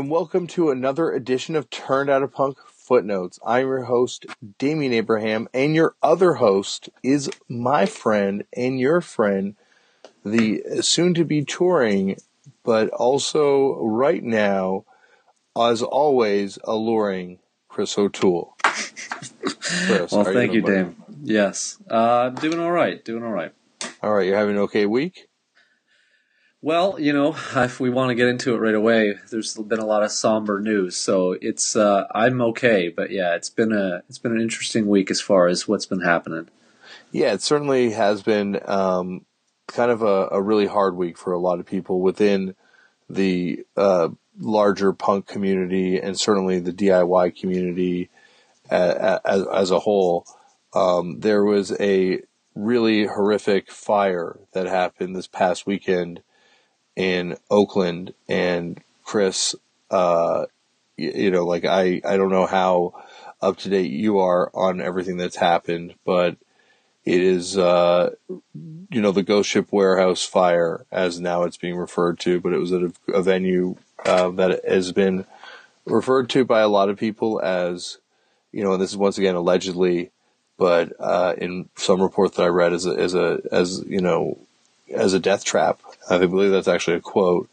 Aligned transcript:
And 0.00 0.08
welcome 0.08 0.46
to 0.46 0.70
another 0.70 1.12
edition 1.12 1.54
of 1.54 1.68
Turned 1.68 2.08
Out 2.08 2.22
a 2.22 2.26
Punk 2.26 2.56
Footnotes. 2.68 3.38
I'm 3.44 3.66
your 3.66 3.82
host, 3.82 4.24
Damian 4.56 4.94
Abraham, 4.94 5.46
and 5.52 5.74
your 5.74 5.94
other 6.02 6.32
host 6.32 6.88
is 7.02 7.28
my 7.50 7.84
friend 7.84 8.44
and 8.56 8.80
your 8.80 9.02
friend, 9.02 9.56
the 10.24 10.62
soon 10.80 11.12
to 11.12 11.24
be 11.26 11.44
touring, 11.44 12.16
but 12.64 12.88
also 12.88 13.76
right 13.82 14.24
now, 14.24 14.86
as 15.54 15.82
always, 15.82 16.58
alluring 16.64 17.38
Chris 17.68 17.98
O'Toole. 17.98 18.56
Chris, 18.62 20.12
well, 20.12 20.24
thank 20.24 20.54
you, 20.54 20.62
Dame. 20.62 20.96
Yes, 21.22 21.76
uh, 21.90 22.30
doing 22.30 22.58
all 22.58 22.72
right. 22.72 23.04
Doing 23.04 23.22
all 23.22 23.32
right. 23.32 23.52
All 24.02 24.14
right, 24.14 24.26
you're 24.26 24.38
having 24.38 24.56
an 24.56 24.62
okay 24.62 24.86
week. 24.86 25.28
Well, 26.62 27.00
you 27.00 27.12
know, 27.12 27.34
if 27.56 27.80
we 27.80 27.90
want 27.90 28.10
to 28.10 28.14
get 28.14 28.28
into 28.28 28.54
it 28.54 28.58
right 28.58 28.74
away, 28.74 29.14
there's 29.30 29.56
been 29.56 29.78
a 29.78 29.86
lot 29.86 30.02
of 30.02 30.10
somber 30.10 30.60
news, 30.60 30.96
so 30.96 31.36
it's 31.40 31.76
uh, 31.76 32.06
I'm 32.14 32.40
okay, 32.42 32.88
but 32.88 33.10
yeah, 33.10 33.34
it's 33.34 33.50
been 33.50 33.72
a 33.72 34.02
it's 34.08 34.18
been 34.18 34.32
an 34.32 34.40
interesting 34.40 34.86
week 34.86 35.10
as 35.10 35.20
far 35.20 35.46
as 35.46 35.66
what's 35.66 35.86
been 35.86 36.02
happening. 36.02 36.48
Yeah, 37.12 37.32
it 37.32 37.42
certainly 37.42 37.92
has 37.92 38.22
been 38.22 38.60
um, 38.66 39.24
kind 39.66 39.90
of 39.90 40.02
a, 40.02 40.28
a, 40.32 40.42
really 40.42 40.66
hard 40.66 40.96
week 40.96 41.18
for 41.18 41.32
a 41.32 41.38
lot 41.38 41.58
of 41.58 41.66
people 41.66 42.00
within 42.00 42.54
the 43.08 43.64
uh, 43.76 44.10
larger 44.38 44.92
punk 44.92 45.26
community 45.26 45.98
and 45.98 46.18
certainly 46.18 46.60
the 46.60 46.72
DIY 46.72 47.38
community 47.38 48.10
as, 48.70 49.46
as, 49.52 49.70
a 49.70 49.80
whole. 49.80 50.24
Um, 50.72 51.20
there 51.20 51.44
was 51.44 51.72
a 51.80 52.20
really 52.54 53.06
horrific 53.06 53.70
fire 53.70 54.38
that 54.52 54.66
happened 54.66 55.16
this 55.16 55.26
past 55.26 55.66
weekend 55.66 56.22
in 56.96 57.36
Oakland 57.50 58.14
and 58.28 58.80
Chris, 59.04 59.54
uh, 59.90 60.46
you, 60.96 61.30
know, 61.30 61.44
like 61.44 61.64
I, 61.64 62.00
I 62.04 62.16
don't 62.16 62.30
know 62.30 62.46
how 62.46 62.94
up 63.40 63.56
to 63.58 63.70
date 63.70 63.90
you 63.90 64.18
are 64.18 64.50
on 64.54 64.80
everything 64.80 65.16
that's 65.16 65.36
happened, 65.36 65.94
but 66.04 66.36
it 67.04 67.20
is, 67.22 67.56
uh, 67.56 68.10
you 68.28 69.00
know, 69.00 69.12
the 69.12 69.22
Ghost 69.22 69.48
Ship 69.48 69.66
Warehouse 69.70 70.24
fire, 70.24 70.84
as 70.92 71.20
now 71.20 71.44
it's 71.44 71.56
being 71.56 71.76
referred 71.76 72.18
to, 72.20 72.40
but 72.40 72.52
it 72.52 72.58
was 72.58 72.72
at 72.72 72.82
a, 72.82 72.92
a 73.14 73.22
venue 73.22 73.76
uh, 74.04 74.28
that 74.30 74.64
has 74.64 74.92
been 74.92 75.24
referred 75.86 76.28
to 76.30 76.44
by 76.44 76.60
a 76.60 76.68
lot 76.68 76.90
of 76.90 76.98
people 76.98 77.40
as, 77.40 77.98
you 78.52 78.62
know, 78.62 78.74
and 78.74 78.82
this 78.82 78.90
is 78.90 78.96
once 78.96 79.16
again 79.16 79.34
allegedly, 79.34 80.10
but 80.58 80.92
uh, 81.00 81.34
in 81.38 81.70
some 81.76 82.02
reports 82.02 82.36
that 82.36 82.42
I 82.42 82.48
read, 82.48 82.74
as 82.74 82.84
a, 82.84 82.90
as 82.90 83.14
a 83.14 83.40
as 83.50 83.82
you 83.86 84.02
know, 84.02 84.38
as 84.90 85.12
a 85.12 85.20
death 85.20 85.44
trap. 85.44 85.80
I 86.08 86.18
believe 86.18 86.50
that's 86.50 86.68
actually 86.68 86.96
a 86.96 87.00
quote 87.00 87.48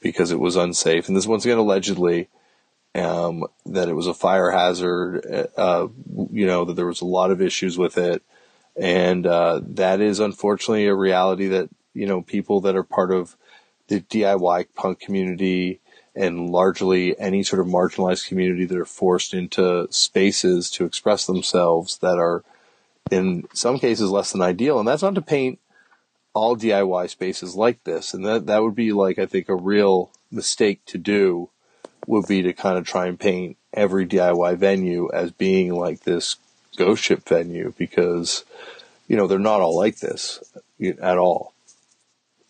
because 0.00 0.30
it 0.30 0.40
was 0.40 0.56
unsafe. 0.56 1.08
And 1.08 1.16
this 1.16 1.26
once 1.26 1.44
again 1.44 1.58
allegedly 1.58 2.28
um, 2.94 3.44
that 3.66 3.88
it 3.88 3.94
was 3.94 4.06
a 4.06 4.14
fire 4.14 4.50
hazard. 4.50 5.48
Uh, 5.56 5.88
you 6.32 6.46
know 6.46 6.64
that 6.64 6.74
there 6.74 6.86
was 6.86 7.00
a 7.00 7.06
lot 7.06 7.30
of 7.30 7.42
issues 7.42 7.76
with 7.76 7.98
it, 7.98 8.22
and 8.76 9.26
uh, 9.26 9.60
that 9.64 10.00
is 10.00 10.20
unfortunately 10.20 10.86
a 10.86 10.94
reality 10.94 11.48
that 11.48 11.68
you 11.94 12.06
know 12.06 12.22
people 12.22 12.60
that 12.62 12.76
are 12.76 12.82
part 12.82 13.10
of 13.10 13.36
the 13.88 14.00
DIY 14.00 14.66
punk 14.74 14.98
community 15.00 15.80
and 16.14 16.48
largely 16.48 17.18
any 17.18 17.42
sort 17.42 17.60
of 17.60 17.66
marginalized 17.66 18.26
community 18.26 18.64
that 18.64 18.78
are 18.78 18.86
forced 18.86 19.34
into 19.34 19.86
spaces 19.90 20.70
to 20.70 20.84
express 20.84 21.26
themselves 21.26 21.98
that 21.98 22.18
are 22.18 22.42
in 23.10 23.46
some 23.52 23.78
cases 23.78 24.10
less 24.10 24.32
than 24.32 24.40
ideal. 24.40 24.78
And 24.78 24.88
that's 24.88 25.02
not 25.02 25.14
to 25.14 25.22
paint 25.22 25.60
all 26.36 26.54
DIY 26.54 27.08
spaces 27.08 27.56
like 27.56 27.82
this. 27.84 28.12
And 28.12 28.24
that, 28.26 28.44
that 28.46 28.62
would 28.62 28.74
be 28.74 28.92
like, 28.92 29.18
I 29.18 29.24
think, 29.24 29.48
a 29.48 29.54
real 29.54 30.10
mistake 30.30 30.84
to 30.84 30.98
do 30.98 31.48
would 32.06 32.28
be 32.28 32.42
to 32.42 32.52
kind 32.52 32.76
of 32.76 32.86
try 32.86 33.06
and 33.06 33.18
paint 33.18 33.56
every 33.72 34.06
DIY 34.06 34.58
venue 34.58 35.10
as 35.12 35.30
being 35.30 35.74
like 35.74 36.00
this 36.00 36.36
ghost 36.76 37.02
ship 37.02 37.26
venue 37.26 37.72
because, 37.78 38.44
you 39.08 39.16
know, 39.16 39.26
they're 39.26 39.38
not 39.38 39.62
all 39.62 39.76
like 39.78 39.98
this 40.00 40.44
at 41.00 41.16
all. 41.16 41.54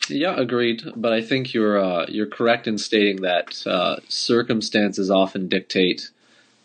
Yeah, 0.08 0.34
agreed. 0.36 0.82
But 0.96 1.12
I 1.12 1.22
think 1.22 1.54
you're 1.54 1.82
uh, 1.82 2.06
you're 2.08 2.26
correct 2.26 2.66
in 2.66 2.78
stating 2.78 3.22
that 3.22 3.66
uh, 3.66 3.96
circumstances 4.08 5.10
often 5.10 5.48
dictate 5.48 6.10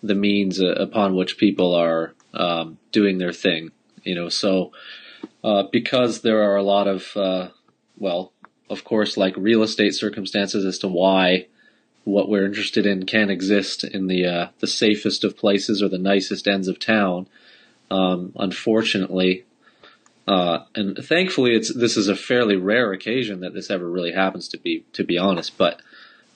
the 0.02 0.16
means 0.16 0.62
uh, 0.62 0.74
upon 0.74 1.16
which 1.16 1.38
people 1.38 1.76
are 1.76 2.14
um, 2.34 2.78
doing 2.92 3.20
their 3.20 3.34
thing. 3.34 3.72
You 4.04 4.16
know, 4.16 4.30
so 4.30 4.72
uh, 5.44 5.64
because 5.72 6.22
there 6.22 6.44
are 6.44 6.56
a 6.56 6.64
lot 6.64 6.88
of, 6.88 7.16
uh, 7.16 7.50
well, 7.98 8.32
of 8.70 8.84
course, 8.84 9.18
like 9.18 9.36
real 9.38 9.64
estate 9.64 9.94
circumstances 9.94 10.66
as 10.66 10.80
to 10.80 10.88
why 10.88 11.48
what 12.04 12.30
we're 12.30 12.46
interested 12.46 12.86
in 12.86 13.06
can 13.06 13.30
exist 13.30 13.84
in 13.84 14.08
the 14.08 14.26
uh, 14.26 14.48
the 14.60 14.68
safest 14.68 15.24
of 15.24 15.38
places 15.38 15.84
or 15.84 15.90
the 15.90 15.98
nicest 15.98 16.48
ends 16.48 16.68
of 16.68 16.80
town. 16.80 17.28
Um, 17.92 18.32
unfortunately, 18.38 19.46
uh, 20.28 20.60
and 20.76 20.98
thankfully, 20.98 21.56
it's 21.56 21.74
this 21.74 21.98
is 21.98 22.08
a 22.08 22.16
fairly 22.16 22.56
rare 22.56 22.92
occasion 22.94 23.42
that 23.42 23.54
this 23.54 23.70
ever 23.70 23.90
really 23.90 24.14
happens. 24.14 24.48
To 24.50 24.58
be 24.58 24.86
to 24.94 25.04
be 25.04 25.18
honest, 25.18 25.58
but 25.58 25.82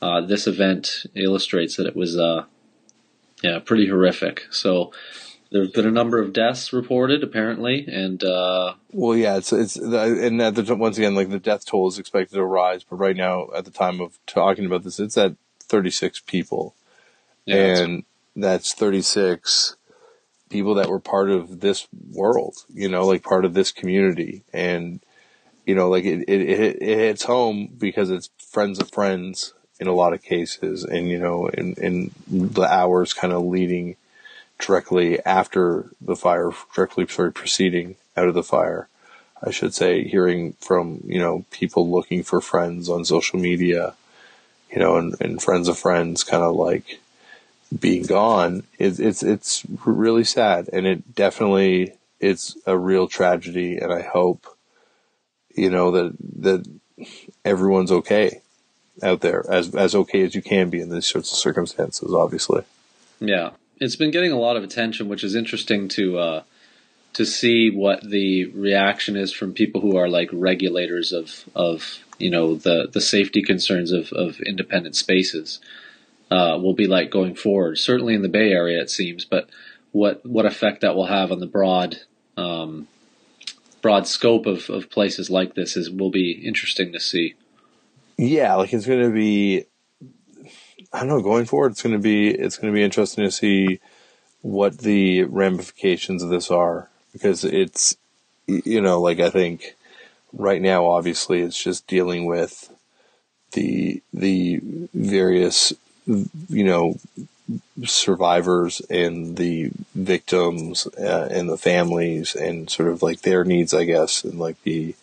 uh, 0.02 0.22
this 0.22 0.48
event 0.48 1.06
illustrates 1.16 1.78
that 1.78 1.88
it 1.88 1.96
was 1.96 2.18
uh, 2.18 2.46
yeah 3.42 3.60
pretty 3.60 3.88
horrific. 3.88 4.46
So 4.52 4.92
there's 5.52 5.72
been 5.72 5.88
a 5.88 5.92
number 5.92 6.20
of 6.20 6.34
deaths 6.34 6.74
reported, 6.74 7.24
apparently, 7.24 7.86
and 7.88 8.24
uh, 8.24 8.74
well, 8.92 9.16
yeah, 9.16 9.38
it's 9.38 9.54
it's 9.54 9.76
and 9.76 10.40
the, 10.40 10.76
once 10.76 10.98
again, 10.98 11.16
like 11.16 11.30
the 11.30 11.40
death 11.40 11.66
toll 11.66 11.88
is 11.88 12.00
expected 12.00 12.36
to 12.36 12.44
rise, 12.44 12.84
but 12.84 12.98
right 12.98 13.16
now, 13.16 13.48
at 13.56 13.66
the 13.66 13.72
time 13.72 14.02
of 14.02 14.18
talking 14.26 14.66
about 14.66 14.84
this, 14.84 15.00
it's 15.00 15.18
at 15.18 15.36
36 15.62 16.22
people, 16.22 16.76
yeah, 17.46 17.78
and 17.78 18.06
that's, 18.36 18.70
that's 18.70 18.74
36 18.74 19.76
people 20.50 20.76
that 20.76 20.90
were 20.90 21.00
part 21.00 21.30
of 21.30 21.60
this 21.60 21.88
world, 22.12 22.66
you 22.74 22.90
know, 22.90 23.06
like 23.06 23.24
part 23.24 23.46
of 23.46 23.54
this 23.54 23.72
community, 23.72 24.44
and 24.52 25.00
you 25.66 25.76
know, 25.76 25.90
like 25.90 26.06
it 26.06 26.28
it, 26.28 26.42
it, 26.42 26.82
it 26.82 26.98
hits 26.98 27.24
home 27.24 27.70
because 27.78 28.10
it's 28.10 28.30
friends 28.40 28.80
of 28.80 28.92
friends 28.92 29.54
in 29.80 29.88
a 29.88 29.94
lot 29.94 30.14
of 30.14 30.24
cases, 30.24 30.84
and 30.84 31.08
you 31.08 31.20
know, 31.20 31.48
in 31.48 31.74
in 31.74 32.12
the 32.28 32.64
hours 32.64 33.14
kind 33.14 33.32
of 33.32 33.44
leading 33.44 33.96
directly 34.60 35.24
after 35.26 35.92
the 36.02 36.16
fire, 36.16 36.52
directly 36.74 37.08
sorry, 37.08 37.32
proceeding 37.32 37.96
out 38.16 38.28
of 38.28 38.34
the 38.34 38.44
fire. 38.44 38.88
I 39.44 39.52
should 39.52 39.74
say, 39.74 40.04
hearing 40.04 40.54
from, 40.54 41.02
you 41.06 41.20
know, 41.20 41.46
people 41.52 41.90
looking 41.90 42.24
for 42.24 42.42
friends 42.42 42.90
on 42.90 43.06
social 43.06 43.40
media, 43.40 43.96
you 44.72 44.80
know, 44.80 44.98
and, 44.98 45.16
and 45.20 45.42
friends 45.42 45.68
of 45.68 45.78
friends 45.78 46.24
kind 46.24 46.42
of 46.42 46.56
like 46.56 47.00
being 47.78 48.04
gone. 48.04 48.64
It, 48.80 49.00
it's, 49.00 49.22
it's 49.22 49.64
really 49.86 50.24
sad 50.24 50.70
and 50.72 50.88
it 50.88 51.16
definitely, 51.16 51.94
it's 52.20 52.58
a 52.66 52.78
real 52.78 53.08
tragedy. 53.08 53.78
And 53.78 53.94
I 53.94 54.02
hope, 54.02 54.48
you 55.54 55.70
know, 55.70 55.92
that, 55.92 56.16
that 56.40 56.80
everyone's 57.44 57.92
okay 57.92 58.42
out 59.04 59.20
there 59.20 59.46
as, 59.50 59.76
as 59.76 59.94
okay 59.94 60.22
as 60.22 60.34
you 60.34 60.42
can 60.42 60.70
be 60.70 60.80
in 60.80 60.90
these 60.90 61.06
sorts 61.06 61.32
of 61.32 61.38
circumstances, 61.38 62.14
obviously. 62.14 62.64
Yeah 63.20 63.52
it's 63.80 63.96
been 63.96 64.12
getting 64.12 64.32
a 64.32 64.40
lot 64.40 64.58
of 64.58 64.64
attention, 64.64 65.10
which 65.10 65.24
is 65.24 65.36
interesting 65.36 65.88
to 65.90 66.18
uh, 66.18 66.44
to 67.14 67.26
see 67.26 67.70
what 67.70 68.04
the 68.04 68.46
reaction 68.48 69.16
is 69.16 69.32
from 69.32 69.54
people 69.54 69.82
who 69.82 69.98
are 69.98 70.10
like 70.10 70.30
regulators 70.32 71.14
of 71.14 71.46
of 71.56 72.00
you 72.18 72.30
know 72.30 72.56
the 72.56 72.88
the 72.92 73.02
safety 73.02 73.42
concerns 73.42 73.92
of 73.92 74.12
of 74.12 74.40
independent 74.42 74.96
spaces 74.96 75.60
uh, 76.32 76.58
will 76.62 76.74
be 76.74 76.88
like 76.88 77.12
going 77.12 77.36
forward. 77.36 77.78
Certainly 77.78 78.16
in 78.16 78.22
the 78.22 78.30
Bay 78.30 78.52
Area, 78.52 78.82
it 78.82 78.90
seems, 78.90 79.26
but 79.26 79.50
what 79.92 80.26
what 80.26 80.46
effect 80.46 80.82
that 80.82 80.96
will 80.96 81.08
have 81.08 81.32
on 81.32 81.40
the 81.40 81.48
broad 81.48 81.98
um, 82.38 82.88
broad 83.82 84.08
scope 84.08 84.46
of, 84.46 84.70
of 84.70 84.90
places 84.90 85.30
like 85.30 85.54
this 85.54 85.78
is 85.78 85.90
will 85.90 86.12
be 86.12 86.32
interesting 86.32 86.92
to 86.92 87.00
see. 87.00 87.36
Yeah, 88.18 88.56
like 88.56 88.74
it's 88.74 88.86
going 88.86 89.04
to 89.04 89.14
be 89.14 89.66
I 90.94 91.00
don't 91.00 91.10
know. 91.10 91.22
Going 91.22 91.46
forward, 91.46 91.72
it's 91.72 91.82
going 91.82 91.96
to 91.96 92.02
be 92.02 92.30
it's 92.30 92.58
going 92.58 92.74
to 92.74 92.78
be 92.78 92.84
interesting 92.84 93.24
to 93.24 93.32
see 93.32 93.80
what 94.42 94.78
the 94.80 95.24
ramifications 95.24 96.22
of 96.22 96.30
this 96.30 96.52
are 96.52 96.88
because 97.12 97.44
it's 97.44 97.98
you 98.48 98.82
know 98.82 99.02
like 99.02 99.20
I 99.20 99.30
think 99.30 99.76
right 100.34 100.62
now 100.62 100.86
obviously 100.86 101.42
it's 101.42 101.62
just 101.62 101.88
dealing 101.88 102.26
with 102.26 102.72
the 103.54 104.04
the 104.14 104.62
various 104.94 105.74
you 106.06 106.64
know 106.64 106.96
survivors 107.86 108.82
and 108.90 109.38
the 109.38 109.72
victims 109.96 110.88
uh, 111.00 111.28
and 111.32 111.50
the 111.50 111.58
families 111.58 112.36
and 112.36 112.70
sort 112.70 112.90
of 112.90 113.02
like 113.02 113.22
their 113.22 113.44
needs 113.44 113.74
I 113.74 113.86
guess 113.86 114.24
and 114.24 114.40
like 114.40 114.62
the 114.64 114.96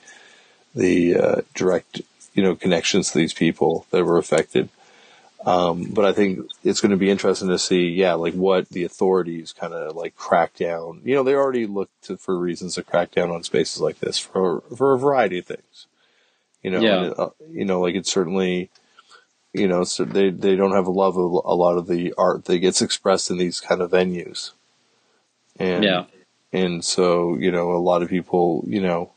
the 0.74 1.16
uh, 1.16 1.40
direct 1.54 2.02
you 2.34 2.42
know 2.42 2.54
connections 2.54 3.10
to 3.10 3.18
these 3.18 3.34
people 3.34 3.86
that 3.90 4.04
were 4.04 4.18
affected 4.18 4.68
um, 5.44 5.90
but 5.92 6.04
I 6.04 6.12
think 6.12 6.40
it's 6.62 6.80
going 6.80 6.90
to 6.90 6.96
be 6.96 7.10
interesting 7.10 7.48
to 7.48 7.58
see, 7.58 7.88
yeah, 7.88 8.14
like 8.14 8.34
what 8.34 8.68
the 8.68 8.84
authorities 8.84 9.52
kind 9.52 9.72
of 9.72 9.96
like 9.96 10.14
crack 10.14 10.54
down. 10.54 11.00
You 11.04 11.16
know, 11.16 11.22
they 11.22 11.34
already 11.34 11.66
looked 11.66 12.04
to, 12.04 12.16
for 12.16 12.38
reasons 12.38 12.76
to 12.76 12.84
crack 12.84 13.10
down 13.10 13.30
on 13.30 13.42
spaces 13.42 13.80
like 13.80 13.98
this 13.98 14.18
for 14.18 14.62
for 14.76 14.94
a 14.94 14.98
variety 14.98 15.38
of 15.38 15.46
things. 15.46 15.86
You 16.62 16.70
know, 16.70 16.80
yeah. 16.80 17.02
it, 17.06 17.18
uh, 17.18 17.30
you 17.50 17.64
know, 17.64 17.80
like 17.80 17.96
it's 17.96 18.12
certainly 18.12 18.70
you 19.52 19.68
know, 19.68 19.84
so 19.84 20.04
they 20.04 20.30
they 20.30 20.56
don't 20.56 20.72
have 20.72 20.86
a 20.86 20.92
love 20.92 21.16
of 21.16 21.32
a 21.32 21.54
lot 21.54 21.76
of 21.76 21.86
the 21.86 22.14
art 22.16 22.46
that 22.46 22.58
gets 22.60 22.80
expressed 22.80 23.30
in 23.30 23.38
these 23.38 23.60
kind 23.60 23.80
of 23.80 23.90
venues. 23.90 24.52
And 25.58 25.84
Yeah. 25.84 26.04
and 26.52 26.84
so 26.84 27.36
you 27.36 27.50
know, 27.50 27.72
a 27.72 27.78
lot 27.78 28.02
of 28.02 28.08
people, 28.08 28.64
you 28.66 28.80
know, 28.80 29.12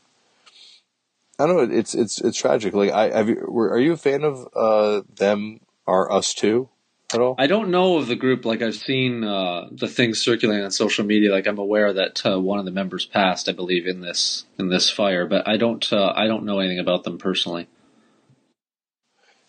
I 1.38 1.46
don't 1.46 1.56
know. 1.56 1.76
It's 1.76 1.94
it's 1.94 2.20
it's 2.20 2.36
tragic. 2.36 2.74
Like, 2.74 2.90
I 2.90 3.16
have 3.16 3.28
you, 3.28 3.46
were, 3.48 3.70
are 3.70 3.78
you 3.78 3.92
a 3.92 3.96
fan 3.96 4.24
of 4.24 4.48
uh 4.54 5.02
them? 5.14 5.60
Are 5.86 6.10
us 6.10 6.34
too 6.34 6.68
at 7.12 7.20
all? 7.20 7.36
I 7.38 7.46
don't 7.46 7.70
know 7.70 7.96
of 7.98 8.08
the 8.08 8.16
group. 8.16 8.44
Like 8.44 8.62
I've 8.62 8.74
seen 8.74 9.24
uh, 9.24 9.68
the 9.70 9.88
things 9.88 10.20
circulating 10.20 10.64
on 10.64 10.70
social 10.70 11.04
media. 11.04 11.30
Like 11.30 11.46
I'm 11.46 11.58
aware 11.58 11.92
that 11.92 12.24
uh, 12.26 12.40
one 12.40 12.58
of 12.58 12.64
the 12.64 12.70
members 12.72 13.06
passed, 13.06 13.48
I 13.48 13.52
believe, 13.52 13.86
in 13.86 14.00
this 14.00 14.44
in 14.58 14.68
this 14.68 14.90
fire. 14.90 15.26
But 15.26 15.46
I 15.46 15.56
don't 15.56 15.92
uh, 15.92 16.12
I 16.16 16.26
don't 16.26 16.44
know 16.44 16.58
anything 16.58 16.80
about 16.80 17.04
them 17.04 17.18
personally. 17.18 17.68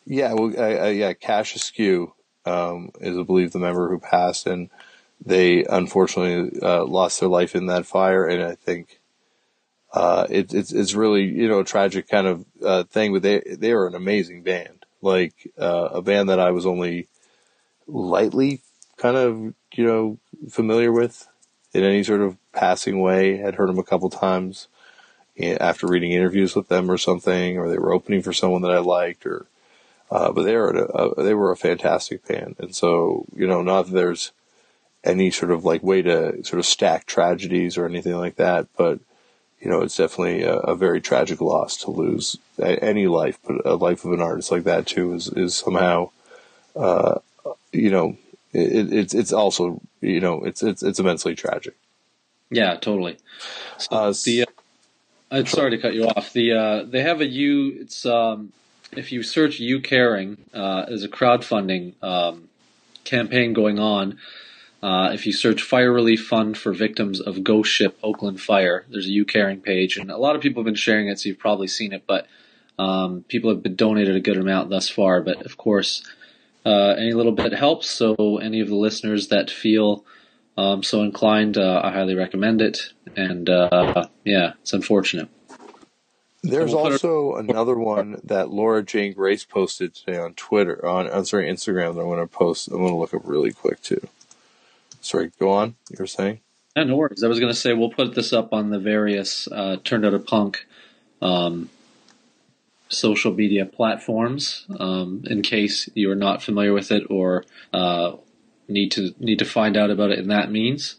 Yeah, 0.05 0.33
well, 0.33 0.53
I, 0.57 0.75
I, 0.75 0.87
yeah, 0.89 1.13
Cash 1.13 1.55
Askew 1.55 2.13
um, 2.45 2.91
is, 3.01 3.17
I 3.17 3.23
believe, 3.23 3.51
the 3.51 3.59
member 3.59 3.89
who 3.89 3.99
passed, 3.99 4.47
and 4.47 4.69
they 5.23 5.65
unfortunately 5.65 6.61
uh, 6.61 6.85
lost 6.85 7.19
their 7.19 7.27
life 7.27 7.55
in 7.55 7.65
that 7.65 7.85
fire. 7.85 8.25
And 8.25 8.41
I 8.41 8.55
think 8.55 9.01
uh, 9.91 10.27
it, 10.29 10.53
it's 10.53 10.71
it's 10.71 10.93
really 10.93 11.23
you 11.23 11.47
know 11.47 11.59
a 11.59 11.65
tragic 11.65 12.07
kind 12.07 12.27
of 12.27 12.45
uh, 12.63 12.83
thing, 12.83 13.13
but 13.13 13.21
they 13.21 13.41
they 13.57 13.71
are 13.71 13.87
an 13.87 13.95
amazing 13.95 14.43
band, 14.43 14.76
like 15.07 15.51
uh, 15.57 15.89
a 15.93 16.01
band 16.01 16.29
that 16.29 16.39
I 16.39 16.51
was 16.51 16.65
only 16.65 17.07
lightly 17.87 18.61
kind 18.97 19.15
of 19.15 19.53
you 19.73 19.85
know 19.85 20.17
familiar 20.49 20.91
with 20.91 21.27
in 21.73 21.83
any 21.83 22.03
sort 22.03 22.21
of 22.21 22.37
passing 22.53 22.99
way. 23.01 23.37
Had 23.37 23.55
heard 23.55 23.69
them 23.69 23.79
a 23.79 23.83
couple 23.83 24.09
times 24.09 24.67
eh, 25.37 25.57
after 25.59 25.87
reading 25.87 26.11
interviews 26.11 26.55
with 26.55 26.67
them 26.67 26.91
or 26.91 26.97
something, 26.97 27.57
or 27.57 27.69
they 27.69 27.77
were 27.77 27.93
opening 27.93 28.21
for 28.21 28.33
someone 28.33 28.61
that 28.63 28.71
I 28.71 28.79
liked, 28.79 29.25
or 29.25 29.47
uh, 30.11 30.31
but 30.31 30.43
they 30.43 30.55
were 30.55 30.71
a, 30.71 31.23
they 31.23 31.33
were 31.33 31.51
a 31.51 31.57
fantastic 31.57 32.27
band, 32.27 32.55
and 32.59 32.75
so 32.75 33.25
you 33.35 33.47
know, 33.47 33.61
not 33.61 33.87
that 33.87 33.93
there's 33.93 34.31
any 35.03 35.31
sort 35.31 35.51
of 35.51 35.63
like 35.63 35.83
way 35.83 36.01
to 36.01 36.43
sort 36.43 36.59
of 36.59 36.65
stack 36.65 37.05
tragedies 37.05 37.77
or 37.77 37.85
anything 37.85 38.15
like 38.15 38.35
that, 38.35 38.67
but 38.77 38.99
you 39.59 39.69
know, 39.69 39.81
it's 39.81 39.97
definitely 39.97 40.43
a, 40.43 40.55
a 40.57 40.75
very 40.75 41.01
tragic 41.01 41.41
loss 41.41 41.77
to 41.77 41.91
lose 41.91 42.37
any 42.59 43.07
life, 43.07 43.39
but 43.45 43.65
a 43.65 43.75
life 43.75 44.05
of 44.05 44.11
an 44.11 44.21
artist 44.21 44.51
like 44.51 44.63
that 44.63 44.85
too 44.85 45.13
is 45.13 45.27
is 45.29 45.55
somehow, 45.55 46.11
uh, 46.75 47.19
you 47.71 47.89
know, 47.89 48.17
it, 48.53 48.93
it's 48.93 49.13
it's 49.13 49.33
also 49.33 49.81
you 50.01 50.19
know 50.19 50.43
it's 50.43 50.61
it's 50.61 50.83
it's 50.83 50.99
immensely 50.99 51.35
tragic. 51.35 51.75
Yeah, 52.49 52.75
totally. 52.75 53.17
So 53.77 53.87
Uh, 53.91 54.13
the 54.23 54.43
uh, 54.43 54.45
I'm 55.31 55.45
sorry 55.47 55.71
to 55.71 55.77
cut 55.77 55.93
you 55.93 56.05
off. 56.05 56.33
The 56.33 56.53
uh, 56.53 56.83
they 56.83 57.01
have 57.01 57.21
a 57.21 57.25
U. 57.27 57.77
It's 57.81 58.05
um, 58.05 58.53
if 58.95 59.11
you 59.11 59.23
search 59.23 59.59
"YouCaring" 59.59 60.37
uh, 60.53 60.85
as 60.87 61.03
a 61.03 61.09
crowdfunding 61.09 62.01
um, 62.03 62.49
campaign 63.03 63.53
going 63.53 63.79
on. 63.79 64.19
Uh, 64.81 65.09
if 65.13 65.25
you 65.25 65.33
search 65.33 65.61
"Fire 65.63 65.91
Relief 65.91 66.25
Fund 66.27 66.57
for 66.57 66.71
Victims 66.73 67.19
of 67.19 67.43
Ghost 67.43 67.71
Ship 67.71 67.97
Oakland 68.03 68.39
Fire," 68.39 68.85
there's 68.89 69.07
a 69.07 69.11
"YouCaring" 69.11 69.63
page, 69.63 69.97
and 69.97 70.11
a 70.11 70.17
lot 70.17 70.35
of 70.35 70.41
people 70.41 70.61
have 70.61 70.65
been 70.65 70.75
sharing 70.75 71.07
it, 71.07 71.19
so 71.19 71.29
you've 71.29 71.39
probably 71.39 71.67
seen 71.67 71.93
it. 71.93 72.03
But 72.05 72.27
um, 72.77 73.23
people 73.27 73.49
have 73.49 73.63
been 73.63 73.75
donated 73.75 74.15
a 74.15 74.19
good 74.19 74.37
amount 74.37 74.69
thus 74.69 74.87
far. 74.87 75.21
But 75.21 75.45
of 75.45 75.57
course, 75.57 76.03
uh, 76.65 76.93
any 76.97 77.13
little 77.13 77.31
bit 77.31 77.53
helps. 77.53 77.89
So 77.89 78.37
any 78.37 78.59
of 78.61 78.67
the 78.67 78.75
listeners 78.75 79.29
that 79.29 79.49
feel 79.49 80.05
um, 80.57 80.83
so 80.83 81.01
inclined, 81.01 81.57
uh, 81.57 81.81
I 81.83 81.91
highly 81.91 82.15
recommend 82.15 82.61
it. 82.61 82.93
And 83.15 83.49
uh, 83.49 84.07
yeah, 84.23 84.53
it's 84.61 84.73
unfortunate. 84.73 85.29
There's 86.43 86.71
We'll 86.71 86.83
put 86.83 86.89
it- 86.93 87.03
also 87.03 87.35
another 87.35 87.75
one 87.75 88.21
that 88.23 88.51
Laura 88.51 88.83
Jane 88.83 89.13
Grace 89.13 89.43
posted 89.43 89.95
today 89.95 90.17
on 90.19 90.33
Twitter, 90.35 90.85
on, 90.85 91.09
on 91.09 91.25
sorry, 91.25 91.49
Instagram 91.49 91.95
that 91.95 92.01
I'm 92.01 92.07
going 92.07 92.19
to 92.19 92.27
post. 92.27 92.67
I'm 92.67 92.77
going 92.77 92.91
to 92.91 92.95
look 92.95 93.13
up 93.13 93.23
really 93.25 93.51
quick 93.51 93.81
too. 93.81 94.07
Sorry, 95.07 95.31
go 95.39 95.51
on. 95.51 95.75
You 95.89 95.97
were 95.99 96.07
saying? 96.07 96.41
Yeah, 96.75 96.83
no 96.83 96.97
worries. 96.97 97.23
I 97.23 97.29
was 97.29 97.39
going 97.39 97.51
to 97.51 97.57
say 97.57 97.71
we'll 97.71 97.89
put 97.89 98.13
this 98.13 98.33
up 98.33 98.51
on 98.51 98.71
the 98.71 98.79
various 98.79 99.47
uh, 99.47 99.77
Turned 99.85 100.05
Out 100.05 100.13
a 100.13 100.19
Punk 100.19 100.65
um, 101.21 101.69
social 102.89 103.33
media 103.33 103.65
platforms 103.65 104.65
um, 104.81 105.23
in 105.27 105.43
case 105.43 105.89
you 105.93 106.11
are 106.11 106.15
not 106.15 106.43
familiar 106.43 106.73
with 106.73 106.91
it 106.91 107.03
or 107.09 107.45
uh, 107.73 108.17
need 108.67 108.91
to 108.91 109.15
need 109.17 109.39
to 109.39 109.45
find 109.45 109.77
out 109.77 109.89
about 109.89 110.11
it 110.11 110.19
in 110.19 110.27
that 110.27 110.51
means. 110.51 110.97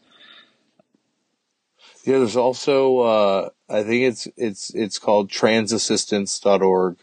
Yeah, 2.04 2.16
there's 2.16 2.36
also 2.36 3.00
uh, 3.00 3.48
I 3.68 3.82
think 3.82 4.04
it's 4.04 4.26
it's 4.38 4.70
it's 4.70 4.98
called 4.98 5.28
transassistance.org 5.30 6.96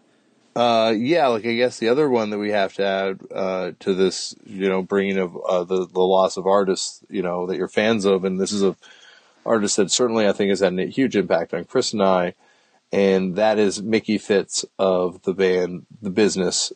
Uh, 0.55 0.91
yeah, 0.97 1.27
like 1.27 1.45
I 1.45 1.55
guess 1.55 1.79
the 1.79 1.91
other 1.91 2.09
one 2.09 2.31
that 2.31 2.39
we 2.39 2.51
have 2.51 2.73
to 2.75 2.85
add 2.85 3.21
uh, 3.35 3.73
to 3.81 3.95
this, 3.95 4.35
you 4.47 4.69
know, 4.69 4.81
bringing 4.81 5.19
of 5.19 5.37
uh, 5.37 5.65
the 5.65 5.87
the 5.87 6.01
loss 6.01 6.39
of 6.39 6.47
artists, 6.47 7.05
you 7.11 7.23
know, 7.23 7.47
that 7.47 7.57
you're 7.57 7.69
fans 7.69 8.07
of, 8.07 8.25
and 8.25 8.41
this 8.41 8.53
is 8.53 8.63
a 8.63 8.75
artist 9.45 9.77
that 9.77 9.91
certainly 9.91 10.27
I 10.27 10.33
think 10.33 10.49
has 10.49 10.61
had 10.61 10.79
a 10.79 10.87
huge 10.87 11.15
impact 11.15 11.53
on 11.53 11.65
Chris 11.65 11.93
and 11.93 12.03
I, 12.03 12.35
and 12.91 13.37
that 13.37 13.59
is 13.59 13.83
Mickey 13.83 14.17
Fitz 14.17 14.65
of 14.79 15.23
the 15.23 15.35
band 15.35 15.85
The 16.01 16.11
Business. 16.11 16.73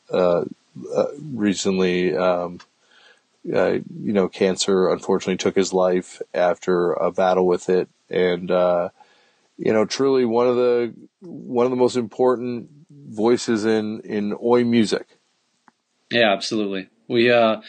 Uh, 0.95 1.07
recently, 1.35 2.17
um, 2.17 2.61
uh, 3.53 3.79
you 4.03 4.13
know, 4.13 4.29
cancer 4.29 4.89
unfortunately 4.91 5.37
took 5.37 5.57
his 5.57 5.73
life 5.73 6.21
after 6.35 6.93
a 6.93 7.11
battle 7.11 7.47
with 7.47 7.69
it, 7.69 7.89
and 8.09 8.51
uh, 8.51 8.91
you 9.57 9.73
know, 9.73 9.85
truly 9.85 10.25
one 10.25 10.47
of 10.47 10.57
the 10.57 10.95
one 11.21 11.67
of 11.67 11.71
the 11.71 11.77
most 11.77 11.97
important 11.97 12.69
voices 12.91 13.65
in 13.65 14.01
in 14.01 14.37
oi 14.43 14.65
music. 14.65 15.19
Yeah, 16.11 16.33
absolutely. 16.33 16.89
We 17.09 17.31
uh, 17.31 17.61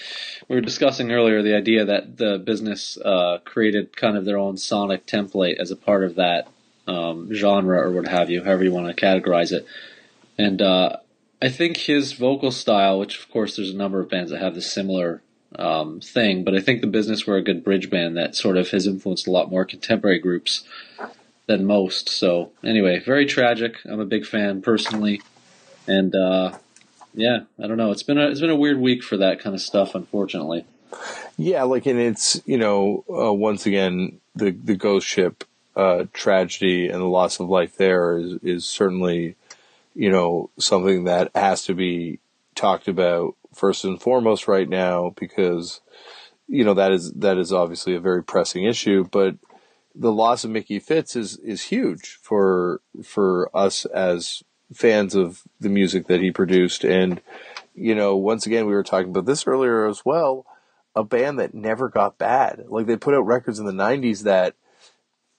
we 0.48 0.56
were 0.56 0.62
discussing 0.62 1.12
earlier 1.12 1.42
the 1.42 1.56
idea 1.56 1.86
that 1.86 2.18
the 2.18 2.38
business 2.38 2.98
uh, 2.98 3.40
created 3.44 3.96
kind 3.96 4.18
of 4.18 4.26
their 4.26 4.38
own 4.38 4.58
sonic 4.58 5.06
template 5.06 5.60
as 5.60 5.72
a 5.72 5.76
part 5.76 6.04
of 6.04 6.16
that 6.16 6.48
um, 6.88 7.34
genre 7.34 7.80
or 7.80 7.92
what 7.92 8.08
have 8.08 8.30
you, 8.30 8.44
however 8.44 8.64
you 8.64 8.72
want 8.72 8.96
to 8.96 9.06
categorize 9.06 9.52
it. 9.52 9.66
And 10.38 10.62
uh, 10.62 10.98
I 11.42 11.50
think 11.50 11.78
his 11.78 12.14
vocal 12.14 12.52
style, 12.52 13.00
which 13.00 13.18
of 13.18 13.30
course 13.32 13.56
there's 13.56 13.72
a 13.72 13.76
number 13.76 14.00
of 14.00 14.10
bands 14.10 14.32
that 14.32 14.42
have 14.42 14.56
this 14.56 14.72
similar 14.72 15.22
um, 15.56 16.00
thing, 16.00 16.44
but 16.44 16.56
I 16.56 16.62
think 16.62 16.82
the 16.82 16.88
business 16.88 17.26
were 17.26 17.38
a 17.38 17.44
good 17.44 17.64
bridge 17.64 17.90
band 17.90 18.16
that 18.18 18.36
sort 18.36 18.58
of 18.58 18.70
has 18.70 18.88
influenced 18.88 19.28
a 19.28 19.32
lot 19.32 19.50
more 19.50 19.66
contemporary 19.66 20.20
groups 20.20 20.64
than 21.48 21.66
most. 21.66 22.10
So 22.10 22.52
anyway, 22.64 23.00
very 23.00 23.26
tragic. 23.26 23.78
I'm 23.86 24.00
a 24.00 24.06
big 24.06 24.26
fan 24.26 24.62
personally, 24.62 25.22
and 25.88 26.16
uh, 26.16 26.58
yeah, 27.14 27.42
I 27.62 27.68
don't 27.68 27.78
know. 27.78 27.92
It's 27.92 28.04
been 28.04 28.18
a 28.18 28.28
it's 28.30 28.40
been 28.40 28.50
a 28.50 28.56
weird 28.56 28.80
week 28.80 29.04
for 29.04 29.18
that 29.18 29.40
kind 29.40 29.56
of 29.56 29.62
stuff, 29.62 29.96
unfortunately. 29.96 30.66
Yeah, 31.38 31.64
like 31.64 31.86
and 31.86 32.00
it's 32.00 32.42
you 32.46 32.58
know 32.58 33.04
uh, 33.10 33.34
once 33.34 33.66
again 33.66 34.20
the 34.36 34.52
the 34.52 34.76
ghost 34.76 35.08
ship 35.08 35.44
uh, 35.76 36.06
tragedy 36.14 36.88
and 36.88 37.02
the 37.02 37.06
loss 37.06 37.40
of 37.40 37.50
life 37.50 37.78
there 37.78 38.18
is 38.18 38.34
is 38.44 38.66
certainly 38.66 39.36
you 39.94 40.10
know 40.10 40.50
something 40.60 41.06
that 41.06 41.32
has 41.36 41.66
to 41.66 41.74
be 41.74 42.20
talked 42.56 42.88
about 42.88 43.36
first 43.54 43.84
and 43.84 44.02
foremost 44.02 44.48
right 44.48 44.70
now 44.70 45.14
because 45.18 45.82
you 46.48 46.64
know 46.64 46.74
that 46.74 46.92
is 46.92 47.12
that 47.14 47.38
is 47.38 47.52
obviously 47.54 47.96
a 47.96 48.00
very 48.00 48.24
pressing 48.24 48.66
issue, 48.66 49.06
but 49.12 49.36
the 49.94 50.12
loss 50.12 50.44
of 50.44 50.52
Mickey 50.52 50.80
Fitz 50.80 51.16
is 51.16 51.38
is 51.38 51.64
huge 51.64 52.20
for 52.22 52.82
for 53.04 53.50
us 53.56 53.86
as 53.86 54.44
fans 54.74 55.16
of 55.16 55.44
the 55.60 55.70
music 55.70 56.08
that 56.08 56.22
he 56.22 56.32
produced. 56.32 56.84
And 56.84 57.22
you 57.74 57.96
know 57.96 58.16
once 58.16 58.46
again 58.46 58.66
we 58.66 58.74
were 58.74 58.84
talking 58.84 59.10
about 59.10 59.26
this 59.26 59.48
earlier 59.48 59.88
as 59.88 60.04
well 60.06 60.46
a 60.94 61.04
band 61.04 61.40
that 61.40 61.54
never 61.54 61.88
got 61.88 62.18
bad. 62.18 62.66
Like 62.68 62.86
they 62.86 62.98
put 62.98 63.14
out 63.14 63.26
records 63.26 63.60
in 63.60 63.66
the 63.66 63.72
90s 63.72 64.24
that 64.24 64.56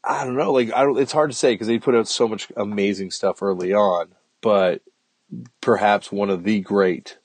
I 0.03 0.25
don't 0.25 0.37
know 0.37 0.53
like 0.53 0.73
I 0.73 0.83
don't, 0.83 0.99
it's 0.99 1.13
hard 1.13 1.31
to 1.31 1.37
say 1.37 1.55
because 1.55 1.67
they 1.67 1.79
put 1.79 1.95
out 1.95 2.09
so 2.09 2.27
much 2.27 2.51
amazing 2.57 3.11
stuff 3.11 3.43
early 3.43 3.73
on 3.73 4.15
but 4.43 4.83
perhaps 5.63 6.13
one 6.13 6.29
of 6.29 6.45
the 6.45 6.61
great 6.61 7.17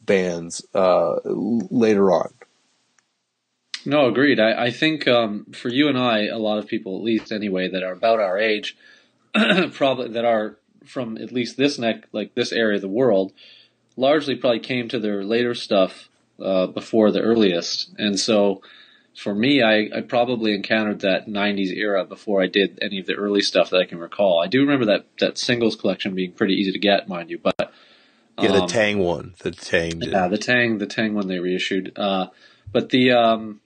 bands 0.00 0.66
uh, 0.74 1.16
later 1.24 2.10
on. 2.10 2.32
No, 3.86 4.06
agreed. 4.06 4.40
I, 4.40 4.64
I 4.66 4.70
think 4.70 5.06
um, 5.06 5.46
for 5.52 5.68
you 5.68 5.88
and 5.88 5.96
I, 5.96 6.26
a 6.26 6.38
lot 6.38 6.58
of 6.58 6.66
people, 6.66 6.96
at 6.96 7.04
least 7.04 7.30
anyway, 7.30 7.68
that 7.68 7.84
are 7.84 7.92
about 7.92 8.18
our 8.18 8.36
age, 8.36 8.76
probably 9.72 10.08
that 10.08 10.24
are 10.24 10.58
from 10.84 11.16
at 11.18 11.32
least 11.32 11.56
this 11.56 11.78
neck, 11.78 12.04
like 12.12 12.34
this 12.34 12.52
area 12.52 12.76
of 12.76 12.82
the 12.82 12.88
world, 12.88 13.32
largely 13.96 14.34
probably 14.34 14.60
came 14.60 14.88
to 14.88 14.98
their 14.98 15.22
later 15.22 15.54
stuff 15.54 16.08
uh, 16.42 16.66
before 16.66 17.10
the 17.10 17.20
earliest, 17.20 17.90
and 17.98 18.18
so 18.18 18.62
for 19.18 19.34
me, 19.34 19.62
I, 19.62 19.88
I 19.96 20.00
probably 20.02 20.54
encountered 20.54 21.00
that 21.00 21.26
'90s 21.26 21.74
era 21.74 22.04
before 22.04 22.40
I 22.40 22.46
did 22.46 22.78
any 22.80 23.00
of 23.00 23.06
the 23.06 23.14
early 23.14 23.40
stuff 23.40 23.70
that 23.70 23.78
I 23.78 23.84
can 23.84 23.98
recall. 23.98 24.40
I 24.40 24.46
do 24.46 24.60
remember 24.60 24.86
that 24.86 25.06
that 25.18 25.38
singles 25.38 25.74
collection 25.74 26.14
being 26.14 26.32
pretty 26.32 26.54
easy 26.54 26.72
to 26.72 26.78
get, 26.78 27.08
mind 27.08 27.30
you, 27.30 27.38
but 27.38 27.72
yeah, 28.40 28.52
the 28.52 28.62
um, 28.62 28.68
Tang 28.68 28.98
one, 28.98 29.34
the 29.40 29.50
Tang, 29.50 29.98
did. 29.98 30.10
yeah, 30.10 30.28
the 30.28 30.38
Tang, 30.38 30.78
the 30.78 30.86
Tang 30.86 31.14
one 31.14 31.26
they 31.26 31.40
reissued. 31.40 31.92
Uh, 31.96 32.28
but 32.70 32.90
the 32.90 33.10
um, 33.10 33.60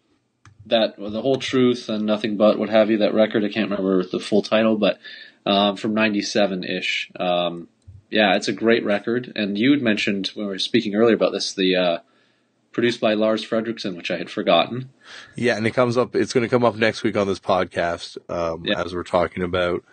that 0.66 0.94
the 0.96 1.20
whole 1.20 1.36
truth 1.36 1.88
and 1.90 2.06
nothing 2.06 2.38
but 2.38 2.58
what 2.58 2.70
have 2.70 2.90
you 2.90 2.98
that 2.98 3.12
record 3.12 3.44
I 3.44 3.50
can't 3.50 3.70
remember 3.70 4.02
the 4.04 4.20
full 4.20 4.42
title, 4.42 4.76
but 4.76 4.98
um, 5.44 5.76
from 5.76 5.92
'97 5.92 6.64
ish. 6.64 7.10
Um, 7.20 7.68
yeah, 8.08 8.36
it's 8.36 8.48
a 8.48 8.52
great 8.52 8.84
record. 8.84 9.32
And 9.36 9.58
you 9.58 9.70
had 9.72 9.80
mentioned 9.80 10.28
when 10.34 10.46
we 10.46 10.52
were 10.52 10.58
speaking 10.58 10.94
earlier 10.94 11.14
about 11.14 11.32
this 11.32 11.52
the 11.52 11.76
uh, 11.76 11.98
produced 12.72 13.00
by 13.00 13.14
Lars 13.14 13.46
Frederiksen, 13.46 13.96
which 13.96 14.10
I 14.10 14.16
had 14.16 14.30
forgotten. 14.30 14.90
Yeah, 15.36 15.56
and 15.56 15.66
it 15.66 15.72
comes 15.72 15.96
up. 15.96 16.14
It's 16.14 16.32
going 16.32 16.42
to 16.42 16.48
come 16.48 16.64
up 16.64 16.76
next 16.76 17.02
week 17.02 17.16
on 17.16 17.26
this 17.26 17.40
podcast 17.40 18.16
um, 18.30 18.64
yeah. 18.64 18.82
as 18.82 18.94
we're 18.94 19.02
talking 19.02 19.42
about 19.42 19.84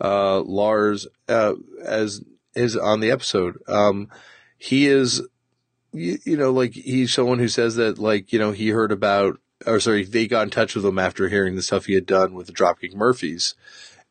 uh, 0.00 0.40
Lars 0.40 1.06
uh, 1.28 1.54
as 1.84 2.22
is 2.54 2.76
on 2.76 3.00
the 3.00 3.10
episode. 3.10 3.58
Um, 3.68 4.08
he 4.58 4.86
is, 4.86 5.22
you, 5.92 6.18
you, 6.24 6.36
know, 6.36 6.52
like 6.52 6.72
he's 6.72 7.12
someone 7.12 7.38
who 7.38 7.48
says 7.48 7.76
that, 7.76 7.98
like 7.98 8.32
you 8.32 8.38
know, 8.38 8.52
he 8.52 8.68
heard 8.68 8.92
about, 8.92 9.38
or 9.66 9.80
sorry, 9.80 10.04
they 10.04 10.26
got 10.26 10.42
in 10.42 10.50
touch 10.50 10.74
with 10.74 10.84
him 10.84 10.98
after 10.98 11.28
hearing 11.28 11.56
the 11.56 11.62
stuff 11.62 11.86
he 11.86 11.94
had 11.94 12.06
done 12.06 12.34
with 12.34 12.46
the 12.46 12.52
Dropkick 12.52 12.94
Murphys. 12.94 13.54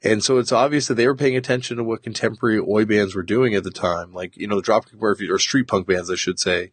And 0.03 0.24
so 0.24 0.38
it's 0.38 0.51
obvious 0.51 0.88
that 0.88 0.96
they 0.96 1.08
were 1.08 1.15
paying 1.15 1.36
attention 1.36 1.77
to 1.77 1.84
what 1.84 2.03
contemporary 2.03 2.60
oi 2.60 2.86
bands 2.86 3.15
were 3.15 3.24
doing 3.24 3.55
at 3.55 3.63
the 3.63 3.72
time, 3.72 4.13
like 4.13 4.38
you 4.38 4.48
know 4.48 4.62
the 4.62 4.72
Dropkick 4.72 5.00
Murphys 5.01 5.29
or 5.29 5.39
street 5.39 5.67
punk 5.67 5.88
bands, 5.88 6.12
I 6.12 6.15
should 6.15 6.39
say, 6.39 6.72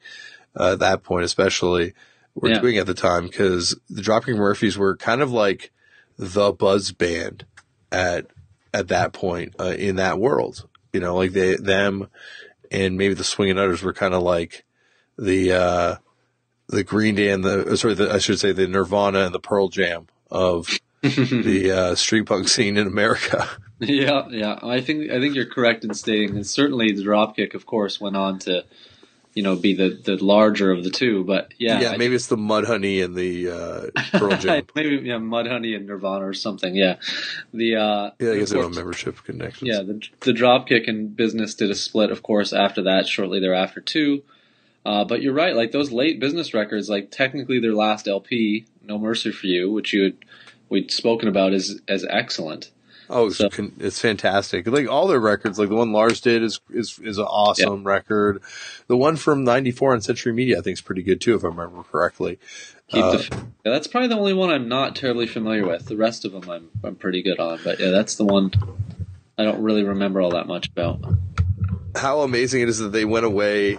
uh, 0.58 0.72
at 0.72 0.78
that 0.80 1.02
point 1.02 1.24
especially 1.24 1.94
were 2.34 2.50
yeah. 2.50 2.60
doing 2.60 2.78
at 2.78 2.86
the 2.86 2.94
time 2.94 3.26
because 3.26 3.78
the 3.90 4.02
Dropkick 4.02 4.36
Murphys 4.36 4.78
were 4.78 4.96
kind 4.96 5.20
of 5.20 5.30
like 5.30 5.70
the 6.18 6.52
buzz 6.52 6.92
band 6.92 7.44
at 7.90 8.26
at 8.72 8.88
that 8.88 9.12
point 9.12 9.54
uh, 9.60 9.74
in 9.78 9.96
that 9.96 10.18
world. 10.18 10.68
You 10.92 11.00
know, 11.00 11.16
like 11.16 11.32
they 11.32 11.56
them 11.56 12.08
and 12.70 12.96
maybe 12.96 13.14
the 13.14 13.24
Swinging 13.24 13.58
Utters 13.58 13.82
were 13.82 13.92
kind 13.92 14.14
of 14.14 14.22
like 14.22 14.64
the 15.18 15.52
uh, 15.52 15.96
the 16.68 16.84
Green 16.84 17.14
Day 17.14 17.30
and 17.30 17.44
the 17.44 17.72
uh, 17.72 17.76
sorry, 17.76 17.94
the, 17.94 18.12
I 18.12 18.18
should 18.18 18.40
say 18.40 18.52
the 18.52 18.66
Nirvana 18.66 19.20
and 19.26 19.34
the 19.34 19.40
Pearl 19.40 19.68
Jam 19.68 20.06
of 20.30 20.68
the 21.02 21.70
uh, 21.70 21.94
street 21.94 22.26
punk 22.26 22.48
scene 22.48 22.76
in 22.76 22.86
America. 22.86 23.48
Yeah, 23.84 24.28
yeah, 24.30 24.60
I 24.62 24.80
think 24.80 25.10
I 25.10 25.18
think 25.18 25.34
you're 25.34 25.44
correct 25.44 25.84
in 25.84 25.92
stating 25.92 26.36
that 26.36 26.44
certainly 26.44 26.92
the 26.92 27.02
Dropkick, 27.02 27.52
of 27.54 27.66
course, 27.66 28.00
went 28.00 28.16
on 28.16 28.38
to 28.38 28.64
you 29.34 29.42
know, 29.42 29.56
be 29.56 29.74
the, 29.74 29.90
the 29.90 30.22
larger 30.22 30.70
of 30.70 30.84
the 30.84 30.90
two. 30.90 31.24
But 31.24 31.54
yeah, 31.58 31.80
yeah, 31.80 31.96
maybe 31.96 32.14
it's 32.14 32.26
the 32.26 32.36
Mudhoney 32.36 33.04
and 33.04 33.14
the 33.14 33.50
uh, 33.50 34.18
Pearl 34.18 34.36
Jam. 34.38 34.66
maybe 34.74 34.96
yeah, 35.06 35.14
Mudhoney 35.14 35.74
and 35.74 35.86
Nirvana 35.86 36.26
or 36.26 36.34
something. 36.34 36.74
Yeah, 36.74 36.96
the 37.52 37.76
uh, 37.76 38.10
yeah, 38.18 38.32
I 38.32 38.38
guess 38.38 38.50
they 38.50 38.60
have 38.60 38.74
membership 38.74 39.22
connections. 39.24 39.70
Yeah, 39.70 39.82
the 39.82 40.02
the 40.20 40.32
Dropkick 40.32 40.88
and 40.88 41.16
Business 41.16 41.54
did 41.54 41.70
a 41.70 41.74
split, 41.74 42.10
of 42.10 42.22
course, 42.22 42.52
after 42.52 42.82
that, 42.82 43.06
shortly 43.06 43.40
thereafter 43.40 43.80
too. 43.80 44.22
Uh, 44.84 45.04
but 45.04 45.22
you're 45.22 45.32
right, 45.32 45.54
like 45.54 45.70
those 45.70 45.92
late 45.92 46.18
business 46.18 46.54
records, 46.54 46.90
like 46.90 47.10
technically 47.10 47.60
their 47.60 47.74
last 47.74 48.08
LP, 48.08 48.66
No 48.82 48.98
Mercy 48.98 49.30
for 49.30 49.46
You, 49.46 49.70
which 49.70 49.92
you 49.92 50.02
had, 50.02 50.16
we'd 50.68 50.90
spoken 50.90 51.28
about 51.28 51.52
as 51.52 51.80
as 51.88 52.04
excellent. 52.08 52.70
Oh, 53.10 53.26
it's, 53.26 53.36
so, 53.36 53.48
it's 53.78 54.00
fantastic! 54.00 54.66
Like 54.66 54.88
all 54.88 55.06
their 55.06 55.20
records, 55.20 55.58
like 55.58 55.68
the 55.68 55.74
one 55.74 55.92
Lars 55.92 56.20
did 56.20 56.42
is 56.42 56.60
is 56.70 56.98
is 57.00 57.18
an 57.18 57.24
awesome 57.24 57.82
yeah. 57.82 57.88
record. 57.88 58.42
The 58.86 58.96
one 58.96 59.16
from 59.16 59.44
'94 59.44 59.94
on 59.94 60.00
Century 60.00 60.32
Media, 60.32 60.58
I 60.58 60.62
think, 60.62 60.78
is 60.78 60.80
pretty 60.80 61.02
good 61.02 61.20
too, 61.20 61.34
if 61.34 61.44
I 61.44 61.48
remember 61.48 61.82
correctly. 61.82 62.38
Uh, 62.92 63.12
the, 63.12 63.46
yeah, 63.64 63.72
that's 63.72 63.86
probably 63.86 64.08
the 64.08 64.18
only 64.18 64.34
one 64.34 64.50
I'm 64.50 64.68
not 64.68 64.96
terribly 64.96 65.26
familiar 65.26 65.66
with. 65.66 65.86
The 65.86 65.96
rest 65.96 66.24
of 66.24 66.32
them, 66.32 66.48
I'm 66.48 66.70
I'm 66.84 66.96
pretty 66.96 67.22
good 67.22 67.38
on. 67.38 67.60
But 67.64 67.80
yeah, 67.80 67.90
that's 67.90 68.14
the 68.16 68.24
one 68.24 68.52
I 69.38 69.44
don't 69.44 69.62
really 69.62 69.84
remember 69.84 70.20
all 70.20 70.30
that 70.30 70.46
much 70.46 70.68
about. 70.68 71.00
How 71.94 72.20
amazing 72.20 72.62
it 72.62 72.68
is 72.68 72.78
that 72.78 72.92
they 72.92 73.04
went 73.04 73.26
away 73.26 73.78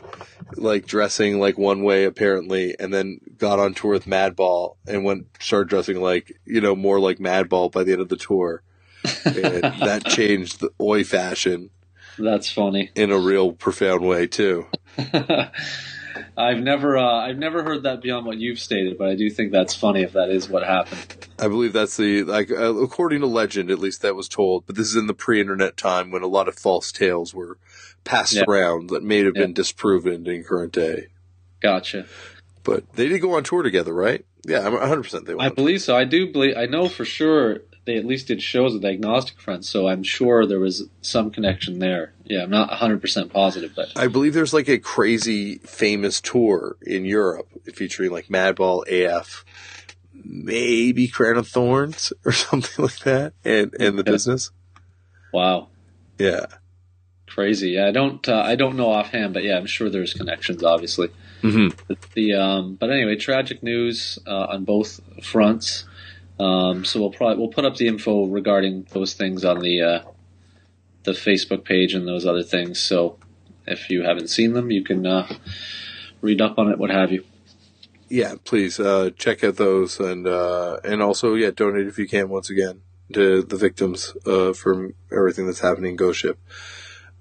like 0.55 0.85
dressing 0.85 1.39
like 1.39 1.57
one 1.57 1.83
way 1.83 2.05
apparently, 2.05 2.75
and 2.79 2.93
then 2.93 3.19
got 3.37 3.59
on 3.59 3.73
tour 3.73 3.91
with 3.91 4.05
Madball 4.05 4.75
and 4.87 5.03
went 5.03 5.27
started 5.39 5.69
dressing 5.69 6.01
like 6.01 6.39
you 6.45 6.61
know 6.61 6.75
more 6.75 6.99
like 6.99 7.17
Madball 7.19 7.71
by 7.71 7.83
the 7.83 7.93
end 7.93 8.01
of 8.01 8.09
the 8.09 8.17
tour 8.17 8.61
that 9.23 10.03
changed 10.07 10.59
the 10.59 10.69
oi 10.79 11.03
fashion. 11.03 11.69
That's 12.17 12.51
funny 12.51 12.91
in 12.95 13.11
a 13.11 13.17
real 13.17 13.53
profound 13.53 14.05
way 14.05 14.27
too. 14.27 14.67
I've 16.37 16.59
never, 16.59 16.97
uh, 16.97 17.27
I've 17.27 17.37
never 17.37 17.63
heard 17.63 17.83
that 17.83 18.01
beyond 18.01 18.25
what 18.25 18.37
you've 18.37 18.59
stated, 18.59 18.97
but 18.97 19.07
I 19.07 19.15
do 19.15 19.29
think 19.29 19.51
that's 19.51 19.75
funny 19.75 20.01
if 20.01 20.13
that 20.13 20.29
is 20.29 20.49
what 20.49 20.63
happened. 20.63 21.27
I 21.39 21.47
believe 21.47 21.73
that's 21.73 21.97
the 21.97 22.23
like, 22.23 22.51
uh, 22.51 22.75
according 22.75 23.21
to 23.21 23.27
legend, 23.27 23.69
at 23.71 23.79
least 23.79 24.01
that 24.01 24.15
was 24.15 24.27
told. 24.27 24.65
But 24.65 24.75
this 24.75 24.87
is 24.87 24.95
in 24.95 25.07
the 25.07 25.13
pre-internet 25.13 25.77
time 25.77 26.11
when 26.11 26.23
a 26.23 26.27
lot 26.27 26.47
of 26.47 26.55
false 26.55 26.91
tales 26.91 27.33
were 27.33 27.57
passed 28.03 28.33
yeah. 28.33 28.43
around 28.47 28.89
that 28.89 29.03
may 29.03 29.23
have 29.23 29.33
yeah. 29.35 29.43
been 29.43 29.53
disproven 29.53 30.27
in 30.27 30.43
current 30.43 30.73
day. 30.73 31.07
Gotcha. 31.61 32.05
But 32.63 32.93
they 32.93 33.09
did 33.09 33.19
go 33.19 33.35
on 33.35 33.43
tour 33.43 33.63
together, 33.63 33.93
right? 33.93 34.25
Yeah, 34.45 34.65
I'm 34.65 34.73
100. 34.73 35.03
percent 35.03 35.25
They. 35.25 35.35
I 35.37 35.49
believe 35.49 35.81
so. 35.81 35.95
I 35.95 36.03
do 36.03 36.31
believe. 36.31 36.57
I 36.57 36.65
know 36.65 36.89
for 36.89 37.05
sure 37.05 37.61
they 37.85 37.97
at 37.97 38.05
least 38.05 38.27
did 38.27 38.41
shows 38.41 38.73
with 38.73 38.81
the 38.81 38.89
Agnostic 38.89 39.39
Front, 39.39 39.65
so 39.65 39.87
I'm 39.87 40.03
sure 40.03 40.45
there 40.45 40.59
was 40.59 40.87
some 41.01 41.31
connection 41.31 41.79
there. 41.79 42.13
Yeah, 42.25 42.43
I'm 42.43 42.49
not 42.49 42.69
100% 42.69 43.31
positive, 43.31 43.73
but 43.75 43.89
I 43.95 44.07
believe 44.07 44.33
there's 44.33 44.53
like 44.53 44.69
a 44.69 44.79
crazy 44.79 45.57
famous 45.59 46.21
tour 46.21 46.77
in 46.81 47.05
Europe 47.05 47.47
featuring 47.73 48.11
like 48.11 48.27
Madball, 48.27 48.83
AF, 48.87 49.43
maybe 50.13 51.07
Crown 51.07 51.37
of 51.37 51.47
Thorns 51.47 52.13
or 52.25 52.31
something 52.31 52.83
like 52.83 52.99
that, 52.99 53.33
and 53.43 53.73
and 53.79 53.99
the 53.99 54.03
business. 54.03 54.51
Wow. 55.33 55.67
Yeah. 56.17 56.45
Crazy. 57.27 57.71
Yeah, 57.71 57.87
I 57.87 57.91
don't 57.91 58.27
uh, 58.29 58.43
I 58.45 58.55
don't 58.55 58.77
know 58.77 58.91
offhand, 58.91 59.33
but 59.33 59.43
yeah, 59.43 59.57
I'm 59.57 59.65
sure 59.65 59.89
there's 59.89 60.13
connections, 60.13 60.63
obviously. 60.63 61.09
Mm-hmm. 61.41 61.75
The, 61.87 61.97
the 62.13 62.33
um, 62.35 62.75
but 62.75 62.91
anyway, 62.91 63.15
tragic 63.15 63.63
news 63.63 64.19
uh, 64.27 64.47
on 64.51 64.63
both 64.63 65.01
fronts. 65.23 65.85
Um, 66.43 66.83
so 66.83 66.99
we'll 66.99 67.11
probably 67.11 67.37
we'll 67.37 67.53
put 67.53 67.63
up 67.63 67.77
the 67.77 67.87
info 67.87 68.25
regarding 68.25 68.85
those 68.91 69.13
things 69.13 69.45
on 69.45 69.61
the 69.61 69.81
uh, 69.81 70.03
the 71.03 71.11
Facebook 71.11 71.63
page 71.63 71.93
and 71.93 72.05
those 72.05 72.25
other 72.25 72.43
things. 72.43 72.79
So 72.79 73.17
if 73.65 73.89
you 73.89 74.03
haven't 74.03 74.29
seen 74.29 74.51
them, 74.51 74.69
you 74.69 74.83
can 74.83 75.05
uh, 75.05 75.33
read 76.19 76.41
up 76.41 76.59
on 76.59 76.69
it, 76.69 76.77
what 76.77 76.89
have 76.89 77.13
you. 77.13 77.23
Yeah, 78.09 78.35
please 78.43 78.77
uh, 78.77 79.11
check 79.17 79.43
out 79.43 79.55
those 79.55 79.99
and 80.01 80.27
uh, 80.27 80.79
and 80.83 81.01
also 81.01 81.35
yeah, 81.35 81.51
donate 81.51 81.87
if 81.87 81.97
you 81.97 82.07
can 82.07 82.27
once 82.27 82.49
again 82.49 82.81
to 83.13 83.43
the 83.43 83.57
victims 83.57 84.13
uh, 84.25 84.51
from 84.51 84.95
everything 85.11 85.45
that's 85.45 85.59
happening 85.59 85.91
in 85.91 85.95
Ghost 85.95 86.19
Ship, 86.19 86.37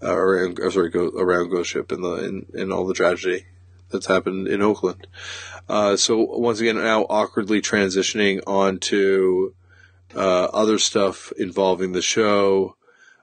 uh, 0.03 0.13
or, 0.13 0.53
or 0.61 0.71
sorry, 0.71 0.91
go, 0.91 1.11
around 1.17 1.51
Ghost 1.51 1.71
Ship 1.71 1.91
and 1.93 2.03
the 2.03 2.45
and 2.55 2.73
all 2.73 2.87
the 2.87 2.95
tragedy 2.95 3.47
that's 3.93 4.07
happened 4.07 4.49
in 4.49 4.63
Oakland. 4.63 5.07
Uh, 5.69 5.97
so 5.97 6.19
once 6.19 6.61
again, 6.61 6.77
now 6.77 7.03
awkwardly 7.03 7.61
transitioning 7.61 8.41
on 8.47 8.79
to 8.79 9.55
uh, 10.15 10.45
other 10.45 10.79
stuff 10.79 11.33
involving 11.39 11.93
the 11.93 12.03
show. 12.03 12.77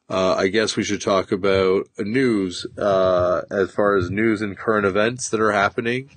Uh, 0.09 0.35
I 0.35 0.47
guess 0.47 0.75
we 0.75 0.83
should 0.83 1.01
talk 1.01 1.31
about 1.31 1.87
news 1.99 2.65
uh, 2.77 3.41
as 3.51 3.71
far 3.71 3.95
as 3.95 4.09
news 4.09 4.41
and 4.41 4.57
current 4.57 4.87
events 4.87 5.29
that 5.29 5.39
are 5.39 5.51
happening. 5.51 6.09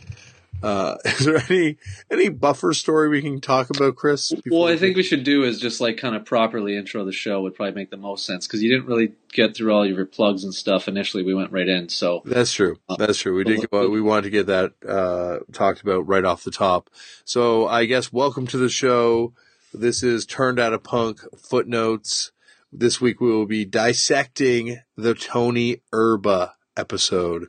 Uh, 0.62 0.96
is 1.04 1.24
there 1.24 1.42
any 1.48 1.76
any 2.10 2.28
buffer 2.28 2.72
story 2.72 3.08
we 3.08 3.22
can 3.22 3.40
talk 3.40 3.70
about, 3.70 3.96
Chris? 3.96 4.32
Well, 4.50 4.66
I 4.66 4.76
think 4.76 4.96
we 4.96 5.02
should 5.02 5.24
do 5.24 5.44
is 5.44 5.60
just 5.60 5.80
like 5.80 5.96
kind 5.96 6.14
of 6.14 6.24
properly 6.24 6.76
intro 6.76 7.04
the 7.04 7.12
show 7.12 7.42
would 7.42 7.54
probably 7.54 7.74
make 7.74 7.90
the 7.90 7.96
most 7.96 8.24
sense 8.24 8.46
because 8.46 8.62
you 8.62 8.70
didn't 8.70 8.86
really 8.86 9.12
get 9.32 9.56
through 9.56 9.72
all 9.72 9.86
your 9.86 10.06
plugs 10.06 10.44
and 10.44 10.54
stuff 10.54 10.88
initially. 10.88 11.22
We 11.22 11.34
went 11.34 11.52
right 11.52 11.68
in, 11.68 11.88
so 11.88 12.22
that's 12.24 12.52
true. 12.52 12.78
Uh, 12.88 12.96
that's 12.96 13.18
true. 13.18 13.34
We 13.34 13.44
did. 13.44 13.68
Go, 13.70 13.88
we 13.88 14.00
wanted 14.00 14.22
to 14.22 14.30
get 14.30 14.46
that 14.46 14.72
uh, 14.86 15.40
talked 15.52 15.82
about 15.82 16.06
right 16.06 16.24
off 16.24 16.44
the 16.44 16.50
top. 16.50 16.90
So 17.24 17.66
I 17.66 17.86
guess 17.86 18.12
welcome 18.12 18.46
to 18.48 18.58
the 18.58 18.68
show. 18.68 19.32
This 19.74 20.02
is 20.02 20.26
turned 20.26 20.60
out 20.60 20.74
a 20.74 20.78
punk 20.78 21.20
footnotes. 21.38 22.32
This 22.70 23.00
week 23.00 23.20
we 23.20 23.30
will 23.30 23.46
be 23.46 23.64
dissecting 23.64 24.80
the 24.96 25.14
Tony 25.14 25.82
Erba 25.92 26.54
episode. 26.76 27.48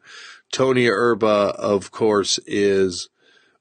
Tony 0.54 0.88
Erba, 0.88 1.56
of 1.58 1.92
course, 1.92 2.40
is 2.46 3.10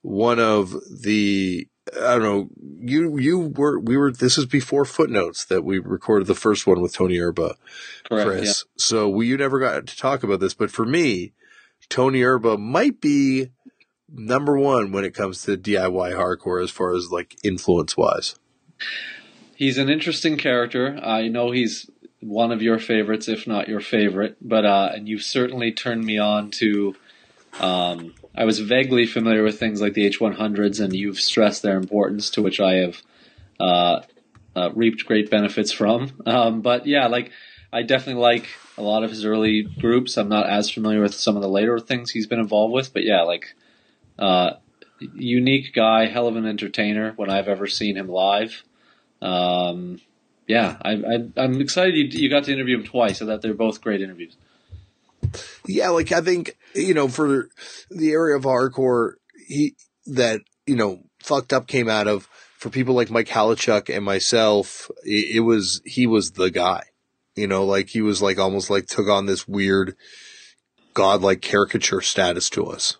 one 0.02 0.38
of 0.38 0.74
the 0.88 1.66
I 1.96 2.16
don't 2.16 2.22
know. 2.22 2.48
You 2.80 3.18
you 3.18 3.38
were 3.40 3.80
we 3.80 3.96
were. 3.96 4.12
This 4.12 4.38
is 4.38 4.46
before 4.46 4.84
footnotes 4.84 5.44
that 5.46 5.64
we 5.64 5.80
recorded 5.80 6.28
the 6.28 6.34
first 6.36 6.64
one 6.64 6.80
with 6.80 6.94
Tony 6.94 7.18
Erba, 7.18 7.56
Correct. 8.04 8.30
Chris. 8.30 8.64
Yeah. 8.64 8.72
So 8.76 9.08
we 9.08 9.26
you 9.26 9.36
never 9.36 9.58
got 9.58 9.86
to 9.86 9.96
talk 9.96 10.22
about 10.22 10.38
this, 10.38 10.54
but 10.54 10.70
for 10.70 10.86
me, 10.86 11.32
Tony 11.88 12.22
Erba 12.22 12.56
might 12.56 13.00
be 13.00 13.48
number 14.08 14.56
one 14.56 14.92
when 14.92 15.04
it 15.04 15.14
comes 15.14 15.42
to 15.42 15.56
DIY 15.56 16.14
hardcore 16.14 16.62
as 16.62 16.70
far 16.70 16.94
as 16.94 17.10
like 17.10 17.36
influence 17.42 17.96
wise. 17.96 18.36
He's 19.56 19.78
an 19.78 19.88
interesting 19.88 20.36
character. 20.36 20.98
I 21.02 21.28
know 21.28 21.50
he's 21.50 21.90
one 22.22 22.52
of 22.52 22.62
your 22.62 22.78
favorites, 22.78 23.28
if 23.28 23.46
not 23.46 23.68
your 23.68 23.80
favorite. 23.80 24.36
But 24.40 24.64
uh, 24.64 24.90
and 24.94 25.08
you've 25.08 25.22
certainly 25.22 25.72
turned 25.72 26.04
me 26.04 26.18
on 26.18 26.50
to. 26.52 26.94
Um, 27.60 28.14
I 28.34 28.44
was 28.44 28.60
vaguely 28.60 29.06
familiar 29.06 29.42
with 29.42 29.58
things 29.58 29.82
like 29.82 29.92
the 29.92 30.08
H100s, 30.08 30.80
and 30.80 30.94
you've 30.94 31.20
stressed 31.20 31.62
their 31.62 31.76
importance, 31.76 32.30
to 32.30 32.42
which 32.42 32.60
I 32.60 32.76
have 32.76 33.02
uh, 33.60 34.00
uh, 34.56 34.70
reaped 34.74 35.04
great 35.06 35.30
benefits 35.30 35.72
from. 35.72 36.12
Um, 36.26 36.62
but 36.62 36.86
yeah, 36.86 37.08
like 37.08 37.30
I 37.72 37.82
definitely 37.82 38.22
like 38.22 38.48
a 38.78 38.82
lot 38.82 39.04
of 39.04 39.10
his 39.10 39.24
early 39.24 39.62
groups. 39.62 40.16
I'm 40.16 40.28
not 40.28 40.48
as 40.48 40.70
familiar 40.70 41.02
with 41.02 41.14
some 41.14 41.36
of 41.36 41.42
the 41.42 41.48
later 41.48 41.78
things 41.78 42.10
he's 42.10 42.26
been 42.26 42.40
involved 42.40 42.72
with, 42.72 42.92
but 42.92 43.04
yeah, 43.04 43.22
like 43.22 43.54
uh, 44.18 44.52
unique 45.14 45.74
guy, 45.74 46.06
hell 46.06 46.28
of 46.28 46.36
an 46.36 46.46
entertainer 46.46 47.12
when 47.16 47.30
I've 47.30 47.48
ever 47.48 47.66
seen 47.66 47.96
him 47.96 48.08
live. 48.08 48.62
Um, 49.20 50.00
yeah, 50.46 50.76
I, 50.82 50.92
I, 50.92 51.28
I'm 51.36 51.60
excited 51.60 51.94
you, 51.94 52.20
you 52.20 52.28
got 52.28 52.44
to 52.44 52.52
interview 52.52 52.78
him 52.78 52.84
twice, 52.84 53.18
so 53.18 53.26
that 53.26 53.42
they're 53.42 53.54
both 53.54 53.80
great 53.80 54.00
interviews. 54.00 54.36
Yeah, 55.66 55.90
like 55.90 56.12
I 56.12 56.20
think 56.20 56.56
you 56.74 56.94
know 56.94 57.08
for 57.08 57.48
the 57.90 58.10
area 58.12 58.36
of 58.36 58.44
hardcore, 58.44 59.14
he 59.46 59.74
that 60.06 60.40
you 60.66 60.76
know 60.76 61.00
fucked 61.20 61.52
up 61.52 61.66
came 61.66 61.88
out 61.88 62.08
of 62.08 62.28
for 62.58 62.70
people 62.70 62.94
like 62.94 63.10
Mike 63.10 63.28
Haliechuk 63.28 63.94
and 63.94 64.04
myself. 64.04 64.90
It, 65.04 65.36
it 65.36 65.40
was 65.40 65.80
he 65.84 66.06
was 66.06 66.32
the 66.32 66.50
guy, 66.50 66.84
you 67.34 67.46
know, 67.46 67.64
like 67.64 67.88
he 67.88 68.02
was 68.02 68.20
like 68.20 68.38
almost 68.38 68.70
like 68.70 68.86
took 68.86 69.08
on 69.08 69.26
this 69.26 69.48
weird 69.48 69.96
godlike 70.94 71.40
caricature 71.40 72.00
status 72.00 72.50
to 72.50 72.66
us. 72.66 72.96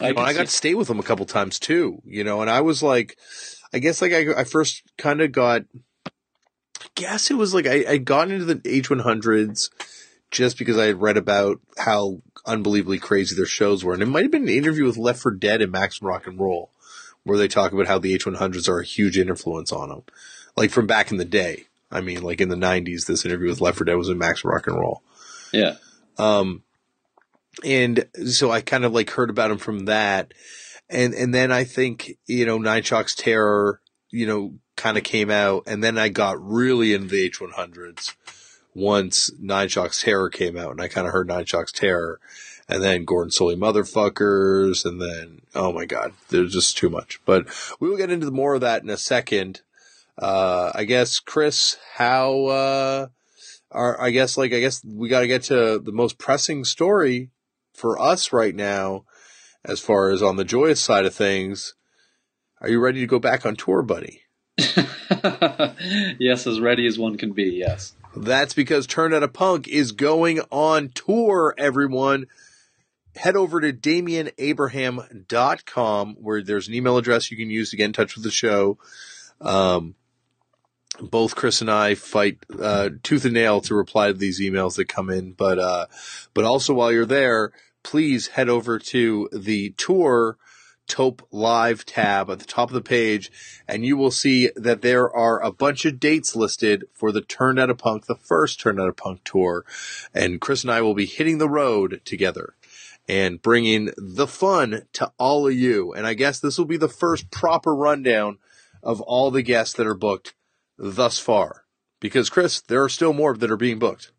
I, 0.00 0.08
I 0.10 0.32
got 0.32 0.46
to 0.46 0.46
stay 0.46 0.74
with 0.74 0.88
him 0.88 0.98
a 0.98 1.02
couple 1.02 1.26
times 1.26 1.58
too, 1.58 2.00
you 2.06 2.24
know, 2.24 2.40
and 2.40 2.50
I 2.50 2.60
was 2.60 2.82
like, 2.82 3.18
I 3.72 3.78
guess 3.78 4.00
like 4.00 4.12
I, 4.12 4.40
I 4.40 4.44
first 4.44 4.82
kind 4.96 5.20
of 5.20 5.32
got, 5.32 5.62
guess 7.00 7.30
it 7.30 7.34
was 7.34 7.54
like 7.54 7.66
I, 7.66 7.84
I 7.88 7.96
got 7.96 8.30
into 8.30 8.44
the 8.44 8.56
H100s 8.56 9.70
just 10.30 10.58
because 10.58 10.78
I 10.78 10.86
had 10.86 11.00
read 11.00 11.16
about 11.16 11.60
how 11.78 12.20
unbelievably 12.46 12.98
crazy 12.98 13.34
their 13.34 13.46
shows 13.46 13.82
were. 13.82 13.94
And 13.94 14.02
it 14.02 14.06
might 14.06 14.22
have 14.22 14.30
been 14.30 14.42
an 14.42 14.48
interview 14.48 14.84
with 14.84 14.96
Left 14.96 15.20
for 15.20 15.32
Dead 15.32 15.62
and 15.62 15.72
Maximum 15.72 16.10
Rock 16.10 16.26
and 16.26 16.38
Roll 16.38 16.70
where 17.24 17.38
they 17.38 17.48
talk 17.48 17.72
about 17.72 17.86
how 17.86 17.98
the 17.98 18.16
H100s 18.16 18.68
are 18.68 18.80
a 18.80 18.84
huge 18.84 19.18
influence 19.18 19.72
on 19.72 19.88
them. 19.88 20.02
Like 20.56 20.70
from 20.70 20.86
back 20.86 21.10
in 21.10 21.16
the 21.18 21.24
day. 21.24 21.64
I 21.90 22.00
mean, 22.00 22.22
like 22.22 22.40
in 22.40 22.48
the 22.48 22.56
90s, 22.56 23.06
this 23.06 23.24
interview 23.24 23.48
with 23.48 23.60
Left 23.60 23.78
for 23.78 23.84
Dead 23.84 23.94
was 23.94 24.08
in 24.08 24.18
Maximum 24.18 24.54
Rock 24.54 24.66
and 24.68 24.78
Roll. 24.78 25.02
yeah, 25.52 25.76
Um, 26.18 26.62
and 27.64 28.06
so 28.26 28.50
I 28.50 28.60
kind 28.60 28.84
of 28.84 28.92
like 28.92 29.10
heard 29.10 29.30
about 29.30 29.50
him 29.50 29.58
from 29.58 29.86
that. 29.86 30.32
And, 30.88 31.14
and 31.14 31.34
then 31.34 31.50
I 31.50 31.64
think, 31.64 32.16
you 32.26 32.46
know, 32.46 32.58
Nine 32.58 32.84
Shocks 32.84 33.14
Terror, 33.14 33.80
you 34.10 34.26
know, 34.26 34.54
kind 34.80 34.96
of 34.96 35.04
came 35.04 35.30
out. 35.30 35.64
And 35.66 35.84
then 35.84 35.98
I 35.98 36.08
got 36.08 36.42
really 36.44 36.94
into 36.94 37.08
the 37.08 37.30
H100s 37.30 38.14
once 38.74 39.30
Nine 39.38 39.68
Shocks 39.68 40.02
Terror 40.02 40.30
came 40.30 40.56
out 40.56 40.70
and 40.70 40.80
I 40.80 40.88
kind 40.88 41.06
of 41.06 41.12
heard 41.12 41.28
Nine 41.28 41.44
Shocks 41.44 41.70
Terror 41.70 42.18
and 42.68 42.82
then 42.82 43.04
Gordon 43.04 43.30
Solie 43.30 43.58
Motherfuckers. 43.58 44.84
And 44.84 45.00
then, 45.00 45.42
oh 45.54 45.72
my 45.72 45.84
God, 45.84 46.14
there's 46.30 46.52
just 46.52 46.78
too 46.78 46.88
much, 46.88 47.20
but 47.24 47.46
we 47.78 47.88
will 47.88 47.98
get 47.98 48.10
into 48.10 48.30
more 48.30 48.54
of 48.54 48.62
that 48.62 48.82
in 48.82 48.90
a 48.90 48.96
second. 48.96 49.60
Uh, 50.18 50.72
I 50.74 50.84
guess, 50.84 51.18
Chris, 51.18 51.76
how, 51.94 52.46
uh, 52.46 53.06
are, 53.70 54.00
I 54.00 54.10
guess, 54.10 54.36
like, 54.36 54.52
I 54.52 54.60
guess 54.60 54.84
we 54.84 55.08
got 55.08 55.20
to 55.20 55.26
get 55.26 55.44
to 55.44 55.78
the 55.78 55.92
most 55.92 56.18
pressing 56.18 56.64
story 56.64 57.30
for 57.72 58.00
us 58.00 58.32
right 58.32 58.54
now, 58.54 59.04
as 59.64 59.80
far 59.80 60.10
as 60.10 60.22
on 60.22 60.36
the 60.36 60.44
joyous 60.44 60.80
side 60.80 61.06
of 61.06 61.14
things. 61.14 61.74
Are 62.60 62.68
you 62.68 62.80
ready 62.80 63.00
to 63.00 63.06
go 63.06 63.18
back 63.18 63.46
on 63.46 63.56
tour, 63.56 63.80
buddy? 63.80 64.22
yes, 66.18 66.46
as 66.46 66.60
ready 66.60 66.86
as 66.86 66.98
one 66.98 67.16
can 67.16 67.32
be. 67.32 67.44
Yes. 67.44 67.94
That's 68.16 68.52
because 68.54 68.86
Turned 68.86 69.14
Out 69.14 69.22
a 69.22 69.28
Punk 69.28 69.68
is 69.68 69.92
going 69.92 70.40
on 70.50 70.90
tour, 70.90 71.54
everyone. 71.56 72.26
Head 73.16 73.36
over 73.36 73.60
to 73.60 73.72
DamianAbraham.com 73.72 76.16
where 76.20 76.42
there's 76.42 76.68
an 76.68 76.74
email 76.74 76.96
address 76.96 77.30
you 77.30 77.36
can 77.36 77.50
use 77.50 77.70
to 77.70 77.76
get 77.76 77.84
in 77.86 77.92
touch 77.92 78.14
with 78.14 78.24
the 78.24 78.30
show. 78.30 78.78
Um, 79.40 79.94
both 81.00 81.36
Chris 81.36 81.60
and 81.60 81.70
I 81.70 81.94
fight 81.94 82.38
uh, 82.60 82.90
tooth 83.02 83.24
and 83.24 83.34
nail 83.34 83.60
to 83.62 83.74
reply 83.74 84.08
to 84.08 84.14
these 84.14 84.40
emails 84.40 84.76
that 84.76 84.88
come 84.88 85.10
in, 85.10 85.32
but 85.32 85.58
uh, 85.58 85.86
but 86.34 86.44
also 86.44 86.74
while 86.74 86.92
you're 86.92 87.06
there, 87.06 87.52
please 87.82 88.28
head 88.28 88.48
over 88.48 88.78
to 88.78 89.28
the 89.32 89.70
tour 89.70 90.36
TOAP 90.90 91.22
Live 91.30 91.86
tab 91.86 92.28
at 92.28 92.40
the 92.40 92.44
top 92.44 92.68
of 92.68 92.74
the 92.74 92.82
page, 92.82 93.30
and 93.68 93.84
you 93.84 93.96
will 93.96 94.10
see 94.10 94.50
that 94.56 94.82
there 94.82 95.08
are 95.08 95.40
a 95.40 95.52
bunch 95.52 95.84
of 95.84 96.00
dates 96.00 96.34
listed 96.34 96.84
for 96.92 97.12
the 97.12 97.20
Turned 97.20 97.60
Out 97.60 97.70
a 97.70 97.76
Punk, 97.76 98.06
the 98.06 98.16
first 98.16 98.58
Turned 98.58 98.80
Out 98.80 98.88
a 98.88 98.92
Punk 98.92 99.22
tour, 99.24 99.64
and 100.12 100.40
Chris 100.40 100.64
and 100.64 100.70
I 100.72 100.82
will 100.82 100.94
be 100.94 101.06
hitting 101.06 101.38
the 101.38 101.48
road 101.48 102.00
together 102.04 102.54
and 103.08 103.40
bringing 103.40 103.90
the 103.96 104.26
fun 104.26 104.82
to 104.94 105.12
all 105.16 105.46
of 105.46 105.54
you. 105.54 105.92
And 105.92 106.06
I 106.06 106.14
guess 106.14 106.40
this 106.40 106.58
will 106.58 106.64
be 106.64 106.76
the 106.76 106.88
first 106.88 107.30
proper 107.30 107.74
rundown 107.74 108.38
of 108.82 109.00
all 109.00 109.30
the 109.30 109.42
guests 109.42 109.74
that 109.74 109.86
are 109.86 109.94
booked 109.94 110.34
thus 110.76 111.18
far. 111.20 111.64
Because 112.00 112.30
Chris, 112.30 112.60
there 112.60 112.82
are 112.82 112.88
still 112.88 113.12
more 113.12 113.36
that 113.36 113.50
are 113.50 113.56
being 113.56 113.78
booked. 113.78 114.10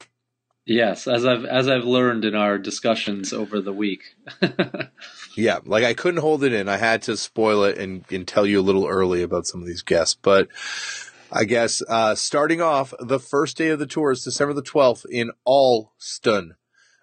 Yes, 0.65 1.07
as 1.07 1.25
I've 1.25 1.43
as 1.43 1.67
I've 1.67 1.85
learned 1.85 2.23
in 2.23 2.35
our 2.35 2.57
discussions 2.59 3.33
over 3.33 3.59
the 3.61 3.73
week. 3.73 4.03
Yeah, 5.35 5.59
like 5.65 5.83
I 5.83 5.93
couldn't 5.93 6.21
hold 6.21 6.43
it 6.43 6.53
in. 6.53 6.67
I 6.67 6.77
had 6.77 7.03
to 7.03 7.15
spoil 7.15 7.63
it 7.63 7.77
and, 7.77 8.03
and 8.11 8.27
tell 8.27 8.45
you 8.45 8.59
a 8.59 8.63
little 8.63 8.87
early 8.87 9.21
about 9.21 9.47
some 9.47 9.61
of 9.61 9.67
these 9.67 9.81
guests. 9.81 10.17
But 10.21 10.49
I 11.31 11.45
guess 11.45 11.81
uh, 11.87 12.15
starting 12.15 12.61
off, 12.61 12.93
the 12.99 13.19
first 13.19 13.57
day 13.57 13.69
of 13.69 13.79
the 13.79 13.87
tour 13.87 14.11
is 14.11 14.23
December 14.23 14.53
the 14.53 14.61
12th 14.61 15.05
in 15.09 15.31
Allston, 15.45 16.55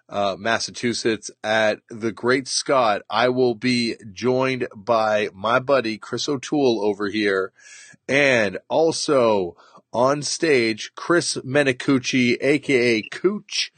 uh, 0.07 0.35
Massachusetts 0.37 1.31
at 1.43 1.79
the 1.89 2.11
Great 2.11 2.47
Scott. 2.47 3.01
I 3.09 3.29
will 3.29 3.55
be 3.55 3.95
joined 4.13 4.67
by 4.75 5.29
my 5.33 5.59
buddy 5.59 5.97
Chris 5.97 6.29
O'Toole 6.29 6.81
over 6.83 7.09
here 7.09 7.51
and 8.07 8.57
also 8.69 9.55
on 9.91 10.21
stage, 10.21 10.91
Chris 10.95 11.35
Menicucci, 11.37 12.37
aka 12.41 13.01
Cooch, 13.03 13.71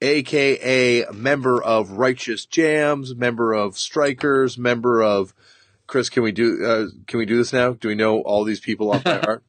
aka 0.00 1.04
member 1.12 1.62
of 1.62 1.92
Righteous 1.92 2.44
Jams, 2.44 3.14
member 3.14 3.52
of 3.52 3.78
Strikers, 3.78 4.58
member 4.58 5.02
of 5.02 5.34
Chris. 5.86 6.08
Can 6.08 6.22
we 6.22 6.32
do? 6.32 6.64
Uh, 6.64 6.86
can 7.06 7.18
we 7.18 7.26
do 7.26 7.36
this 7.36 7.52
now? 7.52 7.72
Do 7.72 7.88
we 7.88 7.94
know 7.94 8.20
all 8.20 8.44
these 8.44 8.60
people 8.60 8.90
off 8.92 9.04
by 9.04 9.18
heart? 9.24 9.42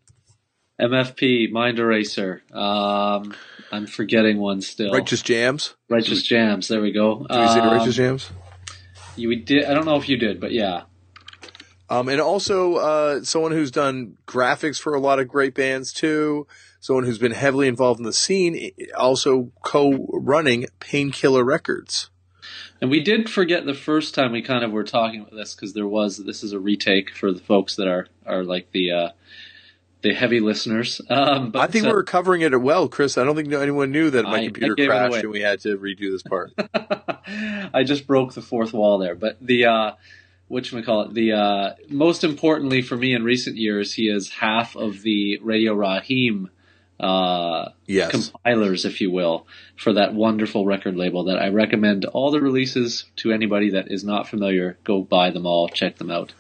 MFP, 0.79 1.51
Mind 1.51 1.79
Eraser. 1.79 2.43
Um, 2.53 3.33
I'm 3.71 3.87
forgetting 3.87 4.37
one 4.37 4.61
still. 4.61 4.93
Righteous 4.93 5.21
Jams. 5.23 5.75
Righteous 5.89 6.21
Jams. 6.23 6.67
There 6.67 6.81
we 6.81 6.91
go. 6.91 7.19
Did 7.19 7.29
we 7.31 7.35
Um, 7.35 7.77
Righteous 7.77 7.95
Jams? 7.95 8.29
You 9.15 9.29
we 9.29 9.37
did. 9.37 9.65
I 9.65 9.73
don't 9.73 9.85
know 9.85 9.95
if 9.97 10.07
you 10.07 10.17
did, 10.17 10.39
but 10.39 10.51
yeah. 10.51 10.83
Um, 11.89 12.09
and 12.09 12.19
also 12.21 12.75
uh, 12.75 13.23
someone 13.23 13.53
who's 13.53 13.71
done 13.71 14.17
graphics 14.27 14.79
for 14.79 14.93
a 14.93 14.99
lot 14.99 15.19
of 15.19 15.27
great 15.27 15.55
bands 15.55 15.91
too. 15.93 16.45
Someone 16.79 17.05
who's 17.05 17.17
been 17.17 17.31
heavily 17.31 17.67
involved 17.67 17.99
in 17.99 18.05
the 18.05 18.13
scene, 18.13 18.71
also 18.95 19.51
co-running 19.63 20.67
Painkiller 20.79 21.43
Records. 21.43 22.09
And 22.79 22.91
we 22.91 23.01
did 23.01 23.29
forget 23.29 23.65
the 23.65 23.73
first 23.73 24.13
time 24.13 24.31
we 24.31 24.41
kind 24.41 24.63
of 24.63 24.71
were 24.71 24.83
talking 24.83 25.21
about 25.21 25.33
this 25.33 25.55
because 25.55 25.73
there 25.73 25.87
was 25.87 26.17
this 26.17 26.43
is 26.43 26.53
a 26.53 26.59
retake 26.59 27.09
for 27.09 27.31
the 27.33 27.39
folks 27.39 27.75
that 27.77 27.87
are 27.87 28.07
are 28.25 28.43
like 28.43 28.71
the 28.71 28.91
uh, 28.91 29.09
the 30.01 30.13
heavy 30.13 30.39
listeners. 30.39 31.01
Um, 31.09 31.51
but 31.51 31.59
I 31.61 31.67
think 31.67 31.85
uh, 31.85 31.89
we 31.89 31.93
were 31.93 32.03
covering 32.03 32.41
it 32.41 32.59
well, 32.61 32.87
Chris. 32.87 33.17
I 33.17 33.23
don't 33.23 33.35
think 33.35 33.51
anyone 33.51 33.91
knew 33.91 34.09
that 34.11 34.23
my 34.23 34.29
I- 34.29 34.41
I 34.41 34.45
computer 34.45 34.75
it 34.77 34.87
crashed 34.87 35.15
and 35.23 35.31
we 35.31 35.41
had 35.41 35.59
to 35.61 35.77
redo 35.77 36.11
this 36.11 36.21
part. 36.21 36.53
I 37.73 37.83
just 37.83 38.05
broke 38.05 38.33
the 38.33 38.41
fourth 38.41 38.73
wall 38.73 38.99
there. 38.99 39.15
But 39.15 39.37
the 39.41 39.65
uh 39.65 39.91
which 40.47 40.71
we 40.71 40.83
call 40.83 41.01
it 41.01 41.13
the 41.13 41.33
uh 41.33 41.73
most 41.89 42.23
importantly 42.23 42.81
for 42.83 42.95
me 42.95 43.13
in 43.15 43.23
recent 43.23 43.57
years, 43.57 43.93
he 43.93 44.03
is 44.03 44.29
half 44.29 44.75
of 44.75 45.01
the 45.01 45.39
Radio 45.41 45.73
Raheem 45.73 46.49
uh 46.99 47.69
yes. 47.85 48.11
compilers, 48.11 48.85
if 48.85 49.01
you 49.01 49.11
will, 49.11 49.45
for 49.75 49.93
that 49.93 50.13
wonderful 50.13 50.65
record 50.65 50.95
label 50.95 51.25
that 51.25 51.39
I 51.39 51.49
recommend 51.49 52.05
all 52.05 52.31
the 52.31 52.41
releases 52.41 53.05
to 53.17 53.31
anybody 53.31 53.71
that 53.71 53.91
is 53.91 54.03
not 54.03 54.27
familiar. 54.27 54.77
Go 54.83 55.01
buy 55.01 55.29
them 55.29 55.45
all, 55.45 55.69
check 55.69 55.97
them 55.97 56.11
out. 56.11 56.33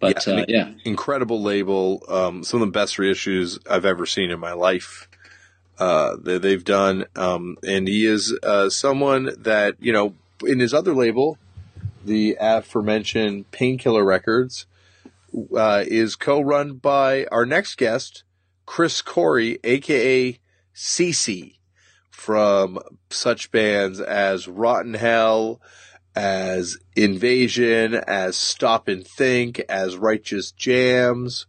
But 0.00 0.26
Yeah, 0.26 0.34
uh, 0.34 0.44
yeah, 0.48 0.70
incredible 0.84 1.42
label. 1.42 2.02
Um, 2.08 2.44
some 2.44 2.62
of 2.62 2.68
the 2.68 2.72
best 2.72 2.96
reissues 2.98 3.58
I've 3.68 3.84
ever 3.84 4.06
seen 4.06 4.30
in 4.30 4.38
my 4.38 4.52
life. 4.52 5.08
Uh, 5.78 6.16
that 6.20 6.42
they've 6.42 6.64
done. 6.64 7.04
Um, 7.14 7.56
and 7.64 7.86
he 7.86 8.04
is, 8.04 8.36
uh, 8.42 8.68
someone 8.68 9.30
that, 9.38 9.76
you 9.78 9.92
know, 9.92 10.14
in 10.44 10.58
his 10.58 10.74
other 10.74 10.92
label, 10.92 11.38
the 12.04 12.36
aforementioned 12.40 13.48
Painkiller 13.52 14.04
Records, 14.04 14.66
uh, 15.56 15.84
is 15.86 16.16
co-run 16.16 16.74
by 16.74 17.26
our 17.26 17.46
next 17.46 17.76
guest, 17.76 18.24
Chris 18.68 19.00
Corry, 19.00 19.58
aka 19.64 20.38
CC, 20.74 21.54
from 22.10 22.78
such 23.08 23.50
bands 23.50 23.98
as 23.98 24.46
Rotten 24.46 24.92
Hell, 24.92 25.58
as 26.14 26.76
Invasion, 26.94 27.94
as 27.94 28.36
Stop 28.36 28.86
and 28.86 29.06
Think, 29.06 29.58
as 29.70 29.96
Righteous 29.96 30.52
Jams, 30.52 31.46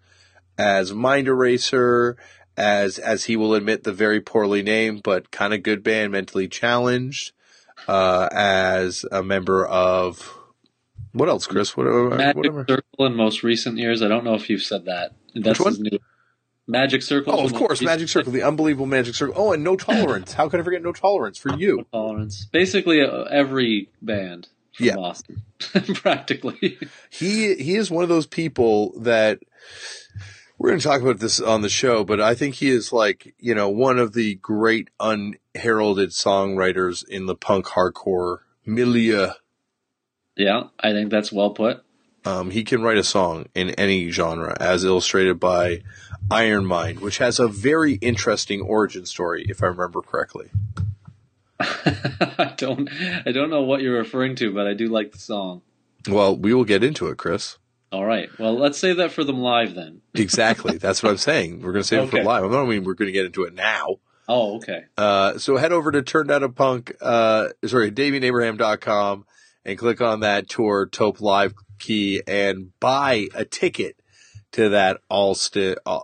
as 0.58 0.94
Mind 0.94 1.28
Eraser, 1.28 2.16
as 2.56 2.98
as 2.98 3.26
he 3.26 3.36
will 3.36 3.54
admit 3.54 3.84
the 3.84 3.92
very 3.92 4.22
poorly 4.22 4.64
named 4.64 5.04
but 5.04 5.30
kind 5.30 5.54
of 5.54 5.62
good 5.62 5.84
band 5.84 6.14
Mentally 6.14 6.48
Challenged, 6.48 7.34
uh, 7.90 8.30
as 8.32 9.04
a 9.12 9.22
member 9.22 9.68
of 9.68 10.40
what 11.12 11.28
else, 11.28 11.48
Chris? 11.48 11.76
What, 11.76 11.86
Magic 11.86 12.38
whatever. 12.38 12.66
Circle 12.68 13.06
in 13.08 13.16
most 13.16 13.44
recent 13.44 13.78
years. 13.78 14.02
I 14.02 14.08
don't 14.08 14.24
know 14.24 14.36
if 14.36 14.50
you've 14.50 14.64
said 14.64 14.86
that. 14.86 15.12
That's 15.36 15.60
Which 15.60 15.74
one? 15.74 15.82
new. 15.82 16.00
Magic 16.70 17.02
Circle. 17.02 17.34
Oh, 17.34 17.44
of 17.44 17.54
course, 17.54 17.82
Magic 17.82 18.08
Circle, 18.08 18.32
the 18.32 18.44
unbelievable 18.44 18.86
Magic 18.86 19.16
Circle. 19.16 19.34
Oh, 19.36 19.54
and 19.54 19.64
No 19.64 19.76
Tolerance. 19.76 20.34
How 20.34 20.48
could 20.48 20.60
I 20.60 20.64
forget 20.64 20.84
No 20.84 20.92
Tolerance 20.92 21.38
for 21.40 21.54
you? 21.58 21.78
No 21.78 21.84
Tolerance. 21.92 22.46
Basically, 22.46 23.02
uh, 23.02 23.24
every 23.24 23.90
band 24.04 24.50
from 24.76 24.86
yeah. 24.86 24.96
Boston, 24.96 25.42
practically. 25.96 26.78
He 27.10 27.56
he 27.56 27.76
is 27.76 27.90
one 27.90 28.04
of 28.04 28.10
those 28.10 28.28
people 28.28 28.94
that 29.00 29.40
we're 30.60 30.70
going 30.70 30.80
to 30.80 30.88
talk 30.88 31.02
about 31.02 31.20
this 31.20 31.40
on 31.40 31.64
the 31.64 31.70
show, 31.70 32.04
but 32.04 32.22
I 32.22 32.36
think 32.36 32.56
he 32.56 32.70
is 32.70 32.94
like 32.94 33.34
you 33.40 33.56
know 33.56 33.70
one 33.70 33.98
of 33.98 34.14
the 34.14 34.36
great 34.36 34.90
unheralded 35.00 36.12
songwriters 36.12 37.04
in 37.08 37.26
the 37.26 37.36
punk 37.36 37.66
hardcore 37.66 38.40
milieu. 38.64 39.32
Yeah, 40.38 40.66
I 40.80 40.92
think 40.92 41.10
that's 41.10 41.32
well 41.32 41.50
put. 41.50 41.84
Um, 42.26 42.52
he 42.52 42.64
can 42.64 42.84
write 42.84 42.98
a 42.98 43.04
song 43.04 43.48
in 43.56 43.72
any 43.72 44.12
genre, 44.12 44.56
as 44.60 44.84
illustrated 44.84 45.40
by 45.40 45.82
Iron 46.32 46.66
Mind, 46.66 47.00
which 47.00 47.18
has 47.18 47.40
a 47.40 47.48
very 47.48 47.94
interesting 47.94 48.62
origin 48.62 49.06
story, 49.06 49.46
if 49.48 49.64
I 49.64 49.68
remember 49.68 50.02
correctly. 50.02 50.50
I 51.60 52.54
don't, 52.56 52.90
I 53.26 53.32
don't 53.32 53.50
know 53.50 53.64
what 53.64 53.82
you're 53.82 53.98
referring 53.98 54.36
to, 54.38 54.54
but 54.54 54.68
I 54.68 54.74
do 54.74 54.88
like 54.88 55.12
the 55.12 55.18
song. 55.18 55.62
Well, 56.08 56.36
we 56.36 56.54
will 56.54 56.66
get 56.66 56.84
into 56.84 57.08
it, 57.08 57.18
Chris. 57.18 57.58
All 57.92 58.06
right. 58.06 58.30
Well, 58.38 58.58
let's 58.58 58.78
save 58.78 58.98
that 58.98 59.12
for 59.12 59.24
them 59.24 59.40
live 59.40 59.74
then. 59.74 60.02
exactly. 60.14 60.78
That's 60.78 61.02
what 61.02 61.10
I'm 61.10 61.18
saying. 61.18 61.62
We're 61.62 61.74
going 61.74 61.84
to 61.84 61.88
save 61.88 62.00
okay. 62.02 62.20
it 62.20 62.22
for 62.22 62.24
live. 62.24 62.44
I 62.44 62.48
don't 62.48 62.70
mean 62.70 62.84
we're 62.84 62.94
going 62.94 63.08
to 63.08 63.14
get 63.14 63.26
into 63.26 63.44
it 63.44 63.54
now. 63.54 63.98
Oh, 64.28 64.58
okay. 64.58 64.84
Uh, 64.96 65.40
so 65.40 65.58
head 65.58 65.72
over 65.72 65.92
to 65.92 66.04
Turned 66.04 66.30
Out 66.30 66.44
a 66.44 66.50
Punk, 66.50 66.96
uh, 67.02 67.48
sorry, 67.66 67.92
DavyAbraham.com 67.92 69.26
and 69.66 69.78
click 69.78 70.02
on 70.02 70.20
that 70.20 70.48
tour 70.48 70.86
TOAP 70.86 71.20
Live 71.20 71.56
key 71.80 72.22
and 72.28 72.72
buy 72.80 73.28
a 73.34 73.44
ticket 73.44 73.96
to 74.54 74.70
that 74.70 75.02
Allston, 75.10 75.76
uh, 75.86 76.00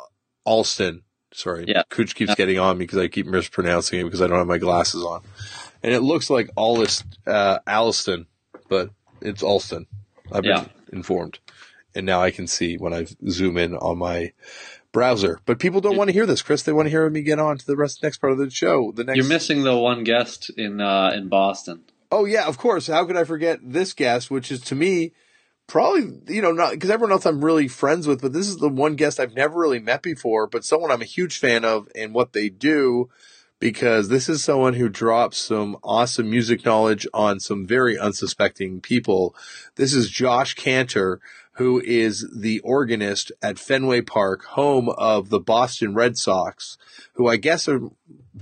Allston. 0.45 1.01
Sorry, 1.33 1.65
yeah. 1.67 1.83
Cooch 1.89 2.15
keeps 2.15 2.35
getting 2.35 2.59
on 2.59 2.77
me 2.77 2.85
because 2.85 2.99
I 2.99 3.07
keep 3.07 3.25
mispronouncing 3.25 3.99
it 3.99 4.03
because 4.05 4.21
I 4.21 4.27
don't 4.27 4.37
have 4.37 4.47
my 4.47 4.57
glasses 4.57 5.03
on, 5.03 5.21
and 5.83 5.93
it 5.93 6.01
looks 6.01 6.29
like 6.29 6.49
Alist, 6.55 7.03
uh, 7.27 7.59
Alliston, 7.67 8.27
but 8.69 8.91
it's 9.21 9.43
Allston. 9.43 9.85
I've 10.31 10.43
been 10.43 10.51
yeah. 10.51 10.65
informed, 10.93 11.39
and 11.93 12.05
now 12.05 12.21
I 12.21 12.31
can 12.31 12.47
see 12.47 12.77
when 12.77 12.93
I 12.93 13.05
zoom 13.27 13.57
in 13.57 13.75
on 13.75 13.97
my 13.97 14.31
browser. 14.93 15.41
But 15.45 15.59
people 15.59 15.81
don't 15.81 15.97
want 15.97 16.07
to 16.07 16.13
hear 16.13 16.25
this, 16.25 16.41
Chris. 16.41 16.63
They 16.63 16.71
want 16.71 16.85
to 16.85 16.89
hear 16.89 17.09
me 17.09 17.21
get 17.21 17.37
on 17.37 17.57
to 17.57 17.65
the 17.65 17.75
rest 17.75 18.01
next 18.01 18.19
part 18.19 18.31
of 18.31 18.39
the 18.39 18.49
show. 18.49 18.93
The 18.93 19.03
next 19.03 19.17
You're 19.17 19.27
missing 19.27 19.63
the 19.63 19.77
one 19.77 20.03
guest 20.03 20.49
in 20.57 20.79
uh, 20.79 21.11
in 21.13 21.27
Boston. 21.27 21.83
Oh 22.11 22.25
yeah, 22.25 22.47
of 22.47 22.57
course. 22.57 22.87
How 22.87 23.05
could 23.05 23.17
I 23.17 23.25
forget 23.25 23.59
this 23.61 23.93
guest, 23.93 24.31
which 24.31 24.51
is 24.51 24.61
to 24.61 24.75
me 24.75 25.11
probably 25.67 26.19
you 26.33 26.41
know 26.41 26.51
not 26.51 26.71
because 26.71 26.89
everyone 26.89 27.11
else 27.11 27.25
I'm 27.25 27.43
really 27.43 27.67
friends 27.67 28.07
with, 28.07 28.21
but 28.21 28.33
this 28.33 28.47
is 28.47 28.57
the 28.57 28.69
one 28.69 28.95
guest 28.95 29.19
I've 29.19 29.35
never 29.35 29.59
really 29.59 29.79
met 29.79 30.01
before, 30.01 30.47
but 30.47 30.65
someone 30.65 30.91
I'm 30.91 31.01
a 31.01 31.05
huge 31.05 31.37
fan 31.37 31.65
of 31.65 31.87
and 31.95 32.13
what 32.13 32.33
they 32.33 32.49
do 32.49 33.09
because 33.59 34.09
this 34.09 34.27
is 34.29 34.43
someone 34.43 34.73
who 34.73 34.89
drops 34.89 35.37
some 35.37 35.77
awesome 35.83 36.29
music 36.29 36.65
knowledge 36.65 37.07
on 37.13 37.39
some 37.39 37.65
very 37.65 37.97
unsuspecting 37.97 38.81
people. 38.81 39.35
This 39.75 39.93
is 39.93 40.09
Josh 40.09 40.55
Kantor, 40.55 41.19
who 41.53 41.81
is 41.81 42.29
the 42.35 42.59
organist 42.59 43.31
at 43.41 43.57
Fenway 43.57 44.01
Park, 44.01 44.43
home 44.43 44.89
of 44.89 45.29
the 45.29 45.39
Boston 45.39 45.93
Red 45.93 46.17
Sox, 46.17 46.77
who 47.13 47.27
I 47.27 47.37
guess 47.37 47.67
are 47.69 47.79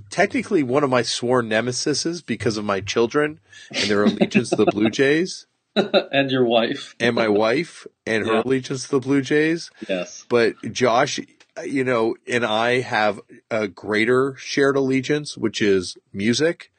technically 0.09 0.63
one 0.63 0.83
of 0.83 0.89
my 0.89 1.03
sworn 1.03 1.49
nemesises 1.49 2.25
because 2.25 2.57
of 2.57 2.65
my 2.65 2.81
children 2.81 3.39
and 3.71 3.89
their 3.89 4.03
allegiance 4.03 4.49
to 4.49 4.55
the 4.57 4.65
Blue 4.65 4.89
Jays. 4.89 5.45
and 6.11 6.31
your 6.31 6.45
wife. 6.45 6.95
and 6.99 7.15
my 7.15 7.27
wife 7.27 7.87
and 8.05 8.25
her 8.25 8.33
yeah. 8.33 8.41
allegiance 8.43 8.85
to 8.85 8.91
the 8.91 8.99
Blue 8.99 9.21
Jays. 9.21 9.71
Yes. 9.87 10.25
But 10.29 10.55
Josh, 10.71 11.19
you 11.65 11.83
know, 11.83 12.15
and 12.27 12.45
I 12.45 12.81
have 12.81 13.19
a 13.49 13.67
greater 13.67 14.35
shared 14.37 14.75
allegiance, 14.75 15.37
which 15.37 15.61
is 15.61 15.97
music. 16.11 16.71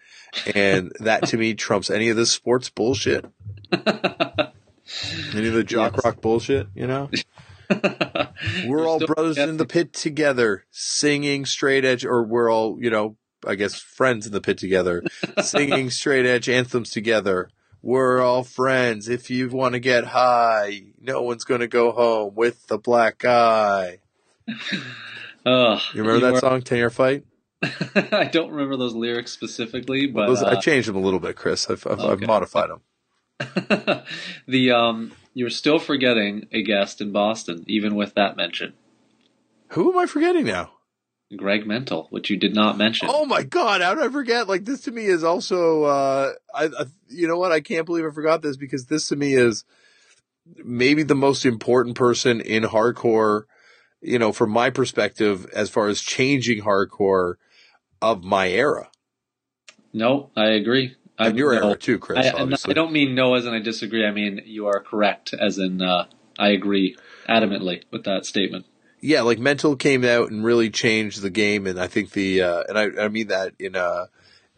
And 0.55 0.93
that 1.01 1.27
to 1.29 1.37
me 1.37 1.55
trumps 1.55 1.91
any 1.91 2.09
of 2.09 2.17
this 2.17 2.31
sports 2.31 2.71
bullshit. 2.71 3.25
any 3.73 5.49
of 5.49 5.55
the 5.55 5.65
jock 5.65 5.95
yes. 5.97 6.05
rock 6.05 6.21
bullshit, 6.21 6.69
you 6.75 6.87
know? 6.87 7.11
we're 7.71 8.29
You're 8.65 8.87
all 8.87 9.01
brothers 9.01 9.39
in 9.39 9.57
the 9.57 9.67
pit 9.67 9.93
together, 9.93 10.67
singing 10.71 11.47
straight 11.47 11.85
edge, 11.85 12.05
or 12.05 12.23
we're 12.23 12.53
all, 12.53 12.77
you 12.79 12.91
know, 12.91 13.17
I 13.47 13.55
guess 13.57 13.75
friends 13.75 14.27
in 14.27 14.33
the 14.33 14.41
pit 14.41 14.59
together, 14.59 15.03
singing 15.43 15.91
straight 15.91 16.27
edge 16.27 16.49
anthems 16.49 16.91
together 16.91 17.49
we're 17.85 18.23
all 18.23 18.43
friends. 18.43 19.09
If 19.11 19.29
you 19.29 19.51
want 19.51 19.75
to 19.75 19.79
get 19.79 20.07
high, 20.07 20.85
no 21.01 21.21
one's 21.21 21.45
going 21.45 21.61
to 21.61 21.69
go 21.69 21.93
home 21.93 22.35
with 22.35 22.67
the 22.67 22.79
black 22.79 23.19
guy. 23.19 23.99
Oh, 25.47 25.79
you 25.93 26.01
remember 26.01 26.27
you 26.27 26.33
that 26.33 26.37
are... 26.37 26.41
song, 26.41 26.63
Ten 26.63 26.79
Yard 26.79 26.95
Fight? 26.95 27.27
I 27.95 28.31
don't 28.33 28.51
remember 28.51 28.79
those 28.79 28.95
lyrics 28.95 29.31
specifically, 29.31 30.07
but 30.07 30.27
those, 30.27 30.43
uh... 30.43 30.47
I 30.47 30.55
changed 30.55 30.89
them 30.89 30.97
a 30.97 31.01
little 31.01 31.21
bit, 31.21 31.37
Chris. 31.37 31.69
I've, 31.69 31.87
I've, 31.87 32.01
okay. 32.01 32.13
I've 32.13 32.27
modified 32.27 32.71
them. 32.71 32.81
the 34.49 34.71
um, 34.71 35.13
you're 35.35 35.51
still 35.51 35.79
forgetting 35.79 36.47
a 36.51 36.63
guest 36.63 37.03
in 37.03 37.13
Boston, 37.13 37.63
even 37.67 37.95
with 37.95 38.15
that 38.15 38.39
mention. 38.39 38.73
Who 39.73 39.93
am 39.93 39.99
I 39.99 40.07
forgetting 40.07 40.47
now? 40.47 40.73
Greg 41.37 41.67
Mental, 41.67 42.07
which 42.11 42.31
you 42.31 42.37
did 42.37 42.55
not 42.55 42.77
mention. 42.77 43.09
Oh 43.11 43.25
my 43.25 43.43
God! 43.43 43.81
How 43.81 43.95
did 43.95 44.05
I 44.05 44.09
forget? 44.09 44.49
Like 44.49 44.65
this 44.65 44.83
to 44.83 44.93
me 44.93 45.07
is 45.07 45.25
also, 45.25 45.85
uh, 45.85 46.33
I, 46.55 46.65
I, 46.65 46.85
you 47.09 47.27
know 47.27 47.39
what? 47.39 47.53
I 47.53 47.61
can't 47.61 47.87
believe 47.87 48.05
I 48.05 48.11
forgot 48.11 48.43
this 48.43 48.57
because 48.57 48.87
this 48.87 49.09
to 49.09 49.17
me 49.17 49.35
is 49.35 49.65
maybe 50.57 51.03
the 51.03 51.15
most 51.15 51.45
important 51.47 51.97
person 51.97 52.41
in 52.41 52.65
hardcore. 52.65 53.45
You 54.01 54.19
know, 54.19 54.33
from 54.33 54.51
my 54.51 54.69
perspective, 54.69 55.47
as 55.55 55.71
far 55.71 55.89
as 55.89 56.03
changing 56.03 56.63
hardcore 56.63 57.35
of 58.03 58.23
my 58.23 58.51
era. 58.51 58.91
No, 59.95 60.31
I 60.37 60.49
agree. 60.51 60.95
And 61.19 61.39
your 61.39 61.55
no, 61.55 61.69
era 61.69 61.77
too, 61.77 61.99
Chris. 61.99 62.19
I, 62.19 62.43
I, 62.43 62.73
don't 62.75 62.93
mean 62.93 63.15
no 63.15 63.35
as 63.35 63.47
in 63.47 63.55
I 63.55 63.61
disagree. 63.61 64.05
I 64.05 64.11
mean 64.11 64.43
you 64.45 64.67
are 64.67 64.81
correct 64.81 65.33
as 65.33 65.59
in 65.59 65.81
uh, 65.81 66.07
I 66.39 66.49
agree 66.49 66.97
adamantly 67.29 67.85
with 67.91 68.05
that 68.05 68.27
statement 68.27 68.67
yeah, 69.05 69.21
like 69.21 69.39
Mental 69.39 69.77
came 69.77 70.03
out 70.03 70.31
and 70.31 70.43
really 70.43 70.71
changed 70.71 71.21
the 71.21 71.29
game, 71.29 71.67
and 71.67 71.79
I 71.79 71.89
think 71.89 72.13
the 72.13 72.41
uh, 72.41 72.63
and 72.67 72.79
I, 72.79 73.05
I 73.05 73.09
mean 73.09 73.27
that 73.27 73.53
in 73.59 73.77
a 73.77 74.09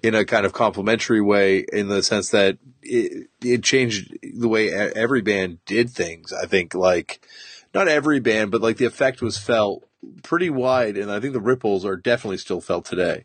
in 0.04 0.14
a 0.14 0.24
kind 0.24 0.46
of 0.46 0.52
complimentary 0.52 1.20
way, 1.20 1.64
in 1.72 1.88
the 1.88 2.00
sense 2.00 2.30
that 2.30 2.56
it, 2.80 3.28
it 3.42 3.64
changed 3.64 4.16
the 4.22 4.46
way 4.46 4.70
every 4.70 5.20
band 5.20 5.58
did 5.64 5.90
things. 5.90 6.32
I 6.32 6.46
think 6.46 6.76
like 6.76 7.26
not 7.74 7.88
every 7.88 8.20
band, 8.20 8.52
but 8.52 8.62
like 8.62 8.76
the 8.76 8.84
effect 8.84 9.20
was 9.20 9.36
felt 9.36 9.84
pretty 10.22 10.48
wide, 10.48 10.96
and 10.96 11.10
I 11.10 11.18
think 11.18 11.32
the 11.32 11.40
ripples 11.40 11.84
are 11.84 11.96
definitely 11.96 12.38
still 12.38 12.60
felt 12.60 12.84
today. 12.84 13.24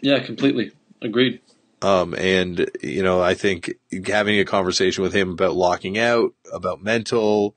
Yeah, 0.00 0.18
completely 0.18 0.72
agreed. 1.00 1.42
Um, 1.80 2.12
and 2.14 2.68
you 2.82 3.04
know, 3.04 3.22
I 3.22 3.34
think 3.34 3.72
having 4.04 4.40
a 4.40 4.44
conversation 4.44 5.04
with 5.04 5.12
him 5.12 5.30
about 5.30 5.54
locking 5.54 5.96
out, 5.96 6.34
about 6.52 6.82
mental, 6.82 7.54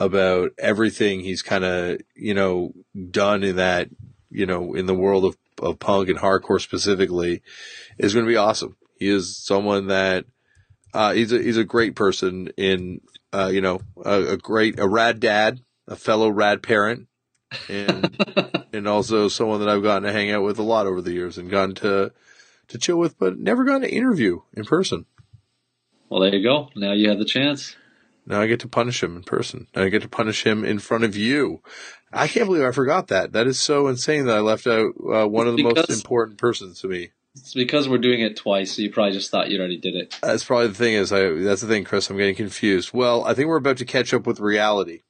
about 0.00 0.52
everything 0.58 1.20
he's 1.20 1.42
kind 1.42 1.62
of, 1.62 2.00
you 2.16 2.32
know, 2.32 2.72
done 3.10 3.44
in 3.44 3.56
that, 3.56 3.90
you 4.30 4.46
know, 4.46 4.74
in 4.74 4.86
the 4.86 4.94
world 4.94 5.26
of, 5.26 5.36
of 5.62 5.78
punk 5.78 6.08
and 6.08 6.18
hardcore 6.18 6.60
specifically 6.60 7.42
is 7.98 8.14
going 8.14 8.24
to 8.24 8.30
be 8.30 8.36
awesome. 8.36 8.76
He 8.98 9.08
is 9.08 9.36
someone 9.36 9.88
that, 9.88 10.24
uh, 10.94 11.12
he's 11.12 11.32
a, 11.32 11.38
he's 11.40 11.58
a 11.58 11.64
great 11.64 11.94
person 11.94 12.48
in, 12.56 13.02
uh, 13.32 13.50
you 13.52 13.60
know, 13.60 13.82
a, 14.02 14.32
a 14.32 14.36
great, 14.38 14.78
a 14.80 14.88
rad 14.88 15.20
dad, 15.20 15.60
a 15.86 15.96
fellow 15.96 16.30
rad 16.30 16.62
parent, 16.62 17.06
and, 17.68 18.16
and 18.72 18.88
also 18.88 19.28
someone 19.28 19.60
that 19.60 19.68
I've 19.68 19.82
gotten 19.82 20.04
to 20.04 20.12
hang 20.12 20.30
out 20.30 20.42
with 20.42 20.58
a 20.58 20.62
lot 20.64 20.86
over 20.86 21.02
the 21.02 21.12
years 21.12 21.36
and 21.36 21.50
gotten 21.50 21.74
to, 21.76 22.12
to 22.68 22.78
chill 22.78 22.96
with, 22.96 23.18
but 23.18 23.38
never 23.38 23.64
gotten 23.64 23.82
to 23.82 23.94
interview 23.94 24.40
in 24.54 24.64
person. 24.64 25.04
Well, 26.08 26.22
there 26.22 26.34
you 26.34 26.42
go. 26.42 26.70
Now 26.74 26.92
you 26.92 27.10
have 27.10 27.18
the 27.18 27.24
chance. 27.26 27.76
Now 28.30 28.40
I 28.40 28.46
get 28.46 28.60
to 28.60 28.68
punish 28.68 29.02
him 29.02 29.16
in 29.16 29.24
person. 29.24 29.66
Now 29.74 29.82
I 29.82 29.88
get 29.88 30.02
to 30.02 30.08
punish 30.08 30.46
him 30.46 30.64
in 30.64 30.78
front 30.78 31.02
of 31.02 31.16
you. 31.16 31.62
I 32.12 32.28
can't 32.28 32.46
believe 32.46 32.62
I 32.62 32.70
forgot 32.70 33.08
that. 33.08 33.32
That 33.32 33.48
is 33.48 33.58
so 33.58 33.88
insane 33.88 34.26
that 34.26 34.36
I 34.36 34.40
left 34.40 34.68
out 34.68 34.92
uh, 35.12 35.26
one 35.26 35.48
of 35.48 35.56
the 35.56 35.64
because, 35.64 35.88
most 35.88 36.04
important 36.04 36.38
persons 36.38 36.80
to 36.80 36.88
me. 36.88 37.10
It's 37.34 37.54
because 37.54 37.88
we're 37.88 37.98
doing 37.98 38.20
it 38.20 38.36
twice, 38.36 38.72
so 38.72 38.82
you 38.82 38.92
probably 38.92 39.14
just 39.14 39.32
thought 39.32 39.50
you 39.50 39.58
already 39.58 39.78
did 39.78 39.96
it. 39.96 40.16
That's 40.22 40.44
probably 40.44 40.68
the 40.68 40.74
thing 40.74 40.94
is 40.94 41.12
I, 41.12 41.28
that's 41.28 41.60
the 41.60 41.66
thing, 41.66 41.82
Chris. 41.82 42.08
I'm 42.08 42.16
getting 42.16 42.36
confused. 42.36 42.92
Well, 42.92 43.24
I 43.24 43.34
think 43.34 43.48
we're 43.48 43.56
about 43.56 43.78
to 43.78 43.84
catch 43.84 44.14
up 44.14 44.28
with 44.28 44.38
reality. 44.38 45.02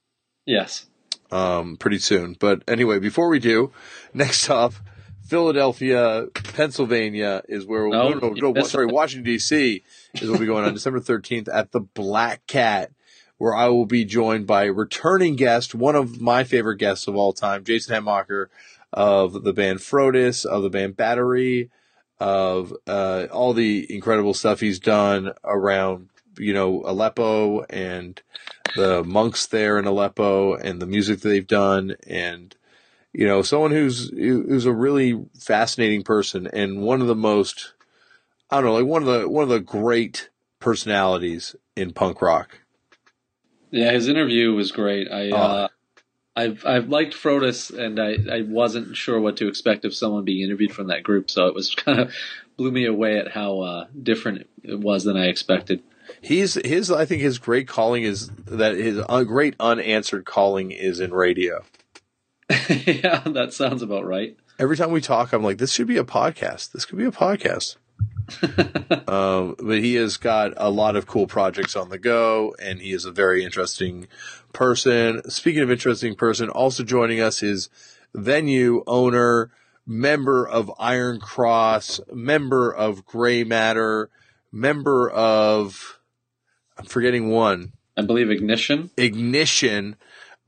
Yes. 0.46 0.86
Um, 1.30 1.76
pretty 1.76 1.98
soon. 1.98 2.36
But 2.40 2.62
anyway, 2.66 3.00
before 3.00 3.28
we 3.28 3.38
do, 3.38 3.70
next 4.14 4.48
up, 4.48 4.72
Philadelphia, 5.30 6.26
Pennsylvania 6.54 7.42
is 7.48 7.64
where 7.64 7.86
we'll, 7.86 7.98
No, 7.98 8.14
no, 8.14 8.30
no, 8.30 8.50
no, 8.50 8.62
sorry, 8.64 8.86
Washington 8.86 9.24
D.C. 9.24 9.84
is 10.14 10.22
what 10.22 10.30
we'll 10.30 10.40
be 10.40 10.46
going 10.46 10.64
on 10.64 10.74
December 10.74 11.00
13th 11.00 11.48
at 11.52 11.70
the 11.70 11.80
Black 11.80 12.46
Cat, 12.46 12.90
where 13.40 13.54
I 13.54 13.68
will 13.68 13.86
be 13.86 14.04
joined 14.04 14.46
by 14.46 14.66
returning 14.66 15.34
guest, 15.34 15.74
one 15.74 15.96
of 15.96 16.20
my 16.20 16.44
favorite 16.44 16.76
guests 16.76 17.08
of 17.08 17.16
all 17.16 17.32
time, 17.32 17.64
Jason 17.64 17.96
Hamacher 17.96 18.48
of 18.92 19.44
the 19.44 19.54
band 19.54 19.78
Frodus, 19.78 20.44
of 20.44 20.62
the 20.62 20.68
band 20.68 20.94
Battery, 20.94 21.70
of 22.18 22.74
uh, 22.86 23.28
all 23.32 23.54
the 23.54 23.86
incredible 23.88 24.34
stuff 24.34 24.60
he's 24.60 24.78
done 24.78 25.32
around, 25.42 26.10
you 26.36 26.52
know, 26.52 26.82
Aleppo 26.84 27.62
and 27.70 28.20
the 28.76 29.02
monks 29.04 29.46
there 29.46 29.78
in 29.78 29.86
Aleppo 29.86 30.56
and 30.56 30.82
the 30.82 30.86
music 30.86 31.20
that 31.20 31.30
they've 31.30 31.46
done 31.46 31.96
and 32.06 32.54
you 33.12 33.26
know 33.26 33.42
someone 33.42 33.72
who's 33.72 34.10
who's 34.10 34.66
a 34.66 34.72
really 34.72 35.24
fascinating 35.36 36.04
person 36.04 36.46
and 36.46 36.82
one 36.82 37.00
of 37.00 37.08
the 37.08 37.16
most 37.16 37.72
I 38.50 38.56
don't 38.56 38.66
know 38.66 38.74
like 38.74 38.86
one 38.86 39.02
of 39.02 39.08
the 39.08 39.28
one 39.28 39.42
of 39.42 39.48
the 39.48 39.58
great 39.58 40.28
personalities 40.60 41.56
in 41.74 41.92
punk 41.92 42.22
rock. 42.22 42.59
Yeah, 43.70 43.92
his 43.92 44.08
interview 44.08 44.52
was 44.52 44.72
great. 44.72 45.10
I 45.10 45.30
Oh. 45.30 45.36
uh, 45.36 45.68
I've 46.36 46.64
I've 46.64 46.88
liked 46.88 47.14
Frodus, 47.14 47.76
and 47.76 47.98
I, 48.00 48.38
I 48.38 48.42
wasn't 48.42 48.96
sure 48.96 49.20
what 49.20 49.36
to 49.38 49.48
expect 49.48 49.84
of 49.84 49.94
someone 49.94 50.24
being 50.24 50.44
interviewed 50.44 50.72
from 50.72 50.86
that 50.88 51.02
group, 51.02 51.30
so 51.30 51.46
it 51.48 51.54
was 51.54 51.74
kind 51.84 52.00
of 52.00 52.12
blew 52.56 52.70
me 52.70 52.86
away 52.86 53.18
at 53.18 53.32
how 53.32 53.60
uh, 53.60 53.86
different 54.00 54.46
it 54.62 54.78
was 54.80 55.04
than 55.04 55.16
I 55.16 55.26
expected. 55.26 55.82
He's 56.20 56.54
his 56.54 56.90
I 56.90 57.04
think 57.04 57.22
his 57.22 57.38
great 57.38 57.68
calling 57.68 58.02
is 58.04 58.28
that 58.46 58.76
his 58.76 59.00
uh, 59.08 59.24
great 59.24 59.54
unanswered 59.60 60.24
calling 60.24 60.70
is 60.70 61.00
in 61.00 61.12
radio. 61.12 61.64
yeah, 62.68 63.20
that 63.26 63.52
sounds 63.52 63.82
about 63.82 64.04
right. 64.06 64.36
Every 64.58 64.76
time 64.76 64.90
we 64.90 65.00
talk, 65.00 65.32
I'm 65.32 65.42
like, 65.42 65.58
this 65.58 65.72
should 65.72 65.86
be 65.86 65.96
a 65.96 66.04
podcast. 66.04 66.72
This 66.72 66.84
could 66.84 66.98
be 66.98 67.04
a 67.04 67.10
podcast. 67.12 67.76
um, 69.08 69.56
but 69.58 69.78
he 69.78 69.94
has 69.94 70.16
got 70.16 70.52
a 70.56 70.70
lot 70.70 70.96
of 70.96 71.06
cool 71.06 71.26
projects 71.26 71.76
on 71.76 71.88
the 71.88 71.98
go, 71.98 72.54
and 72.62 72.80
he 72.80 72.92
is 72.92 73.04
a 73.04 73.10
very 73.12 73.44
interesting 73.44 74.06
person. 74.52 75.28
Speaking 75.30 75.62
of 75.62 75.70
interesting 75.70 76.14
person, 76.14 76.48
also 76.48 76.84
joining 76.84 77.20
us 77.20 77.42
is 77.42 77.68
venue 78.14 78.82
owner, 78.86 79.50
member 79.86 80.46
of 80.46 80.70
Iron 80.78 81.20
Cross, 81.20 82.00
member 82.12 82.72
of 82.72 83.04
Gray 83.04 83.44
Matter, 83.44 84.10
member 84.52 85.10
of 85.10 86.00
I'm 86.80 86.86
forgetting 86.86 87.28
one. 87.28 87.72
I 87.96 88.02
believe 88.02 88.30
Ignition. 88.30 88.90
Ignition. 88.96 89.96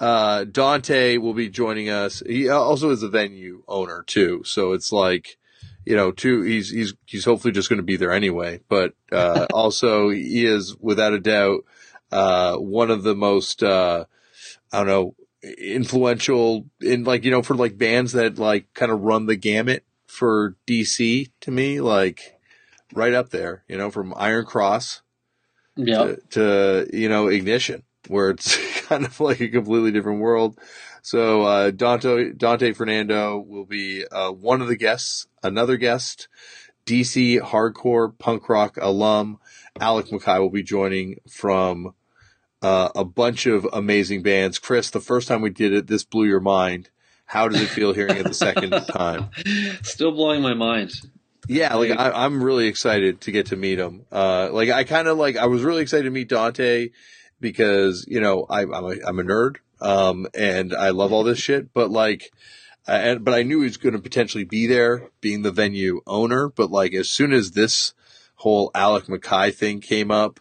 Uh, 0.00 0.44
Dante 0.44 1.18
will 1.18 1.34
be 1.34 1.50
joining 1.50 1.90
us. 1.90 2.22
He 2.26 2.48
also 2.48 2.90
is 2.90 3.02
a 3.02 3.08
venue 3.08 3.62
owner 3.68 4.02
too, 4.06 4.42
so 4.44 4.72
it's 4.72 4.90
like, 4.92 5.36
you 5.84 5.96
know, 5.96 6.12
two. 6.12 6.42
He's 6.42 6.70
he's 6.70 6.94
he's 7.06 7.24
hopefully 7.24 7.52
just 7.52 7.68
going 7.68 7.78
to 7.78 7.84
be 7.84 7.96
there 7.96 8.12
anyway. 8.12 8.60
But 8.68 8.94
uh, 9.10 9.46
also, 9.52 10.10
he 10.10 10.46
is 10.46 10.76
without 10.80 11.12
a 11.12 11.20
doubt 11.20 11.64
uh, 12.10 12.56
one 12.56 12.90
of 12.90 13.02
the 13.02 13.14
most 13.14 13.62
uh, 13.62 14.04
I 14.72 14.78
don't 14.78 14.86
know 14.86 15.14
influential 15.58 16.66
in 16.80 17.04
like 17.04 17.24
you 17.24 17.30
know 17.30 17.42
for 17.42 17.56
like 17.56 17.76
bands 17.78 18.12
that 18.12 18.38
like 18.38 18.72
kind 18.74 18.92
of 18.92 19.00
run 19.00 19.26
the 19.26 19.36
gamut 19.36 19.84
for 20.06 20.56
DC 20.66 21.30
to 21.40 21.50
me, 21.50 21.80
like 21.80 22.38
right 22.94 23.14
up 23.14 23.30
there. 23.30 23.64
You 23.68 23.78
know, 23.78 23.90
from 23.90 24.14
Iron 24.16 24.44
Cross 24.44 25.02
Yeah, 25.76 26.04
to, 26.04 26.20
to 26.30 26.90
you 26.92 27.08
know 27.08 27.28
ignition 27.28 27.82
where 28.08 28.30
it's 28.30 28.58
kind 28.86 29.04
of 29.04 29.18
like 29.20 29.40
a 29.40 29.48
completely 29.48 29.90
different 29.90 30.20
world 30.20 30.58
so 31.02 31.42
uh, 31.42 31.70
dante 31.70 32.32
dante 32.32 32.72
ferrando 32.72 33.38
will 33.38 33.64
be 33.64 34.04
uh, 34.06 34.30
one 34.30 34.62
of 34.62 34.68
the 34.68 34.76
guests 34.76 35.26
another 35.42 35.76
guest 35.76 36.28
dc 36.86 37.40
hardcore 37.40 38.16
punk 38.18 38.48
rock 38.48 38.78
alum 38.80 39.38
alec 39.80 40.06
mackaye 40.06 40.40
will 40.40 40.50
be 40.50 40.62
joining 40.62 41.16
from 41.28 41.94
uh, 42.62 42.88
a 42.94 43.04
bunch 43.04 43.46
of 43.46 43.66
amazing 43.72 44.22
bands 44.22 44.58
chris 44.58 44.90
the 44.90 45.00
first 45.00 45.28
time 45.28 45.42
we 45.42 45.50
did 45.50 45.72
it 45.72 45.86
this 45.86 46.04
blew 46.04 46.24
your 46.24 46.40
mind 46.40 46.88
how 47.26 47.48
does 47.48 47.60
it 47.60 47.68
feel 47.68 47.92
hearing 47.92 48.16
it 48.16 48.24
the 48.24 48.34
second 48.34 48.70
time 48.88 49.30
still 49.82 50.12
blowing 50.12 50.42
my 50.42 50.54
mind. 50.54 50.92
yeah, 51.48 51.74
like 51.74 51.90
I, 51.90 52.10
I'm 52.10 52.42
really 52.42 52.66
excited 52.66 53.22
to 53.22 53.32
get 53.32 53.46
to 53.46 53.56
meet 53.56 53.78
him. 53.78 54.06
Uh, 54.12 54.50
like 54.52 54.70
I 54.70 54.84
kind 54.84 55.08
of 55.08 55.18
like 55.18 55.36
I 55.36 55.46
was 55.46 55.62
really 55.62 55.82
excited 55.82 56.04
to 56.04 56.10
meet 56.10 56.28
Dante 56.28 56.90
because 57.40 58.04
you 58.08 58.20
know 58.20 58.46
I, 58.48 58.62
I'm 58.62 58.72
a 58.72 58.96
I'm 59.06 59.18
a 59.18 59.22
nerd, 59.22 59.56
um, 59.82 60.26
and 60.34 60.74
I 60.74 60.90
love 60.90 61.12
all 61.12 61.24
this 61.24 61.38
shit. 61.38 61.72
But 61.74 61.90
like, 61.90 62.32
and 62.86 63.24
but 63.24 63.34
I 63.34 63.42
knew 63.42 63.60
he 63.60 63.64
was 63.64 63.76
going 63.76 63.94
to 63.94 64.00
potentially 64.00 64.44
be 64.44 64.66
there, 64.66 65.10
being 65.20 65.42
the 65.42 65.52
venue 65.52 66.00
owner. 66.06 66.48
But 66.48 66.70
like 66.70 66.94
as 66.94 67.10
soon 67.10 67.32
as 67.32 67.50
this 67.50 67.92
whole 68.36 68.70
Alec 68.74 69.04
MacKaye 69.06 69.54
thing 69.54 69.80
came 69.80 70.10
up, 70.10 70.40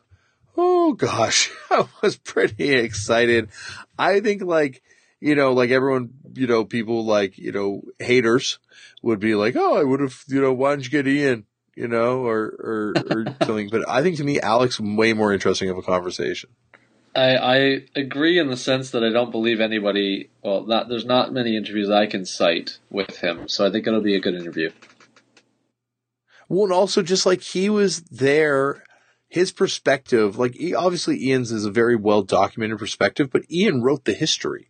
oh 0.55 0.93
gosh, 0.93 1.51
I 1.71 1.87
was 2.01 2.17
pretty 2.17 2.73
excited. 2.73 3.49
I 3.97 4.19
think 4.19 4.43
like 4.43 4.81
you 5.19 5.35
know 5.35 5.53
like 5.53 5.71
everyone 5.71 6.11
you 6.33 6.47
know 6.47 6.63
people 6.63 7.05
like 7.05 7.37
you 7.37 7.51
know 7.51 7.81
haters 7.99 8.59
would 9.01 9.19
be 9.19 9.35
like, 9.35 9.55
oh, 9.55 9.77
I 9.77 9.83
would 9.83 9.99
have, 9.99 10.23
you 10.27 10.41
know, 10.41 10.53
why 10.53 10.71
didn't 10.71 10.85
you 10.85 10.91
get 10.91 11.07
Ian, 11.07 11.45
you 11.75 11.87
know, 11.87 12.25
or 12.25 12.55
or, 12.59 12.93
or 13.09 13.25
something. 13.45 13.69
But 13.69 13.87
I 13.89 14.03
think 14.03 14.17
to 14.17 14.23
me, 14.23 14.39
Alex 14.39 14.79
way 14.79 15.13
more 15.13 15.33
interesting 15.33 15.69
of 15.69 15.77
a 15.77 15.81
conversation. 15.81 16.51
I, 17.13 17.35
I 17.35 17.81
agree 17.95 18.39
in 18.39 18.47
the 18.47 18.57
sense 18.57 18.91
that 18.91 19.03
I 19.03 19.09
don't 19.09 19.31
believe 19.31 19.59
anybody. 19.59 20.29
Well, 20.43 20.65
not 20.65 20.87
there's 20.87 21.05
not 21.05 21.33
many 21.33 21.57
interviews 21.57 21.89
I 21.89 22.05
can 22.05 22.25
cite 22.25 22.79
with 22.89 23.17
him, 23.17 23.47
so 23.47 23.65
I 23.65 23.71
think 23.71 23.85
it'll 23.85 24.01
be 24.01 24.15
a 24.15 24.21
good 24.21 24.35
interview. 24.35 24.71
Well, 26.47 26.65
and 26.65 26.73
also 26.73 27.01
just 27.01 27.25
like 27.25 27.41
he 27.41 27.69
was 27.69 28.01
there, 28.03 28.83
his 29.27 29.51
perspective, 29.51 30.37
like 30.37 30.55
he, 30.55 30.73
obviously 30.73 31.21
Ian's 31.27 31.51
is 31.51 31.65
a 31.65 31.71
very 31.71 31.95
well 31.95 32.23
documented 32.23 32.79
perspective, 32.79 33.29
but 33.31 33.49
Ian 33.51 33.81
wrote 33.81 34.05
the 34.05 34.13
history, 34.13 34.69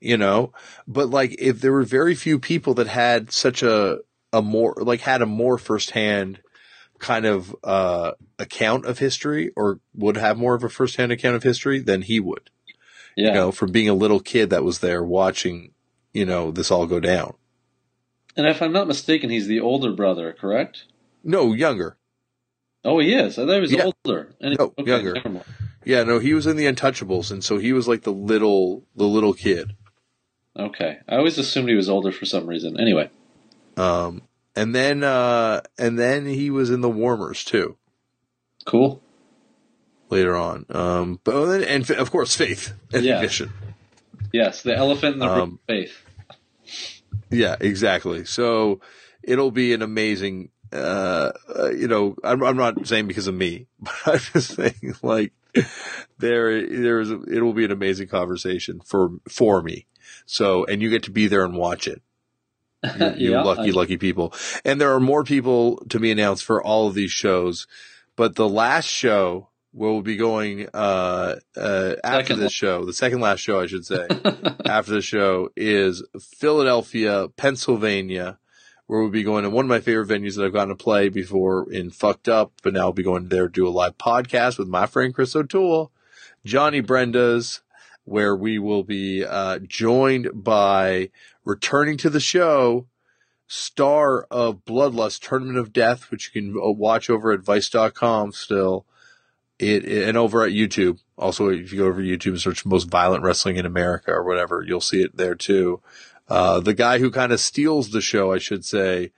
you 0.00 0.16
know. 0.16 0.52
But 0.86 1.10
like, 1.10 1.36
if 1.38 1.60
there 1.60 1.72
were 1.72 1.84
very 1.84 2.14
few 2.14 2.38
people 2.38 2.74
that 2.74 2.86
had 2.86 3.32
such 3.32 3.62
a 3.62 3.98
a 4.32 4.42
more 4.42 4.74
like 4.78 5.00
had 5.00 5.22
a 5.22 5.26
more 5.26 5.58
firsthand 5.58 6.40
kind 6.98 7.26
of 7.26 7.54
uh 7.64 8.12
account 8.38 8.86
of 8.86 8.98
history, 8.98 9.50
or 9.56 9.80
would 9.94 10.16
have 10.16 10.38
more 10.38 10.54
of 10.54 10.64
a 10.64 10.68
firsthand 10.68 11.12
account 11.12 11.36
of 11.36 11.42
history 11.42 11.80
than 11.80 12.02
he 12.02 12.20
would. 12.20 12.50
Yeah, 13.16 13.28
you 13.28 13.34
know, 13.34 13.52
from 13.52 13.70
being 13.72 13.88
a 13.88 13.94
little 13.94 14.20
kid 14.20 14.50
that 14.50 14.64
was 14.64 14.80
there 14.80 15.02
watching, 15.04 15.72
you 16.12 16.24
know, 16.26 16.50
this 16.50 16.70
all 16.70 16.86
go 16.86 17.00
down. 17.00 17.34
and 18.36 18.46
if 18.46 18.60
I'm 18.60 18.72
not 18.72 18.88
mistaken, 18.88 19.30
he's 19.30 19.46
the 19.46 19.60
older 19.60 19.92
brother, 19.92 20.32
correct? 20.32 20.84
No, 21.22 21.52
younger. 21.52 21.96
Oh, 22.84 22.98
he 22.98 23.14
is. 23.14 23.38
I 23.38 23.46
thought 23.46 23.54
he 23.54 23.60
was 23.60 23.72
Yeah. 23.72 23.90
older. 24.04 24.34
And 24.40 24.56
No, 24.58 24.74
younger. 24.84 25.14
never 25.14 25.28
mind. 25.28 25.44
Yeah, 25.84 26.02
no, 26.02 26.18
he 26.18 26.34
was 26.34 26.46
in 26.46 26.56
the 26.56 26.66
Untouchables, 26.66 27.30
and 27.30 27.44
so 27.44 27.58
he 27.58 27.72
was 27.72 27.86
like 27.86 28.02
the 28.02 28.12
little, 28.12 28.84
the 28.96 29.06
little 29.06 29.32
kid. 29.34 29.74
Okay, 30.58 30.98
I 31.08 31.16
always 31.16 31.38
assumed 31.38 31.68
he 31.68 31.74
was 31.76 31.88
older 31.88 32.10
for 32.12 32.24
some 32.26 32.46
reason. 32.46 32.78
Anyway, 32.80 33.10
Um, 33.76 34.22
and 34.56 34.74
then, 34.74 35.02
uh, 35.02 35.60
and 35.78 35.98
then 35.98 36.26
he 36.26 36.50
was 36.50 36.70
in 36.70 36.80
the 36.80 36.88
Warmers 36.90 37.44
too 37.44 37.76
cool. 38.64 39.02
later 40.10 40.36
on. 40.36 40.66
Um, 40.70 41.20
but 41.24 41.34
and, 41.34 41.50
then- 41.50 41.64
and 41.64 41.90
of 41.98 42.10
course, 42.10 42.34
Faith 42.36 42.72
and 42.92 43.04
Yeah. 43.04 43.16
Ignition. 43.16 43.52
Yes, 44.32 44.62
the 44.62 44.76
elephant 44.76 45.14
in 45.14 45.18
the 45.20 45.28
room 45.28 45.40
Um, 45.40 45.52
of 45.62 45.66
faith. 45.68 46.00
Yeah, 47.30 47.56
exactly. 47.60 48.24
So 48.24 48.80
it'll 49.22 49.50
be 49.52 49.72
an 49.72 49.82
amazing. 49.82 50.50
Uh, 50.72 51.30
uh, 51.56 51.70
you 51.70 51.86
know, 51.86 52.16
I'm, 52.24 52.42
I'm 52.42 52.56
not 52.56 52.84
saying 52.86 53.06
because 53.06 53.28
of 53.28 53.34
me, 53.34 53.66
but 53.80 53.94
I'm 54.06 54.18
just 54.32 54.54
saying 54.56 54.94
like 55.02 55.32
there, 56.18 56.66
there's, 56.66 57.10
it 57.10 57.42
will 57.42 57.52
be 57.52 57.64
an 57.64 57.70
amazing 57.70 58.08
conversation 58.08 58.80
for 58.84 59.10
for 59.28 59.62
me. 59.62 59.86
So, 60.26 60.64
and 60.64 60.82
you 60.82 60.90
get 60.90 61.04
to 61.04 61.10
be 61.12 61.28
there 61.28 61.44
and 61.44 61.56
watch 61.56 61.86
it. 61.86 62.02
You, 62.98 63.14
you 63.16 63.30
Yeah, 63.32 63.42
lucky, 63.42 63.70
I- 63.70 63.74
lucky 63.74 63.96
people. 63.96 64.32
And 64.64 64.80
there 64.80 64.92
are 64.94 65.00
more 65.00 65.24
people 65.24 65.78
to 65.88 65.98
be 65.98 66.10
announced 66.10 66.44
for 66.44 66.62
all 66.62 66.86
of 66.88 66.94
these 66.94 67.12
shows. 67.12 67.66
But 68.16 68.36
the 68.36 68.48
last 68.48 68.88
show 68.88 69.48
where 69.72 69.90
we'll 69.90 70.02
be 70.02 70.16
going 70.16 70.68
uh, 70.72 71.34
uh, 71.56 71.94
after 72.04 72.36
this 72.36 72.52
show, 72.52 72.84
the 72.84 72.92
second 72.92 73.20
last 73.20 73.40
show, 73.40 73.60
I 73.60 73.66
should 73.66 73.84
say, 73.84 74.06
after 74.64 74.92
the 74.92 75.02
show 75.02 75.48
is 75.56 76.04
Philadelphia, 76.20 77.26
Pennsylvania, 77.36 78.38
where 78.86 79.00
we'll 79.00 79.10
be 79.10 79.24
going 79.24 79.42
to 79.42 79.50
one 79.50 79.64
of 79.64 79.68
my 79.68 79.80
favorite 79.80 80.06
venues 80.08 80.36
that 80.36 80.44
I've 80.44 80.52
gotten 80.52 80.68
to 80.68 80.76
play 80.76 81.08
before 81.08 81.72
in 81.72 81.90
Fucked 81.90 82.28
Up, 82.28 82.52
but 82.62 82.72
now 82.74 82.82
I'll 82.82 82.92
be 82.92 83.02
going 83.02 83.28
there 83.28 83.48
to 83.48 83.52
do 83.52 83.66
a 83.66 83.70
live 83.70 83.98
podcast 83.98 84.58
with 84.58 84.68
my 84.68 84.86
friend 84.86 85.12
Chris 85.12 85.34
O'Toole, 85.34 85.90
Johnny 86.44 86.80
Brenda's, 86.80 87.62
where 88.04 88.36
we 88.36 88.58
will 88.58 88.82
be 88.82 89.24
uh, 89.24 89.58
joined 89.60 90.30
by 90.34 91.10
returning 91.44 91.96
to 91.98 92.10
the 92.10 92.20
show, 92.20 92.86
star 93.46 94.22
of 94.30 94.64
Bloodlust 94.64 95.26
Tournament 95.26 95.58
of 95.58 95.72
Death, 95.72 96.10
which 96.10 96.30
you 96.34 96.42
can 96.42 96.60
uh, 96.60 96.70
watch 96.70 97.08
over 97.08 97.32
at 97.32 97.40
Vice.com 97.40 98.32
still, 98.32 98.84
it, 99.58 99.84
it, 99.84 100.08
and 100.08 100.16
over 100.16 100.44
at 100.44 100.52
YouTube. 100.52 100.98
Also, 101.16 101.48
if 101.48 101.72
you 101.72 101.78
go 101.78 101.86
over 101.86 102.02
YouTube 102.02 102.32
and 102.32 102.40
search 102.40 102.66
most 102.66 102.90
violent 102.90 103.22
wrestling 103.22 103.56
in 103.56 103.66
America 103.66 104.10
or 104.10 104.24
whatever, 104.24 104.64
you'll 104.66 104.80
see 104.80 105.02
it 105.02 105.16
there 105.16 105.34
too. 105.34 105.80
Uh, 106.28 106.60
the 106.60 106.74
guy 106.74 106.98
who 106.98 107.10
kind 107.10 107.32
of 107.32 107.40
steals 107.40 107.90
the 107.90 108.00
show, 108.00 108.32
I 108.32 108.38
should 108.38 108.64
say, 108.64 109.12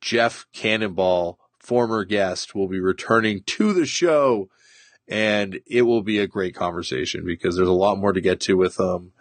Jeff 0.00 0.46
Cannonball, 0.52 1.38
former 1.58 2.04
guest, 2.04 2.54
will 2.54 2.68
be 2.68 2.80
returning 2.80 3.42
to 3.42 3.72
the 3.72 3.86
show 3.86 4.48
and 5.12 5.60
it 5.66 5.82
will 5.82 6.00
be 6.00 6.18
a 6.18 6.26
great 6.26 6.54
conversation 6.54 7.26
because 7.26 7.54
there's 7.54 7.68
a 7.68 7.72
lot 7.72 7.98
more 7.98 8.14
to 8.14 8.20
get 8.22 8.40
to 8.40 8.56
with 8.56 8.76
them. 8.76 9.12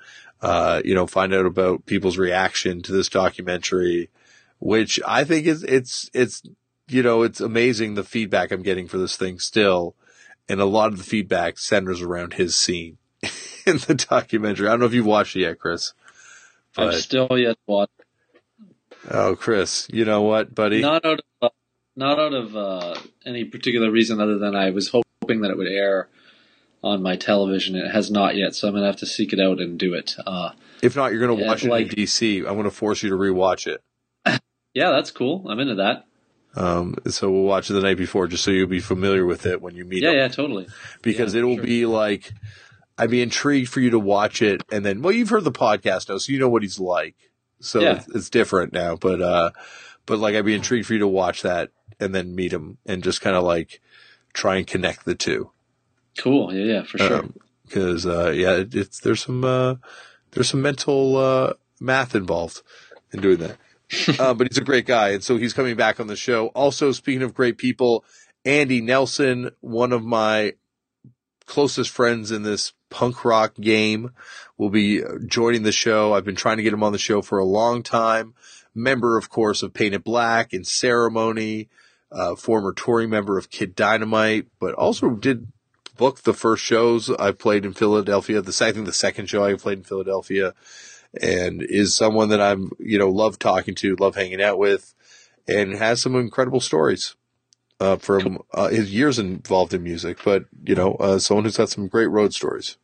Uh, 0.41 0.81
you 0.85 0.95
know, 0.95 1.05
find 1.05 1.33
out 1.33 1.45
about 1.45 1.85
people's 1.85 2.17
reaction 2.17 2.81
to 2.81 2.93
this 2.93 3.09
documentary, 3.09 4.09
which 4.59 5.01
I 5.05 5.25
think 5.25 5.47
is, 5.47 5.63
it's, 5.63 6.09
it's, 6.13 6.43
you 6.87 7.03
know, 7.03 7.23
it's 7.23 7.41
amazing 7.41 7.95
the 7.95 8.05
feedback 8.05 8.51
I'm 8.51 8.63
getting 8.63 8.87
for 8.87 8.97
this 8.97 9.17
thing 9.17 9.37
still. 9.37 9.95
And 10.47 10.61
a 10.61 10.65
lot 10.65 10.93
of 10.93 10.97
the 10.97 11.03
feedback 11.03 11.59
centers 11.59 12.01
around 12.01 12.33
his 12.33 12.55
scene 12.55 12.97
in 13.65 13.77
the 13.79 14.05
documentary. 14.09 14.67
I 14.67 14.71
don't 14.71 14.79
know 14.79 14.85
if 14.85 14.93
you've 14.93 15.05
watched 15.05 15.35
it 15.35 15.41
yet, 15.41 15.59
Chris. 15.59 15.93
But, 16.73 16.87
I've 16.87 17.01
still 17.01 17.27
yet 17.31 17.57
to 17.57 17.57
watch. 17.67 17.89
Oh, 19.09 19.35
Chris, 19.35 19.89
you 19.91 20.05
know 20.05 20.21
what, 20.21 20.55
buddy? 20.55 20.79
Not 20.79 21.05
out 21.05 21.19
of, 21.19 21.25
uh, 21.41 21.49
not 21.97 22.17
out 22.17 22.33
of 22.33 22.55
uh, 22.55 22.95
any 23.25 23.43
particular 23.43 23.91
reason 23.91 24.21
other 24.21 24.37
than 24.37 24.55
I 24.55 24.69
was 24.69 24.87
hoping 24.87 25.10
that 25.27 25.51
it 25.51 25.57
would 25.57 25.67
air 25.67 26.09
on 26.83 27.01
my 27.03 27.15
television. 27.15 27.75
It 27.75 27.91
has 27.91 28.09
not 28.09 28.35
yet, 28.35 28.55
so 28.55 28.67
I'm 28.67 28.73
gonna 28.73 28.87
have 28.87 28.97
to 28.97 29.05
seek 29.05 29.33
it 29.33 29.39
out 29.39 29.59
and 29.59 29.77
do 29.77 29.93
it. 29.93 30.15
Uh, 30.25 30.51
if 30.81 30.95
not, 30.95 31.11
you're 31.11 31.21
gonna 31.21 31.45
watch 31.45 31.63
it 31.63 31.69
like, 31.69 31.93
in 31.93 32.03
DC. 32.03 32.39
I'm 32.39 32.55
gonna 32.55 32.71
force 32.71 33.03
you 33.03 33.09
to 33.11 33.15
rewatch 33.15 33.67
it. 33.67 33.81
yeah, 34.73 34.89
that's 34.91 35.11
cool. 35.11 35.45
I'm 35.47 35.59
into 35.59 35.75
that. 35.75 36.05
Um, 36.55 36.95
so 37.07 37.31
we'll 37.31 37.43
watch 37.43 37.69
it 37.69 37.73
the 37.73 37.81
night 37.81 37.97
before, 37.97 38.27
just 38.27 38.43
so 38.43 38.51
you'll 38.51 38.67
be 38.67 38.81
familiar 38.81 39.25
with 39.25 39.45
it 39.45 39.61
when 39.61 39.75
you 39.75 39.85
meet. 39.85 40.03
Yeah, 40.03 40.09
him. 40.09 40.17
yeah, 40.17 40.27
totally. 40.27 40.67
Because 41.01 41.33
yeah, 41.33 41.41
it 41.41 41.43
will 41.45 41.55
sure. 41.55 41.63
be 41.63 41.85
like, 41.85 42.33
I'd 42.97 43.11
be 43.11 43.21
intrigued 43.21 43.69
for 43.69 43.79
you 43.79 43.91
to 43.91 43.99
watch 43.99 44.41
it, 44.41 44.61
and 44.71 44.83
then, 44.83 45.01
well, 45.01 45.13
you've 45.13 45.29
heard 45.29 45.45
the 45.45 45.51
podcast 45.51 46.09
now, 46.09 46.17
so 46.17 46.33
you 46.33 46.39
know 46.39 46.49
what 46.49 46.63
he's 46.63 46.79
like. 46.79 47.15
So 47.61 47.79
Yeah. 47.79 47.97
it's, 47.97 48.07
it's 48.09 48.29
different 48.29 48.73
now, 48.73 48.95
but 48.95 49.21
uh, 49.21 49.51
but 50.07 50.17
like 50.17 50.35
I'd 50.35 50.45
be 50.45 50.55
intrigued 50.55 50.87
for 50.87 50.93
you 50.93 50.99
to 50.99 51.07
watch 51.07 51.43
that 51.43 51.69
and 51.99 52.13
then 52.13 52.35
meet 52.35 52.51
him 52.51 52.79
and 52.87 53.03
just 53.03 53.21
kind 53.21 53.35
of 53.35 53.43
like 53.43 53.79
try 54.33 54.57
and 54.57 54.67
connect 54.67 55.05
the 55.05 55.15
two. 55.15 55.51
Cool. 56.17 56.53
Yeah, 56.53 56.73
yeah, 56.73 56.83
for 56.83 56.97
sure. 56.97 57.25
because 57.65 58.05
uh, 58.05 58.31
yeah, 58.31 58.57
it, 58.57 58.75
it's 58.75 58.99
there's 58.99 59.23
some 59.23 59.43
uh, 59.43 59.75
there's 60.31 60.49
some 60.49 60.61
mental 60.61 61.17
uh, 61.17 61.53
math 61.79 62.15
involved 62.15 62.61
in 63.11 63.21
doing 63.21 63.37
that. 63.37 63.57
uh, 64.19 64.33
but 64.33 64.47
he's 64.47 64.57
a 64.57 64.63
great 64.63 64.85
guy, 64.85 65.09
and 65.09 65.23
so 65.23 65.37
he's 65.37 65.53
coming 65.53 65.75
back 65.75 65.99
on 65.99 66.07
the 66.07 66.15
show. 66.15 66.47
Also, 66.47 66.91
speaking 66.91 67.23
of 67.23 67.33
great 67.33 67.57
people, 67.57 68.05
Andy 68.45 68.81
Nelson, 68.81 69.51
one 69.59 69.91
of 69.91 70.03
my 70.03 70.53
closest 71.45 71.89
friends 71.89 72.31
in 72.31 72.43
this 72.43 72.71
punk 72.89 73.25
rock 73.25 73.55
game, 73.55 74.11
will 74.57 74.69
be 74.69 75.01
joining 75.25 75.63
the 75.63 75.71
show. 75.71 76.13
I've 76.13 76.23
been 76.23 76.35
trying 76.35 76.57
to 76.57 76.63
get 76.63 76.73
him 76.73 76.83
on 76.83 76.93
the 76.93 76.97
show 76.97 77.21
for 77.21 77.39
a 77.39 77.45
long 77.45 77.83
time. 77.83 78.33
Member, 78.73 79.17
of 79.17 79.29
course, 79.29 79.63
of 79.63 79.73
Painted 79.73 80.03
Black 80.03 80.53
and 80.53 80.65
Ceremony, 80.65 81.67
uh, 82.11 82.35
former 82.35 82.73
touring 82.73 83.09
member 83.09 83.37
of 83.37 83.49
Kid 83.49 83.75
Dynamite, 83.75 84.47
but 84.59 84.73
also 84.75 85.11
did 85.11 85.47
book 85.97 86.21
the 86.21 86.33
first 86.33 86.63
shows 86.63 87.09
I 87.09 87.31
played 87.31 87.65
in 87.65 87.73
Philadelphia. 87.73 88.41
The 88.41 88.53
second, 88.53 88.85
the 88.85 88.93
second 88.93 89.27
show 89.27 89.43
I 89.43 89.53
played 89.55 89.79
in 89.79 89.83
Philadelphia, 89.83 90.53
and 91.21 91.61
is 91.61 91.95
someone 91.95 92.29
that 92.29 92.41
I'm, 92.41 92.71
you 92.79 92.97
know, 92.97 93.09
love 93.09 93.39
talking 93.39 93.75
to, 93.75 93.95
love 93.95 94.15
hanging 94.15 94.41
out 94.41 94.57
with, 94.57 94.93
and 95.47 95.73
has 95.73 96.01
some 96.01 96.15
incredible 96.15 96.59
stories. 96.59 97.15
Uh, 97.79 97.97
from 97.97 98.37
uh, 98.53 98.67
his 98.67 98.93
years 98.93 99.17
involved 99.17 99.73
in 99.73 99.81
music, 99.81 100.19
but 100.23 100.45
you 100.63 100.75
know, 100.75 100.93
uh, 100.99 101.17
someone 101.17 101.45
who's 101.45 101.57
got 101.57 101.67
some 101.67 101.87
great 101.87 102.05
road 102.05 102.31
stories. 102.31 102.77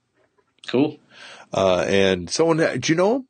Cool. 0.68 0.98
Uh, 1.54 1.86
and 1.88 2.32
someone, 2.32 2.58
do 2.58 2.92
you 2.92 2.96
know 2.96 3.18
him? 3.18 3.28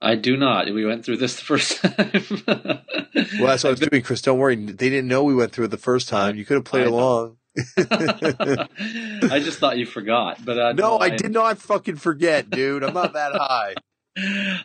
I 0.00 0.14
do 0.14 0.36
not. 0.36 0.66
We 0.72 0.84
went 0.84 1.04
through 1.04 1.16
this 1.16 1.36
the 1.36 1.42
first 1.42 1.82
time. 1.82 2.22
Well, 2.46 3.46
that's 3.46 3.64
what 3.64 3.66
I 3.66 3.70
was 3.70 3.80
doing, 3.80 4.02
Chris. 4.02 4.20
Don't 4.22 4.38
worry. 4.38 4.56
They 4.56 4.90
didn't 4.90 5.08
know 5.08 5.24
we 5.24 5.34
went 5.34 5.52
through 5.52 5.66
it 5.66 5.70
the 5.70 5.78
first 5.78 6.08
time. 6.08 6.36
You 6.36 6.44
could 6.44 6.56
have 6.56 6.64
played 6.64 6.86
I 6.86 6.90
along. 6.90 7.36
I 7.78 9.40
just 9.42 9.58
thought 9.58 9.78
you 9.78 9.86
forgot, 9.86 10.44
but 10.44 10.58
uh, 10.58 10.72
No, 10.72 10.98
I 10.98 11.10
did 11.10 11.32
not 11.32 11.58
fucking 11.58 11.96
forget, 11.96 12.50
dude. 12.50 12.82
I'm 12.84 12.94
not 12.94 13.14
that 13.14 13.32
high. 13.34 13.74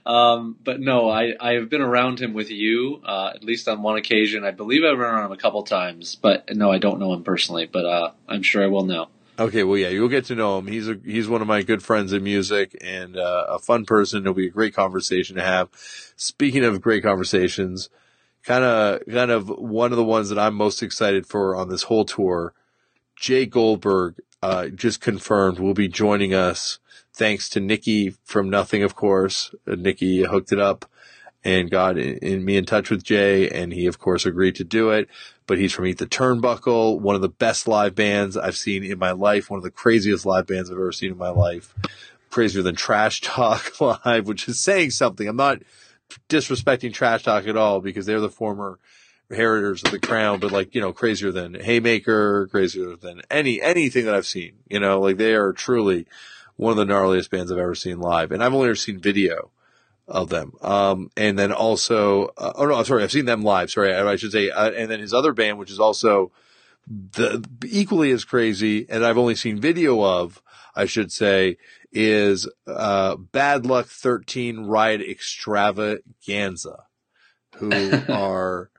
Um, 0.05 0.55
but 0.63 0.79
no, 0.79 1.09
I 1.09 1.33
I 1.37 1.55
have 1.55 1.69
been 1.69 1.81
around 1.81 2.21
him 2.21 2.33
with 2.33 2.49
you 2.49 3.01
uh, 3.05 3.33
at 3.35 3.43
least 3.43 3.67
on 3.67 3.81
one 3.81 3.97
occasion. 3.97 4.45
I 4.45 4.51
believe 4.51 4.85
I've 4.85 4.95
been 4.95 5.01
around 5.01 5.25
him 5.25 5.33
a 5.33 5.37
couple 5.37 5.61
times, 5.63 6.15
but 6.15 6.55
no, 6.55 6.71
I 6.71 6.77
don't 6.77 6.99
know 7.01 7.11
him 7.11 7.25
personally. 7.25 7.65
But 7.65 7.85
uh, 7.85 8.11
I'm 8.29 8.43
sure 8.43 8.63
I 8.63 8.67
will 8.67 8.85
now. 8.85 9.09
Okay, 9.41 9.63
well, 9.63 9.77
yeah, 9.77 9.89
you'll 9.89 10.07
get 10.07 10.25
to 10.25 10.35
know 10.35 10.59
him. 10.59 10.67
He's 10.67 10.87
a 10.87 10.99
he's 11.03 11.27
one 11.27 11.41
of 11.41 11.47
my 11.47 11.63
good 11.63 11.81
friends 11.81 12.13
in 12.13 12.23
music 12.23 12.77
and 12.79 13.17
uh, 13.17 13.47
a 13.49 13.57
fun 13.57 13.85
person. 13.85 14.21
It'll 14.21 14.35
be 14.35 14.45
a 14.45 14.51
great 14.51 14.75
conversation 14.75 15.35
to 15.35 15.41
have. 15.41 15.69
Speaking 16.15 16.63
of 16.63 16.79
great 16.79 17.01
conversations, 17.01 17.89
kind 18.43 18.63
of 18.63 19.01
kind 19.11 19.31
of 19.31 19.49
one 19.49 19.91
of 19.91 19.97
the 19.97 20.03
ones 20.03 20.29
that 20.29 20.37
I'm 20.37 20.53
most 20.53 20.83
excited 20.83 21.25
for 21.25 21.55
on 21.55 21.69
this 21.69 21.83
whole 21.83 22.05
tour. 22.05 22.53
Jay 23.15 23.47
Goldberg 23.47 24.21
uh, 24.43 24.67
just 24.67 25.01
confirmed 25.01 25.57
will 25.57 25.73
be 25.73 25.87
joining 25.87 26.35
us. 26.35 26.77
Thanks 27.11 27.49
to 27.49 27.59
Nikki 27.59 28.13
from 28.23 28.47
Nothing, 28.47 28.83
of 28.83 28.95
course. 28.95 29.55
Uh, 29.67 29.73
Nikki 29.73 30.21
hooked 30.21 30.51
it 30.51 30.59
up 30.59 30.85
and 31.43 31.71
got 31.71 31.97
in, 31.97 32.17
in 32.17 32.45
me 32.45 32.57
in 32.57 32.65
touch 32.65 32.89
with 32.89 33.03
Jay, 33.03 33.49
and 33.49 33.73
he 33.73 33.87
of 33.87 33.99
course 33.99 34.25
agreed 34.25 34.55
to 34.55 34.63
do 34.63 34.89
it. 34.91 35.07
But 35.47 35.57
he's 35.57 35.73
from 35.73 35.85
Eat 35.87 35.97
the 35.97 36.05
Turnbuckle, 36.05 36.99
one 36.99 37.15
of 37.15 37.21
the 37.21 37.29
best 37.29 37.67
live 37.67 37.95
bands 37.95 38.37
I've 38.37 38.55
seen 38.55 38.83
in 38.83 38.99
my 38.99 39.11
life, 39.11 39.49
one 39.49 39.57
of 39.57 39.63
the 39.63 39.71
craziest 39.71 40.25
live 40.25 40.47
bands 40.47 40.69
I've 40.69 40.77
ever 40.77 40.91
seen 40.91 41.11
in 41.11 41.17
my 41.17 41.29
life. 41.29 41.73
Crazier 42.29 42.61
than 42.61 42.75
Trash 42.75 43.21
Talk 43.21 43.81
Live, 44.05 44.27
which 44.27 44.47
is 44.47 44.59
saying 44.59 44.91
something. 44.91 45.27
I'm 45.27 45.35
not 45.35 45.63
disrespecting 46.29 46.93
Trash 46.93 47.23
Talk 47.23 47.47
at 47.47 47.57
all 47.57 47.81
because 47.81 48.05
they're 48.05 48.21
the 48.21 48.29
former 48.29 48.79
heritors 49.29 49.83
of 49.83 49.91
the 49.91 49.99
crown, 49.99 50.39
but 50.39 50.51
like, 50.51 50.73
you 50.75 50.81
know, 50.81 50.93
crazier 50.93 51.31
than 51.31 51.55
Haymaker, 51.55 52.47
crazier 52.47 52.95
than 52.95 53.21
any, 53.29 53.61
anything 53.61 54.05
that 54.05 54.15
I've 54.15 54.25
seen, 54.25 54.53
you 54.69 54.79
know, 54.79 54.99
like 55.01 55.17
they 55.17 55.33
are 55.33 55.53
truly 55.53 56.05
one 56.55 56.71
of 56.71 56.77
the 56.77 56.93
gnarliest 56.93 57.29
bands 57.29 57.51
I've 57.51 57.57
ever 57.57 57.75
seen 57.75 57.99
live. 57.99 58.31
And 58.31 58.43
I've 58.43 58.53
only 58.53 58.67
ever 58.67 58.75
seen 58.75 58.99
video 58.99 59.51
of 60.07 60.29
them. 60.29 60.53
Um, 60.61 61.09
and 61.15 61.37
then 61.37 61.51
also, 61.51 62.25
uh, 62.37 62.53
oh 62.55 62.65
no, 62.65 62.75
I'm 62.75 62.85
sorry, 62.85 63.03
I've 63.03 63.11
seen 63.11 63.25
them 63.25 63.43
live. 63.43 63.71
Sorry, 63.71 63.93
I, 63.93 64.05
I 64.05 64.15
should 64.15 64.31
say, 64.31 64.49
uh, 64.49 64.71
and 64.71 64.89
then 64.89 64.99
his 64.99 65.13
other 65.13 65.33
band, 65.33 65.57
which 65.57 65.71
is 65.71 65.79
also 65.79 66.31
the 66.87 67.47
equally 67.65 68.11
as 68.11 68.25
crazy, 68.25 68.85
and 68.89 69.05
I've 69.05 69.17
only 69.17 69.35
seen 69.35 69.59
video 69.59 70.03
of, 70.03 70.41
I 70.75 70.85
should 70.85 71.11
say, 71.11 71.57
is 71.91 72.47
uh, 72.67 73.15
Bad 73.17 73.65
Luck 73.65 73.87
13 73.87 74.65
Riot 74.65 75.01
Extravaganza, 75.01 76.85
who 77.57 77.71
are, 78.09 78.71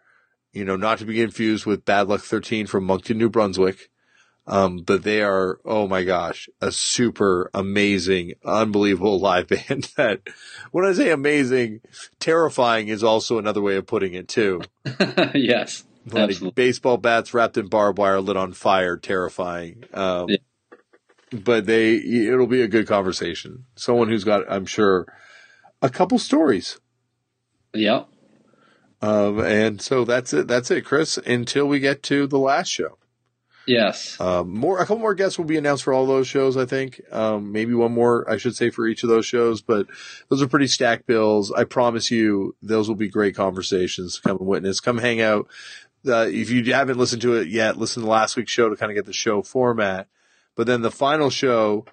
you 0.53 0.65
know, 0.65 0.77
not 0.77 0.99
to 0.99 1.05
be 1.05 1.21
confused 1.21 1.67
with 1.67 1.85
Bad 1.85 2.09
Luck 2.09 2.23
13 2.23 2.67
from 2.67 2.85
Moncton, 2.85 3.19
New 3.19 3.31
Brunswick. 3.31 3.91
Um, 4.53 4.79
but 4.79 5.03
they 5.03 5.23
are, 5.23 5.61
oh 5.65 5.89
my 5.89 6.05
gosh, 6.05 6.49
a 6.61 6.71
super 6.73 7.51
amazing, 7.55 8.35
unbelievable 8.45 9.19
live 9.31 9.49
band 9.49 9.91
that 9.97 10.21
when 10.73 10.85
I 10.85 10.93
say 10.93 11.11
amazing, 11.11 11.81
terrifying 12.21 12.89
is 12.89 13.03
also 13.03 13.39
another 13.39 13.63
way 13.63 13.77
of 13.77 13.87
putting 13.87 14.13
it 14.15 14.29
too. 14.29 14.61
yes, 15.35 15.85
Like 16.07 16.23
absolutely. 16.31 16.51
baseball 16.55 16.99
bats 16.99 17.33
wrapped 17.33 17.57
in 17.57 17.69
barbed 17.69 17.99
wire 17.99 18.21
lit 18.21 18.37
on 18.37 18.53
fire, 18.53 18.99
terrifying. 18.99 19.85
Um, 19.95 20.29
Yeah. 20.29 20.37
but 21.33 21.65
they, 21.67 21.95
it'll 21.97 22.47
be 22.47 22.63
a 22.63 22.69
good 22.69 22.87
conversation. 22.87 23.65
Someone 23.77 24.09
who's 24.11 24.25
got, 24.25 24.45
I'm 24.53 24.67
sure, 24.67 25.07
a 25.81 25.89
couple 25.89 26.19
stories. 26.19 26.79
Yeah. 27.75 28.05
Um, 29.01 29.41
and 29.41 29.81
so 29.81 30.05
that's 30.05 30.33
it. 30.35 30.47
That's 30.47 30.71
it, 30.71 30.85
Chris, 30.85 31.17
until 31.19 31.67
we 31.67 31.81
get 31.81 32.03
to 32.05 32.27
the 32.27 32.39
last 32.39 32.69
show. 32.69 32.99
Yes. 33.67 34.21
Um, 34.21 34.53
more, 34.53 34.79
a 34.79 34.81
couple 34.81 34.99
more 34.99 35.15
guests 35.15 35.39
will 35.39 35.45
be 35.45 35.57
announced 35.57 35.85
for 35.85 35.93
all 35.93 36.07
those 36.07 36.27
shows, 36.27 36.57
I 36.57 36.67
think. 36.67 37.01
Um, 37.11 37.53
maybe 37.53 37.75
one 37.75 37.93
more, 37.93 38.29
I 38.29 38.37
should 38.37 38.57
say, 38.57 38.71
for 38.71 38.87
each 38.87 39.03
of 39.03 39.09
those 39.09 39.27
shows, 39.27 39.63
but 39.63 39.87
those 40.29 40.43
are 40.43 40.49
pretty 40.49 40.67
stacked 40.67 41.07
bills. 41.07 41.53
I 41.53 41.65
promise 41.65 42.11
you, 42.11 42.57
those 42.63 42.89
will 42.89 42.97
be 42.97 43.09
great 43.09 43.37
conversations. 43.37 44.19
Come 44.19 44.39
and 44.39 44.47
witness, 44.47 44.81
come 44.81 44.99
hang 44.99 45.21
out. 45.21 45.49
Uh, 46.07 46.27
if 46.29 46.51
you 46.51 46.73
haven't 46.75 46.99
listened 46.99 47.23
to 47.23 47.35
it 47.35 47.49
yet, 47.49 47.77
listen 47.77 48.03
to 48.03 48.09
last 48.09 48.37
week's 48.37 48.51
show 48.51 48.69
to 48.69 48.77
kind 48.77 48.91
of 48.91 48.97
get 48.97 49.07
the 49.07 49.13
show 49.13 49.43
format. 49.43 50.09
But 50.57 50.67
then 50.67 50.83
the 50.83 50.91
final 50.91 51.31
show, 51.31 51.87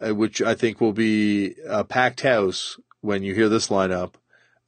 uh, 0.00 0.14
which 0.14 0.40
I 0.40 0.54
think 0.54 0.80
will 0.80 0.94
be 0.94 1.54
a 1.68 1.84
packed 1.84 2.22
house 2.22 2.78
when 3.02 3.22
you 3.22 3.34
hear 3.34 3.48
this 3.48 3.68
lineup. 3.68 4.14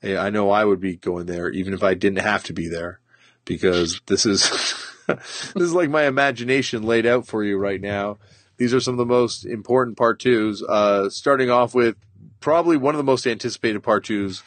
I 0.05 0.31
know 0.31 0.51
I 0.51 0.65
would 0.65 0.81
be 0.81 0.97
going 0.97 1.27
there, 1.27 1.49
even 1.49 1.75
if 1.75 1.85
I 1.85 1.95
didn't 1.95 2.25
have 2.25 2.43
to 2.45 2.53
be 2.53 2.69
there, 2.69 2.99
because 3.45 4.01
this 4.07 4.27
is 4.27 4.75
this 5.07 5.55
is 5.57 5.75
like 5.75 5.91
my 5.91 6.05
imagination 6.05 6.83
laid 6.83 7.07
out 7.07 7.27
for 7.27 7.45
you 7.45 7.57
right 7.57 7.81
now. 7.81 8.19
These 8.57 8.75
are 8.75 8.81
some 8.81 8.95
of 8.95 8.99
the 8.99 9.07
most 9.07 9.45
important 9.45 9.97
part 9.97 10.21
twos. 10.21 10.63
Uh, 10.63 11.09
starting 11.11 11.51
off 11.51 11.75
with 11.75 11.97
probably 12.41 12.77
one 12.77 12.95
of 12.95 12.99
the 12.99 13.05
most 13.05 13.27
anticipated 13.27 13.83
part 13.83 14.05
twos 14.05 14.43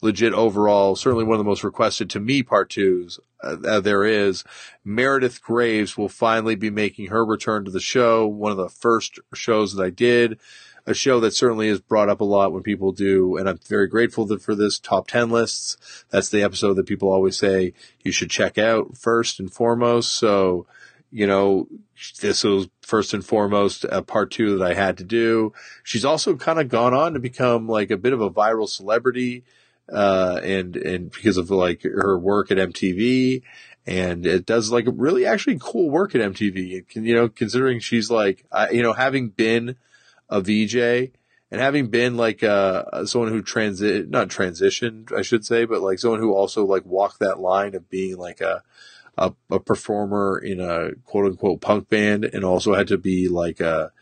legit 0.00 0.34
overall. 0.34 0.96
Certainly 0.96 1.24
one 1.24 1.34
of 1.34 1.38
the 1.38 1.48
most 1.48 1.64
requested 1.64 2.10
to 2.10 2.20
me 2.20 2.42
part 2.42 2.70
twos 2.70 3.20
uh, 3.42 3.80
there 3.80 4.04
is. 4.04 4.44
Meredith 4.84 5.42
Graves 5.42 5.96
will 5.96 6.08
finally 6.08 6.54
be 6.54 6.70
making 6.70 7.06
her 7.06 7.24
return 7.24 7.64
to 7.64 7.70
the 7.70 7.80
show. 7.80 8.26
One 8.26 8.50
of 8.50 8.58
the 8.58 8.68
first 8.68 9.20
shows 9.34 9.74
that 9.74 9.82
I 9.82 9.90
did. 9.90 10.38
A 10.84 10.94
show 10.94 11.20
that 11.20 11.32
certainly 11.32 11.68
is 11.68 11.80
brought 11.80 12.08
up 12.08 12.20
a 12.20 12.24
lot 12.24 12.52
when 12.52 12.62
people 12.62 12.92
do, 12.92 13.36
and 13.36 13.48
I'm 13.48 13.60
very 13.68 13.86
grateful 13.86 14.26
for 14.38 14.54
this 14.54 14.80
top 14.80 15.06
10 15.06 15.30
lists. 15.30 15.76
That's 16.10 16.28
the 16.28 16.42
episode 16.42 16.74
that 16.74 16.86
people 16.86 17.12
always 17.12 17.38
say 17.38 17.72
you 18.02 18.10
should 18.10 18.30
check 18.30 18.58
out 18.58 18.96
first 18.96 19.38
and 19.38 19.52
foremost. 19.52 20.12
So, 20.12 20.66
you 21.12 21.26
know, 21.26 21.68
this 22.20 22.42
was 22.42 22.68
first 22.80 23.14
and 23.14 23.24
foremost 23.24 23.84
a 23.84 24.02
part 24.02 24.32
two 24.32 24.58
that 24.58 24.64
I 24.66 24.74
had 24.74 24.98
to 24.98 25.04
do. 25.04 25.52
She's 25.84 26.04
also 26.04 26.36
kind 26.36 26.58
of 26.58 26.68
gone 26.68 26.94
on 26.94 27.12
to 27.14 27.20
become 27.20 27.68
like 27.68 27.90
a 27.90 27.96
bit 27.96 28.12
of 28.12 28.20
a 28.20 28.30
viral 28.30 28.68
celebrity 28.68 29.44
uh, 29.90 30.40
and 30.42 30.76
and 30.76 31.10
because 31.10 31.36
of 31.36 31.50
like 31.50 31.82
her 31.82 32.18
work 32.18 32.50
at 32.50 32.58
MTV, 32.58 33.42
and 33.86 34.26
it 34.26 34.46
does 34.46 34.70
like 34.70 34.86
really 34.88 35.26
actually 35.26 35.58
cool 35.60 35.90
work 35.90 36.14
at 36.14 36.20
MTV. 36.20 36.84
You 36.94 37.14
know, 37.14 37.28
considering 37.28 37.80
she's 37.80 38.10
like, 38.10 38.44
uh, 38.52 38.68
you 38.70 38.82
know, 38.82 38.92
having 38.92 39.28
been 39.28 39.76
a 40.32 40.40
VJ 40.40 41.12
and 41.52 41.60
having 41.60 41.88
been 41.88 42.16
like 42.16 42.42
uh, 42.42 43.04
someone 43.04 43.30
who 43.30 43.42
transit 43.42 44.08
not 44.08 44.28
transitioned, 44.28 45.12
I 45.12 45.20
should 45.20 45.44
say, 45.44 45.66
but 45.66 45.82
like 45.82 45.98
someone 45.98 46.18
who 46.18 46.32
also 46.32 46.64
like 46.64 46.86
walked 46.86 47.20
that 47.20 47.40
line 47.40 47.74
of 47.74 47.90
being 47.90 48.16
like 48.16 48.40
a 48.40 48.62
a, 49.18 49.34
a 49.50 49.60
performer 49.60 50.38
in 50.38 50.58
a 50.60 50.92
quote 51.04 51.26
unquote 51.26 51.60
punk 51.60 51.90
band 51.90 52.24
and 52.24 52.42
also 52.42 52.72
had 52.74 52.88
to 52.88 52.96
be 52.96 53.28
like 53.28 53.60
a 53.60 53.92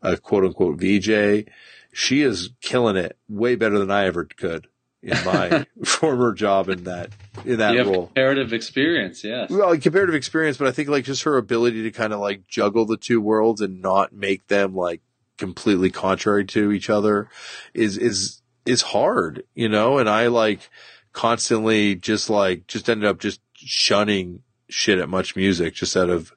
a 0.00 0.16
quote 0.16 0.44
unquote 0.44 0.78
VJ. 0.78 1.50
She 1.92 2.22
is 2.22 2.50
killing 2.60 2.96
it 2.96 3.18
way 3.28 3.56
better 3.56 3.80
than 3.80 3.90
I 3.90 4.04
ever 4.06 4.24
could 4.24 4.68
in 5.02 5.18
my 5.24 5.66
former 5.84 6.32
job 6.32 6.68
in 6.68 6.84
that 6.84 7.10
in 7.44 7.58
that 7.58 7.74
you 7.74 7.82
role. 7.82 8.06
comparative 8.06 8.52
experience, 8.52 9.24
yes. 9.24 9.50
Well, 9.50 9.76
comparative 9.78 10.14
experience, 10.14 10.58
but 10.58 10.68
I 10.68 10.70
think 10.70 10.88
like 10.88 11.04
just 11.04 11.24
her 11.24 11.36
ability 11.36 11.82
to 11.82 11.90
kind 11.90 12.12
of 12.12 12.20
like 12.20 12.46
juggle 12.46 12.86
the 12.86 12.96
two 12.96 13.20
worlds 13.20 13.60
and 13.60 13.82
not 13.82 14.12
make 14.12 14.46
them 14.46 14.76
like 14.76 15.00
completely 15.40 15.90
contrary 15.90 16.44
to 16.44 16.70
each 16.70 16.88
other 16.88 17.28
is 17.74 17.96
is 17.96 18.42
is 18.64 18.82
hard, 18.82 19.42
you 19.54 19.68
know. 19.68 19.98
And 19.98 20.08
I 20.08 20.28
like 20.28 20.70
constantly 21.12 21.96
just 21.96 22.30
like 22.30 22.68
just 22.68 22.88
ended 22.88 23.08
up 23.08 23.18
just 23.18 23.40
shunning 23.54 24.42
shit 24.68 25.00
at 25.00 25.08
MuchMusic 25.08 25.74
just 25.74 25.96
out 25.96 26.10
of 26.10 26.32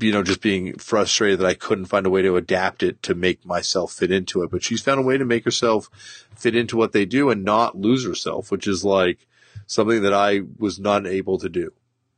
you 0.00 0.10
know, 0.10 0.22
just 0.22 0.40
being 0.40 0.78
frustrated 0.78 1.40
that 1.40 1.46
I 1.46 1.54
couldn't 1.54 1.84
find 1.86 2.06
a 2.06 2.10
way 2.10 2.22
to 2.22 2.36
adapt 2.36 2.82
it 2.82 3.02
to 3.02 3.14
make 3.14 3.44
myself 3.44 3.92
fit 3.92 4.10
into 4.10 4.42
it. 4.42 4.50
But 4.50 4.62
she's 4.62 4.80
found 4.80 5.00
a 5.00 5.02
way 5.02 5.18
to 5.18 5.24
make 5.24 5.44
herself 5.44 5.90
fit 6.34 6.56
into 6.56 6.78
what 6.78 6.92
they 6.92 7.04
do 7.04 7.28
and 7.28 7.44
not 7.44 7.76
lose 7.76 8.06
herself, 8.06 8.50
which 8.50 8.66
is 8.66 8.84
like 8.84 9.26
something 9.66 10.02
that 10.02 10.14
I 10.14 10.40
was 10.58 10.78
not 10.78 11.06
able 11.06 11.38
to 11.38 11.48
do 11.48 11.72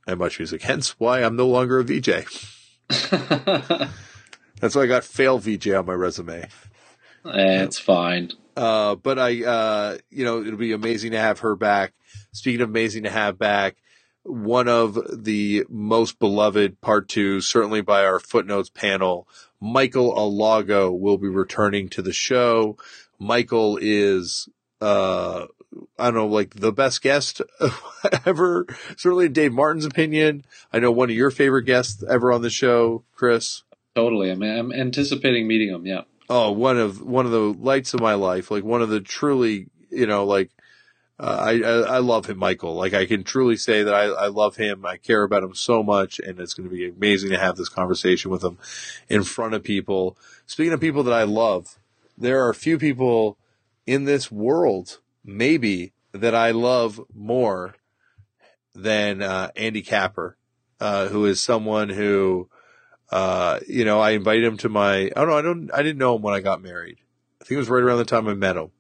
at 0.06 0.18
MuchMusic. 0.18 0.62
Hence 0.62 1.00
why 1.00 1.22
I'm 1.22 1.34
no 1.36 1.48
longer 1.48 1.80
a 1.80 1.84
VJ. 1.84 2.26
That's 4.60 4.74
why 4.74 4.82
I 4.82 4.86
got 4.86 5.04
fail 5.04 5.38
VJ 5.38 5.68
on 5.70 5.86
my 5.86 5.92
resume. 5.92 6.48
That's 7.24 7.78
fine. 7.78 8.30
Uh, 8.56 8.94
but 8.94 9.18
I, 9.18 9.42
uh, 9.44 9.98
you 10.10 10.24
know, 10.24 10.42
it'll 10.42 10.58
be 10.58 10.72
amazing 10.72 11.12
to 11.12 11.18
have 11.18 11.40
her 11.40 11.56
back. 11.56 11.92
Speaking 12.32 12.60
of 12.60 12.68
amazing 12.68 13.04
to 13.04 13.10
have 13.10 13.38
back, 13.38 13.76
one 14.22 14.68
of 14.68 14.98
the 15.24 15.64
most 15.68 16.18
beloved 16.18 16.80
part 16.80 17.08
two, 17.08 17.40
certainly 17.40 17.80
by 17.80 18.04
our 18.04 18.18
footnotes 18.18 18.70
panel. 18.70 19.28
Michael 19.60 20.14
Alago 20.14 20.96
will 20.98 21.18
be 21.18 21.28
returning 21.28 21.88
to 21.90 22.02
the 22.02 22.12
show. 22.12 22.76
Michael 23.18 23.78
is, 23.80 24.48
uh, 24.80 25.46
I 25.98 26.04
don't 26.04 26.14
know, 26.14 26.26
like 26.26 26.54
the 26.54 26.72
best 26.72 27.02
guest 27.02 27.40
ever. 28.26 28.66
Certainly 28.96 29.30
Dave 29.30 29.52
Martin's 29.52 29.86
opinion. 29.86 30.44
I 30.72 30.78
know 30.78 30.90
one 30.90 31.10
of 31.10 31.16
your 31.16 31.30
favorite 31.30 31.64
guests 31.64 32.02
ever 32.08 32.32
on 32.32 32.42
the 32.42 32.50
show, 32.50 33.04
Chris. 33.14 33.62
Totally. 33.94 34.30
I 34.30 34.34
mean, 34.34 34.58
I'm 34.58 34.72
anticipating 34.72 35.46
meeting 35.46 35.68
him. 35.68 35.86
Yeah. 35.86 36.02
Oh, 36.28 36.50
one 36.50 36.78
of, 36.78 37.00
one 37.02 37.26
of 37.26 37.32
the 37.32 37.38
lights 37.38 37.94
of 37.94 38.00
my 38.00 38.14
life. 38.14 38.50
Like 38.50 38.64
one 38.64 38.82
of 38.82 38.88
the 38.88 39.00
truly, 39.00 39.66
you 39.90 40.06
know, 40.06 40.24
like, 40.24 40.50
uh, 41.20 41.38
I, 41.40 41.60
I, 41.60 41.80
I 41.94 41.98
love 41.98 42.26
him, 42.26 42.38
Michael. 42.38 42.74
Like 42.74 42.92
I 42.92 43.06
can 43.06 43.22
truly 43.22 43.56
say 43.56 43.84
that 43.84 43.94
I, 43.94 44.04
I 44.06 44.26
love 44.26 44.56
him. 44.56 44.84
I 44.84 44.96
care 44.96 45.22
about 45.22 45.44
him 45.44 45.54
so 45.54 45.82
much, 45.82 46.18
and 46.18 46.40
it's 46.40 46.54
going 46.54 46.68
to 46.68 46.74
be 46.74 46.88
amazing 46.88 47.30
to 47.30 47.38
have 47.38 47.56
this 47.56 47.68
conversation 47.68 48.32
with 48.32 48.42
him 48.42 48.58
in 49.08 49.22
front 49.22 49.54
of 49.54 49.62
people. 49.62 50.16
Speaking 50.46 50.72
of 50.72 50.80
people 50.80 51.04
that 51.04 51.14
I 51.14 51.22
love, 51.22 51.78
there 52.18 52.44
are 52.44 52.52
few 52.52 52.78
people 52.78 53.38
in 53.86 54.04
this 54.04 54.30
world, 54.32 54.98
maybe 55.24 55.92
that 56.12 56.34
I 56.34 56.50
love 56.50 57.00
more 57.14 57.76
than 58.74 59.22
uh, 59.22 59.50
Andy 59.54 59.82
Capper, 59.82 60.36
uh, 60.80 61.06
who 61.08 61.26
is 61.26 61.40
someone 61.40 61.90
who, 61.90 62.48
uh, 63.10 63.60
you 63.68 63.84
know, 63.84 64.00
I 64.00 64.10
invited 64.10 64.44
him 64.44 64.56
to 64.58 64.68
my. 64.68 65.10
Oh 65.16 65.24
no, 65.24 65.36
I 65.36 65.42
don't. 65.42 65.70
I 65.72 65.82
didn't 65.82 65.98
know 65.98 66.16
him 66.16 66.22
when 66.22 66.34
I 66.34 66.40
got 66.40 66.62
married. 66.62 66.98
I 67.40 67.44
think 67.44 67.56
it 67.56 67.58
was 67.58 67.68
right 67.68 67.82
around 67.82 67.98
the 67.98 68.04
time 68.04 68.28
I 68.28 68.34
met 68.34 68.56
him 68.56 68.70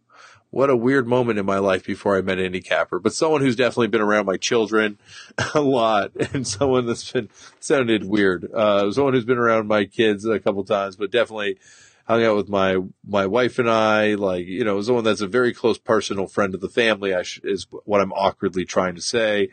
what 0.54 0.70
a 0.70 0.76
weird 0.76 1.08
moment 1.08 1.36
in 1.36 1.44
my 1.44 1.58
life 1.58 1.84
before 1.84 2.16
I 2.16 2.22
met 2.22 2.38
Andy 2.38 2.60
Capper, 2.60 3.00
but 3.00 3.12
someone 3.12 3.40
who's 3.40 3.56
definitely 3.56 3.88
been 3.88 4.00
around 4.00 4.24
my 4.24 4.36
children 4.36 4.98
a 5.54 5.60
lot 5.60 6.12
and 6.32 6.46
someone 6.46 6.86
that's 6.86 7.10
been 7.10 7.28
sounded 7.58 8.04
weird. 8.04 8.48
Uh, 8.52 8.92
someone 8.92 9.14
who's 9.14 9.24
been 9.24 9.36
around 9.36 9.66
my 9.66 9.84
kids 9.84 10.24
a 10.24 10.38
couple 10.38 10.62
times, 10.62 10.94
but 10.94 11.10
definitely 11.10 11.58
hung 12.06 12.22
out 12.22 12.36
with 12.36 12.48
my, 12.48 12.78
my 13.04 13.26
wife 13.26 13.58
and 13.58 13.68
I, 13.68 14.14
like, 14.14 14.46
you 14.46 14.62
know, 14.62 14.80
someone 14.80 15.02
that's 15.02 15.22
a 15.22 15.26
very 15.26 15.52
close 15.52 15.76
personal 15.76 16.28
friend 16.28 16.54
of 16.54 16.60
the 16.60 16.68
family 16.68 17.12
I 17.12 17.24
sh- 17.24 17.40
is 17.42 17.66
what 17.84 18.00
I'm 18.00 18.12
awkwardly 18.12 18.64
trying 18.64 18.94
to 18.94 19.02
say, 19.02 19.48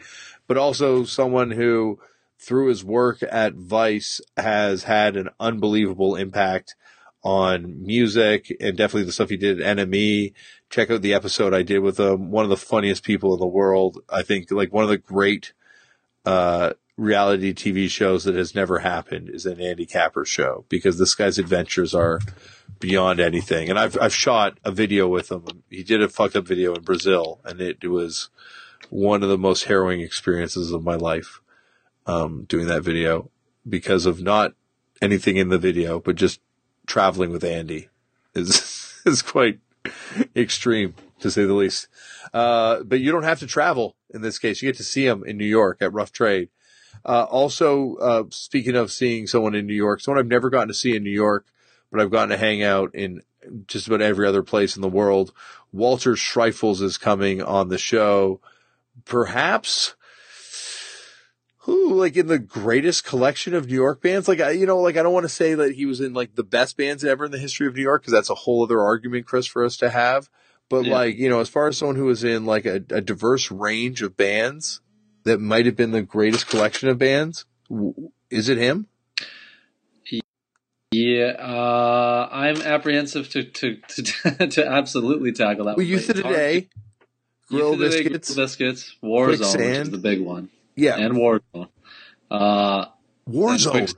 but 0.45 0.55
also 0.55 1.03
someone 1.03 1.49
who 1.49 1.99
through 2.41 2.67
his 2.69 2.83
work 2.83 3.19
at 3.29 3.53
Vice 3.53 4.19
has 4.35 4.83
had 4.83 5.15
an 5.15 5.29
unbelievable 5.39 6.15
impact 6.15 6.75
on 7.23 7.83
music 7.85 8.55
and 8.59 8.75
definitely 8.75 9.03
the 9.03 9.11
stuff 9.11 9.29
he 9.29 9.37
did 9.37 9.61
at 9.61 9.77
NME. 9.77 10.33
Check 10.69 10.89
out 10.89 11.03
the 11.03 11.13
episode 11.13 11.53
I 11.53 11.61
did 11.61 11.79
with 11.79 11.99
him. 11.99 12.31
One 12.31 12.43
of 12.43 12.49
the 12.49 12.57
funniest 12.57 13.03
people 13.03 13.33
in 13.33 13.39
the 13.39 13.45
world. 13.45 13.99
I 14.09 14.23
think 14.23 14.49
like 14.49 14.73
one 14.73 14.83
of 14.83 14.89
the 14.89 14.97
great, 14.97 15.53
uh, 16.25 16.73
reality 16.97 17.53
TV 17.53 17.89
shows 17.89 18.25
that 18.25 18.35
has 18.35 18.53
never 18.53 18.79
happened 18.79 19.29
is 19.29 19.45
an 19.45 19.59
Andy 19.59 19.85
Capper 19.85 20.25
show 20.25 20.65
because 20.69 20.97
this 20.97 21.15
guy's 21.15 21.39
adventures 21.39 21.95
are 21.95 22.19
beyond 22.79 23.19
anything. 23.19 23.69
And 23.69 23.79
I've, 23.79 23.97
I've 23.99 24.13
shot 24.13 24.59
a 24.63 24.71
video 24.71 25.07
with 25.07 25.31
him. 25.31 25.45
He 25.69 25.83
did 25.83 26.01
a 26.01 26.09
fucked 26.09 26.35
up 26.35 26.47
video 26.47 26.73
in 26.73 26.83
Brazil 26.83 27.39
and 27.43 27.61
it, 27.61 27.77
it 27.81 27.87
was 27.87 28.29
one 28.89 29.23
of 29.23 29.29
the 29.29 29.37
most 29.37 29.65
harrowing 29.65 30.01
experiences 30.01 30.71
of 30.71 30.83
my 30.83 30.95
life, 30.95 31.40
um, 32.11 32.43
doing 32.43 32.67
that 32.67 32.83
video 32.83 33.29
because 33.67 34.05
of 34.05 34.21
not 34.21 34.53
anything 35.01 35.37
in 35.37 35.49
the 35.49 35.57
video, 35.57 35.99
but 35.99 36.15
just 36.15 36.41
traveling 36.85 37.31
with 37.31 37.43
Andy 37.43 37.89
is 38.35 39.01
is 39.05 39.21
quite 39.21 39.59
extreme 40.35 40.93
to 41.19 41.31
say 41.31 41.45
the 41.45 41.53
least. 41.53 41.87
Uh, 42.33 42.83
but 42.83 42.99
you 42.99 43.11
don't 43.11 43.23
have 43.23 43.39
to 43.39 43.47
travel 43.47 43.95
in 44.13 44.21
this 44.21 44.39
case. 44.39 44.61
You 44.61 44.69
get 44.69 44.77
to 44.77 44.83
see 44.83 45.05
him 45.05 45.23
in 45.25 45.37
New 45.37 45.45
York 45.45 45.77
at 45.81 45.93
Rough 45.93 46.11
Trade. 46.11 46.49
Uh, 47.05 47.23
also, 47.23 47.95
uh, 47.95 48.23
speaking 48.29 48.75
of 48.75 48.91
seeing 48.91 49.25
someone 49.25 49.55
in 49.55 49.65
New 49.65 49.73
York, 49.73 50.01
someone 50.01 50.19
I've 50.19 50.27
never 50.27 50.49
gotten 50.49 50.67
to 50.67 50.73
see 50.73 50.95
in 50.95 51.03
New 51.03 51.09
York, 51.09 51.45
but 51.91 51.99
I've 51.99 52.11
gotten 52.11 52.29
to 52.29 52.37
hang 52.37 52.61
out 52.61 52.93
in 52.93 53.21
just 53.67 53.87
about 53.87 54.01
every 54.01 54.27
other 54.27 54.43
place 54.43 54.75
in 54.75 54.81
the 54.81 54.89
world. 54.89 55.33
Walter 55.71 56.13
Schreifels 56.13 56.81
is 56.81 56.97
coming 56.97 57.41
on 57.41 57.69
the 57.69 57.77
show. 57.77 58.39
Perhaps 59.05 59.95
who 61.71 61.93
like 61.93 62.17
in 62.17 62.27
the 62.27 62.39
greatest 62.39 63.05
collection 63.05 63.53
of 63.53 63.67
New 63.67 63.75
York 63.75 64.01
bands. 64.01 64.27
Like 64.27 64.41
I, 64.41 64.51
you 64.51 64.65
know, 64.65 64.79
like 64.79 64.97
I 64.97 65.03
don't 65.03 65.13
want 65.13 65.23
to 65.23 65.29
say 65.29 65.53
that 65.53 65.73
he 65.73 65.85
was 65.85 66.01
in 66.01 66.13
like 66.13 66.35
the 66.35 66.43
best 66.43 66.75
bands 66.75 67.05
ever 67.05 67.25
in 67.25 67.31
the 67.31 67.37
history 67.37 67.67
of 67.67 67.75
New 67.75 67.81
York 67.81 68.01
because 68.01 68.13
that's 68.13 68.29
a 68.29 68.35
whole 68.35 68.63
other 68.63 68.81
argument, 68.81 69.25
Chris, 69.25 69.47
for 69.47 69.63
us 69.63 69.77
to 69.77 69.89
have. 69.89 70.29
But 70.69 70.85
yeah. 70.85 70.93
like 70.93 71.17
you 71.17 71.29
know, 71.29 71.39
as 71.39 71.49
far 71.49 71.67
as 71.67 71.77
someone 71.77 71.95
who 71.95 72.05
was 72.05 72.23
in 72.23 72.45
like 72.45 72.65
a, 72.65 72.83
a 72.89 73.01
diverse 73.01 73.51
range 73.51 74.01
of 74.01 74.17
bands 74.17 74.81
that 75.23 75.39
might 75.39 75.65
have 75.65 75.77
been 75.77 75.91
the 75.91 76.01
greatest 76.01 76.47
collection 76.47 76.89
of 76.89 76.97
bands, 76.97 77.45
is 78.29 78.49
it 78.49 78.57
him? 78.57 78.87
Yeah, 80.91 81.37
uh, 81.39 82.27
I'm 82.29 82.61
apprehensive 82.61 83.29
to 83.29 83.43
to 83.45 83.77
to, 83.77 84.47
to 84.47 84.67
absolutely 84.67 85.31
tackle 85.31 85.65
that. 85.65 85.77
Well, 85.77 85.85
Youth 85.85 86.09
of 86.09 86.17
Today, 86.17 86.67
Gorilla 87.49 87.77
Biscuits, 87.77 88.35
Biscuits, 88.35 88.95
Warzone, 89.01 89.27
which 89.27 89.41
is 89.61 89.89
the 89.89 89.97
big 89.97 90.19
one. 90.19 90.49
Yeah, 90.75 90.97
and 90.97 91.15
Warzone. 91.15 91.69
Uh, 92.29 92.85
Warzone. 93.29 93.93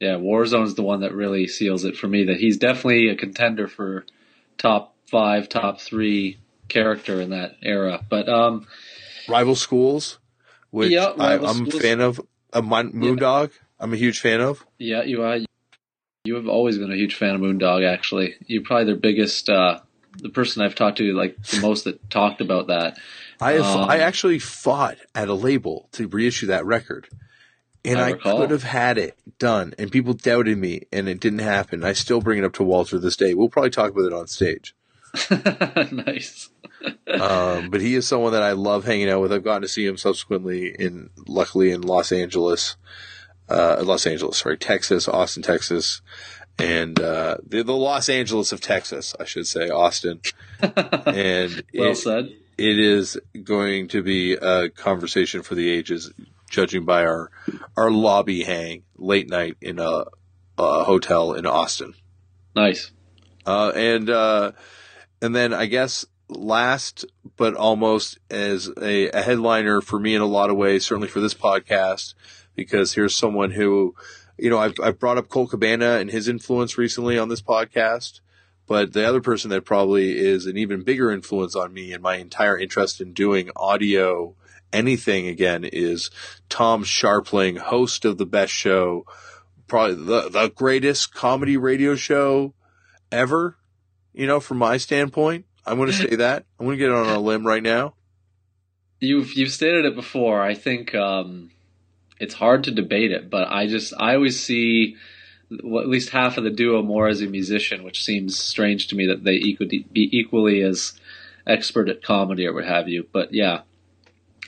yeah, 0.00 0.16
Warzone 0.16 0.64
is 0.64 0.74
the 0.74 0.82
one 0.82 1.00
that 1.00 1.14
really 1.14 1.46
seals 1.46 1.84
it 1.84 1.96
for 1.96 2.06
me. 2.06 2.24
That 2.24 2.36
he's 2.36 2.58
definitely 2.58 3.08
a 3.08 3.16
contender 3.16 3.68
for 3.68 4.04
top 4.58 4.94
five, 5.06 5.48
top 5.48 5.80
three 5.80 6.38
character 6.68 7.20
in 7.20 7.30
that 7.30 7.56
era. 7.62 8.00
But 8.08 8.28
um, 8.28 8.66
Rival 9.28 9.56
Schools, 9.56 10.18
which 10.70 10.90
yeah, 10.90 11.12
I, 11.18 11.34
am 11.34 11.66
a 11.66 11.70
fan 11.70 12.00
of. 12.00 12.20
A 12.52 12.62
Moondog, 12.62 13.50
yeah. 13.50 13.58
I'm 13.80 13.92
a 13.92 13.96
huge 13.96 14.20
fan 14.20 14.40
of. 14.40 14.64
Yeah, 14.78 15.02
you 15.02 15.24
are. 15.24 15.38
You 16.24 16.36
have 16.36 16.46
always 16.46 16.78
been 16.78 16.92
a 16.92 16.96
huge 16.96 17.16
fan 17.16 17.34
of 17.34 17.40
Moondog. 17.40 17.84
Actually, 17.84 18.36
you're 18.46 18.62
probably 18.62 18.84
their 18.84 18.96
biggest 18.96 19.48
uh, 19.50 19.80
the 20.18 20.28
person 20.28 20.62
I've 20.62 20.74
talked 20.74 20.98
to 20.98 21.12
like 21.12 21.42
the 21.42 21.60
most 21.60 21.84
that 21.84 22.08
talked 22.10 22.40
about 22.40 22.68
that. 22.68 22.98
I 23.40 23.52
have, 23.52 23.64
Um, 23.64 23.88
I 23.88 23.98
actually 23.98 24.38
fought 24.38 24.96
at 25.14 25.28
a 25.28 25.34
label 25.34 25.88
to 25.92 26.08
reissue 26.08 26.46
that 26.46 26.64
record. 26.64 27.08
And 27.86 28.00
I 28.00 28.10
I, 28.10 28.12
could 28.14 28.50
have 28.50 28.62
had 28.62 28.96
it 28.96 29.18
done, 29.38 29.74
and 29.78 29.92
people 29.92 30.14
doubted 30.14 30.56
me, 30.56 30.82
and 30.90 31.06
it 31.06 31.20
didn't 31.20 31.40
happen. 31.40 31.84
I 31.84 31.92
still 31.92 32.22
bring 32.22 32.38
it 32.38 32.44
up 32.44 32.54
to 32.54 32.62
Walter 32.64 32.98
this 32.98 33.14
day. 33.16 33.34
We'll 33.34 33.50
probably 33.50 33.68
talk 33.70 33.90
about 33.90 34.06
it 34.06 34.12
on 34.14 34.26
stage. 34.26 34.74
nice. 35.92 36.48
um, 37.20 37.68
but 37.68 37.82
he 37.82 37.94
is 37.94 38.08
someone 38.08 38.32
that 38.32 38.42
I 38.42 38.52
love 38.52 38.84
hanging 38.84 39.10
out 39.10 39.20
with. 39.20 39.32
I've 39.34 39.44
gotten 39.44 39.62
to 39.62 39.68
see 39.68 39.84
him 39.84 39.98
subsequently 39.98 40.68
in, 40.78 41.10
luckily 41.26 41.72
in 41.72 41.82
Los 41.82 42.10
Angeles, 42.10 42.76
uh, 43.50 43.82
Los 43.84 44.06
Angeles, 44.06 44.38
sorry, 44.38 44.56
Texas, 44.56 45.06
Austin, 45.06 45.42
Texas, 45.42 46.00
and 46.58 46.98
uh, 46.98 47.36
the, 47.46 47.64
the 47.64 47.74
Los 47.76 48.08
Angeles 48.08 48.50
of 48.52 48.62
Texas, 48.62 49.14
I 49.20 49.24
should 49.24 49.46
say, 49.46 49.68
Austin. 49.68 50.20
And 50.62 51.62
Well 51.74 51.90
it- 51.90 51.96
said. 51.96 52.30
It 52.58 52.78
is 52.78 53.18
going 53.42 53.88
to 53.88 54.02
be 54.02 54.34
a 54.34 54.68
conversation 54.70 55.42
for 55.42 55.54
the 55.54 55.70
ages, 55.70 56.12
judging 56.50 56.84
by 56.84 57.04
our 57.04 57.30
our 57.76 57.90
lobby 57.90 58.44
hang 58.44 58.84
late 58.96 59.28
night 59.28 59.56
in 59.60 59.78
a, 59.78 60.04
a 60.58 60.84
hotel 60.84 61.32
in 61.32 61.46
Austin. 61.46 61.94
Nice. 62.54 62.92
Uh, 63.46 63.72
and 63.74 64.08
uh, 64.10 64.52
and 65.20 65.34
then 65.34 65.52
I 65.52 65.66
guess 65.66 66.06
last 66.28 67.04
but 67.36 67.54
almost 67.54 68.18
as 68.30 68.70
a, 68.80 69.08
a 69.10 69.22
headliner 69.22 69.80
for 69.80 69.98
me 69.98 70.14
in 70.14 70.22
a 70.22 70.26
lot 70.26 70.50
of 70.50 70.56
ways, 70.56 70.86
certainly 70.86 71.08
for 71.08 71.20
this 71.20 71.34
podcast, 71.34 72.14
because 72.54 72.94
here's 72.94 73.14
someone 73.14 73.50
who, 73.50 73.94
you 74.38 74.50
know, 74.50 74.58
I've, 74.58 74.74
I've 74.82 74.98
brought 74.98 75.18
up 75.18 75.28
Cole 75.28 75.46
Cabana 75.46 75.96
and 75.96 76.10
his 76.10 76.28
influence 76.28 76.78
recently 76.78 77.18
on 77.18 77.28
this 77.28 77.42
podcast. 77.42 78.20
But 78.66 78.92
the 78.92 79.06
other 79.06 79.20
person 79.20 79.50
that 79.50 79.64
probably 79.64 80.18
is 80.18 80.46
an 80.46 80.56
even 80.56 80.82
bigger 80.82 81.10
influence 81.10 81.54
on 81.54 81.72
me 81.72 81.92
and 81.92 82.02
my 82.02 82.16
entire 82.16 82.58
interest 82.58 83.00
in 83.00 83.12
doing 83.12 83.50
audio 83.56 84.34
anything 84.72 85.28
again 85.28 85.64
is 85.64 86.10
Tom 86.48 86.84
Scharpling, 86.84 87.58
host 87.58 88.04
of 88.04 88.18
the 88.18 88.26
best 88.26 88.52
show, 88.52 89.06
probably 89.68 89.94
the, 90.04 90.28
the 90.28 90.48
greatest 90.48 91.14
comedy 91.14 91.56
radio 91.56 91.94
show 91.94 92.54
ever, 93.12 93.56
you 94.12 94.26
know, 94.26 94.40
from 94.40 94.58
my 94.58 94.76
standpoint. 94.76 95.46
I'm 95.64 95.76
going 95.76 95.90
to 95.90 95.96
say 95.96 96.16
that. 96.16 96.44
I'm 96.58 96.66
going 96.66 96.78
to 96.78 96.84
get 96.84 96.92
on 96.92 97.08
a 97.08 97.20
limb 97.20 97.46
right 97.46 97.62
now. 97.62 97.94
You've 99.00 99.34
you've 99.34 99.52
stated 99.52 99.84
it 99.84 99.94
before. 99.94 100.42
I 100.42 100.54
think 100.54 100.94
um, 100.94 101.50
it's 102.18 102.34
hard 102.34 102.64
to 102.64 102.70
debate 102.70 103.12
it, 103.12 103.30
but 103.30 103.48
I 103.48 103.66
just 103.66 103.92
I 103.98 104.14
always 104.14 104.40
see 104.42 104.96
well, 105.62 105.82
at 105.82 105.88
least 105.88 106.10
half 106.10 106.36
of 106.36 106.44
the 106.44 106.50
duo 106.50 106.82
more 106.82 107.08
as 107.08 107.20
a 107.20 107.26
musician, 107.26 107.82
which 107.84 108.04
seems 108.04 108.38
strange 108.38 108.88
to 108.88 108.96
me 108.96 109.06
that 109.06 109.24
they 109.24 109.34
equally 109.34 109.86
be 109.92 110.08
equally 110.12 110.62
as 110.62 110.98
expert 111.46 111.88
at 111.88 112.02
comedy 112.02 112.46
or 112.46 112.52
what 112.52 112.64
have 112.64 112.88
you. 112.88 113.06
But 113.12 113.32
yeah, 113.32 113.62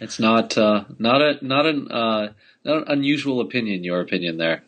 it's 0.01 0.19
not 0.19 0.57
uh, 0.57 0.85
not 0.99 1.23
a 1.23 1.45
not 1.45 1.67
an 1.67 1.91
uh, 1.91 2.33
not 2.65 2.77
an 2.79 2.85
unusual 2.89 3.41
opinion. 3.41 3.85
Your 3.85 4.01
opinion 4.01 4.37
there. 4.37 4.63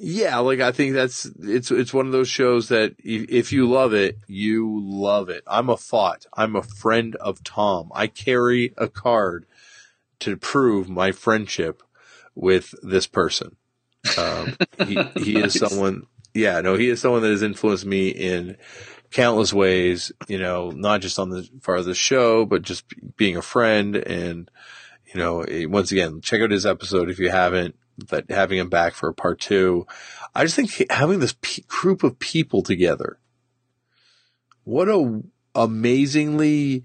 Yeah, 0.00 0.38
like 0.38 0.60
I 0.60 0.70
think 0.70 0.94
that's 0.94 1.26
it's 1.40 1.72
it's 1.72 1.92
one 1.92 2.06
of 2.06 2.12
those 2.12 2.28
shows 2.28 2.68
that 2.68 2.94
if 3.02 3.52
you 3.52 3.68
love 3.68 3.92
it, 3.92 4.18
you 4.28 4.80
love 4.84 5.28
it. 5.28 5.42
I'm 5.46 5.68
a 5.68 5.76
fought. 5.76 6.24
I'm 6.34 6.54
a 6.54 6.62
friend 6.62 7.16
of 7.16 7.42
Tom. 7.42 7.90
I 7.92 8.06
carry 8.06 8.72
a 8.76 8.86
card 8.86 9.46
to 10.20 10.36
prove 10.36 10.88
my 10.88 11.10
friendship 11.10 11.82
with 12.36 12.74
this 12.82 13.08
person. 13.08 13.56
Um, 14.16 14.56
he 14.86 15.02
he 15.16 15.38
is 15.38 15.54
someone. 15.54 16.06
Yeah, 16.34 16.60
no, 16.60 16.76
he 16.76 16.88
is 16.88 17.00
someone 17.00 17.22
that 17.22 17.30
has 17.30 17.42
influenced 17.42 17.86
me 17.86 18.08
in 18.08 18.56
countless 19.10 19.52
ways. 19.52 20.12
You 20.28 20.38
know, 20.38 20.70
not 20.70 21.00
just 21.00 21.18
on 21.18 21.30
the 21.30 21.48
far 21.60 21.82
the 21.82 21.94
show, 21.94 22.44
but 22.44 22.62
just 22.62 22.84
being 23.16 23.36
a 23.36 23.42
friend 23.42 23.96
and 23.96 24.50
you 25.12 25.20
know, 25.20 25.44
once 25.68 25.90
again, 25.90 26.20
check 26.20 26.40
out 26.40 26.50
his 26.50 26.66
episode 26.66 27.10
if 27.10 27.18
you 27.18 27.30
haven't. 27.30 27.76
That 28.10 28.30
having 28.30 28.58
him 28.58 28.68
back 28.68 28.94
for 28.94 29.08
a 29.08 29.14
part 29.14 29.40
two, 29.40 29.84
I 30.32 30.44
just 30.44 30.54
think 30.54 30.88
having 30.88 31.18
this 31.18 31.34
pe- 31.40 31.62
group 31.66 32.04
of 32.04 32.20
people 32.20 32.62
together, 32.62 33.18
what 34.62 34.88
a 34.88 35.20
amazingly 35.56 36.84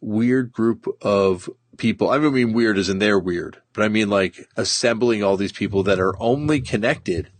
weird 0.00 0.52
group 0.52 0.86
of 1.02 1.50
people. 1.82 2.10
I 2.10 2.18
don't 2.18 2.32
mean 2.32 2.52
weird 2.52 2.78
as 2.78 2.88
in 2.88 3.00
they're 3.00 3.18
weird, 3.18 3.60
but 3.72 3.84
I 3.84 3.88
mean 3.88 4.08
like 4.08 4.48
assembling 4.56 5.24
all 5.24 5.36
these 5.36 5.52
people 5.52 5.82
that 5.82 5.98
are 5.98 6.14
only 6.22 6.60
connected 6.60 7.30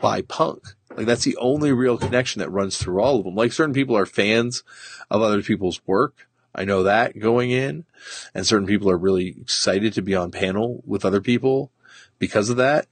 by 0.00 0.22
punk. 0.22 0.64
Like 0.96 1.04
that's 1.04 1.24
the 1.24 1.36
only 1.36 1.70
real 1.70 1.98
connection 1.98 2.40
that 2.40 2.50
runs 2.50 2.78
through 2.78 3.02
all 3.02 3.18
of 3.18 3.24
them. 3.24 3.34
Like 3.34 3.52
certain 3.52 3.74
people 3.74 3.94
are 3.96 4.06
fans 4.06 4.64
of 5.10 5.20
other 5.20 5.42
people's 5.42 5.82
work. 5.86 6.26
I 6.54 6.64
know 6.64 6.82
that 6.82 7.18
going 7.18 7.50
in 7.50 7.84
and 8.34 8.46
certain 8.46 8.66
people 8.66 8.90
are 8.90 8.96
really 8.96 9.36
excited 9.38 9.92
to 9.92 10.02
be 10.02 10.16
on 10.16 10.30
panel 10.30 10.82
with 10.86 11.04
other 11.04 11.20
people 11.20 11.70
because 12.18 12.48
of 12.48 12.56
that. 12.56 12.86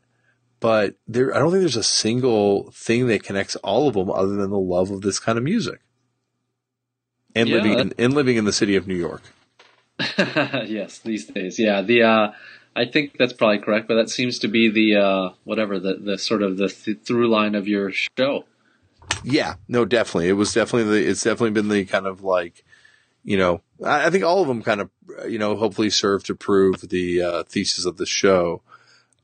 But 0.61 0.97
there, 1.09 1.35
I 1.35 1.39
don't 1.39 1.53
think 1.53 1.63
there's 1.63 1.77
a 1.77 1.83
single 1.83 2.71
thing 2.73 3.07
that 3.07 3.23
connects 3.23 3.57
all 3.57 3.89
of 3.89 3.95
them 3.95 4.11
other 4.11 4.37
than 4.37 4.51
the 4.51 4.59
love 4.59 4.91
of 4.91 5.01
this 5.01 5.19
kind 5.19 5.39
of 5.39 5.45
music 5.45 5.81
and 7.35 7.49
Yeah, 7.49 7.57
living 7.57 7.79
in, 7.79 7.95
and 7.99 8.15
living 8.15 8.37
in 8.37 8.45
the 8.45 8.53
city 8.53 8.77
of 8.77 8.87
New 8.87 8.95
York. 8.95 9.23
yes, 10.19 10.99
these 10.99 11.27
days, 11.27 11.59
yeah. 11.59 11.83
The 11.83 12.03
uh, 12.03 12.33
I 12.75 12.85
think 12.85 13.17
that's 13.19 13.33
probably 13.33 13.59
correct, 13.59 13.89
but 13.89 13.95
that 13.95 14.11
seems 14.11 14.39
to 14.41 14.49
be 14.49 14.69
the 14.69 14.97
uh, 14.97 15.31
whatever 15.45 15.79
the 15.79 15.95
the 15.95 16.19
sort 16.19 16.43
of 16.43 16.59
the 16.59 16.69
th- 16.69 17.01
through 17.03 17.29
line 17.29 17.55
of 17.55 17.67
your 17.67 17.91
show. 17.93 18.45
Yeah, 19.25 19.55
no, 19.69 19.85
definitely. 19.85 20.29
It 20.29 20.35
was 20.35 20.53
definitely 20.53 21.01
the, 21.01 21.09
it's 21.09 21.23
definitely 21.23 21.51
been 21.51 21.69
the 21.69 21.85
kind 21.85 22.07
of 22.07 22.23
like, 22.23 22.65
you 23.25 23.37
know, 23.37 23.63
I, 23.85 24.07
I 24.07 24.11
think 24.11 24.25
all 24.25 24.43
of 24.43 24.49
them 24.49 24.63
kind 24.63 24.81
of, 24.81 24.91
you 25.29 25.39
know, 25.39 25.57
hopefully 25.57 25.91
serve 25.91 26.25
to 26.25 26.35
prove 26.35 26.81
the 26.81 27.23
uh, 27.23 27.43
thesis 27.45 27.85
of 27.85 27.97
the 27.97 28.07
show, 28.07 28.63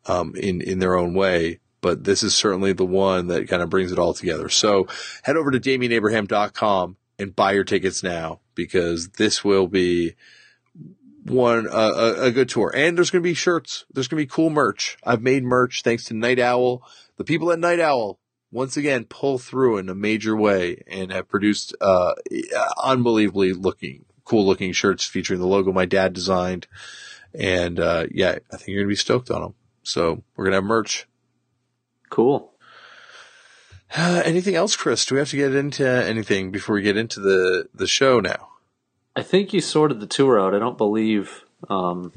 um, 0.07 0.35
in, 0.37 0.61
in 0.61 0.79
their 0.79 0.97
own 0.97 1.15
way. 1.15 1.61
But 1.81 2.05
this 2.05 2.23
is 2.23 2.35
certainly 2.35 2.73
the 2.73 2.87
one 2.87 3.27
that 3.29 3.49
kind 3.49 3.63
of 3.63 3.71
brings 3.71 3.91
it 3.91 3.99
all 3.99 4.15
together. 4.15 4.49
So 4.49 4.87
head 5.25 5.37
over 5.37 5.51
to 5.51 5.61
DamianAbraham.com 5.61 6.97
and 7.19 7.37
buy 7.37 7.53
your 7.53 7.65
tickets 7.65 8.03
now 8.03 8.41
because 8.55 9.09
this 9.11 9.45
will 9.45 9.67
be 9.67 10.15
one, 11.25 11.69
uh, 11.69 11.93
a, 11.95 12.23
a 12.25 12.31
good 12.31 12.49
tour. 12.49 12.73
And 12.75 12.97
there's 12.97 13.11
going 13.11 13.23
to 13.23 13.29
be 13.29 13.35
shirts. 13.35 13.85
There's 13.93 14.09
going 14.09 14.21
to 14.21 14.27
be 14.27 14.31
cool 14.31 14.51
merch. 14.51 14.97
I've 15.05 15.23
made 15.23 15.45
merch 15.45 15.83
thanks 15.83 16.05
to 16.05 16.15
Night 16.15 16.39
Owl. 16.39 16.83
The 17.17 17.25
people 17.25 17.53
at 17.53 17.59
Night 17.59 17.81
Owl 17.81 18.19
once 18.51 18.77
again 18.77 19.05
pull 19.05 19.39
through 19.39 19.79
in 19.79 19.89
a 19.89 19.95
major 19.95 20.37
way 20.37 20.83
and 20.87 21.11
have 21.11 21.29
produced 21.29 21.75
uh, 21.81 22.15
unbelievably 22.83 23.55
looking, 23.55 24.05
cool 24.25 24.47
looking 24.47 24.73
shirts 24.73 25.05
featuring 25.05 25.41
the 25.41 25.47
logo 25.47 25.73
my 25.73 25.87
dad 25.87 26.13
designed. 26.13 26.67
And 27.35 27.81
uh, 27.81 28.07
yeah, 28.11 28.39
I 28.53 28.57
think 28.57 28.69
you're 28.69 28.83
gonna 28.83 28.89
be 28.89 28.97
stoked 28.97 29.31
on 29.31 29.41
them. 29.41 29.55
So 29.83 30.23
we're 30.37 30.45
gonna 30.45 30.57
have 30.57 30.65
merch. 30.65 31.07
Cool. 32.11 32.53
Uh, 33.97 34.23
anything 34.25 34.55
else, 34.55 34.77
Chris? 34.77 35.07
Do 35.07 35.15
we 35.15 35.19
have 35.21 35.31
to 35.31 35.37
get 35.37 35.55
into 35.55 35.87
anything 35.87 36.51
before 36.51 36.75
we 36.75 36.83
get 36.83 36.99
into 36.99 37.21
the 37.21 37.69
the 37.75 37.87
show 37.87 38.21
now? 38.21 38.52
I 39.15 39.23
think 39.23 39.53
you 39.53 39.61
sorted 39.61 40.01
the 40.01 40.07
tour 40.07 40.41
out. 40.41 40.55
I 40.55 40.59
don't 40.59 40.79
believe. 40.79 41.45
Um, 41.69 42.13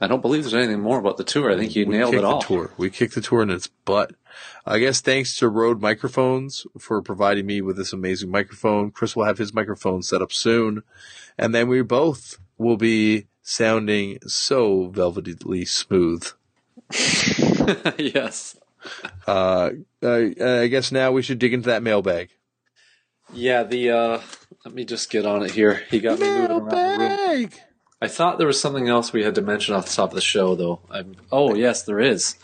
I 0.00 0.06
don't 0.08 0.20
believe 0.20 0.42
there's 0.42 0.54
anything 0.54 0.80
more 0.80 0.98
about 0.98 1.16
the 1.16 1.24
tour. 1.24 1.50
I 1.50 1.56
think 1.56 1.74
you 1.74 1.86
we 1.86 1.96
nailed 1.96 2.12
kicked 2.12 2.22
it 2.22 2.24
all. 2.24 2.40
The 2.40 2.46
tour. 2.46 2.70
We 2.76 2.90
kicked 2.90 3.14
the 3.14 3.20
tour 3.20 3.42
in 3.42 3.50
its 3.50 3.68
butt. 3.68 4.14
I 4.66 4.78
guess 4.78 5.00
thanks 5.00 5.36
to 5.36 5.48
Rode 5.48 5.80
Microphones 5.80 6.66
for 6.78 7.00
providing 7.00 7.46
me 7.46 7.62
with 7.62 7.76
this 7.76 7.92
amazing 7.92 8.30
microphone. 8.30 8.90
Chris 8.90 9.16
will 9.16 9.24
have 9.24 9.38
his 9.38 9.54
microphone 9.54 10.02
set 10.02 10.20
up 10.20 10.32
soon. 10.32 10.82
And 11.38 11.54
then 11.54 11.68
we 11.68 11.82
both 11.82 12.38
will 12.58 12.76
be 12.76 13.26
sounding 13.42 14.18
so 14.26 14.88
velvetily 14.88 15.66
smooth. 15.66 16.28
yes. 17.98 18.56
Uh, 19.26 19.70
uh, 20.02 20.26
I 20.40 20.66
guess 20.66 20.92
now 20.92 21.12
we 21.12 21.22
should 21.22 21.38
dig 21.38 21.54
into 21.54 21.68
that 21.68 21.82
mailbag. 21.82 22.30
Yeah. 23.32 23.62
The. 23.62 23.90
Uh, 23.90 24.20
let 24.66 24.74
me 24.74 24.84
just 24.84 25.10
get 25.10 25.24
on 25.24 25.44
it 25.44 25.52
here. 25.52 25.80
He 25.90 26.00
got 26.00 26.18
me 26.18 26.26
moving 26.26 26.50
around 26.50 26.68
the 26.70 27.38
room. 27.38 27.50
I 28.02 28.08
thought 28.08 28.38
there 28.38 28.48
was 28.48 28.60
something 28.60 28.88
else 28.88 29.12
we 29.12 29.22
had 29.22 29.36
to 29.36 29.40
mention 29.42 29.76
off 29.76 29.86
the 29.86 29.92
top 29.94 30.10
of 30.10 30.16
the 30.16 30.20
show, 30.20 30.56
though. 30.56 30.80
I'm, 30.90 31.14
oh, 31.30 31.54
yes, 31.54 31.84
there 31.84 32.00
is. 32.00 32.34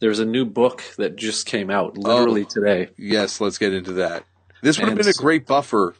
There's 0.00 0.18
a 0.18 0.24
new 0.24 0.44
book 0.44 0.82
that 0.98 1.14
just 1.14 1.46
came 1.46 1.70
out 1.70 1.96
literally 1.96 2.42
Oh. 2.42 2.48
today. 2.48 2.88
Yes, 2.98 3.40
let's 3.40 3.56
get 3.56 3.72
into 3.72 3.92
that. 3.94 4.24
This 4.62 4.80
would 4.80 4.88
have 4.88 4.98
been 4.98 5.06
a 5.06 5.12
great 5.12 5.46
buffer 5.46 5.94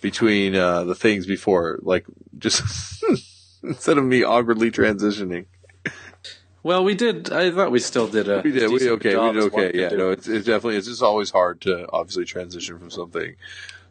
between 0.00 0.56
uh, 0.56 0.82
the 0.84 0.96
things 0.96 1.24
before, 1.24 1.78
like 1.82 2.04
just 2.36 3.04
instead 3.62 3.98
of 3.98 4.04
me 4.04 4.24
awkwardly 4.24 4.72
transitioning. 4.72 5.46
Well, 6.64 6.82
we 6.82 6.94
did. 6.96 7.32
I 7.32 7.52
thought 7.52 7.70
we 7.70 7.78
still 7.78 8.08
did 8.08 8.28
a. 8.28 8.40
We 8.44 8.50
did. 8.50 8.70
We 8.70 8.90
okay. 8.90 9.16
We 9.16 9.32
did 9.32 9.42
okay. 9.54 9.70
Yeah. 9.74 9.88
No, 9.90 10.10
it's, 10.10 10.26
it's 10.28 10.46
definitely 10.46 10.76
it's 10.76 10.88
just 10.88 11.02
always 11.02 11.30
hard 11.30 11.60
to 11.62 11.86
obviously 11.92 12.24
transition 12.24 12.78
from 12.78 12.90
something 12.90 13.34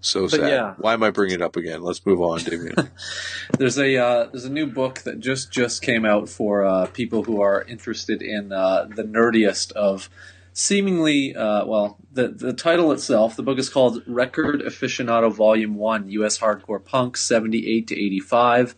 so 0.01 0.23
But 0.23 0.31
sad. 0.31 0.49
yeah. 0.49 0.73
Why 0.77 0.93
am 0.93 1.03
I 1.03 1.11
bringing 1.11 1.35
it 1.35 1.41
up 1.41 1.55
again? 1.55 1.81
Let's 1.81 2.05
move 2.05 2.21
on, 2.21 2.39
Damian. 2.39 2.75
There's 3.57 3.77
a 3.77 3.97
uh, 3.97 4.25
there's 4.31 4.45
a 4.45 4.49
new 4.49 4.67
book 4.67 4.99
that 4.99 5.19
just 5.19 5.51
just 5.51 5.81
came 5.81 6.05
out 6.05 6.27
for 6.27 6.65
uh, 6.65 6.87
people 6.87 7.23
who 7.23 7.41
are 7.41 7.63
interested 7.63 8.21
in 8.21 8.51
uh, 8.51 8.87
the 8.95 9.03
nerdiest 9.03 9.71
of 9.73 10.09
seemingly, 10.53 11.35
uh, 11.35 11.65
well, 11.65 11.97
the 12.11 12.29
the 12.29 12.53
title 12.53 12.91
itself, 12.91 13.35
the 13.35 13.43
book 13.43 13.59
is 13.59 13.69
called 13.69 14.01
Record 14.07 14.61
Aficionado 14.61 15.31
Volume 15.31 15.75
One: 15.75 16.09
U.S. 16.09 16.39
Hardcore 16.39 16.83
Punk 16.83 17.17
'78 17.17 17.87
to 17.87 17.95
'85, 17.95 18.75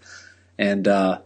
and 0.58 0.88
uh, 0.88 1.22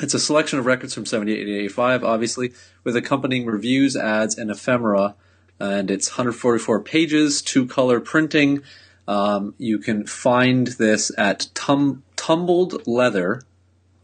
it's 0.00 0.14
a 0.14 0.20
selection 0.20 0.58
of 0.58 0.66
records 0.66 0.94
from 0.94 1.06
'78 1.06 1.44
to 1.44 1.54
'85, 1.56 2.04
obviously, 2.04 2.52
with 2.82 2.96
accompanying 2.96 3.46
reviews, 3.46 3.96
ads, 3.96 4.36
and 4.36 4.50
ephemera. 4.50 5.14
And 5.60 5.88
it's 5.88 6.10
144 6.10 6.80
pages, 6.80 7.40
two 7.40 7.64
color 7.66 8.00
printing. 8.00 8.62
Um, 9.06 9.54
you 9.58 9.78
can 9.78 10.06
find 10.06 10.66
this 10.66 11.12
at 11.18 11.48
tum- 11.54 12.02
tumbled 12.16 12.86
leather 12.86 13.42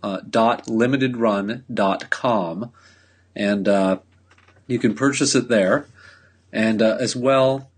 uh, 0.02 0.20
dot 0.28 0.66
limitedrun 0.66 1.62
dot 1.72 2.10
com, 2.10 2.72
and 3.34 3.66
uh, 3.66 3.98
you 4.66 4.78
can 4.78 4.94
purchase 4.94 5.34
it 5.34 5.48
there. 5.48 5.86
And 6.52 6.82
uh, 6.82 6.98
as 7.00 7.14
well, 7.14 7.70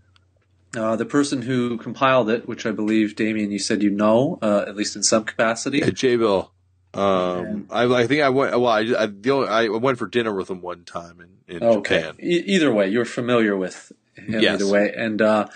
uh, 0.76 0.96
the 0.96 1.04
person 1.04 1.42
who 1.42 1.76
compiled 1.76 2.30
it, 2.30 2.48
which 2.48 2.64
I 2.66 2.70
believe 2.70 3.14
Damian, 3.14 3.52
you 3.52 3.58
said 3.58 3.82
you 3.82 3.90
know, 3.90 4.38
uh, 4.42 4.64
at 4.66 4.74
least 4.74 4.96
in 4.96 5.02
some 5.02 5.24
capacity. 5.24 5.78
Yeah, 5.78 5.90
J 5.90 6.16
Bill. 6.16 6.50
Um, 6.94 7.68
I, 7.70 7.84
I 7.84 8.06
think 8.06 8.22
I 8.22 8.28
went. 8.28 8.52
Well, 8.52 8.66
I, 8.66 8.80
I 8.80 9.06
the 9.06 9.30
only, 9.30 9.48
I 9.48 9.68
went 9.68 9.98
for 9.98 10.06
dinner 10.06 10.34
with 10.34 10.50
him 10.50 10.60
one 10.60 10.84
time 10.84 11.20
in, 11.20 11.56
in 11.56 11.62
okay. 11.62 12.00
Japan. 12.00 12.16
E- 12.20 12.44
either 12.46 12.72
way, 12.72 12.88
you're 12.88 13.04
familiar 13.04 13.56
with 13.56 13.92
him 14.14 14.40
Yes. 14.40 14.60
either 14.60 14.70
way, 14.70 14.92
and 14.96 15.22
uh, 15.22 15.46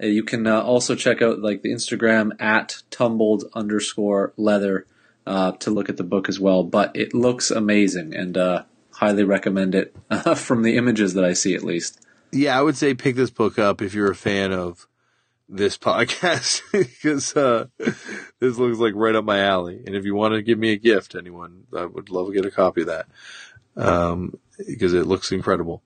you 0.00 0.22
can 0.22 0.46
uh, 0.46 0.60
also 0.60 0.94
check 0.94 1.22
out 1.22 1.40
like 1.40 1.62
the 1.62 1.72
Instagram 1.72 2.40
at 2.40 2.82
tumbled 2.90 3.44
underscore 3.54 4.32
leather 4.36 4.86
uh, 5.26 5.52
to 5.52 5.70
look 5.70 5.88
at 5.88 5.96
the 5.96 6.04
book 6.04 6.28
as 6.28 6.38
well. 6.38 6.62
But 6.62 6.94
it 6.94 7.14
looks 7.14 7.50
amazing, 7.50 8.14
and 8.14 8.36
uh, 8.36 8.64
highly 8.92 9.24
recommend 9.24 9.74
it 9.74 9.94
from 10.36 10.62
the 10.62 10.76
images 10.76 11.14
that 11.14 11.24
I 11.24 11.32
see 11.32 11.54
at 11.54 11.62
least. 11.62 12.00
Yeah, 12.32 12.58
I 12.58 12.62
would 12.62 12.76
say 12.76 12.94
pick 12.94 13.16
this 13.16 13.30
book 13.30 13.58
up 13.58 13.80
if 13.80 13.94
you're 13.94 14.10
a 14.10 14.16
fan 14.16 14.52
of 14.52 14.86
this 15.48 15.78
podcast 15.78 16.62
because 16.72 17.36
uh, 17.36 17.66
this 17.78 18.58
looks 18.58 18.78
like 18.78 18.94
right 18.94 19.14
up 19.14 19.24
my 19.24 19.40
alley. 19.40 19.82
And 19.86 19.94
if 19.94 20.04
you 20.04 20.14
want 20.14 20.34
to 20.34 20.42
give 20.42 20.58
me 20.58 20.72
a 20.72 20.76
gift, 20.76 21.14
anyone, 21.14 21.64
I 21.76 21.86
would 21.86 22.10
love 22.10 22.28
to 22.28 22.32
get 22.32 22.46
a 22.46 22.50
copy 22.50 22.82
of 22.82 22.88
that 22.88 23.06
um, 23.76 24.38
because 24.66 24.94
it 24.94 25.06
looks 25.06 25.32
incredible. 25.32 25.82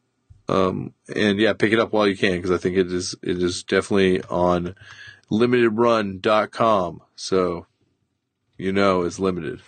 Um, 0.50 0.94
and 1.14 1.38
yeah, 1.38 1.52
pick 1.52 1.72
it 1.72 1.78
up 1.78 1.92
while 1.92 2.08
you 2.08 2.16
can 2.16 2.32
because 2.32 2.50
I 2.50 2.58
think 2.58 2.76
it 2.76 2.92
is 2.92 3.14
it 3.22 3.42
is 3.42 3.62
definitely 3.62 4.22
on 4.24 4.74
limitedrun.com. 5.30 7.02
So 7.14 7.66
you 8.58 8.72
know 8.72 9.02
it's 9.02 9.18
limited. 9.18 9.60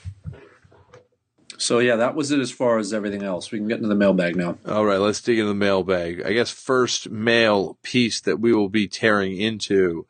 So 1.59 1.79
yeah, 1.79 1.95
that 1.97 2.17
was 2.17 2.33
it 2.33 2.41
as 2.41 2.51
far 2.51 2.79
as 2.79 2.93
everything 2.93 3.23
else. 3.23 3.53
We 3.53 3.59
can 3.59 3.69
get 3.69 3.77
into 3.77 3.89
the 3.89 3.95
mailbag 3.95 4.35
now. 4.35 4.59
All 4.67 4.85
right, 4.85 4.99
let's 4.99 5.21
dig 5.21 5.39
into 5.39 5.49
the 5.49 5.55
mailbag. 5.55 6.23
I 6.23 6.33
guess 6.33 6.51
first 6.51 7.11
mail 7.11 7.79
piece 7.83 8.21
that 8.23 8.41
we 8.41 8.53
will 8.53 8.69
be 8.69 8.89
tearing 8.89 9.37
into 9.37 10.07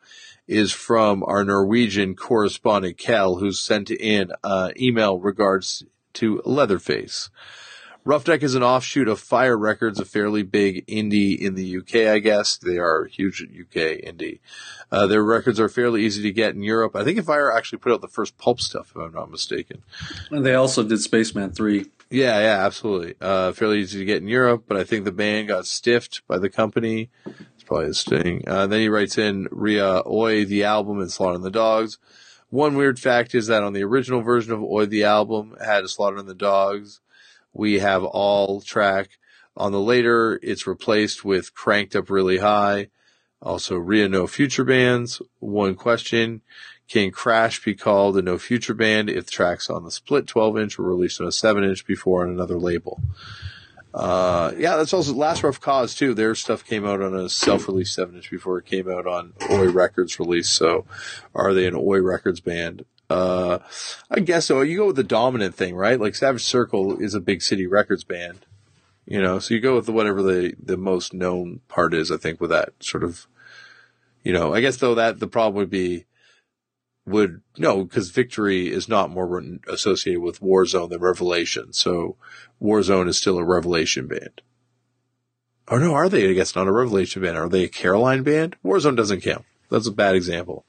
is 0.47 0.71
from 0.71 1.23
our 1.23 1.43
Norwegian 1.43 2.15
correspondent 2.15 2.97
Kel, 2.97 3.35
who 3.35 3.51
sent 3.51 3.91
in 3.91 4.31
uh, 4.43 4.71
email 4.79 5.19
regards 5.19 5.85
to 6.13 6.41
Leatherface. 6.43 7.29
Roughneck 8.05 8.43
is 8.43 8.55
an 8.55 8.63
offshoot 8.63 9.07
of 9.07 9.19
Fire 9.19 9.57
Records, 9.57 9.97
a 9.97 10.05
fairly 10.05 10.43
big 10.43 10.85
indie 10.87 11.39
in 11.39 11.55
the 11.55 11.77
UK, 11.77 12.13
I 12.13 12.19
guess. 12.19 12.57
They 12.57 12.77
are 12.77 13.05
huge 13.05 13.41
UK 13.41 14.03
indie. 14.03 14.39
Uh, 14.91 15.07
their 15.07 15.23
records 15.23 15.57
are 15.59 15.69
fairly 15.69 16.03
easy 16.03 16.21
to 16.23 16.31
get 16.31 16.53
in 16.53 16.63
Europe. 16.63 16.97
I 16.97 17.05
think 17.05 17.23
Fire 17.23 17.51
actually 17.51 17.79
put 17.79 17.93
out 17.93 18.01
the 18.01 18.09
first 18.09 18.37
pulp 18.37 18.59
stuff, 18.59 18.91
if 18.91 18.97
I'm 18.97 19.13
not 19.13 19.31
mistaken. 19.31 19.83
And 20.31 20.45
they 20.45 20.53
also 20.53 20.83
did 20.83 20.99
Spacemen 20.99 21.51
three. 21.51 21.85
Yeah, 22.09 22.39
yeah, 22.41 22.65
absolutely. 22.65 23.15
Uh, 23.21 23.53
fairly 23.53 23.79
easy 23.79 23.99
to 23.99 24.05
get 24.05 24.21
in 24.21 24.27
Europe, 24.27 24.65
but 24.67 24.77
I 24.77 24.83
think 24.83 25.05
the 25.05 25.11
band 25.11 25.47
got 25.47 25.65
stiffed 25.65 26.21
by 26.27 26.37
the 26.37 26.49
company. 26.49 27.09
It's 27.25 27.63
probably 27.63 27.87
a 27.87 27.93
sting. 27.93 28.43
Uh, 28.45 28.67
then 28.67 28.81
he 28.81 28.89
writes 28.89 29.17
in 29.17 29.47
Ria 29.49 30.03
Oi, 30.05 30.43
the 30.43 30.65
album, 30.65 30.99
and 30.99 31.09
Slaughter 31.09 31.35
Slaughtering 31.35 31.43
the 31.43 31.51
Dogs. 31.51 31.97
One 32.49 32.75
weird 32.75 32.99
fact 32.99 33.33
is 33.33 33.47
that 33.47 33.63
on 33.63 33.73
the 33.73 33.83
original 33.83 34.21
version 34.21 34.53
of 34.53 34.61
Oi, 34.61 34.85
the 34.85 35.05
album, 35.05 35.55
had 35.63 35.89
Slaughter 35.89 36.17
and 36.17 36.27
the 36.27 36.35
Dogs. 36.35 36.99
We 37.53 37.79
have 37.79 38.03
all 38.03 38.61
track. 38.61 39.19
On 39.55 39.71
the 39.71 39.79
later, 39.79 40.39
it's 40.41 40.65
replaced 40.65 41.23
with 41.23 41.53
Cranked 41.53 41.95
Up 41.95 42.09
Really 42.09 42.39
High. 42.39 42.87
Also, 43.41 43.77
Ria 43.77 44.09
No 44.09 44.25
Future 44.25 44.63
Bands. 44.63 45.21
One 45.39 45.75
question. 45.75 46.41
Can 46.87 47.11
Crash 47.11 47.63
be 47.63 47.75
called 47.75 48.17
a 48.17 48.21
No 48.21 48.37
Future 48.37 48.73
band 48.73 49.09
if 49.09 49.29
tracks 49.29 49.69
on 49.69 49.83
the 49.83 49.91
split 49.91 50.27
12 50.27 50.57
inch 50.57 50.77
were 50.77 50.89
released 50.89 51.21
on 51.21 51.27
a 51.27 51.31
7 51.31 51.63
inch 51.63 51.85
before 51.85 52.23
on 52.23 52.29
another 52.29 52.57
label? 52.57 53.01
Uh, 53.93 54.53
yeah, 54.57 54.75
that's 54.75 54.93
also 54.93 55.13
Last 55.13 55.43
Rough 55.43 55.61
Cause 55.61 55.93
too. 55.93 56.13
Their 56.13 56.33
stuff 56.33 56.65
came 56.65 56.85
out 56.85 57.01
on 57.01 57.15
a 57.15 57.29
self-released 57.29 57.93
7 57.93 58.15
inch 58.15 58.31
before 58.31 58.57
it 58.57 58.65
came 58.65 58.89
out 58.89 59.05
on 59.05 59.33
Oi 59.51 59.69
Records 59.71 60.19
release. 60.19 60.49
So 60.49 60.85
are 61.35 61.53
they 61.53 61.67
an 61.67 61.75
Oi 61.75 62.01
Records 62.01 62.39
band? 62.39 62.85
Uh, 63.13 63.59
I 64.09 64.21
guess 64.21 64.47
so. 64.47 64.61
You 64.61 64.77
go 64.77 64.87
with 64.87 64.95
the 64.95 65.03
dominant 65.03 65.53
thing, 65.53 65.75
right? 65.75 65.99
Like 65.99 66.15
Savage 66.15 66.43
Circle 66.43 66.99
is 66.99 67.13
a 67.13 67.19
big 67.19 67.43
city 67.43 67.67
records 67.67 68.03
band, 68.03 68.39
you 69.05 69.21
know, 69.21 69.37
so 69.37 69.53
you 69.53 69.59
go 69.59 69.75
with 69.75 69.85
the, 69.85 69.91
whatever 69.91 70.23
the, 70.23 70.55
the 70.59 70.77
most 70.77 71.13
known 71.13 71.59
part 71.67 71.93
is, 71.93 72.11
I 72.11 72.17
think, 72.17 72.41
with 72.41 72.49
that 72.49 72.69
sort 72.79 73.03
of, 73.03 73.27
you 74.23 74.33
know, 74.33 74.51
I 74.53 74.61
guess 74.61 74.77
though 74.77 74.95
that 74.95 75.19
the 75.19 75.27
problem 75.27 75.55
would 75.55 75.69
be, 75.69 76.05
would 77.05 77.41
no, 77.55 77.83
because 77.83 78.09
Victory 78.09 78.71
is 78.71 78.89
not 78.89 79.11
more 79.11 79.43
associated 79.67 80.21
with 80.21 80.39
Warzone 80.39 80.89
than 80.89 80.99
Revelation. 81.01 81.71
So 81.71 82.15
Warzone 82.59 83.09
is 83.09 83.17
still 83.17 83.37
a 83.37 83.43
Revelation 83.43 84.07
band. 84.07 84.41
Oh 85.67 85.77
no, 85.77 85.93
are 85.93 86.09
they? 86.09 86.29
I 86.29 86.33
guess 86.33 86.55
not 86.55 86.67
a 86.67 86.71
Revelation 86.71 87.21
band. 87.21 87.37
Are 87.37 87.49
they 87.49 87.65
a 87.65 87.69
Caroline 87.69 88.23
band? 88.23 88.55
Warzone 88.65 88.97
doesn't 88.97 89.21
count. 89.21 89.45
That's 89.69 89.87
a 89.87 89.91
bad 89.91 90.15
example. 90.15 90.65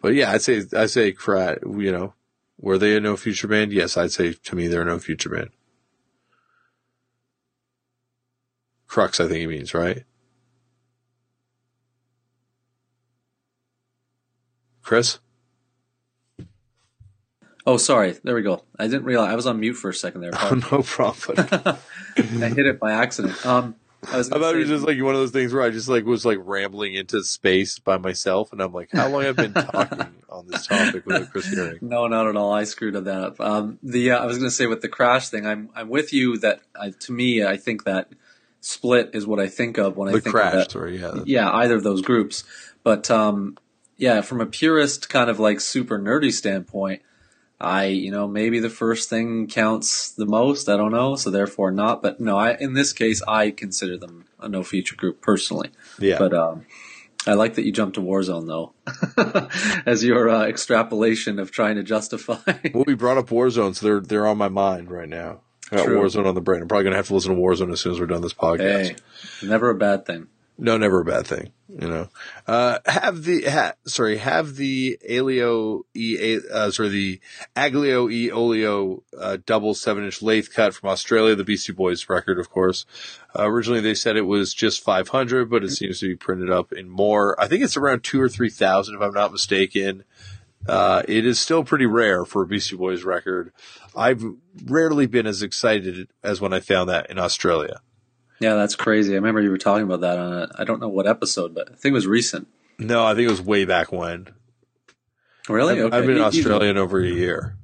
But 0.00 0.14
yeah, 0.14 0.32
I'd 0.32 0.42
say 0.42 0.62
I 0.76 0.86
say. 0.86 1.14
You 1.26 1.92
know, 1.92 2.14
were 2.58 2.78
they 2.78 2.96
a 2.96 3.00
No 3.00 3.16
Future 3.16 3.48
band? 3.48 3.72
Yes, 3.72 3.96
I'd 3.96 4.12
say 4.12 4.32
to 4.32 4.56
me 4.56 4.66
they're 4.66 4.82
a 4.82 4.84
No 4.84 4.98
Future 4.98 5.30
band. 5.30 5.50
Crux, 8.86 9.20
I 9.20 9.26
think 9.26 9.38
he 9.38 9.46
means 9.46 9.74
right. 9.74 10.04
Chris. 14.82 15.18
Oh, 17.66 17.76
sorry. 17.76 18.14
There 18.22 18.36
we 18.36 18.42
go. 18.42 18.62
I 18.78 18.84
didn't 18.86 19.02
realize 19.02 19.32
I 19.32 19.34
was 19.34 19.46
on 19.46 19.58
mute 19.58 19.74
for 19.74 19.90
a 19.90 19.94
second 19.94 20.20
there. 20.20 20.30
Oh, 20.34 20.60
no 20.70 20.82
problem. 20.82 21.48
I 22.16 22.48
hit 22.48 22.66
it 22.66 22.78
by 22.78 22.92
accident. 22.92 23.44
Um, 23.44 23.74
I 24.12 24.18
was. 24.18 24.30
I 24.30 24.38
thought 24.38 24.54
it 24.54 24.58
was 24.58 24.68
just 24.68 24.86
like 24.86 25.00
one 25.02 25.14
of 25.14 25.20
those 25.20 25.30
things 25.30 25.52
where 25.52 25.62
I 25.62 25.70
just 25.70 25.88
like 25.88 26.04
was 26.04 26.24
like 26.24 26.38
rambling 26.42 26.94
into 26.94 27.22
space 27.24 27.78
by 27.78 27.98
myself, 27.98 28.52
and 28.52 28.60
I'm 28.60 28.72
like, 28.72 28.90
how 28.92 29.08
long 29.08 29.22
have 29.22 29.38
I 29.38 29.42
been 29.46 29.52
talking 29.54 30.14
on 30.28 30.46
this 30.48 30.66
topic 30.66 31.06
without 31.06 31.30
Chris 31.30 31.46
hearing? 31.46 31.78
No, 31.80 32.06
not 32.06 32.26
at 32.26 32.36
all. 32.36 32.52
I 32.52 32.64
screwed 32.64 32.94
that 32.94 33.08
up. 33.08 33.40
Um, 33.40 33.78
the 33.82 34.12
uh, 34.12 34.18
I 34.18 34.26
was 34.26 34.38
going 34.38 34.48
to 34.48 34.54
say 34.54 34.66
with 34.66 34.80
the 34.80 34.88
crash 34.88 35.28
thing, 35.28 35.46
I'm 35.46 35.70
I'm 35.74 35.88
with 35.88 36.12
you 36.12 36.38
that 36.38 36.60
I, 36.78 36.90
to 36.90 37.12
me, 37.12 37.44
I 37.44 37.56
think 37.56 37.84
that 37.84 38.10
split 38.60 39.10
is 39.14 39.26
what 39.26 39.40
I 39.40 39.48
think 39.48 39.78
of 39.78 39.96
when 39.96 40.08
I 40.08 40.12
think 40.12 40.26
crash 40.26 40.52
of 40.52 40.58
that. 40.60 40.70
story, 40.70 41.00
yeah. 41.00 41.14
Yeah, 41.24 41.50
either 41.50 41.76
of 41.76 41.82
those 41.82 42.02
groups. 42.02 42.44
But 42.82 43.10
um, 43.10 43.56
yeah, 43.96 44.20
from 44.20 44.40
a 44.40 44.46
purist 44.46 45.08
kind 45.08 45.30
of 45.30 45.38
like 45.38 45.60
super 45.60 45.98
nerdy 45.98 46.32
standpoint, 46.32 47.02
I 47.60 47.86
you 47.86 48.10
know 48.10 48.28
maybe 48.28 48.60
the 48.60 48.70
first 48.70 49.08
thing 49.08 49.46
counts 49.46 50.10
the 50.10 50.26
most. 50.26 50.68
I 50.68 50.76
don't 50.76 50.92
know, 50.92 51.16
so 51.16 51.30
therefore 51.30 51.70
not. 51.70 52.02
But 52.02 52.20
no, 52.20 52.36
I 52.36 52.56
in 52.56 52.74
this 52.74 52.92
case 52.92 53.22
I 53.26 53.50
consider 53.50 53.96
them 53.96 54.26
a 54.38 54.48
No 54.48 54.62
Future 54.62 54.96
group 54.96 55.20
personally. 55.20 55.70
Yeah. 55.98 56.18
But 56.18 56.34
um, 56.34 56.66
I 57.26 57.32
like 57.34 57.54
that 57.54 57.64
you 57.64 57.72
jumped 57.72 57.94
to 57.94 58.02
Warzone 58.02 58.46
though, 58.46 58.74
as 59.86 60.04
your 60.04 60.28
uh, 60.28 60.44
extrapolation 60.46 61.38
of 61.38 61.50
trying 61.50 61.76
to 61.76 61.82
justify. 61.82 62.36
Well, 62.74 62.84
we 62.86 62.94
brought 62.94 63.18
up 63.18 63.28
Warzone, 63.28 63.74
so 63.74 63.86
they're 63.86 64.00
they're 64.00 64.26
on 64.26 64.38
my 64.38 64.48
mind 64.48 64.90
right 64.90 65.08
now. 65.08 65.40
I 65.72 65.76
got 65.76 65.86
True. 65.86 66.00
Warzone 66.00 66.26
on 66.26 66.34
the 66.34 66.40
brain. 66.40 66.62
I'm 66.62 66.68
probably 66.68 66.84
gonna 66.84 66.96
have 66.96 67.08
to 67.08 67.14
listen 67.14 67.34
to 67.34 67.40
Warzone 67.40 67.72
as 67.72 67.80
soon 67.80 67.92
as 67.92 68.00
we're 68.00 68.06
done 68.06 68.22
this 68.22 68.34
podcast. 68.34 68.60
hey, 68.88 68.96
never 69.42 69.70
a 69.70 69.74
bad 69.74 70.06
thing. 70.06 70.28
No, 70.58 70.78
never 70.78 71.00
a 71.00 71.04
bad 71.04 71.26
thing. 71.26 71.52
You 71.68 71.88
know, 71.88 72.08
uh, 72.46 72.78
have 72.86 73.24
the 73.24 73.42
ha, 73.42 73.72
sorry, 73.84 74.16
have 74.16 74.56
the 74.56 74.98
Alio 75.06 75.84
E, 75.94 76.38
uh, 76.50 76.70
sorry, 76.70 76.88
the 76.88 77.20
Aglio 77.54 78.10
E 78.10 78.30
Olio 78.30 79.02
uh, 79.18 79.36
double 79.44 79.74
seven 79.74 80.04
inch 80.04 80.22
lathe 80.22 80.48
cut 80.54 80.72
from 80.74 80.88
Australia, 80.88 81.34
the 81.34 81.44
Beastie 81.44 81.72
Boys 81.72 82.08
record, 82.08 82.38
of 82.38 82.48
course. 82.48 82.86
Uh, 83.38 83.46
originally, 83.46 83.80
they 83.80 83.94
said 83.94 84.16
it 84.16 84.22
was 84.22 84.54
just 84.54 84.82
500, 84.82 85.50
but 85.50 85.64
it 85.64 85.70
seems 85.70 86.00
to 86.00 86.08
be 86.08 86.16
printed 86.16 86.50
up 86.50 86.72
in 86.72 86.88
more. 86.88 87.38
I 87.38 87.48
think 87.48 87.62
it's 87.62 87.76
around 87.76 88.04
two 88.04 88.20
or 88.20 88.28
three 88.28 88.50
thousand, 88.50 88.94
if 88.94 89.02
I'm 89.02 89.12
not 89.12 89.32
mistaken. 89.32 90.04
Uh, 90.66 91.02
it 91.06 91.26
is 91.26 91.38
still 91.38 91.62
pretty 91.62 91.86
rare 91.86 92.24
for 92.24 92.42
a 92.42 92.46
Beastie 92.46 92.76
Boys 92.76 93.04
record. 93.04 93.52
I've 93.94 94.24
rarely 94.64 95.06
been 95.06 95.26
as 95.26 95.42
excited 95.42 96.08
as 96.22 96.40
when 96.40 96.52
I 96.52 96.60
found 96.60 96.88
that 96.88 97.10
in 97.10 97.18
Australia. 97.18 97.80
Yeah, 98.38 98.54
that's 98.54 98.76
crazy. 98.76 99.12
I 99.12 99.16
remember 99.16 99.40
you 99.40 99.50
were 99.50 99.58
talking 99.58 99.84
about 99.84 100.00
that 100.02 100.18
on 100.18 100.32
a, 100.32 100.48
I 100.58 100.64
don't 100.64 100.80
know 100.80 100.88
what 100.88 101.06
episode, 101.06 101.54
but 101.54 101.70
I 101.70 101.74
think 101.74 101.92
it 101.92 101.94
was 101.94 102.06
recent. 102.06 102.48
No, 102.78 103.04
I 103.04 103.14
think 103.14 103.26
it 103.26 103.30
was 103.30 103.40
way 103.42 103.64
back 103.64 103.90
when. 103.92 104.28
Really? 105.48 105.80
I've, 105.80 105.92
I've 105.92 106.02
been 106.02 106.10
in 106.10 106.16
You- 106.16 106.22
you- 106.22 106.24
Australia 106.24 106.70
in 106.70 106.76
over 106.78 107.00
a 107.00 107.06
year. 107.08 107.56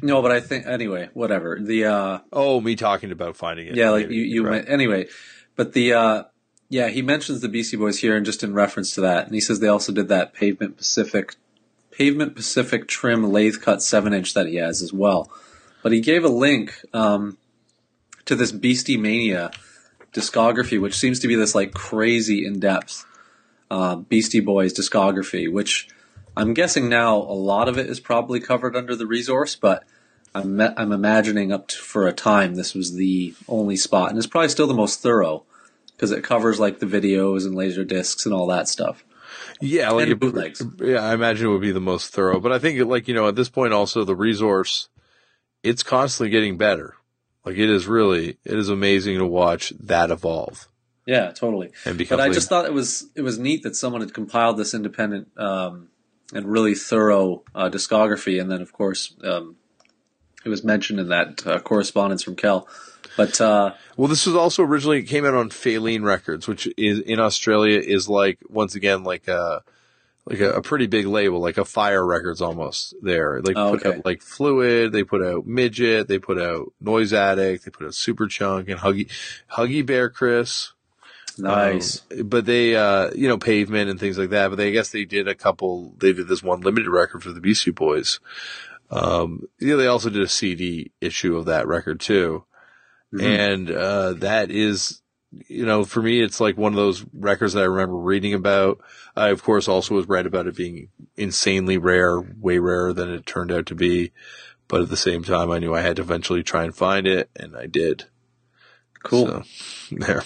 No, 0.00 0.20
but 0.22 0.32
I 0.32 0.40
think 0.40 0.66
anyway, 0.66 1.10
whatever. 1.14 1.58
The 1.60 1.84
uh 1.84 2.18
Oh, 2.32 2.60
me 2.60 2.74
talking 2.74 3.12
about 3.12 3.36
finding 3.36 3.68
it. 3.68 3.76
yeah, 3.76 3.90
like 3.90 4.04
Maybe, 4.06 4.16
you 4.16 4.22
you 4.22 4.42
right. 4.44 4.50
went 4.52 4.68
anyway. 4.68 5.06
But 5.54 5.74
the 5.74 5.92
uh, 5.92 6.22
yeah, 6.68 6.88
he 6.88 7.02
mentions 7.02 7.40
the 7.40 7.48
Beastie 7.48 7.76
Boys 7.76 7.98
here, 8.00 8.16
and 8.16 8.24
just 8.26 8.42
in 8.42 8.52
reference 8.54 8.94
to 8.94 9.00
that, 9.02 9.26
and 9.26 9.34
he 9.34 9.40
says 9.40 9.60
they 9.60 9.68
also 9.68 9.92
did 9.92 10.08
that 10.08 10.32
Pavement 10.32 10.76
Pacific, 10.76 11.34
Pavement 11.92 12.34
Pacific 12.34 12.88
trim 12.88 13.30
lathe 13.30 13.60
cut 13.60 13.80
seven 13.82 14.12
inch 14.12 14.34
that 14.34 14.46
he 14.46 14.56
has 14.56 14.82
as 14.82 14.92
well. 14.92 15.30
But 15.84 15.92
he 15.92 16.00
gave 16.00 16.24
a 16.24 16.28
link 16.28 16.74
um, 16.92 17.36
to 18.24 18.34
this 18.34 18.50
Beastie 18.50 18.96
Mania 18.96 19.50
discography, 20.12 20.80
which 20.80 20.96
seems 20.96 21.18
to 21.20 21.28
be 21.28 21.34
this 21.34 21.54
like 21.54 21.72
crazy 21.72 22.44
in 22.46 22.60
depth 22.60 23.06
uh, 23.70 23.96
Beastie 23.96 24.40
Boys 24.40 24.74
discography, 24.74 25.50
which 25.50 25.88
I'm 26.36 26.54
guessing 26.54 26.88
now 26.88 27.16
a 27.16 27.34
lot 27.34 27.68
of 27.68 27.78
it 27.78 27.88
is 27.88 28.00
probably 28.00 28.40
covered 28.40 28.76
under 28.76 28.94
the 28.94 29.06
resource, 29.06 29.56
but 29.56 29.84
I'm 30.34 30.60
I'm 30.60 30.92
imagining 30.92 31.52
up 31.52 31.68
to, 31.68 31.76
for 31.78 32.06
a 32.06 32.12
time 32.12 32.54
this 32.54 32.74
was 32.74 32.94
the 32.94 33.34
only 33.48 33.76
spot, 33.76 34.10
and 34.10 34.18
it's 34.18 34.26
probably 34.26 34.48
still 34.48 34.66
the 34.66 34.74
most 34.74 35.00
thorough 35.00 35.44
because 35.94 36.10
it 36.10 36.24
covers 36.24 36.58
like 36.58 36.78
the 36.78 36.86
videos 36.86 37.46
and 37.46 37.54
laser 37.54 37.84
discs 37.84 38.26
and 38.26 38.34
all 38.34 38.46
that 38.48 38.68
stuff. 38.68 39.04
Yeah, 39.60 39.90
like 39.90 40.08
And 40.08 40.20
bootlegs. 40.20 40.62
Yeah, 40.80 40.98
I 40.98 41.14
imagine 41.14 41.46
it 41.46 41.50
would 41.50 41.60
be 41.60 41.72
the 41.72 41.80
most 41.80 42.12
thorough. 42.12 42.40
But 42.40 42.52
I 42.52 42.58
think, 42.58 42.80
like 42.86 43.08
you 43.08 43.14
know, 43.14 43.28
at 43.28 43.36
this 43.36 43.48
point, 43.48 43.72
also 43.72 44.04
the 44.04 44.16
resource, 44.16 44.88
it's 45.62 45.82
constantly 45.82 46.30
getting 46.30 46.56
better. 46.56 46.96
Like 47.44 47.56
it 47.56 47.68
is 47.68 47.86
really, 47.86 48.38
it 48.44 48.58
is 48.58 48.68
amazing 48.68 49.18
to 49.18 49.26
watch 49.26 49.72
that 49.80 50.10
evolve 50.10 50.68
Yeah, 51.06 51.32
totally. 51.32 51.72
and 51.84 51.98
become. 51.98 52.18
But 52.18 52.28
I 52.28 52.32
just 52.32 52.48
thought 52.48 52.64
it 52.66 52.72
was 52.72 53.08
it 53.16 53.22
was 53.22 53.38
neat 53.38 53.62
that 53.64 53.76
someone 53.76 54.00
had 54.00 54.14
compiled 54.14 54.56
this 54.56 54.74
independent 54.74 55.28
um, 55.36 55.88
and 56.32 56.46
really 56.46 56.74
thorough 56.74 57.42
uh, 57.54 57.68
discography, 57.68 58.40
and 58.40 58.50
then 58.50 58.62
of 58.62 58.72
course 58.72 59.14
um, 59.24 59.56
it 60.44 60.48
was 60.48 60.62
mentioned 60.64 61.00
in 61.00 61.08
that 61.08 61.46
uh, 61.46 61.58
correspondence 61.60 62.22
from 62.22 62.36
Kel. 62.36 62.68
But 63.16 63.40
uh, 63.40 63.74
Well, 63.96 64.08
this 64.08 64.24
was 64.26 64.34
also 64.34 64.62
originally 64.62 65.00
it 65.00 65.02
came 65.04 65.26
out 65.26 65.34
on 65.34 65.50
Fellaheen 65.50 66.02
Records, 66.04 66.48
which 66.48 66.68
is 66.76 67.00
in 67.00 67.20
Australia 67.20 67.78
is 67.78 68.08
like 68.08 68.38
once 68.48 68.74
again 68.74 69.04
like 69.04 69.28
a 69.28 69.62
like 70.24 70.40
a, 70.40 70.52
a 70.52 70.62
pretty 70.62 70.86
big 70.86 71.06
label, 71.06 71.40
like 71.40 71.58
a 71.58 71.64
Fire 71.64 72.04
Records 72.06 72.40
almost. 72.40 72.94
There, 73.02 73.40
they 73.42 73.54
Oh, 73.54 73.72
put 73.72 73.84
okay. 73.86 73.98
out 73.98 74.04
like 74.04 74.22
Fluid, 74.22 74.92
they 74.92 75.02
put 75.04 75.22
out 75.24 75.46
Midget, 75.46 76.06
they 76.08 76.18
put 76.18 76.40
out 76.40 76.72
Noise 76.80 77.12
Addict, 77.12 77.64
they 77.64 77.70
put 77.70 77.86
out 77.86 77.92
Superchunk 77.92 78.70
and 78.70 78.78
Huggy 78.80 79.10
Huggy 79.50 79.84
Bear 79.84 80.08
Chris. 80.10 80.72
nice. 81.38 82.02
Um, 82.12 82.28
but 82.28 82.44
they, 82.46 82.76
uh, 82.76 83.10
you 83.14 83.26
know, 83.28 83.38
pavement 83.38 83.90
and 83.90 83.98
things 83.98 84.16
like 84.18 84.30
that. 84.30 84.48
But 84.48 84.56
they, 84.56 84.68
I 84.68 84.72
guess 84.72 84.90
they 84.90 85.04
did 85.04 85.26
a 85.28 85.34
couple, 85.34 85.94
they 85.98 86.12
did 86.12 86.28
this 86.28 86.42
one 86.42 86.60
limited 86.60 86.88
record 86.90 87.22
for 87.22 87.32
the 87.32 87.40
Beastie 87.40 87.70
Boys. 87.72 88.20
Um, 88.90 89.48
yeah, 89.58 89.76
they 89.76 89.86
also 89.86 90.10
did 90.10 90.22
a 90.22 90.28
CD 90.28 90.92
issue 91.00 91.36
of 91.36 91.46
that 91.46 91.66
record 91.66 91.98
too. 92.00 92.44
Mhm. 93.14 93.22
And, 93.24 93.70
uh, 93.70 94.12
that 94.14 94.50
is, 94.50 95.01
you 95.48 95.64
know, 95.64 95.84
for 95.84 96.02
me, 96.02 96.20
it's 96.20 96.40
like 96.40 96.56
one 96.56 96.72
of 96.72 96.76
those 96.76 97.04
records 97.12 97.54
that 97.54 97.62
I 97.62 97.66
remember 97.66 97.96
reading 97.96 98.34
about. 98.34 98.80
I, 99.16 99.28
of 99.28 99.42
course, 99.42 99.68
also 99.68 99.94
was 99.94 100.08
right 100.08 100.26
about 100.26 100.46
it 100.46 100.56
being 100.56 100.88
insanely 101.16 101.78
rare, 101.78 102.20
way 102.20 102.58
rarer 102.58 102.92
than 102.92 103.10
it 103.10 103.26
turned 103.26 103.52
out 103.52 103.66
to 103.66 103.74
be. 103.74 104.12
But 104.68 104.82
at 104.82 104.88
the 104.88 104.96
same 104.96 105.22
time, 105.22 105.50
I 105.50 105.58
knew 105.58 105.74
I 105.74 105.80
had 105.80 105.96
to 105.96 106.02
eventually 106.02 106.42
try 106.42 106.64
and 106.64 106.74
find 106.74 107.06
it, 107.06 107.30
and 107.36 107.56
I 107.56 107.66
did. 107.66 108.04
cool. 109.02 109.26
So, 109.26 109.42
there. 109.90 110.22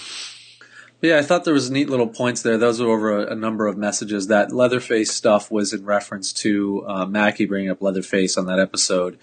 Yeah, 1.02 1.18
I 1.18 1.22
thought 1.22 1.44
there 1.44 1.54
was 1.54 1.70
neat 1.70 1.90
little 1.90 2.06
points 2.06 2.42
there. 2.42 2.56
Those 2.56 2.80
were 2.80 2.90
over 2.90 3.18
a, 3.18 3.32
a 3.32 3.36
number 3.36 3.66
of 3.66 3.76
messages. 3.76 4.28
That 4.28 4.50
Leatherface 4.50 5.12
stuff 5.12 5.50
was 5.50 5.72
in 5.72 5.84
reference 5.84 6.32
to 6.34 6.84
uh, 6.86 7.06
Mackie 7.06 7.44
bringing 7.44 7.70
up 7.70 7.82
Leatherface 7.82 8.36
on 8.36 8.46
that 8.46 8.58
episode, 8.58 9.18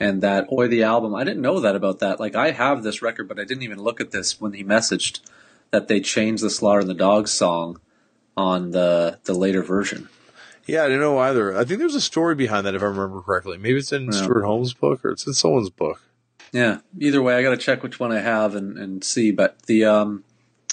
and 0.00 0.22
that 0.22 0.46
Oi 0.52 0.68
the 0.68 0.82
album. 0.82 1.14
I 1.14 1.24
didn't 1.24 1.42
know 1.42 1.60
that 1.60 1.76
about 1.76 1.98
that. 2.00 2.20
Like 2.20 2.34
I 2.34 2.50
have 2.52 2.82
this 2.82 3.02
record, 3.02 3.28
but 3.28 3.38
I 3.38 3.44
didn't 3.44 3.62
even 3.64 3.78
look 3.78 4.00
at 4.00 4.10
this 4.10 4.40
when 4.40 4.52
he 4.52 4.64
messaged 4.64 5.20
that 5.70 5.88
they 5.88 6.00
changed 6.00 6.42
the 6.42 6.50
Slaughter 6.50 6.80
and 6.80 6.88
the 6.88 6.94
Dogs 6.94 7.30
song 7.32 7.80
on 8.36 8.70
the 8.70 9.18
the 9.24 9.34
later 9.34 9.62
version. 9.62 10.08
Yeah, 10.66 10.82
I 10.84 10.88
didn't 10.88 11.00
know 11.00 11.18
either. 11.18 11.56
I 11.56 11.64
think 11.64 11.78
there's 11.80 11.94
a 11.94 12.00
story 12.00 12.34
behind 12.34 12.66
that 12.66 12.74
if 12.74 12.82
I 12.82 12.86
remember 12.86 13.22
correctly. 13.22 13.56
Maybe 13.56 13.78
it's 13.78 13.92
in 13.92 14.06
Yeah. 14.06 14.10
Stewart 14.12 14.44
Home's 14.44 14.74
book 14.74 15.02
or 15.04 15.10
it's 15.10 15.26
in 15.26 15.32
someone's 15.32 15.70
book. 15.70 16.02
Yeah. 16.52 16.80
Either 16.98 17.22
way, 17.22 17.36
I 17.36 17.42
got 17.42 17.50
to 17.50 17.56
check 17.56 17.82
which 17.82 17.98
one 17.98 18.12
I 18.12 18.20
have 18.20 18.54
and, 18.54 18.76
and 18.76 19.02
see. 19.02 19.30
But 19.30 19.62
the 19.62 19.86
um, 19.86 20.24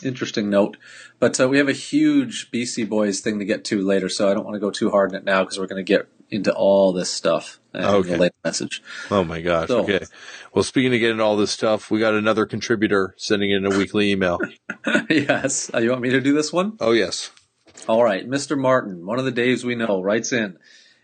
interesting 0.04 0.50
note. 0.50 0.76
But 1.20 1.40
uh, 1.40 1.48
we 1.48 1.58
have 1.58 1.70
a 1.70 1.74
huge 1.74 2.52
Beastie 2.52 2.84
Boys 2.84 3.22
thing 3.22 3.40
to 3.40 3.46
get 3.46 3.64
to 3.66 3.82
later, 3.82 4.10
so 4.10 4.30
I 4.30 4.34
don't 4.34 4.44
want 4.44 4.56
to 4.56 4.60
go 4.60 4.70
too 4.70 4.92
hard 4.92 5.12
in 5.12 5.18
it 5.18 5.24
now 5.24 5.44
because 5.44 5.58
we're 5.58 5.68
going 5.68 5.84
to 5.84 5.94
get 5.94 6.08
into 6.30 6.54
all 6.54 6.92
this 6.94 7.10
stuff 7.10 7.60
Okay. 7.74 8.30
message. 8.44 8.82
Oh 9.12 9.24
my 9.24 9.42
gosh. 9.42 9.68
So- 9.68 9.84
okay. 9.84 10.06
Well, 10.54 10.64
speaking 10.64 10.94
of 10.94 11.00
getting 11.00 11.20
all 11.20 11.36
this 11.36 11.52
stuff, 11.52 11.92
we 11.92 12.00
got 12.00 12.14
another 12.14 12.46
contributor 12.46 13.14
sending 13.18 13.52
in 13.52 13.66
a 13.66 13.70
weekly 13.78 14.12
email. 14.12 14.40
yes. 15.10 15.70
Uh, 15.74 15.80
you 15.80 15.90
want 15.90 16.02
me 16.02 16.10
to 16.12 16.22
do 16.22 16.34
this 16.34 16.52
one? 16.54 16.78
oh 16.80 16.92
yes. 16.92 17.32
All 17.88 18.04
right. 18.04 18.28
Mr. 18.28 18.58
Martin, 18.58 19.06
one 19.06 19.20
of 19.20 19.26
the 19.26 19.32
Daves 19.32 19.64
we 19.64 19.76
know, 19.76 20.02
writes 20.02 20.32
in 20.32 20.58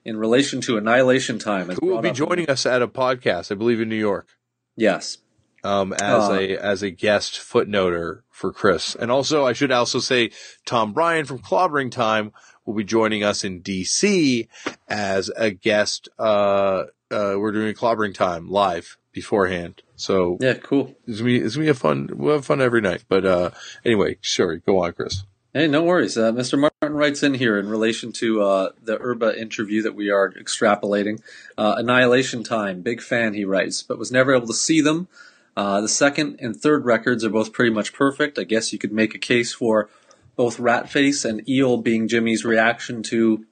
in 0.06 0.18
relation 0.18 0.62
to 0.62 0.78
Annihilation 0.78 1.38
Time. 1.38 1.70
Who 1.70 1.88
will 1.88 2.02
be 2.02 2.12
joining 2.12 2.50
us 2.50 2.66
at 2.66 2.82
a 2.82 2.88
podcast, 2.88 3.52
I 3.52 3.56
believe 3.56 3.82
in 3.82 3.90
New 3.90 3.96
York, 3.98 4.28
Yes. 4.76 5.18
um, 5.64 5.94
as 5.94 6.30
Uh. 6.30 6.34
a, 6.40 6.58
as 6.58 6.82
a 6.82 6.90
guest 6.90 7.34
footnoter 7.36 8.22
for 8.32 8.52
Chris. 8.54 8.96
And 8.96 9.12
also, 9.12 9.46
I 9.46 9.54
should 9.54 9.72
also 9.72 10.00
say 10.00 10.32
Tom 10.66 10.94
Bryan 10.94 11.26
from 11.26 11.40
Clobbering 11.40 11.92
Time 11.92 12.32
will 12.72 12.78
be 12.78 12.84
joining 12.86 13.24
us 13.24 13.44
in 13.44 13.62
DC 13.62 14.48
as 14.88 15.30
a 15.36 15.52
guest. 15.52 16.08
Uh, 16.18 16.84
uh, 17.12 17.36
we're 17.38 17.52
doing 17.52 17.76
Clobbering 17.76 18.14
Time 18.14 18.50
live 18.50 18.98
beforehand. 19.12 19.84
So 19.98 20.38
Yeah, 20.40 20.54
cool. 20.54 20.96
It's 21.06 21.20
gonna 21.20 21.28
be 21.28 21.38
it's 21.38 21.56
gonna 21.56 21.66
be 21.66 21.70
a 21.70 21.74
fun. 21.74 22.10
We'll 22.14 22.36
have 22.36 22.46
fun 22.46 22.62
every 22.62 22.82
night. 22.82 23.04
But 23.10 23.26
uh, 23.26 23.52
anyway, 23.84 24.18
sorry. 24.22 24.62
Go 24.66 24.84
on, 24.84 24.94
Chris. 24.94 25.24
Hey, 25.54 25.68
no 25.68 25.84
worries. 25.84 26.18
Uh, 26.18 26.32
Mr. 26.32 26.58
Martin 26.58 26.98
writes 26.98 27.24
in 27.24 27.34
here 27.34 27.60
in 27.60 27.68
relation 27.68 28.14
to 28.14 28.42
uh, 28.42 28.70
the 28.82 28.98
Erba 28.98 29.38
interview 29.38 29.82
that 29.82 29.96
we 29.96 30.10
are 30.10 30.32
extrapolating. 30.32 31.22
Uh, 31.58 31.76
Annihilation 31.78 32.42
Time, 32.42 32.82
big 32.82 33.02
fan, 33.02 33.34
he 33.34 33.44
writes, 33.44 33.82
but 33.82 34.00
was 34.00 34.14
never 34.14 34.34
able 34.34 34.48
to 34.48 34.54
see 34.54 34.80
them. 34.80 35.10
Uh, 35.58 35.82
the 35.82 35.90
second 35.90 36.38
and 36.40 36.56
third 36.56 36.86
records 36.86 37.26
are 37.26 37.30
both 37.30 37.52
pretty 37.52 37.72
much 37.72 37.92
perfect. 37.92 38.40
I 38.40 38.46
guess 38.46 38.72
you 38.72 38.80
could 38.80 38.94
make 38.94 39.14
a 39.14 39.20
case 39.20 39.54
for 39.54 39.90
both 40.36 40.58
Ratface 40.58 41.26
and 41.26 41.48
Eel 41.48 41.78
being 41.78 42.08
Jimmy's 42.08 42.46
reaction 42.46 43.04
to 43.04 43.46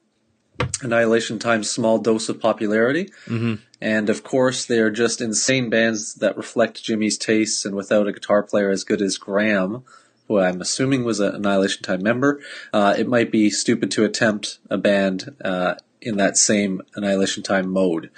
Annihilation 0.82 1.38
Time's 1.38 1.70
small 1.70 1.98
dose 1.98 2.28
of 2.28 2.40
popularity. 2.40 3.06
Mm-hmm. 3.26 3.54
And 3.80 4.10
of 4.10 4.22
course, 4.22 4.66
they 4.66 4.78
are 4.78 4.90
just 4.90 5.20
insane 5.20 5.70
bands 5.70 6.14
that 6.16 6.36
reflect 6.36 6.82
Jimmy's 6.82 7.16
tastes, 7.16 7.64
and 7.64 7.74
without 7.74 8.06
a 8.06 8.12
guitar 8.12 8.42
player 8.42 8.70
as 8.70 8.84
good 8.84 9.00
as 9.00 9.16
Graham, 9.16 9.84
who 10.28 10.38
I'm 10.38 10.60
assuming 10.60 11.04
was 11.04 11.20
an 11.20 11.34
Annihilation 11.34 11.82
Time 11.82 12.02
member, 12.02 12.40
uh, 12.72 12.94
it 12.98 13.08
might 13.08 13.32
be 13.32 13.50
stupid 13.50 13.90
to 13.92 14.04
attempt 14.04 14.58
a 14.68 14.76
band 14.76 15.34
uh, 15.42 15.76
in 16.00 16.18
that 16.18 16.36
same 16.36 16.82
Annihilation 16.94 17.42
Time 17.42 17.70
mode. 17.70 18.10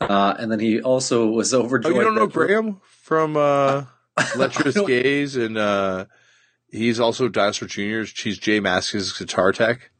Uh, 0.00 0.34
and 0.38 0.52
then 0.52 0.60
he 0.60 0.80
also 0.80 1.26
was 1.26 1.52
overjoyed. 1.52 1.92
Oh, 1.92 1.96
overjoyed. 1.96 1.96
you 1.96 2.04
don't 2.04 2.14
know 2.14 2.26
Graham 2.28 2.80
from 3.02 3.36
uh, 3.36 3.84
Lecherous 4.36 4.76
I 4.76 4.84
Gaze, 4.84 5.34
and 5.34 5.58
uh, 5.58 6.04
he's 6.70 7.00
also 7.00 7.28
Dinosaur 7.28 7.68
Junior's. 7.68 8.10
She's 8.10 8.38
J 8.38 8.60
Mascis' 8.60 9.18
guitar 9.18 9.52
tech. 9.52 9.90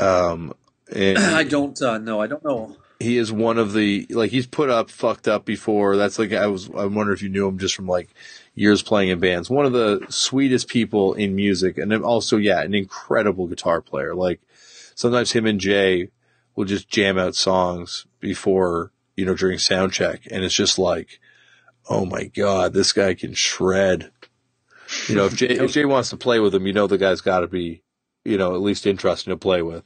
Um, 0.00 0.54
and 0.94 1.18
I 1.18 1.44
don't 1.44 1.80
uh, 1.80 1.98
know. 1.98 2.20
I 2.20 2.26
don't 2.26 2.44
know. 2.44 2.76
he 2.98 3.18
is 3.18 3.32
one 3.32 3.58
of 3.58 3.72
the 3.72 4.06
like 4.10 4.30
he's 4.30 4.46
put 4.46 4.70
up 4.70 4.90
fucked 4.90 5.28
up 5.28 5.44
before. 5.44 5.96
That's 5.96 6.18
like 6.18 6.32
I 6.32 6.46
was. 6.46 6.70
I 6.70 6.86
wonder 6.86 7.12
if 7.12 7.22
you 7.22 7.28
knew 7.28 7.46
him 7.46 7.58
just 7.58 7.74
from 7.74 7.86
like 7.86 8.10
years 8.54 8.82
playing 8.82 9.10
in 9.10 9.20
bands. 9.20 9.50
One 9.50 9.66
of 9.66 9.72
the 9.72 10.06
sweetest 10.08 10.68
people 10.68 11.14
in 11.14 11.34
music, 11.34 11.78
and 11.78 11.90
then 11.90 12.02
also 12.02 12.36
yeah, 12.36 12.62
an 12.62 12.74
incredible 12.74 13.46
guitar 13.46 13.80
player. 13.80 14.14
Like 14.14 14.40
sometimes 14.94 15.32
him 15.32 15.46
and 15.46 15.60
Jay 15.60 16.10
will 16.54 16.64
just 16.64 16.88
jam 16.88 17.18
out 17.18 17.34
songs 17.34 18.06
before 18.20 18.92
you 19.16 19.24
know 19.24 19.34
during 19.34 19.58
sound 19.58 19.92
check, 19.92 20.22
and 20.30 20.44
it's 20.44 20.54
just 20.54 20.78
like, 20.78 21.20
oh 21.88 22.04
my 22.04 22.24
god, 22.24 22.72
this 22.72 22.92
guy 22.92 23.14
can 23.14 23.34
shred. 23.34 24.10
You 25.08 25.16
know, 25.16 25.26
if 25.26 25.36
Jay 25.36 25.46
if 25.46 25.72
Jay 25.72 25.84
wants 25.84 26.10
to 26.10 26.16
play 26.16 26.38
with 26.38 26.54
him, 26.54 26.66
you 26.66 26.72
know 26.72 26.86
the 26.86 26.98
guy's 26.98 27.20
got 27.20 27.40
to 27.40 27.46
be, 27.46 27.82
you 28.24 28.38
know, 28.38 28.54
at 28.54 28.60
least 28.60 28.86
interesting 28.86 29.32
to 29.32 29.36
play 29.36 29.62
with. 29.62 29.84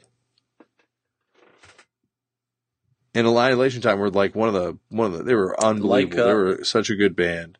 And 3.14 3.26
Annihilation 3.26 3.82
Time 3.82 3.98
were 3.98 4.10
like 4.10 4.34
one 4.34 4.48
of 4.48 4.54
the 4.54 4.78
one 4.88 5.12
of 5.12 5.18
the 5.18 5.24
they 5.24 5.34
were 5.34 5.58
unbelievable. 5.62 6.16
Like, 6.16 6.26
uh, 6.26 6.28
they 6.28 6.34
were 6.34 6.64
such 6.64 6.90
a 6.90 6.96
good 6.96 7.16
band. 7.16 7.58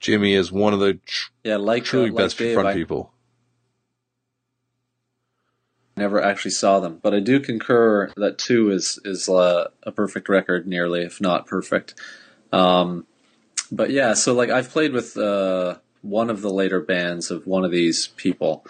Jimmy 0.00 0.34
is 0.34 0.52
one 0.52 0.72
of 0.72 0.80
the 0.80 0.94
tr- 0.94 1.30
Yeah, 1.44 1.56
like 1.56 1.84
truly 1.84 2.10
uh, 2.10 2.12
like 2.12 2.24
best 2.24 2.38
Dave, 2.38 2.54
front 2.54 2.68
I 2.68 2.74
people. 2.74 3.12
never 5.96 6.22
actually 6.22 6.50
saw 6.50 6.80
them, 6.80 6.98
but 7.02 7.14
I 7.14 7.20
do 7.20 7.40
concur 7.40 8.12
that 8.16 8.38
two 8.38 8.70
is 8.70 8.98
is 9.04 9.28
uh, 9.28 9.68
a 9.82 9.92
perfect 9.92 10.28
record, 10.28 10.66
nearly 10.66 11.02
if 11.02 11.20
not 11.20 11.46
perfect. 11.46 11.94
Um, 12.52 13.06
but 13.72 13.90
yeah, 13.90 14.14
so 14.14 14.34
like 14.34 14.50
I've 14.50 14.70
played 14.70 14.92
with 14.92 15.16
uh, 15.16 15.78
one 16.08 16.30
of 16.30 16.42
the 16.42 16.50
later 16.50 16.80
bands 16.80 17.30
of 17.30 17.46
one 17.46 17.64
of 17.64 17.70
these 17.70 18.08
people, 18.08 18.64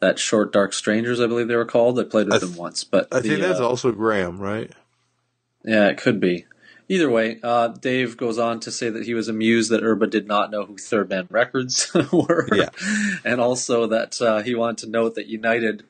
that 0.00 0.18
Short 0.18 0.52
Dark 0.52 0.72
Strangers, 0.72 1.20
I 1.20 1.26
believe 1.26 1.48
they 1.48 1.56
were 1.56 1.64
called. 1.64 1.98
I 1.98 2.04
played 2.04 2.26
with 2.26 2.34
I 2.34 2.38
th- 2.38 2.50
them 2.52 2.58
once, 2.58 2.84
but 2.84 3.08
I 3.12 3.20
think 3.20 3.40
that's 3.40 3.60
uh, 3.60 3.68
also 3.68 3.90
Graham, 3.92 4.38
right? 4.38 4.70
yeah, 5.64 5.88
it 5.88 5.96
could 5.96 6.20
be. 6.20 6.46
Either 6.86 7.08
way, 7.08 7.38
uh, 7.42 7.68
Dave 7.68 8.18
goes 8.18 8.38
on 8.38 8.60
to 8.60 8.70
say 8.70 8.90
that 8.90 9.06
he 9.06 9.14
was 9.14 9.28
amused 9.28 9.70
that 9.70 9.82
Erba 9.82 10.06
did 10.06 10.26
not 10.26 10.50
know 10.50 10.66
who 10.66 10.76
Third 10.76 11.08
Man 11.08 11.26
Records 11.30 11.90
were, 12.12 12.46
Yeah. 12.52 12.68
and 13.24 13.40
also 13.40 13.86
that 13.86 14.20
uh, 14.20 14.42
he 14.42 14.54
wanted 14.54 14.84
to 14.84 14.90
note 14.90 15.14
that 15.14 15.26
United, 15.26 15.84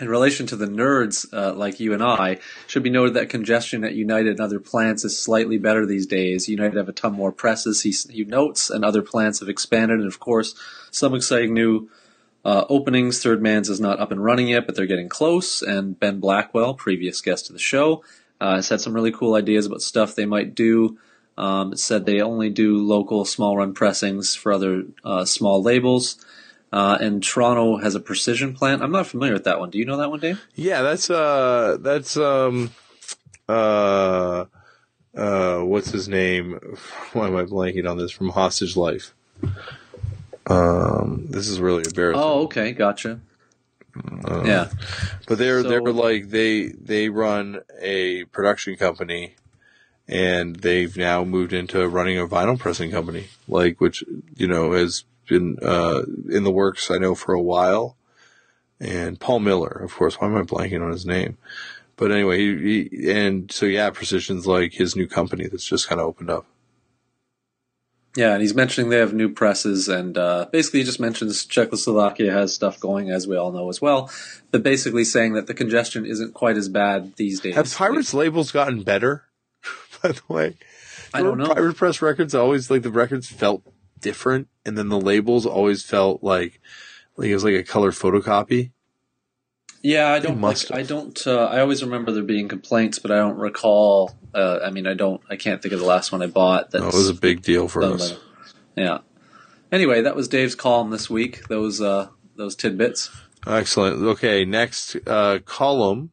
in 0.00 0.08
relation 0.08 0.46
to 0.46 0.56
the 0.56 0.66
nerds 0.66 1.26
uh, 1.32 1.54
like 1.54 1.80
you 1.80 1.94
and 1.94 2.02
I, 2.02 2.38
should 2.66 2.82
be 2.82 2.90
noted 2.90 3.14
that 3.14 3.30
congestion 3.30 3.84
at 3.84 3.94
United 3.94 4.32
and 4.32 4.40
other 4.40 4.60
plants 4.60 5.04
is 5.04 5.18
slightly 5.18 5.56
better 5.56 5.86
these 5.86 6.06
days. 6.06 6.48
United 6.48 6.76
have 6.76 6.88
a 6.88 6.92
ton 6.92 7.14
more 7.14 7.32
presses, 7.32 7.82
he, 7.82 7.94
he 8.12 8.24
notes, 8.24 8.68
and 8.68 8.84
other 8.84 9.02
plants 9.02 9.40
have 9.40 9.48
expanded, 9.48 9.98
and 9.98 10.06
of 10.06 10.20
course, 10.20 10.54
some 10.90 11.14
exciting 11.14 11.54
new 11.54 11.88
uh, 12.44 12.64
openings. 12.68 13.22
Third 13.22 13.42
Man's 13.42 13.70
is 13.70 13.80
not 13.80 13.98
up 13.98 14.12
and 14.12 14.22
running 14.22 14.48
yet, 14.48 14.66
but 14.66 14.76
they're 14.76 14.86
getting 14.86 15.08
close. 15.08 15.62
And 15.62 15.98
Ben 15.98 16.20
Blackwell, 16.20 16.74
previous 16.74 17.20
guest 17.20 17.48
of 17.48 17.54
the 17.54 17.60
show, 17.60 18.04
uh, 18.40 18.56
has 18.56 18.68
had 18.68 18.80
some 18.80 18.92
really 18.92 19.12
cool 19.12 19.34
ideas 19.34 19.66
about 19.66 19.82
stuff 19.82 20.14
they 20.14 20.26
might 20.26 20.54
do. 20.54 20.98
Um, 21.38 21.76
said 21.76 22.06
they 22.06 22.22
only 22.22 22.48
do 22.48 22.78
local 22.78 23.26
small 23.26 23.58
run 23.58 23.74
pressings 23.74 24.34
for 24.34 24.52
other 24.52 24.84
uh, 25.04 25.26
small 25.26 25.62
labels. 25.62 26.24
Uh, 26.72 26.98
and 27.00 27.22
Toronto 27.22 27.76
has 27.78 27.94
a 27.94 28.00
precision 28.00 28.52
plant. 28.54 28.82
I'm 28.82 28.90
not 28.92 29.06
familiar 29.06 29.32
with 29.32 29.44
that 29.44 29.60
one. 29.60 29.70
Do 29.70 29.78
you 29.78 29.84
know 29.84 29.96
that 29.98 30.10
one, 30.10 30.20
Dave? 30.20 30.44
Yeah, 30.54 30.82
that's 30.82 31.08
uh, 31.08 31.78
that's 31.80 32.16
um, 32.16 32.70
uh, 33.48 34.44
uh, 35.16 35.58
what's 35.60 35.90
his 35.90 36.08
name? 36.08 36.58
Why 37.12 37.28
am 37.28 37.36
I 37.36 37.44
blanking 37.44 37.88
on 37.88 37.96
this? 37.96 38.10
From 38.10 38.30
Hostage 38.30 38.76
Life. 38.76 39.14
Um, 40.48 41.26
this 41.30 41.48
is 41.48 41.60
really 41.60 41.84
embarrassing. 41.86 42.22
Oh, 42.22 42.42
okay, 42.44 42.72
gotcha. 42.72 43.20
yeah, 44.44 44.68
But 45.26 45.38
they're 45.38 45.62
So- 45.62 45.68
they're 45.68 45.80
like 45.82 46.28
they 46.30 46.66
they 46.68 47.08
run 47.08 47.60
a 47.80 48.24
production 48.26 48.76
company, 48.76 49.34
and 50.08 50.56
they've 50.56 50.94
now 50.96 51.24
moved 51.24 51.52
into 51.52 51.86
running 51.88 52.18
a 52.18 52.26
vinyl 52.26 52.58
pressing 52.58 52.90
company, 52.90 53.28
like 53.48 53.80
which 53.80 54.04
you 54.36 54.46
know 54.46 54.72
has 54.72 55.04
been 55.26 55.56
uh, 55.62 56.02
in 56.30 56.44
the 56.44 56.50
works. 56.50 56.90
I 56.90 56.98
know 56.98 57.14
for 57.14 57.34
a 57.34 57.42
while. 57.42 57.96
And 58.78 59.18
Paul 59.18 59.40
Miller, 59.40 59.68
of 59.70 59.94
course. 59.94 60.16
Why 60.16 60.28
am 60.28 60.36
I 60.36 60.42
blanking 60.42 60.82
on 60.82 60.90
his 60.90 61.06
name? 61.06 61.38
But 61.96 62.12
anyway, 62.12 62.38
he, 62.38 62.88
he, 62.90 63.10
and 63.10 63.50
so 63.50 63.64
yeah, 63.64 63.90
Precision's 63.90 64.46
like 64.46 64.74
his 64.74 64.94
new 64.94 65.06
company 65.06 65.46
that's 65.46 65.66
just 65.66 65.88
kind 65.88 66.00
of 66.00 66.06
opened 66.06 66.30
up. 66.30 66.46
yeah, 68.16 68.32
and 68.32 68.42
he's 68.42 68.54
mentioning 68.54 68.90
they 68.90 68.98
have 68.98 69.14
new 69.14 69.30
presses, 69.30 69.88
and 69.88 70.18
uh, 70.18 70.46
basically 70.52 70.80
he 70.80 70.84
just 70.84 71.00
mentions 71.00 71.46
Czechoslovakia 71.46 72.32
has 72.32 72.52
stuff 72.52 72.78
going, 72.80 73.10
as 73.10 73.26
we 73.26 73.36
all 73.36 73.50
know 73.50 73.70
as 73.70 73.80
well. 73.80 74.10
But 74.50 74.62
basically 74.62 75.04
saying 75.04 75.32
that 75.34 75.46
the 75.46 75.54
congestion 75.54 76.04
isn't 76.04 76.34
quite 76.34 76.58
as 76.58 76.68
bad 76.68 77.16
these 77.16 77.40
days. 77.40 77.54
Have 77.54 77.72
Pirates 77.74 78.12
labels 78.12 78.52
gotten 78.52 78.82
better? 78.82 79.24
By 80.02 80.12
the 80.12 80.22
way, 80.28 80.54
I 81.14 81.22
don't 81.22 81.38
know. 81.38 81.54
Pirate 81.54 81.76
Press 81.76 82.02
records 82.02 82.34
always 82.34 82.70
like 82.70 82.82
the 82.82 82.90
records 82.90 83.28
felt 83.28 83.62
different, 84.06 84.46
and 84.64 84.78
then 84.78 84.88
the 84.88 85.00
labels 85.00 85.44
always 85.46 85.82
felt 85.82 86.22
like 86.22 86.60
like 87.16 87.28
it 87.28 87.34
was 87.34 87.44
like 87.44 87.54
a 87.54 87.62
color 87.64 87.90
photocopy. 87.90 88.70
Yeah, 89.82 90.08
I 90.12 90.18
don't. 90.20 90.40
Like, 90.40 90.70
I 90.72 90.82
don't. 90.82 91.26
Uh, 91.26 91.44
I 91.46 91.60
always 91.60 91.82
remember 91.82 92.12
there 92.12 92.22
being 92.22 92.48
complaints, 92.48 92.98
but 92.98 93.10
I 93.10 93.16
don't 93.16 93.36
recall. 93.38 94.12
Uh, 94.34 94.58
I 94.64 94.70
mean, 94.70 94.86
I 94.86 94.94
don't. 94.94 95.20
I 95.30 95.36
can't 95.36 95.60
think 95.62 95.72
of 95.74 95.80
the 95.80 95.86
last 95.86 96.12
one 96.12 96.22
I 96.22 96.26
bought. 96.26 96.70
That 96.70 96.80
No, 96.80 96.86
was 96.86 97.08
a 97.08 97.14
big 97.14 97.42
deal 97.42 97.68
for 97.68 97.82
us. 97.82 98.14
Yeah. 98.76 98.98
Anyway, 99.72 100.02
that 100.02 100.14
was 100.16 100.28
Dave's 100.28 100.54
column 100.54 100.90
this 100.90 101.08
week. 101.10 101.46
Those 101.48 101.80
uh, 101.80 102.08
those 102.36 102.54
tidbits. 102.56 103.10
Excellent. 103.46 104.02
Okay, 104.02 104.44
next 104.44 104.96
uh, 105.06 105.38
column, 105.44 106.10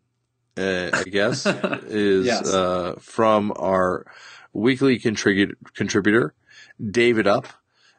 uh, 0.57 0.89
I 0.93 1.03
guess, 1.03 1.45
is 1.87 2.25
Yes. 2.27 2.53
uh, 2.53 2.95
from 2.99 3.51
our 3.55 4.05
weekly 4.53 4.99
contribu- 4.99 5.55
contributor, 5.73 6.35
David 6.79 7.25
Up, 7.25 7.47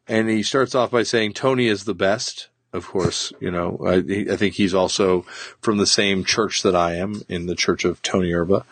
and 0.07 0.29
he 0.29 0.43
starts 0.43 0.75
off 0.75 0.91
by 0.91 1.03
saying 1.03 1.33
Tony 1.33 1.69
is 1.69 1.85
the 1.85 1.95
best. 1.95 2.49
Of 2.73 2.89
course, 2.89 3.33
you 3.39 3.53
know, 3.53 3.79
I, 3.87 4.33
I 4.33 4.37
think 4.37 4.55
he's 4.55 4.75
also 4.75 5.23
from 5.61 5.79
the 5.79 5.87
same 5.87 6.25
church 6.25 6.65
that 6.65 6.75
I 6.75 6.97
am 6.97 7.23
in 7.29 7.47
the 7.47 7.55
church 7.55 7.85
of 7.85 8.03
Tony 8.03 8.33
Erba. 8.33 8.65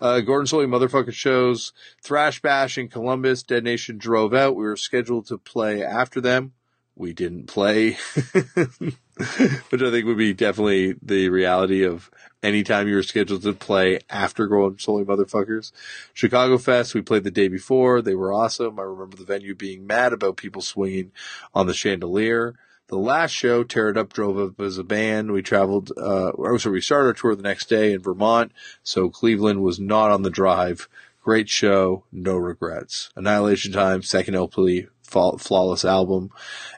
Uh, 0.00 0.20
Gordon 0.20 0.46
Solie 0.46 0.66
motherfucker 0.66 1.12
shows 1.12 1.72
Thrash 2.02 2.42
Bash 2.42 2.76
in 2.78 2.88
Columbus. 2.88 3.44
Dead 3.44 3.62
Nation 3.62 3.96
drove 3.96 4.34
out. 4.34 4.56
We 4.56 4.64
were 4.64 4.76
scheduled 4.76 5.26
to 5.28 5.38
play 5.38 5.84
after 5.84 6.20
them. 6.20 6.52
We 6.96 7.12
didn't 7.12 7.46
play, 7.46 7.92
which 7.92 9.82
I 9.82 9.90
think 9.90 10.06
would 10.06 10.18
be 10.18 10.34
definitely 10.34 10.96
the 11.00 11.28
reality 11.28 11.84
of 11.84 12.10
anytime 12.44 12.86
you 12.88 12.96
were 12.96 13.02
scheduled 13.02 13.42
to 13.42 13.52
play 13.52 14.00
after 14.10 14.46
Gordon 14.46 14.78
Solie 14.78 15.04
motherfuckers. 15.04 15.72
Chicago 16.12 16.58
Fest, 16.58 16.94
we 16.94 17.02
played 17.02 17.24
the 17.24 17.30
day 17.30 17.48
before. 17.48 18.02
They 18.02 18.14
were 18.14 18.32
awesome. 18.32 18.78
I 18.78 18.82
remember 18.82 19.16
the 19.16 19.24
venue 19.24 19.54
being 19.54 19.86
mad 19.86 20.12
about 20.12 20.36
people 20.36 20.62
swinging 20.62 21.12
on 21.54 21.66
the 21.66 21.74
chandelier. 21.74 22.54
The 22.88 22.98
last 22.98 23.30
show, 23.30 23.64
Tear 23.64 23.88
It 23.88 23.96
Up 23.96 24.12
drove 24.12 24.38
up 24.38 24.60
as 24.60 24.76
a 24.76 24.84
band. 24.84 25.32
We 25.32 25.42
traveled, 25.42 25.90
uh, 25.96 26.32
oh, 26.36 26.58
so 26.58 26.70
we 26.70 26.82
started 26.82 27.08
our 27.08 27.12
tour 27.14 27.34
the 27.34 27.42
next 27.42 27.70
day 27.70 27.94
in 27.94 28.02
Vermont. 28.02 28.52
So 28.82 29.08
Cleveland 29.08 29.62
was 29.62 29.80
not 29.80 30.10
on 30.10 30.22
the 30.22 30.30
drive. 30.30 30.88
Great 31.22 31.48
show. 31.48 32.04
No 32.12 32.36
regrets. 32.36 33.10
Annihilation 33.16 33.72
Time, 33.72 34.02
second 34.02 34.34
LP, 34.34 34.88
flawless 35.02 35.84
album. 35.84 36.30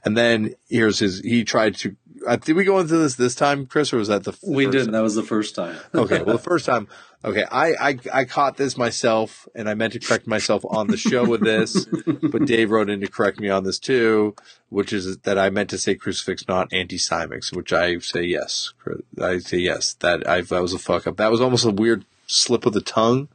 And 0.05 0.17
then 0.17 0.55
here's 0.69 1.01
his, 1.01 1.21
he 1.21 1.43
tried 1.43 1.75
to, 1.77 1.97
uh, 2.27 2.37
did 2.37 2.57
we 2.57 2.64
go 2.64 2.79
into 2.79 2.97
this 2.97 3.14
this 3.14 3.35
time, 3.35 3.66
Chris, 3.66 3.93
or 3.93 3.99
was 3.99 4.09
that 4.09 4.24
the 4.24 4.37
We 4.43 4.64
first 4.64 4.77
did. 4.77 4.93
That 4.93 5.03
was 5.03 5.14
the 5.14 5.22
first 5.22 5.55
time. 5.55 5.77
okay. 5.95 6.22
Well, 6.22 6.37
the 6.37 6.43
first 6.43 6.66
time, 6.66 6.89
okay, 7.24 7.45
I, 7.51 7.74
I 7.81 7.99
I 8.12 8.24
caught 8.24 8.57
this 8.57 8.77
myself, 8.77 9.49
and 9.55 9.68
I 9.68 9.74
meant 9.74 9.93
to 9.93 10.01
correct 10.01 10.27
myself 10.27 10.64
on 10.68 10.89
the 10.89 10.97
show 10.97 11.24
with 11.24 11.43
this, 11.43 11.87
but 12.22 12.45
Dave 12.45 12.70
wrote 12.70 12.91
in 12.91 13.01
to 13.01 13.09
correct 13.09 13.41
me 13.41 13.49
on 13.49 13.64
this 13.64 13.79
too, 13.79 14.35
which 14.68 14.93
is 14.93 15.18
that 15.18 15.39
I 15.39 15.51
meant 15.51 15.70
to 15.70 15.79
say 15.79 15.95
crucifix, 15.95 16.49
not 16.49 16.72
Anti-Cimex, 16.72 17.55
which 17.55 17.72
I 17.72 17.99
say 17.99 18.24
yes. 18.24 18.72
I 19.20 19.39
say 19.39 19.59
yes. 19.59 19.95
That 19.95 20.29
I 20.29 20.41
that 20.41 20.62
was 20.62 20.72
a 20.72 20.79
fuck 20.79 21.07
up. 21.07 21.16
That 21.18 21.31
was 21.31 21.41
almost 21.41 21.64
a 21.64 21.70
weird 21.70 22.05
slip 22.27 22.66
of 22.66 22.72
the 22.72 22.81
tongue, 22.81 23.29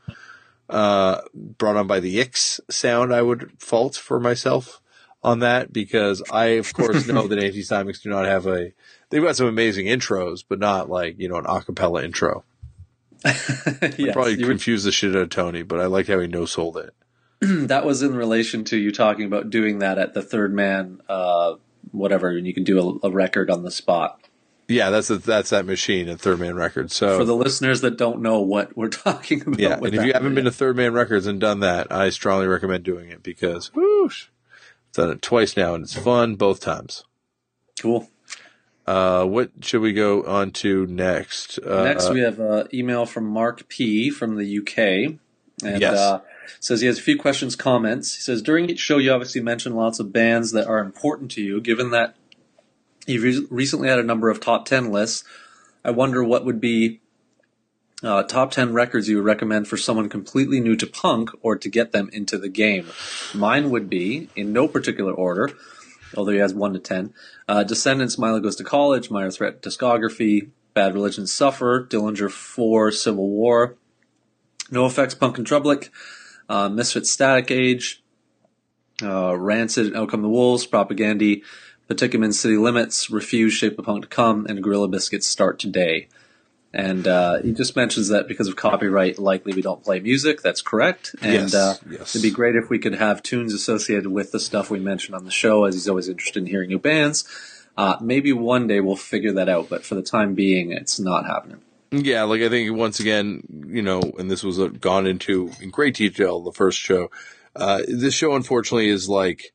uh, 0.69 1.21
brought 1.33 1.77
on 1.77 1.87
by 1.87 1.99
the 1.99 2.19
ix 2.19 2.59
sound. 2.69 3.13
I 3.13 3.21
would 3.21 3.51
fault 3.57 3.95
for 3.95 4.19
myself 4.19 4.80
on 5.23 5.39
that 5.39 5.71
because 5.71 6.21
I, 6.31 6.45
of 6.45 6.73
course, 6.73 7.07
know 7.07 7.27
that 7.27 7.39
Anti-Cimex 7.39 8.01
do 8.01 8.09
not 8.09 8.25
have 8.25 8.47
a. 8.47 8.73
They've 9.09 9.23
got 9.23 9.35
some 9.35 9.47
amazing 9.47 9.87
intros, 9.87 10.43
but 10.47 10.59
not 10.59 10.89
like 10.89 11.19
you 11.19 11.29
know 11.29 11.37
an 11.37 11.45
acapella 11.45 12.03
intro. 12.03 12.43
yes, 13.25 14.13
Probably 14.13 14.37
confused 14.37 14.85
the 14.85 14.91
shit 14.91 15.15
out 15.15 15.21
of 15.21 15.29
Tony, 15.29 15.61
but 15.61 15.79
I 15.79 15.85
like 15.85 16.07
how 16.07 16.19
he 16.19 16.27
no 16.27 16.45
sold 16.45 16.77
it. 16.77 16.93
that 17.67 17.85
was 17.85 18.01
in 18.01 18.15
relation 18.15 18.63
to 18.65 18.77
you 18.77 18.91
talking 18.91 19.25
about 19.25 19.49
doing 19.49 19.79
that 19.79 19.97
at 19.97 20.13
the 20.13 20.21
Third 20.21 20.53
Man, 20.53 21.01
uh, 21.07 21.55
whatever, 21.91 22.29
and 22.29 22.47
you 22.47 22.53
can 22.53 22.63
do 22.63 22.99
a, 23.03 23.07
a 23.07 23.11
record 23.11 23.49
on 23.51 23.63
the 23.63 23.71
spot. 23.71 24.19
Yeah, 24.67 24.89
that's 24.89 25.09
a, 25.09 25.17
that's 25.17 25.49
that 25.49 25.65
machine 25.65 26.07
at 26.07 26.19
Third 26.19 26.39
Man 26.39 26.55
Records. 26.55 26.95
So 26.95 27.17
For 27.17 27.25
the 27.25 27.35
listeners 27.35 27.81
that 27.81 27.97
don't 27.97 28.21
know 28.21 28.39
what 28.39 28.75
we're 28.75 28.89
talking 28.89 29.41
about, 29.41 29.59
yeah, 29.59 29.75
and 29.75 29.93
if 29.93 30.05
you 30.05 30.13
haven't 30.13 30.33
been 30.33 30.45
to 30.45 30.51
Third 30.51 30.77
Man 30.77 30.93
Records 30.93 31.27
and 31.27 31.39
done 31.39 31.59
that, 31.59 31.91
I 31.91 32.09
strongly 32.09 32.47
recommend 32.47 32.83
doing 32.83 33.09
it 33.09 33.21
because 33.21 33.71
whoosh, 33.75 34.27
done 34.93 35.09
it 35.09 35.21
twice 35.21 35.55
now 35.57 35.73
and 35.75 35.83
it's 35.83 35.93
fun 35.95 36.35
both 36.35 36.59
times. 36.59 37.03
cool. 37.79 38.09
Uh, 38.87 39.23
what 39.25 39.51
should 39.61 39.79
we 39.79 39.93
go 39.93 40.23
on 40.25 40.51
to 40.51 40.85
next? 40.87 41.59
Uh, 41.59 41.83
Next, 41.83 42.09
we 42.09 42.19
have 42.21 42.39
an 42.39 42.67
email 42.73 43.05
from 43.05 43.25
Mark 43.27 43.69
P 43.69 44.09
from 44.09 44.35
the 44.37 44.57
UK, 44.57 45.19
and 45.63 45.79
Yes. 45.79 45.97
uh, 45.97 46.21
says 46.59 46.81
he 46.81 46.87
has 46.87 46.97
a 46.97 47.01
few 47.01 47.17
questions, 47.17 47.55
comments. 47.55 48.15
He 48.15 48.21
says 48.21 48.41
during 48.41 48.69
each 48.69 48.79
show, 48.79 48.97
you 48.97 49.11
obviously 49.11 49.39
mention 49.39 49.75
lots 49.75 49.99
of 49.99 50.11
bands 50.11 50.51
that 50.53 50.67
are 50.67 50.79
important 50.79 51.29
to 51.31 51.41
you. 51.41 51.61
Given 51.61 51.91
that 51.91 52.15
you've 53.05 53.23
re- 53.23 53.47
recently 53.51 53.87
had 53.87 53.99
a 53.99 54.03
number 54.03 54.29
of 54.31 54.39
top 54.39 54.65
ten 54.65 54.91
lists, 54.91 55.23
I 55.85 55.91
wonder 55.91 56.23
what 56.23 56.43
would 56.43 56.59
be 56.59 57.01
uh, 58.03 58.23
top 58.23 58.51
ten 58.51 58.73
records 58.73 59.07
you 59.07 59.17
would 59.17 59.25
recommend 59.25 59.67
for 59.67 59.77
someone 59.77 60.09
completely 60.09 60.59
new 60.59 60.75
to 60.75 60.87
punk 60.87 61.29
or 61.41 61.55
to 61.55 61.69
get 61.69 61.91
them 61.91 62.09
into 62.11 62.37
the 62.37 62.49
game. 62.49 62.87
Mine 63.33 63.69
would 63.69 63.89
be 63.89 64.29
in 64.35 64.53
no 64.53 64.67
particular 64.67 65.13
order. 65.13 65.51
Although 66.15 66.33
he 66.33 66.39
has 66.39 66.53
one 66.53 66.73
to 66.73 66.79
ten, 66.79 67.13
uh, 67.47 67.63
Descendents, 67.63 68.17
Milo 68.17 68.39
Goes 68.41 68.57
to 68.57 68.65
College, 68.65 69.09
Minor 69.09 69.31
Threat 69.31 69.61
discography, 69.61 70.49
Bad 70.73 70.93
Religion 70.93 71.25
Suffer, 71.25 71.87
Dillinger 71.89 72.29
4, 72.29 72.91
Civil 72.91 73.29
War, 73.29 73.75
NOFX, 74.69 75.17
Punk 75.17 75.37
in 75.37 75.45
Drublic, 75.45 75.89
uh, 76.49 76.69
Misfit 76.69 77.05
Static 77.05 77.49
Age, 77.49 78.03
uh, 79.01 79.37
Rancid, 79.37 79.95
Out 79.95 80.09
Come 80.09 80.21
the 80.21 80.29
Wolves, 80.29 80.67
Propagandhi, 80.67 81.43
Potemkin 81.87 82.33
City 82.33 82.57
Limits, 82.57 83.09
Refuse, 83.09 83.53
Shape 83.53 83.77
of 83.77 83.85
Punk 83.85 84.03
to 84.03 84.07
Come, 84.07 84.45
and 84.45 84.63
Gorilla 84.63 84.87
Biscuits 84.87 85.27
Start 85.27 85.59
Today. 85.59 86.07
And 86.73 87.05
uh, 87.07 87.41
he 87.41 87.51
just 87.51 87.75
mentions 87.75 88.07
that 88.09 88.27
because 88.29 88.47
of 88.47 88.55
copyright, 88.55 89.19
likely 89.19 89.53
we 89.53 89.61
don't 89.61 89.83
play 89.83 89.99
music. 89.99 90.41
That's 90.41 90.61
correct. 90.61 91.13
And 91.21 91.33
Yes, 91.33 91.53
uh, 91.53 91.75
yes. 91.89 92.15
it'd 92.15 92.21
be 92.21 92.31
great 92.31 92.55
if 92.55 92.69
we 92.69 92.79
could 92.79 92.95
have 92.95 93.21
tunes 93.21 93.53
associated 93.53 94.07
with 94.07 94.31
the 94.31 94.39
stuff 94.39 94.69
we 94.69 94.79
mentioned 94.79 95.15
on 95.15 95.25
the 95.25 95.31
show, 95.31 95.65
as 95.65 95.75
he's 95.75 95.89
always 95.89 96.07
interested 96.07 96.39
in 96.39 96.45
hearing 96.47 96.69
new 96.69 96.79
bands. 96.79 97.25
Uh, 97.77 97.97
maybe 98.01 98.31
one 98.31 98.67
day 98.67 98.79
we'll 98.79 98.95
figure 98.95 99.33
that 99.33 99.49
out, 99.49 99.69
but 99.69 99.85
for 99.85 99.95
the 99.95 100.01
time 100.01 100.33
being, 100.33 100.71
it's 100.71 100.99
not 100.99 101.25
happening. 101.25 101.59
Yeah, 101.91 102.23
like 102.23 102.41
I 102.41 102.47
think 102.47 102.73
once 102.77 103.01
again, 103.01 103.43
you 103.67 103.81
know, 103.81 104.01
and 104.17 104.31
this 104.31 104.43
was 104.43 104.59
uh, 104.59 104.67
gone 104.67 105.05
into 105.05 105.51
in 105.59 105.71
great 105.71 105.95
detail 105.95 106.39
the 106.41 106.53
first 106.53 106.79
show. 106.79 107.11
Uh, 107.53 107.81
this 107.85 108.13
show, 108.13 108.33
unfortunately, 108.33 108.87
is 108.87 109.09
like 109.09 109.53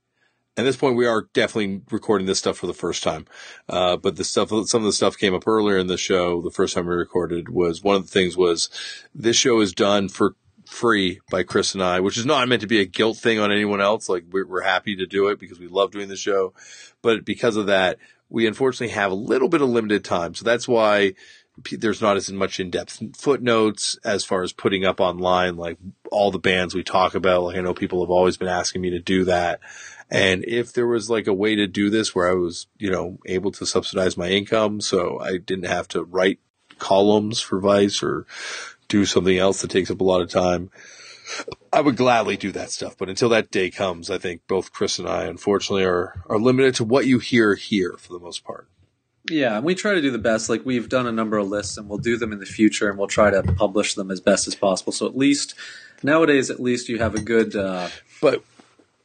at 0.57 0.65
this 0.65 0.77
point 0.77 0.97
we 0.97 1.07
are 1.07 1.29
definitely 1.35 1.83
recording 1.91 2.27
this 2.27 2.39
stuff 2.39 2.57
for 2.57 2.67
the 2.67 2.75
first 2.75 3.03
time. 3.03 3.27
Uh, 3.69 3.97
but 3.97 4.17
the 4.17 4.25
stuff, 4.25 4.49
some 4.49 4.81
of 4.81 4.87
the 4.87 4.93
stuff 4.93 5.19
came 5.19 5.35
up 5.35 5.47
earlier 5.47 5.79
in 5.79 5.87
the 5.87 5.99
show. 5.99 6.41
The 6.41 6.51
first 6.51 6.75
time 6.75 6.87
we 6.87 6.95
recorded 6.95 7.49
was 7.49 7.83
one 7.83 7.97
of 7.97 8.03
the 8.03 8.11
things 8.11 8.37
was 8.37 8.71
this 9.15 9.37
show 9.37 9.61
is 9.61 9.73
done 9.73 10.09
for 10.09 10.35
free 10.65 11.21
by 11.31 11.43
Chris 11.43 11.75
and 11.75 11.83
I, 11.83 12.01
which 12.01 12.19
is 12.19 12.27
not 12.27 12.49
meant 12.49 12.63
to 12.63 12.67
be 12.67 12.81
a 12.81 12.87
guilt 12.87 13.19
thing 13.19 13.39
on 13.39 13.53
anyone 13.53 13.81
else. 13.81 14.09
Like 14.09 14.25
we're, 14.31 14.47
we're 14.47 14.63
happy 14.63 14.97
to 14.97 15.07
do 15.07 15.29
it 15.29 15.39
because 15.39 15.61
we 15.61 15.69
love 15.69 15.93
doing 15.93 16.09
the 16.09 16.17
show, 16.17 16.55
but 17.03 17.25
because 17.25 17.57
of 17.57 17.67
that, 17.67 17.99
we 18.29 18.47
unfortunately 18.47 18.95
have 18.95 19.13
a 19.13 19.17
little 19.17 19.49
bit 19.49 19.63
of 19.63 19.69
limited 19.69 20.05
time. 20.05 20.35
So 20.35 20.45
that's 20.45 20.67
why 20.67 21.15
there's 21.73 22.03
not 22.03 22.17
as 22.17 22.31
much 22.31 22.61
in-depth 22.61 23.17
footnotes 23.17 23.99
as 24.05 24.25
far 24.25 24.43
as 24.43 24.53
putting 24.53 24.85
up 24.85 25.01
online, 25.01 25.57
like 25.57 25.79
all 26.11 26.31
the 26.31 26.39
bands 26.39 26.75
we 26.75 26.83
talk 26.83 27.15
about. 27.15 27.45
Like 27.45 27.57
I 27.57 27.61
know 27.61 27.73
people 27.73 28.03
have 28.03 28.11
always 28.11 28.37
been 28.37 28.49
asking 28.49 28.83
me 28.83 28.91
to 28.91 28.99
do 28.99 29.25
that. 29.25 29.61
And 30.11 30.45
if 30.45 30.73
there 30.73 30.87
was 30.87 31.11
like 31.11 31.27
a 31.27 31.35
way 31.35 31.57
to 31.57 31.67
do 31.67 31.91
this 31.91 32.15
where 32.15 32.31
I 32.31 32.35
was, 32.35 32.67
you 32.79 32.91
know, 32.91 33.19
able 33.27 33.51
to 33.53 33.67
subsidize 33.67 34.17
my 34.17 34.29
income 34.29 34.81
so 34.81 35.19
I 35.19 35.39
didn't 35.39 35.67
have 35.67 35.89
to 35.89 36.05
write 36.05 36.39
columns 36.79 37.41
for 37.41 37.61
Vice 37.61 38.03
or 38.03 38.27
do 38.89 39.05
something 39.05 39.37
else 39.37 39.63
that 39.63 39.71
takes 39.71 39.91
up 39.91 40.01
a 40.01 40.05
lot 40.05 40.21
of 40.21 40.31
time, 40.31 40.71
I 41.73 41.81
would 41.81 41.97
gladly 41.97 42.37
do 42.37 42.53
that 42.53 42.71
stuff. 42.71 42.97
But 42.97 43.09
until 43.09 43.29
that 43.31 43.51
day 43.51 43.71
comes, 43.71 44.11
I 44.11 44.19
think 44.19 44.43
both 44.47 44.73
Chris 44.73 44.99
and 44.99 45.09
I, 45.09 45.25
unfortunately, 45.25 45.85
are, 45.85 46.23
are 46.29 46.39
limited 46.39 46.77
to 46.77 46.85
what 46.85 47.07
you 47.07 47.19
hear 47.19 47.55
here 47.55 47.95
for 47.99 48.13
the 48.13 48.21
most 48.21 48.45
part. 48.45 48.69
Yeah, 49.29 49.57
and 49.57 49.65
we 49.65 49.75
try 49.75 49.95
to 49.95 50.01
do 50.01 50.13
the 50.13 50.19
best. 50.19 50.49
Like 50.49 50.65
we've 50.65 50.89
done 50.89 51.07
a 51.07 51.13
number 51.13 51.37
of 51.37 51.49
lists, 51.49 51.77
and 51.77 51.89
we'll 51.89 51.99
do 51.99 52.17
them 52.17 52.33
in 52.33 52.39
the 52.39 52.47
future, 52.47 52.89
and 52.89 52.97
we'll 52.97 53.09
try 53.09 53.31
to 53.31 53.43
publish 53.43 53.95
them 53.95 54.13
as 54.13 54.21
best 54.21 54.47
as 54.47 54.55
possible. 54.55 54.93
So 54.93 55.05
at 55.07 55.17
least 55.17 55.57
nowadays, 56.05 56.49
at 56.49 56.61
least 56.61 56.89
you 56.89 56.99
have 56.99 57.17
a 57.17 57.21
good. 57.21 57.57
Uh, 57.57 57.89
but 58.23 58.45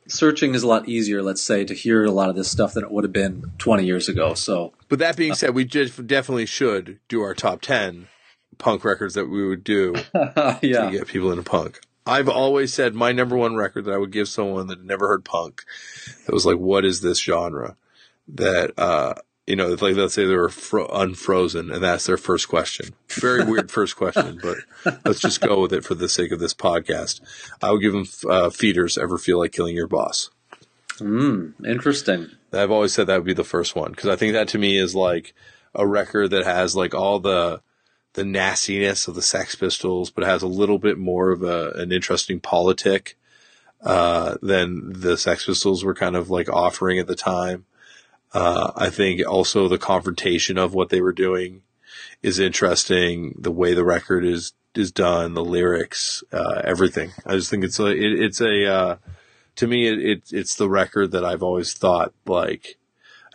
searching 0.07 0.53
is 0.55 0.63
a 0.63 0.67
lot 0.67 0.87
easier, 0.87 1.21
let's 1.21 1.41
say, 1.41 1.65
to 1.65 1.73
hear 1.73 2.03
a 2.03 2.11
lot 2.11 2.29
of 2.29 2.35
this 2.35 2.49
stuff 2.49 2.73
than 2.73 2.83
it 2.83 2.91
would 2.91 3.03
have 3.03 3.13
been 3.13 3.51
20 3.57 3.85
years 3.85 4.09
ago. 4.09 4.33
So, 4.33 4.73
but 4.89 4.99
that 4.99 5.17
being 5.17 5.33
said, 5.33 5.55
we 5.55 5.65
just 5.65 6.05
definitely 6.07 6.45
should 6.45 6.99
do 7.07 7.21
our 7.21 7.33
top 7.33 7.61
10 7.61 8.07
punk 8.57 8.83
records 8.83 9.15
that 9.15 9.27
we 9.27 9.47
would 9.47 9.63
do 9.63 9.95
yeah. 10.13 10.59
to 10.59 10.89
get 10.91 11.07
people 11.07 11.31
into 11.31 11.43
punk. 11.43 11.79
I've 12.05 12.29
always 12.29 12.73
said 12.73 12.95
my 12.95 13.11
number 13.11 13.37
one 13.37 13.55
record 13.55 13.85
that 13.85 13.93
I 13.93 13.97
would 13.97 14.11
give 14.11 14.27
someone 14.27 14.67
that 14.67 14.83
never 14.83 15.07
heard 15.07 15.23
punk 15.23 15.63
that 16.25 16.33
was 16.33 16.45
like, 16.45 16.57
what 16.57 16.83
is 16.83 17.01
this 17.01 17.19
genre? 17.19 17.75
That, 18.27 18.77
uh, 18.77 19.15
you 19.47 19.55
know, 19.55 19.69
like 19.69 19.95
let's 19.95 20.13
say 20.13 20.25
they 20.25 20.35
were 20.35 20.49
fro- 20.49 20.87
unfrozen 20.87 21.71
and 21.71 21.83
that's 21.83 22.05
their 22.05 22.17
first 22.17 22.47
question. 22.47 22.93
Very 23.09 23.43
weird 23.43 23.71
first 23.79 23.95
question, 23.95 24.39
but 24.41 24.57
let's 25.05 25.19
just 25.19 25.41
go 25.41 25.61
with 25.61 25.73
it 25.73 25.83
for 25.83 25.95
the 25.95 26.09
sake 26.09 26.31
of 26.31 26.39
this 26.39 26.53
podcast. 26.53 27.21
I 27.61 27.71
would 27.71 27.81
give 27.81 27.93
them 27.93 28.05
uh, 28.29 28.49
Feederz. 28.49 29.01
Ever 29.01 29.17
feel 29.17 29.39
like 29.39 29.51
killing 29.51 29.75
your 29.75 29.87
boss? 29.87 30.29
Hmm. 30.99 31.49
Interesting. 31.65 32.29
I've 32.53 32.71
always 32.71 32.93
said 32.93 33.07
that 33.07 33.17
would 33.17 33.25
be 33.25 33.33
the 33.33 33.43
first 33.43 33.75
one 33.75 33.91
because 33.91 34.09
I 34.09 34.15
think 34.15 34.33
that 34.33 34.47
to 34.49 34.59
me 34.59 34.77
is 34.77 34.93
like 34.93 35.33
a 35.73 35.87
record 35.87 36.31
that 36.31 36.45
has 36.45 36.75
like 36.75 36.93
all 36.93 37.19
the 37.19 37.61
the 38.13 38.25
nastiness 38.25 39.07
of 39.07 39.15
the 39.15 39.21
Sex 39.21 39.55
Pistols, 39.55 40.11
but 40.11 40.25
has 40.25 40.43
a 40.43 40.47
little 40.47 40.77
bit 40.77 40.97
more 40.97 41.31
of 41.31 41.43
a 41.43 41.71
an 41.71 41.91
interesting 41.91 42.39
politic 42.39 43.17
uh, 43.83 44.37
than 44.41 45.01
the 45.01 45.17
Sex 45.17 45.45
Pistols 45.45 45.83
were 45.83 45.95
kind 45.95 46.15
of 46.15 46.29
like 46.29 46.49
offering 46.49 46.99
at 46.99 47.07
the 47.07 47.15
time. 47.15 47.65
Uh, 48.33 48.71
I 48.75 48.89
think 48.89 49.27
also 49.27 49.67
the 49.67 49.77
confrontation 49.77 50.57
of 50.57 50.73
what 50.73 50.89
they 50.89 51.01
were 51.01 51.11
doing 51.11 51.63
is 52.21 52.39
interesting. 52.39 53.35
The 53.37 53.51
way 53.51 53.73
the 53.73 53.83
record 53.83 54.25
is 54.25 54.53
is 54.73 54.91
done, 54.91 55.33
the 55.33 55.43
lyrics, 55.43 56.23
uh, 56.31 56.61
everything. 56.63 57.11
I 57.25 57.35
just 57.35 57.49
think 57.49 57.63
it's 57.63 57.79
a 57.79 57.87
it, 57.87 58.19
it's 58.19 58.41
a 58.41 58.73
uh, 58.73 58.95
to 59.57 59.67
me 59.67 59.87
it, 59.87 59.99
it, 59.99 60.23
it's 60.31 60.55
the 60.55 60.69
record 60.69 61.11
that 61.11 61.25
I've 61.25 61.43
always 61.43 61.73
thought 61.73 62.13
like. 62.25 62.77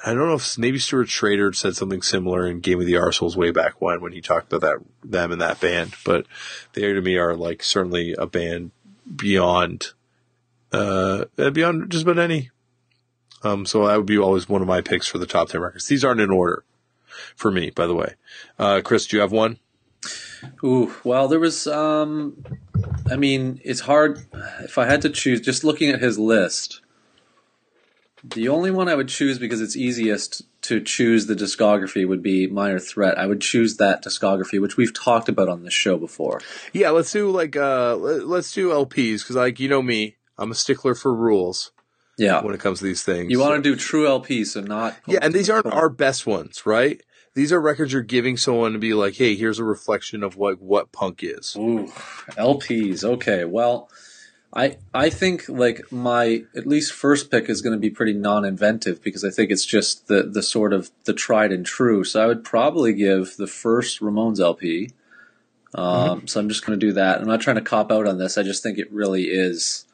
I 0.04 0.12
don't 0.12 0.28
know 0.28 0.34
if 0.34 0.58
maybe 0.58 0.78
Stuart 0.78 1.08
Schrader 1.08 1.52
said 1.54 1.74
something 1.74 2.02
similar 2.02 2.46
in 2.46 2.60
Game 2.60 2.78
of 2.78 2.86
the 2.86 2.92
Arseholes 2.92 3.34
way 3.34 3.50
back 3.50 3.80
when 3.80 4.02
when 4.02 4.12
he 4.12 4.20
talked 4.20 4.52
about 4.52 4.60
that 4.60 5.10
them 5.10 5.32
and 5.32 5.40
that 5.40 5.58
band, 5.58 5.94
but 6.04 6.26
they 6.74 6.82
to 6.82 7.00
me 7.00 7.16
are 7.16 7.34
like 7.34 7.62
certainly 7.62 8.14
a 8.16 8.26
band 8.26 8.72
beyond 9.16 9.92
uh 10.72 11.24
beyond 11.52 11.90
just 11.90 12.02
about 12.02 12.18
any 12.18 12.50
um, 13.46 13.66
so 13.66 13.86
that 13.86 13.96
would 13.96 14.06
be 14.06 14.18
always 14.18 14.48
one 14.48 14.62
of 14.62 14.68
my 14.68 14.80
picks 14.80 15.06
for 15.06 15.18
the 15.18 15.26
top 15.26 15.48
10 15.48 15.60
records. 15.60 15.86
These 15.86 16.04
aren't 16.04 16.20
in 16.20 16.30
order 16.30 16.64
for 17.34 17.50
me, 17.50 17.70
by 17.70 17.86
the 17.86 17.94
way. 17.94 18.14
Uh, 18.58 18.80
Chris, 18.82 19.06
do 19.06 19.16
you 19.16 19.20
have 19.20 19.32
one? 19.32 19.58
Ooh, 20.62 20.94
well, 21.04 21.28
there 21.28 21.40
was, 21.40 21.66
um, 21.66 22.44
I 23.10 23.16
mean, 23.16 23.60
it's 23.64 23.80
hard. 23.80 24.20
If 24.60 24.78
I 24.78 24.86
had 24.86 25.02
to 25.02 25.10
choose, 25.10 25.40
just 25.40 25.64
looking 25.64 25.90
at 25.90 26.00
his 26.00 26.18
list, 26.18 26.80
the 28.22 28.48
only 28.48 28.70
one 28.70 28.88
I 28.88 28.94
would 28.94 29.08
choose 29.08 29.38
because 29.38 29.60
it's 29.60 29.76
easiest 29.76 30.42
to 30.62 30.80
choose 30.80 31.26
the 31.26 31.34
discography 31.34 32.06
would 32.06 32.22
be 32.22 32.46
Minor 32.46 32.78
Threat. 32.78 33.18
I 33.18 33.26
would 33.26 33.40
choose 33.40 33.76
that 33.76 34.04
discography, 34.04 34.60
which 34.60 34.76
we've 34.76 34.94
talked 34.94 35.28
about 35.28 35.48
on 35.48 35.62
this 35.62 35.74
show 35.74 35.96
before. 35.96 36.40
Yeah, 36.72 36.90
let's 36.90 37.12
do 37.12 37.30
like, 37.30 37.56
uh, 37.56 37.96
let's 37.96 38.52
do 38.52 38.70
LPs 38.70 39.20
because, 39.20 39.36
like, 39.36 39.60
you 39.60 39.68
know 39.68 39.82
me, 39.82 40.16
I'm 40.38 40.50
a 40.50 40.54
stickler 40.54 40.94
for 40.94 41.14
rules. 41.14 41.70
Yeah. 42.16 42.42
When 42.42 42.54
it 42.54 42.60
comes 42.60 42.78
to 42.78 42.84
these 42.84 43.02
things. 43.02 43.30
You 43.30 43.38
want 43.38 43.62
to 43.62 43.70
do 43.70 43.76
true 43.76 44.04
LPs, 44.04 44.48
so 44.48 44.60
not. 44.60 44.96
Yeah, 45.06 45.18
and 45.22 45.34
these 45.34 45.50
aren't 45.50 45.66
our 45.66 45.88
best 45.88 46.26
ones, 46.26 46.64
right? 46.64 47.02
These 47.34 47.52
are 47.52 47.60
records 47.60 47.92
you're 47.92 48.02
giving 48.02 48.38
someone 48.38 48.72
to 48.72 48.78
be 48.78 48.94
like, 48.94 49.16
hey, 49.16 49.36
here's 49.36 49.58
a 49.58 49.64
reflection 49.64 50.22
of 50.22 50.36
what, 50.36 50.60
what 50.60 50.92
punk 50.92 51.20
is. 51.22 51.54
Ooh, 51.56 51.92
LPs. 52.30 53.04
Okay. 53.04 53.44
Well, 53.44 53.90
I, 54.54 54.78
I 54.94 55.10
think 55.10 55.46
like 55.46 55.92
my 55.92 56.44
at 56.56 56.66
least 56.66 56.94
first 56.94 57.30
pick 57.30 57.50
is 57.50 57.60
going 57.60 57.74
to 57.74 57.78
be 57.78 57.90
pretty 57.90 58.14
non-inventive 58.14 59.02
because 59.02 59.22
I 59.22 59.28
think 59.28 59.50
it's 59.50 59.66
just 59.66 60.06
the, 60.06 60.22
the 60.22 60.42
sort 60.42 60.72
of 60.72 60.90
the 61.04 61.12
tried 61.12 61.52
and 61.52 61.66
true. 61.66 62.04
So 62.04 62.22
I 62.22 62.26
would 62.26 62.42
probably 62.42 62.94
give 62.94 63.36
the 63.36 63.46
first 63.46 64.00
Ramones 64.00 64.40
LP. 64.40 64.92
Um, 65.74 66.20
mm-hmm. 66.20 66.26
So 66.26 66.40
I'm 66.40 66.48
just 66.48 66.64
going 66.64 66.80
to 66.80 66.86
do 66.86 66.94
that. 66.94 67.20
I'm 67.20 67.26
not 67.26 67.42
trying 67.42 67.56
to 67.56 67.62
cop 67.62 67.92
out 67.92 68.06
on 68.06 68.16
this. 68.16 68.38
I 68.38 68.42
just 68.42 68.62
think 68.62 68.78
it 68.78 68.90
really 68.90 69.24
is 69.24 69.84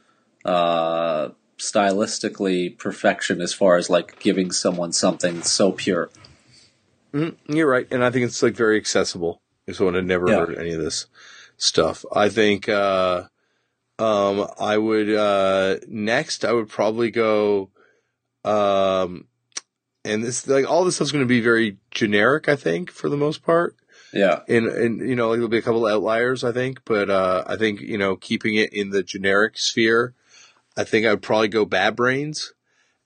uh, 0.45 1.31
stylistically 1.63 2.77
perfection 2.77 3.41
as 3.41 3.55
far 3.55 3.77
as 3.77 3.89
like 3.89 4.19
giving 4.19 4.51
someone 4.51 4.93
something 4.93 5.43
so 5.43 5.73
pure. 5.73 6.11
Mm-hmm. 7.15 7.53
You're 7.55 7.71
right, 7.71 7.87
and 7.91 8.05
I 8.05 8.11
think 8.11 8.25
it's 8.25 8.43
like 8.43 8.55
very 8.55 8.77
accessible. 8.77 9.41
If 9.67 9.77
someone 9.77 9.95
had 9.95 10.07
never 10.07 10.29
yeah. 10.29 10.41
heard 10.41 10.59
any 10.59 10.73
of 10.73 10.81
this 10.81 11.07
stuff, 11.57 12.05
I 12.13 12.29
think 12.29 12.69
uh, 12.69 13.25
um, 13.99 14.49
I 14.59 14.77
would 14.77 15.15
uh, 15.15 15.77
next. 15.87 16.45
I 16.45 16.53
would 16.53 16.69
probably 16.69 17.11
go. 17.11 17.71
Um, 18.45 19.29
and 20.05 20.25
this 20.25 20.49
like 20.49 20.69
all 20.69 20.85
this 20.85 20.97
stuff's 20.97 21.13
going 21.13 21.25
to 21.25 21.29
be 21.29 21.41
very 21.41 21.77
generic. 21.91 22.49
I 22.49 22.57
think 22.57 22.91
for 22.91 23.09
the 23.09 23.17
most 23.17 23.45
part. 23.45 23.77
Yeah. 24.13 24.41
And, 24.47 24.67
and, 24.67 25.09
you 25.09 25.17
know, 25.17 25.33
there'll 25.33 25.49
be 25.49 25.57
a 25.57 25.63
couple 25.63 25.87
of 25.87 25.93
outliers, 25.95 26.45
I 26.45 26.53
think, 26.53 26.81
but, 26.85 27.09
uh, 27.09 27.45
I 27.47 27.57
think, 27.57 27.81
you 27.81 27.97
know, 27.97 28.15
keeping 28.15 28.57
it 28.57 28.71
in 28.71 28.91
the 28.91 29.03
generic 29.03 29.57
sphere, 29.57 30.13
I 30.77 30.85
think 30.85 31.07
I 31.07 31.11
would 31.11 31.23
probably 31.23 31.49
go 31.49 31.65
Bad 31.65 31.97
Brains. 31.97 32.53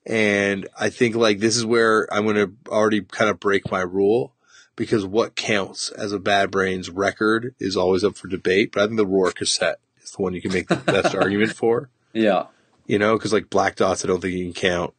And 0.04 0.68
I 0.78 0.88
think 0.90 1.16
like 1.16 1.40
this 1.40 1.56
is 1.56 1.66
where 1.66 2.06
I'm 2.12 2.24
going 2.24 2.36
to 2.36 2.52
already 2.70 3.02
kind 3.02 3.28
of 3.28 3.40
break 3.40 3.70
my 3.70 3.80
rule 3.80 4.34
because 4.76 5.04
what 5.04 5.34
counts 5.34 5.90
as 5.90 6.12
a 6.12 6.20
Bad 6.20 6.50
Brains 6.50 6.90
record 6.90 7.54
is 7.58 7.76
always 7.76 8.04
up 8.04 8.16
for 8.16 8.28
debate. 8.28 8.72
But 8.72 8.82
I 8.82 8.86
think 8.86 8.98
the 8.98 9.06
Roar 9.06 9.32
cassette 9.32 9.80
is 10.02 10.12
the 10.12 10.22
one 10.22 10.34
you 10.34 10.42
can 10.42 10.52
make 10.52 10.68
the 10.68 10.76
best 10.76 11.14
argument 11.16 11.54
for. 11.54 11.90
Yeah. 12.12 12.46
You 12.86 12.98
know, 12.98 13.16
because 13.16 13.32
like 13.32 13.50
Black 13.50 13.76
Dots, 13.76 14.04
I 14.04 14.08
don't 14.08 14.20
think 14.20 14.34
you 14.34 14.44
can 14.44 14.54
count 14.54 14.94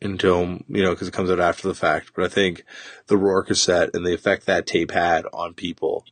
until, 0.00 0.60
you 0.68 0.82
know, 0.82 0.90
because 0.90 1.08
it 1.08 1.14
comes 1.14 1.30
out 1.30 1.40
after 1.40 1.68
the 1.68 1.74
fact. 1.74 2.12
But 2.14 2.24
I 2.24 2.28
think 2.28 2.64
the 3.08 3.18
Roar 3.18 3.42
cassette 3.42 3.90
and 3.92 4.06
the 4.06 4.14
effect 4.14 4.46
that 4.46 4.66
tape 4.66 4.92
had 4.92 5.26
on 5.32 5.52
people, 5.52 6.06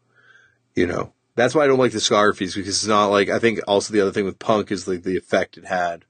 you 0.74 0.86
know, 0.86 1.14
that's 1.37 1.55
why 1.55 1.64
I 1.64 1.66
don't 1.66 1.78
like 1.78 1.93
discographies 1.93 2.55
because 2.55 2.68
it's 2.68 2.87
not 2.87 3.07
like 3.07 3.28
I 3.28 3.39
think 3.39 3.61
also 3.66 3.93
the 3.93 4.01
other 4.01 4.12
thing 4.12 4.24
with 4.24 4.39
punk 4.39 4.70
is 4.70 4.87
like 4.87 5.03
the 5.03 5.16
effect 5.16 5.57
it 5.57 5.66
had 5.66 6.05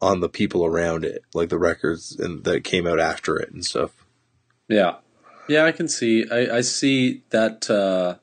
on 0.00 0.20
the 0.20 0.28
people 0.28 0.64
around 0.64 1.04
it, 1.04 1.22
like 1.34 1.48
the 1.48 1.58
records 1.58 2.16
and 2.18 2.44
that 2.44 2.64
came 2.64 2.86
out 2.86 3.00
after 3.00 3.36
it 3.36 3.50
and 3.50 3.64
stuff. 3.64 3.92
Yeah, 4.68 4.96
yeah, 5.48 5.64
I 5.64 5.72
can 5.72 5.88
see. 5.88 6.26
I, 6.30 6.58
I 6.58 6.60
see 6.60 7.22
that. 7.30 7.70
Uh, 7.70 8.16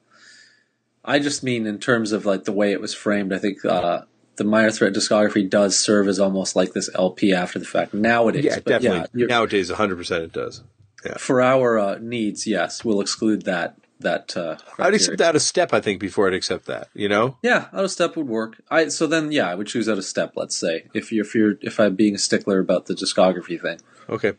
I 1.04 1.20
just 1.20 1.44
mean 1.44 1.68
in 1.68 1.80
terms 1.80 2.12
of 2.12 2.26
like 2.26 2.46
the 2.46 2.52
way 2.52 2.72
it 2.72 2.82
was 2.82 2.94
framed. 2.94 3.34
I 3.34 3.40
think 3.40 3.66
uh, 3.66 4.02
the 4.36 4.44
Minor 4.44 4.72
Threat 4.72 4.94
discography 4.94 5.50
does 5.50 5.78
serve 5.78 6.08
as 6.08 6.20
almost 6.20 6.56
like 6.56 6.74
this 6.74 6.90
LP 6.96 7.34
after 7.34 7.60
the 7.60 7.66
fact 7.66 7.94
nowadays. 7.94 8.46
Yeah, 8.46 8.60
definitely. 8.60 9.22
Yeah, 9.22 9.28
nowadays, 9.28 9.70
100 9.70 9.96
percent 9.96 10.24
it 10.24 10.34
does. 10.34 10.64
Yeah. 11.04 11.18
For 11.18 11.42
our 11.42 11.78
uh, 11.78 11.98
needs, 12.00 12.48
yes, 12.48 12.84
we'll 12.84 13.02
exclude 13.02 13.44
that 13.46 13.78
that. 14.00 14.36
Uh, 14.36 14.58
I'd 14.78 14.94
accept 14.94 15.22
out 15.22 15.36
of 15.36 15.42
step. 15.42 15.74
I 15.74 15.80
think 15.82 16.00
before 16.00 16.28
I'd 16.28 16.34
accept 16.34 16.66
that. 16.66 16.90
You 16.94 17.08
know. 17.10 17.38
Yeah, 17.42 17.68
out 17.74 17.84
of 17.84 17.92
step 17.92 18.16
would 18.16 18.28
work. 18.28 18.62
I 18.70 18.88
so 18.90 19.08
then 19.08 19.32
yeah, 19.32 19.50
I 19.50 19.56
would 19.56 19.68
choose 19.68 19.88
out 19.90 19.98
of 19.98 20.06
step. 20.06 20.34
Let's 20.36 20.56
say 20.56 20.86
if 20.94 21.12
you're 21.12 21.26
if 21.26 21.36
you're 21.36 21.56
if 21.62 21.80
I'm 21.80 21.96
being 21.96 22.16
a 22.16 22.20
stickler 22.20 22.60
about 22.60 22.86
the 22.88 22.94
discography 22.94 23.62
thing. 23.62 23.80
Okay. 24.10 24.34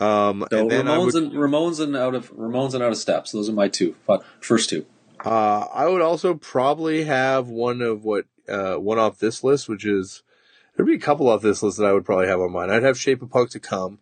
Um, 0.00 0.46
So 0.50 0.60
and 0.60 0.70
then 0.70 0.86
Ramones 0.86 1.12
would, 1.12 1.22
and 1.24 1.32
Ramones 1.32 1.78
and 1.80 1.94
out 1.94 2.14
of 2.14 2.32
Ramones 2.32 2.72
and 2.74 2.82
out 2.82 2.92
of 2.92 2.96
steps. 2.96 3.32
Those 3.32 3.48
are 3.50 3.52
my 3.52 3.68
two 3.68 3.94
first 4.40 4.70
two. 4.70 4.86
uh, 5.24 5.66
I 5.74 5.86
would 5.88 6.00
also 6.00 6.34
probably 6.34 7.04
have 7.04 7.48
one 7.48 7.82
of 7.82 8.02
what 8.04 8.24
uh, 8.48 8.76
one 8.76 8.98
off 8.98 9.18
this 9.18 9.44
list, 9.44 9.68
which 9.68 9.84
is 9.84 10.22
there'd 10.74 10.86
be 10.88 10.94
a 10.94 10.98
couple 10.98 11.28
off 11.28 11.42
this 11.42 11.62
list 11.62 11.76
that 11.76 11.84
I 11.84 11.92
would 11.92 12.06
probably 12.06 12.28
have 12.28 12.40
on 12.40 12.50
mine. 12.52 12.70
I'd 12.70 12.82
have 12.82 12.98
"Shape 12.98 13.20
of 13.20 13.30
Punk" 13.30 13.50
to 13.50 13.60
come 13.60 13.98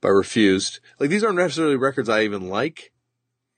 by 0.00 0.08
Refused. 0.10 0.78
Like 1.00 1.10
these 1.10 1.24
aren't 1.24 1.36
necessarily 1.38 1.74
records 1.76 2.08
I 2.08 2.22
even 2.22 2.48
like. 2.48 2.92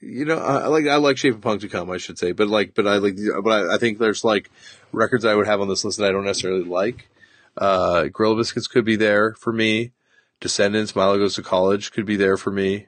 You 0.00 0.24
know, 0.24 0.38
I 0.38 0.66
like 0.68 0.86
I 0.86 0.96
like 0.96 1.18
"Shape 1.18 1.34
of 1.34 1.40
Punk" 1.42 1.60
to 1.60 1.68
come, 1.68 1.90
I 1.90 1.98
should 1.98 2.18
say, 2.18 2.32
but 2.32 2.48
like, 2.48 2.74
but 2.74 2.86
I 2.86 2.96
like, 2.96 3.18
but 3.42 3.50
I, 3.50 3.74
I 3.74 3.78
think 3.78 3.98
there's 3.98 4.24
like 4.24 4.50
records 4.92 5.24
I 5.24 5.34
would 5.34 5.46
have 5.46 5.60
on 5.60 5.68
this 5.68 5.84
list 5.84 5.98
that 5.98 6.08
I 6.08 6.12
don't 6.12 6.24
necessarily 6.24 6.64
like. 6.64 7.08
Uh, 7.56 8.04
Gorilla 8.04 8.36
Biscuits 8.36 8.66
could 8.66 8.84
be 8.84 8.96
there 8.96 9.34
for 9.34 9.52
me. 9.52 9.92
Descendents, 10.40 10.96
Milo 10.96 11.18
Goes 11.18 11.34
to 11.34 11.42
College 11.42 11.92
could 11.92 12.06
be 12.06 12.16
there 12.16 12.38
for 12.38 12.50
me. 12.50 12.86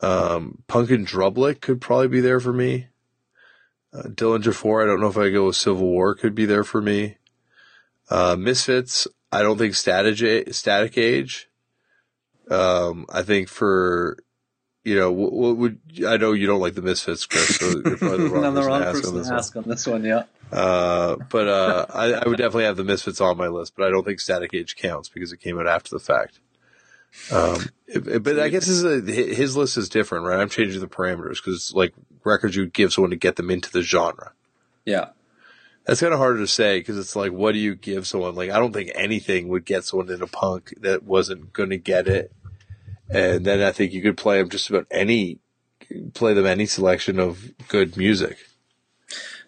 Um, 0.00 0.62
Punk 0.68 0.90
in 0.90 1.04
Drublic 1.04 1.60
could 1.60 1.80
probably 1.80 2.08
be 2.08 2.20
there 2.20 2.40
for 2.40 2.52
me. 2.52 2.86
Uh, 3.92 4.02
Dillinger 4.02 4.54
4, 4.54 4.82
I 4.82 4.86
don't 4.86 5.00
know 5.00 5.08
if 5.08 5.16
I 5.16 5.30
go 5.30 5.46
with 5.46 5.56
Civil 5.56 5.88
War 5.88 6.14
could 6.14 6.34
be 6.34 6.46
there 6.46 6.62
for 6.62 6.80
me. 6.80 7.16
Uh, 8.08 8.36
Misfits, 8.38 9.08
I 9.32 9.42
don't 9.42 9.58
think 9.58 9.74
Static, 9.74 10.54
Static 10.54 10.96
Age. 10.96 11.48
Um, 12.48 13.06
I 13.08 13.22
think 13.22 13.48
for, 13.48 14.16
you 14.84 14.98
know, 14.98 15.12
what, 15.12 15.32
what 15.32 15.56
would, 15.58 15.78
I 16.06 16.16
know 16.16 16.32
you 16.32 16.46
don't 16.46 16.60
like 16.60 16.74
the 16.74 16.82
Misfits, 16.82 17.26
Chris, 17.26 17.56
so 17.56 17.66
you're 17.84 17.96
probably 17.98 18.28
the 18.28 18.30
wrong 18.34 18.44
I'm 18.44 18.54
the 18.54 18.60
person 18.62 18.70
wrong 18.70 18.80
to 18.80 18.86
ask 18.86 18.94
person 19.02 19.10
on 19.10 19.18
this 19.18 19.26
to 19.26 19.32
one. 19.32 19.38
ask 19.38 19.56
on 19.56 19.62
this 19.64 19.86
one. 19.86 20.04
Yeah. 20.04 20.22
Uh, 20.52 21.16
but 21.28 21.48
uh, 21.48 21.86
I, 21.90 22.12
I 22.14 22.28
would 22.28 22.38
definitely 22.38 22.64
have 22.64 22.76
the 22.76 22.84
Misfits 22.84 23.20
on 23.20 23.36
my 23.36 23.48
list, 23.48 23.74
but 23.76 23.86
I 23.86 23.90
don't 23.90 24.04
think 24.04 24.20
Static 24.20 24.52
Age 24.54 24.76
counts 24.76 25.08
because 25.08 25.32
it 25.32 25.40
came 25.40 25.58
out 25.60 25.66
after 25.68 25.90
the 25.90 26.00
fact. 26.00 26.40
Um, 27.30 27.66
it- 27.86 28.22
but 28.22 28.38
I 28.38 28.48
guess 28.48 28.66
this 28.66 28.82
is 28.82 28.84
a, 28.84 29.12
his 29.34 29.56
list 29.56 29.76
is 29.76 29.88
different, 29.88 30.24
right? 30.26 30.40
I'm 30.40 30.48
changing 30.48 30.80
the 30.80 30.86
parameters 30.88 31.36
because 31.36 31.56
it's 31.56 31.74
like 31.74 31.92
records 32.24 32.56
you 32.56 32.66
give 32.66 32.92
someone 32.92 33.10
to 33.10 33.16
get 33.16 33.36
them 33.36 33.50
into 33.50 33.70
the 33.70 33.82
genre. 33.82 34.32
Yeah. 34.84 35.10
That's 35.86 36.00
kind 36.00 36.12
of 36.12 36.18
harder 36.20 36.38
to 36.38 36.46
say 36.46 36.78
because 36.78 36.98
it's 36.98 37.16
like, 37.16 37.32
what 37.32 37.52
do 37.52 37.58
you 37.58 37.74
give 37.74 38.06
someone? 38.06 38.34
Like, 38.34 38.50
I 38.50 38.58
don't 38.58 38.72
think 38.72 38.92
anything 38.94 39.48
would 39.48 39.64
get 39.64 39.84
someone 39.84 40.10
into 40.10 40.26
punk 40.26 40.74
that 40.80 41.02
wasn't 41.02 41.52
going 41.52 41.70
to 41.70 41.78
get 41.78 42.06
it. 42.06 42.32
And 43.10 43.44
then 43.44 43.62
I 43.62 43.72
think 43.72 43.92
you 43.92 44.02
could 44.02 44.16
play 44.16 44.38
them 44.38 44.48
just 44.48 44.70
about 44.70 44.86
any, 44.90 45.38
play 46.14 46.34
them 46.34 46.46
any 46.46 46.66
selection 46.66 47.18
of 47.18 47.52
good 47.68 47.96
music. 47.96 48.38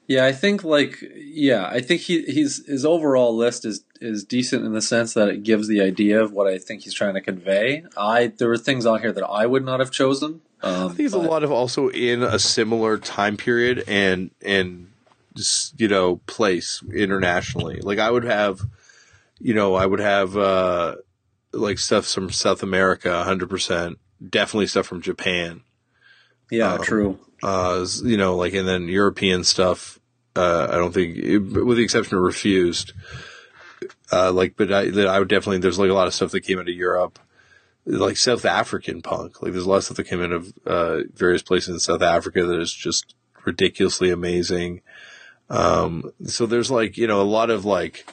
Yeah, 0.08 0.24
I 0.26 0.32
think 0.32 0.64
like 0.64 1.02
yeah, 1.14 1.66
I 1.66 1.80
think 1.80 2.02
he 2.02 2.22
he's 2.24 2.66
his 2.66 2.84
overall 2.84 3.34
list 3.36 3.64
is 3.64 3.84
is 4.00 4.24
decent 4.24 4.64
in 4.64 4.72
the 4.72 4.82
sense 4.82 5.14
that 5.14 5.28
it 5.28 5.42
gives 5.42 5.68
the 5.68 5.80
idea 5.80 6.20
of 6.20 6.32
what 6.32 6.46
I 6.46 6.58
think 6.58 6.82
he's 6.82 6.92
trying 6.92 7.14
to 7.14 7.20
convey. 7.20 7.84
I 7.96 8.26
there 8.26 8.48
were 8.48 8.58
things 8.58 8.84
on 8.84 9.00
here 9.00 9.12
that 9.12 9.24
I 9.24 9.46
would 9.46 9.64
not 9.64 9.80
have 9.80 9.90
chosen. 9.90 10.40
Um, 10.62 10.90
I 10.90 10.94
think 10.94 11.06
it's 11.06 11.14
a 11.14 11.18
lot 11.18 11.44
of 11.44 11.52
also 11.52 11.88
in 11.88 12.22
a 12.22 12.38
similar 12.38 12.98
time 12.98 13.36
period 13.36 13.84
and 13.86 14.32
and 14.42 14.88
just, 15.34 15.80
you 15.80 15.88
know 15.88 16.16
place 16.26 16.82
internationally. 16.94 17.80
Like 17.80 17.98
I 17.98 18.10
would 18.10 18.24
have, 18.24 18.60
you 19.38 19.54
know, 19.54 19.76
I 19.76 19.86
would 19.86 20.00
have 20.00 20.36
uh 20.36 20.96
like 21.52 21.78
stuff 21.78 22.06
from 22.06 22.30
South 22.30 22.62
America, 22.62 23.24
hundred 23.24 23.50
percent. 23.50 23.98
Definitely 24.26 24.68
stuff 24.68 24.86
from 24.86 25.02
Japan. 25.02 25.62
Yeah, 26.50 26.74
um, 26.74 26.82
true. 26.82 27.18
Uh, 27.42 27.86
you 28.02 28.16
know, 28.16 28.36
like 28.36 28.54
and 28.54 28.68
then 28.68 28.88
European 28.88 29.44
stuff. 29.44 29.98
Uh, 30.34 30.66
I 30.70 30.76
don't 30.76 30.92
think, 30.92 31.16
with 31.16 31.76
the 31.76 31.82
exception 31.84 32.16
of 32.16 32.22
Refused. 32.22 32.92
Uh, 34.10 34.32
like, 34.32 34.56
but 34.56 34.72
I, 34.72 34.88
I 35.02 35.18
would 35.18 35.28
definitely. 35.28 35.58
There's 35.58 35.78
like 35.78 35.90
a 35.90 35.94
lot 35.94 36.06
of 36.06 36.14
stuff 36.14 36.30
that 36.30 36.40
came 36.40 36.58
out 36.58 36.68
of 36.68 36.74
Europe 36.74 37.18
like 37.86 38.16
South 38.16 38.44
African 38.44 39.02
punk. 39.02 39.42
Like 39.42 39.52
there's 39.52 39.64
a 39.64 39.68
lot 39.68 39.76
of 39.76 39.84
stuff 39.84 39.96
that 39.96 40.04
came 40.04 40.22
out 40.22 40.32
of 40.32 40.52
uh, 40.66 41.00
various 41.14 41.42
places 41.42 41.68
in 41.70 41.80
South 41.80 42.02
Africa 42.02 42.44
that 42.46 42.60
is 42.60 42.72
just 42.72 43.14
ridiculously 43.44 44.10
amazing. 44.10 44.82
Um, 45.50 46.12
so 46.24 46.46
there's 46.46 46.70
like 46.70 46.96
you 46.96 47.06
know 47.06 47.20
a 47.20 47.24
lot 47.24 47.50
of 47.50 47.64
like 47.64 48.06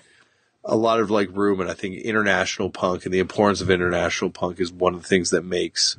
a 0.63 0.75
lot 0.75 0.99
of 0.99 1.09
like 1.09 1.29
room, 1.31 1.61
and 1.61 1.69
I 1.69 1.73
think 1.73 1.95
international 1.97 2.69
punk 2.69 3.05
and 3.05 3.13
the 3.13 3.19
importance 3.19 3.61
of 3.61 3.69
international 3.69 4.29
punk 4.29 4.59
is 4.59 4.71
one 4.71 4.93
of 4.93 5.01
the 5.01 5.07
things 5.07 5.29
that 5.29 5.45
makes 5.45 5.97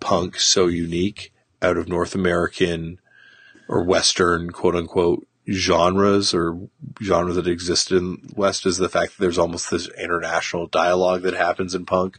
punk 0.00 0.40
so 0.40 0.66
unique 0.66 1.32
out 1.60 1.76
of 1.76 1.88
North 1.88 2.14
American 2.14 3.00
or 3.68 3.84
Western 3.84 4.50
quote 4.50 4.74
unquote 4.74 5.26
genres 5.50 6.34
or 6.34 6.58
genres 7.02 7.36
that 7.36 7.46
existed 7.46 7.98
in 7.98 8.30
West 8.34 8.66
is 8.66 8.76
the 8.76 8.88
fact 8.88 9.16
that 9.16 9.22
there's 9.22 9.38
almost 9.38 9.70
this 9.70 9.88
international 9.98 10.66
dialogue 10.66 11.22
that 11.22 11.34
happens 11.34 11.74
in 11.74 11.86
punk 11.86 12.18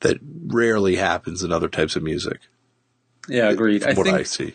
that 0.00 0.18
rarely 0.46 0.96
happens 0.96 1.42
in 1.42 1.52
other 1.52 1.68
types 1.68 1.96
of 1.96 2.02
music. 2.02 2.40
Yeah, 3.28 3.48
agreed. 3.48 3.82
From 3.82 3.92
I 3.92 3.94
what 3.94 4.06
think 4.06 4.18
I 4.18 4.22
see. 4.22 4.54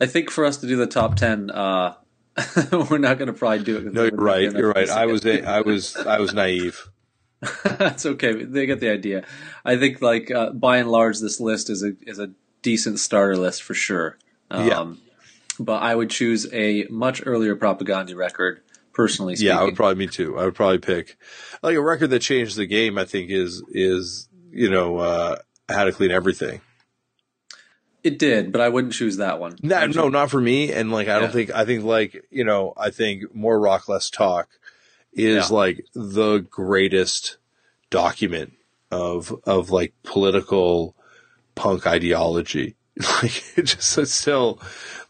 I 0.00 0.06
think 0.06 0.30
for 0.30 0.44
us 0.44 0.58
to 0.58 0.66
do 0.66 0.76
the 0.76 0.86
top 0.86 1.16
ten, 1.16 1.50
uh, 1.50 1.94
we're 2.90 2.98
not 2.98 3.18
going 3.18 3.28
to 3.28 3.32
probably 3.32 3.64
do 3.64 3.78
it. 3.78 3.92
No, 3.92 4.04
you're 4.04 4.12
right. 4.12 4.52
You're 4.52 4.72
right. 4.72 4.88
I 4.88 5.06
was 5.06 5.24
enough. 5.24 5.48
I 5.48 5.60
was 5.62 5.96
I 5.96 6.18
was 6.18 6.34
naive. 6.34 6.90
That's 7.64 8.06
okay. 8.06 8.44
They 8.44 8.66
get 8.66 8.80
the 8.80 8.90
idea. 8.90 9.24
I 9.64 9.76
think, 9.76 10.02
like 10.02 10.30
uh, 10.30 10.50
by 10.50 10.78
and 10.78 10.90
large, 10.90 11.20
this 11.20 11.40
list 11.40 11.70
is 11.70 11.82
a 11.82 11.92
is 12.02 12.18
a 12.18 12.30
decent 12.62 12.98
starter 12.98 13.36
list 13.36 13.62
for 13.62 13.74
sure. 13.74 14.18
Um, 14.50 14.68
Yeah. 14.68 14.92
But 15.58 15.82
I 15.82 15.94
would 15.94 16.10
choose 16.10 16.52
a 16.52 16.86
much 16.90 17.22
earlier 17.24 17.56
Propagandhi 17.56 18.14
record, 18.14 18.60
personally 18.92 19.36
speaking. 19.36 19.54
Yeah, 19.54 19.60
I 19.60 19.64
would 19.64 19.74
probably 19.74 19.94
me 19.94 20.06
too. 20.06 20.38
I 20.38 20.44
would 20.44 20.54
probably 20.54 20.78
pick 20.78 21.16
like 21.62 21.76
a 21.76 21.80
record 21.80 22.10
that 22.10 22.18
changed 22.20 22.56
the 22.56 22.66
game. 22.66 22.98
I 22.98 23.06
think 23.06 23.30
is 23.30 23.62
is 23.70 24.28
you 24.50 24.68
know 24.68 24.98
uh, 24.98 25.36
how 25.70 25.84
to 25.84 25.92
clean 25.92 26.10
everything. 26.10 26.60
It 28.06 28.18
did, 28.18 28.52
but 28.52 28.60
I 28.60 28.68
wouldn't 28.68 28.92
choose 28.94 29.16
that 29.16 29.40
one. 29.40 29.56
No, 29.62 29.86
no, 29.86 29.92
choose- 29.92 30.12
not 30.12 30.30
for 30.30 30.40
me. 30.40 30.72
And 30.72 30.90
like, 30.92 31.08
I 31.08 31.14
Yeah. 31.14 31.18
don't 31.20 31.32
think, 31.32 31.50
I 31.54 31.64
think 31.64 31.84
like, 31.84 32.24
you 32.30 32.44
know, 32.44 32.72
I 32.76 32.90
think 32.90 33.34
more 33.34 33.58
rock, 33.58 33.88
less 33.88 34.10
talk 34.10 34.48
is 35.12 35.50
Yeah. 35.50 35.56
like 35.56 35.84
the 35.94 36.38
greatest 36.38 37.38
document 37.90 38.52
of, 38.90 39.34
of 39.44 39.70
like 39.70 39.92
political 40.02 40.94
punk 41.54 41.86
ideology. 41.86 42.76
Like 43.22 43.42
it 43.58 43.62
just, 43.64 43.98
it's 43.98 44.12
still, 44.12 44.58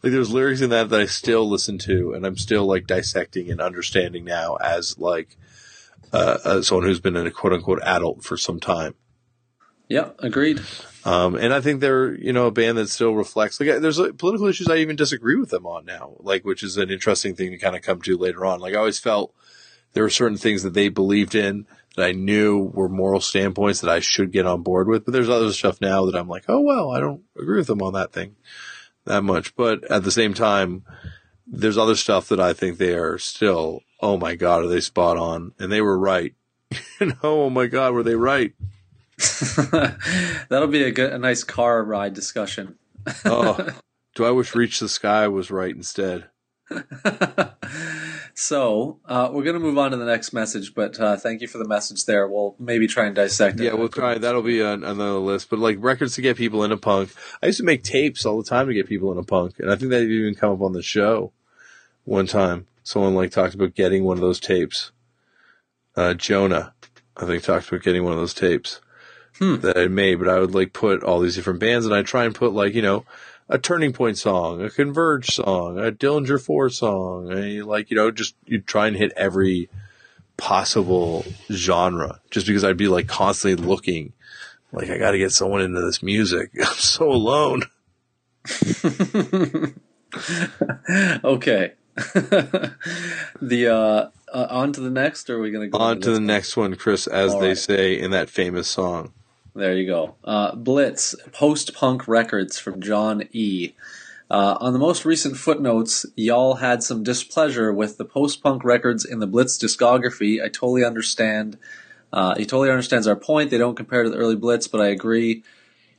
like 0.03 0.11
there's 0.11 0.29
lyrics 0.33 0.59
in 0.59 0.71
that 0.71 0.89
that 0.89 0.99
I 0.99 1.05
still 1.05 1.47
listen 1.49 1.77
to 1.79 2.11
and 2.13 2.25
I'm 2.25 2.35
still 2.37 2.65
like 2.65 2.85
dissecting 2.85 3.49
and 3.49 3.61
understanding 3.61 4.25
now 4.25 4.55
as 4.57 4.97
like, 4.99 5.37
uh, 6.11 6.37
uh 6.43 6.61
someone 6.61 6.85
who's 6.85 6.99
been 6.99 7.15
in 7.15 7.27
a 7.27 7.31
quote 7.31 7.53
unquote 7.53 7.79
adult 7.83 8.23
for 8.25 8.35
some 8.35 8.59
time. 8.59 8.95
Yeah, 9.87 10.09
agreed. 10.19 10.59
Um, 11.07 11.35
and 11.35 11.53
I 11.53 11.61
think 11.61 11.79
they're, 11.79 12.13
you 12.15 12.33
know, 12.33 12.47
a 12.47 12.51
band 12.51 12.77
that 12.77 12.89
still 12.89 13.13
reflects, 13.13 13.61
like, 13.61 13.79
there's 13.79 13.97
like, 13.97 14.17
political 14.17 14.47
issues 14.47 14.67
I 14.67 14.77
even 14.77 14.97
disagree 14.97 15.37
with 15.37 15.51
them 15.51 15.65
on 15.65 15.85
now, 15.85 16.17
like, 16.19 16.43
which 16.43 16.63
is 16.63 16.75
an 16.75 16.89
interesting 16.91 17.33
thing 17.33 17.51
to 17.51 17.57
kind 17.57 17.77
of 17.77 17.81
come 17.81 18.01
to 18.01 18.17
later 18.17 18.45
on. 18.45 18.59
Like, 18.59 18.73
I 18.73 18.79
always 18.79 18.99
felt 18.99 19.33
there 19.93 20.03
were 20.03 20.09
certain 20.09 20.37
things 20.37 20.63
that 20.63 20.73
they 20.73 20.89
believed 20.89 21.33
in 21.33 21.65
that 21.95 22.05
I 22.05 22.11
knew 22.11 22.71
were 22.73 22.89
moral 22.89 23.21
standpoints 23.21 23.79
that 23.79 23.89
I 23.89 24.01
should 24.01 24.33
get 24.33 24.45
on 24.45 24.63
board 24.63 24.89
with. 24.89 25.05
But 25.05 25.13
there's 25.13 25.29
other 25.29 25.53
stuff 25.53 25.79
now 25.79 26.05
that 26.07 26.15
I'm 26.15 26.27
like, 26.27 26.43
oh, 26.49 26.59
well, 26.59 26.91
I 26.91 26.99
don't 26.99 27.23
agree 27.39 27.59
with 27.59 27.67
them 27.67 27.81
on 27.81 27.93
that 27.93 28.11
thing 28.11 28.35
that 29.05 29.23
much. 29.23 29.55
But 29.55 29.89
at 29.89 30.03
the 30.03 30.11
same 30.11 30.33
time, 30.33 30.83
there's 31.47 31.77
other 31.77 31.95
stuff 31.95 32.27
that 32.27 32.41
I 32.41 32.51
think 32.51 32.79
they 32.79 32.95
are 32.95 33.17
still, 33.17 33.79
oh 34.01 34.17
my 34.17 34.35
God, 34.35 34.65
are 34.65 34.67
they 34.67 34.81
spot 34.81 35.15
on? 35.15 35.53
And 35.57 35.71
they 35.71 35.79
were 35.79 35.97
right. 35.97 36.35
you 36.99 37.07
know, 37.07 37.15
oh 37.23 37.49
my 37.49 37.67
God, 37.67 37.93
were 37.93 38.03
they 38.03 38.15
right? 38.15 38.51
That'll 40.49 40.67
be 40.67 40.83
a 40.83 40.91
good, 40.91 41.11
a 41.11 41.17
nice 41.17 41.43
car 41.43 41.83
ride 41.83 42.13
discussion. 42.13 42.75
Oh, 43.25 43.69
do 44.15 44.25
I 44.25 44.31
wish 44.31 44.53
Reach 44.53 44.79
the 44.79 44.89
Sky 44.89 45.27
was 45.27 45.49
right 45.49 45.75
instead? 45.75 46.25
so 48.33 48.99
uh, 49.05 49.29
we're 49.31 49.43
going 49.43 49.55
to 49.55 49.59
move 49.59 49.77
on 49.77 49.91
to 49.91 49.97
the 49.97 50.05
next 50.05 50.33
message, 50.33 50.75
but 50.75 50.99
uh, 50.99 51.15
thank 51.17 51.41
you 51.41 51.47
for 51.47 51.57
the 51.57 51.67
message 51.67 52.05
there. 52.05 52.27
We'll 52.27 52.55
maybe 52.59 52.85
try 52.85 53.05
and 53.05 53.15
dissect 53.15 53.59
it. 53.59 53.63
Yeah, 53.63 53.73
we'll 53.73 53.89
try. 53.89 54.17
That'll 54.17 54.43
be 54.43 54.61
on 54.61 54.83
another 54.83 55.19
list. 55.19 55.49
But 55.49 55.59
like 55.59 55.77
records 55.79 56.15
to 56.15 56.21
get 56.21 56.37
people 56.37 56.63
into 56.63 56.77
punk. 56.77 57.11
I 57.41 57.47
used 57.47 57.59
to 57.59 57.63
make 57.63 57.83
tapes 57.83 58.25
all 58.25 58.37
the 58.37 58.47
time 58.47 58.67
to 58.67 58.73
get 58.73 58.87
people 58.87 59.11
into 59.11 59.23
punk, 59.23 59.59
and 59.59 59.71
I 59.71 59.75
think 59.75 59.91
that 59.91 60.03
even 60.03 60.35
come 60.35 60.51
up 60.51 60.61
on 60.61 60.73
the 60.73 60.83
show 60.83 61.31
one 62.03 62.27
time. 62.27 62.67
Someone 62.83 63.15
like 63.15 63.31
talked 63.31 63.55
about 63.55 63.75
getting 63.75 64.03
one 64.03 64.17
of 64.17 64.21
those 64.21 64.39
tapes. 64.39 64.91
Uh, 65.95 66.13
Jonah, 66.13 66.73
I 67.17 67.25
think, 67.25 67.43
talked 67.43 67.67
about 67.67 67.83
getting 67.83 68.03
one 68.03 68.13
of 68.13 68.19
those 68.19 68.33
tapes 68.33 68.79
Hmm. 69.39 69.57
that 69.57 69.77
I 69.77 69.87
made. 69.87 70.15
But 70.15 70.29
I 70.29 70.39
would 70.39 70.53
like 70.53 70.73
put 70.73 71.03
all 71.03 71.19
these 71.19 71.35
different 71.35 71.59
bands, 71.59 71.85
and 71.85 71.93
I 71.93 72.01
try 72.03 72.25
and 72.25 72.33
put 72.35 72.53
like 72.53 72.73
you 72.73 72.81
know 72.81 73.05
a 73.49 73.57
Turning 73.57 73.93
Point 73.93 74.17
song, 74.17 74.61
a 74.61 74.69
Converge 74.69 75.27
song, 75.27 75.79
a 75.79 75.91
Dillinger 75.91 76.41
Four 76.43 76.69
song, 76.69 77.31
a, 77.31 77.61
like 77.61 77.89
you 77.91 77.97
know 77.97 78.11
just 78.11 78.35
you 78.45 78.61
try 78.61 78.87
and 78.87 78.97
hit 78.97 79.11
every 79.15 79.69
possible 80.37 81.25
genre 81.51 82.19
just 82.29 82.45
because 82.45 82.63
I'd 82.63 82.77
be 82.77 82.87
like 82.87 83.07
constantly 83.07 83.65
looking 83.65 84.13
like 84.71 84.89
I 84.89 84.97
got 84.97 85.11
to 85.11 85.17
get 85.17 85.31
someone 85.31 85.61
into 85.61 85.81
this 85.81 86.03
music. 86.03 86.51
I'm 86.59 86.73
so 86.75 87.11
alone. 87.11 87.63
okay. 91.23 91.73
the 93.41 93.67
uh, 93.67 94.09
uh, 94.31 94.47
on 94.49 94.73
to 94.73 94.81
the 94.81 94.89
next, 94.89 95.29
or 95.29 95.37
are 95.37 95.41
we 95.41 95.51
going 95.51 95.71
to 95.71 95.77
go 95.77 95.83
On 95.83 95.99
to 95.99 96.11
the 96.11 96.19
next 96.19 96.55
one, 96.55 96.75
Chris, 96.75 97.07
as 97.07 97.33
All 97.33 97.39
they 97.39 97.49
right. 97.49 97.57
say 97.57 97.99
in 97.99 98.11
that 98.11 98.29
famous 98.29 98.67
song. 98.67 99.13
There 99.57 99.75
you 99.75 99.87
go. 99.87 100.13
Uh, 100.23 100.55
Blitz, 100.55 101.15
post 101.31 101.73
punk 101.73 102.07
records 102.07 102.59
from 102.59 102.79
John 102.79 103.23
E. 103.31 103.73
Uh, 104.29 104.55
on 104.61 104.71
the 104.71 104.77
most 104.77 105.03
recent 105.03 105.35
footnotes, 105.35 106.05
y'all 106.15 106.55
had 106.55 106.83
some 106.83 107.01
displeasure 107.01 107.73
with 107.73 107.97
the 107.97 108.05
post 108.05 108.43
punk 108.43 108.63
records 108.63 109.03
in 109.03 109.17
the 109.17 109.25
Blitz 109.25 109.57
discography. 109.57 110.43
I 110.43 110.49
totally 110.49 110.85
understand. 110.85 111.57
Uh, 112.13 112.35
he 112.35 112.45
totally 112.45 112.69
understands 112.69 113.07
our 113.07 113.15
point. 113.15 113.49
They 113.49 113.57
don't 113.57 113.75
compare 113.75 114.03
to 114.03 114.11
the 114.11 114.17
early 114.17 114.35
Blitz, 114.35 114.67
but 114.67 114.79
I 114.79 114.89
agree. 114.89 115.43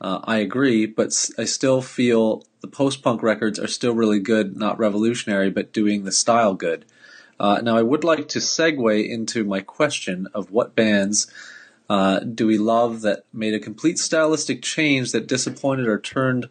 Uh, 0.00 0.20
I 0.22 0.36
agree, 0.36 0.86
but 0.86 1.12
I 1.36 1.44
still 1.44 1.82
feel 1.82 2.44
the 2.60 2.68
post 2.68 3.02
punk 3.02 3.24
records 3.24 3.58
are 3.58 3.66
still 3.66 3.92
really 3.92 4.20
good, 4.20 4.56
not 4.56 4.78
revolutionary, 4.78 5.50
but 5.50 5.72
doing 5.72 6.04
the 6.04 6.12
style 6.12 6.54
good. 6.54 6.84
Uh, 7.40 7.60
now, 7.60 7.76
I 7.76 7.82
would 7.82 8.04
like 8.04 8.28
to 8.28 8.38
segue 8.38 9.08
into 9.08 9.42
my 9.42 9.62
question 9.62 10.28
of 10.32 10.52
what 10.52 10.76
bands 10.76 11.26
uh, 11.88 12.20
do 12.20 12.46
we 12.46 12.58
love 12.58 13.00
that 13.02 13.24
made 13.32 13.54
a 13.54 13.60
complete 13.60 13.98
stylistic 13.98 14.62
change 14.62 15.12
that 15.12 15.26
disappointed 15.26 15.86
or 15.86 15.98
turned 15.98 16.48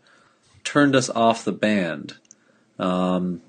turned 0.68 0.98
us 0.98 1.10
off 1.10 1.46
the 1.46 1.54
band. 1.54 2.18
Um, 2.78 3.42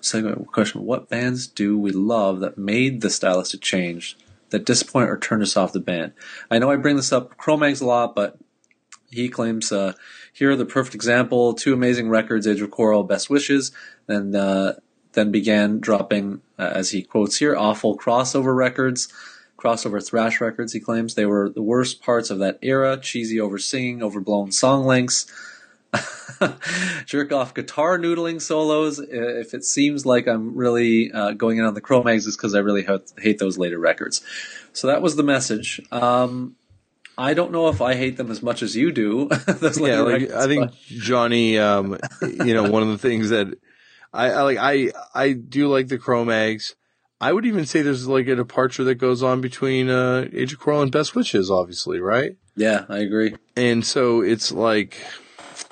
segue 0.00 0.46
question: 0.46 0.84
What 0.84 1.08
bands 1.08 1.48
do 1.48 1.76
we 1.76 1.90
love 1.90 2.38
that 2.40 2.56
made 2.56 3.00
the 3.00 3.10
stylistic 3.10 3.60
change 3.60 4.16
that 4.50 4.64
disappointed 4.64 5.10
or 5.10 5.18
turned 5.18 5.42
us 5.42 5.56
off 5.56 5.72
the 5.72 5.80
band? 5.80 6.12
I 6.48 6.60
know 6.60 6.70
I 6.70 6.76
bring 6.76 6.94
this 6.94 7.12
up 7.12 7.36
Cro-Mags 7.36 7.80
a 7.80 7.86
lot, 7.86 8.14
but 8.14 8.38
he 9.10 9.28
claims 9.28 9.72
uh, 9.72 9.94
here 10.32 10.52
are 10.52 10.56
the 10.56 10.64
perfect 10.64 10.94
example: 10.94 11.54
two 11.54 11.74
amazing 11.74 12.08
records, 12.08 12.46
Age 12.46 12.60
of 12.60 12.70
Quarrel, 12.70 13.02
Best 13.02 13.28
Wishes, 13.28 13.72
and 14.06 14.36
uh, 14.36 14.74
then 15.14 15.32
began 15.32 15.80
dropping, 15.80 16.40
uh, 16.56 16.70
as 16.72 16.90
he 16.90 17.02
quotes 17.02 17.38
here, 17.38 17.56
awful 17.56 17.98
crossover 17.98 18.54
records, 18.54 19.12
crossover 19.58 20.04
thrash 20.04 20.40
records. 20.40 20.72
He 20.72 20.80
claims 20.80 21.14
they 21.14 21.26
were 21.26 21.50
the 21.50 21.62
worst 21.62 22.00
parts 22.00 22.30
of 22.30 22.38
that 22.38 22.58
era: 22.62 22.96
cheesy 22.96 23.40
over 23.40 23.58
singing, 23.58 24.02
overblown 24.02 24.52
song 24.52 24.84
lengths. 24.84 25.26
jerk 27.06 27.32
off 27.32 27.54
guitar 27.54 27.98
noodling 27.98 28.40
solos. 28.40 28.98
If 28.98 29.54
it 29.54 29.64
seems 29.64 30.04
like 30.04 30.26
I'm 30.26 30.54
really 30.54 31.10
uh, 31.12 31.32
going 31.32 31.58
in 31.58 31.64
on 31.64 31.74
the 31.74 31.80
Cro-Mags, 31.80 32.26
it's 32.26 32.36
because 32.36 32.54
I 32.54 32.58
really 32.58 32.86
hate 33.18 33.38
those 33.38 33.58
later 33.58 33.78
records. 33.78 34.22
So 34.72 34.88
that 34.88 35.02
was 35.02 35.16
the 35.16 35.22
message. 35.22 35.80
Um, 35.90 36.56
I 37.16 37.34
don't 37.34 37.50
know 37.50 37.68
if 37.68 37.80
I 37.80 37.94
hate 37.94 38.16
them 38.16 38.30
as 38.30 38.42
much 38.42 38.62
as 38.62 38.76
you 38.76 38.92
do. 38.92 39.28
those 39.46 39.80
yeah, 39.80 40.00
like 40.00 40.20
records, 40.20 40.32
I 40.34 40.46
think 40.46 40.70
but- 40.70 40.74
Johnny, 40.86 41.58
um, 41.58 41.98
you 42.22 42.54
know, 42.54 42.70
one 42.70 42.82
of 42.82 42.88
the 42.88 42.98
things 42.98 43.30
that 43.30 43.58
I, 44.12 44.30
I 44.30 44.42
like, 44.42 44.58
I 44.58 44.92
I 45.14 45.32
do 45.32 45.68
like 45.68 45.88
the 45.88 45.98
Cro-Mags. 45.98 46.76
I 47.20 47.32
would 47.32 47.46
even 47.46 47.66
say 47.66 47.82
there's 47.82 48.06
like 48.06 48.28
a 48.28 48.36
departure 48.36 48.84
that 48.84 48.96
goes 48.96 49.22
on 49.22 49.40
between 49.40 49.90
uh, 49.90 50.28
Age 50.32 50.52
of 50.52 50.60
Quarrel 50.60 50.82
and 50.82 50.92
Best 50.92 51.14
Wishes, 51.14 51.50
obviously, 51.50 52.00
right? 52.00 52.36
yeah, 52.56 52.84
I 52.88 52.98
agree. 52.98 53.36
And 53.56 53.86
so 53.86 54.20
it's 54.20 54.52
like 54.52 54.96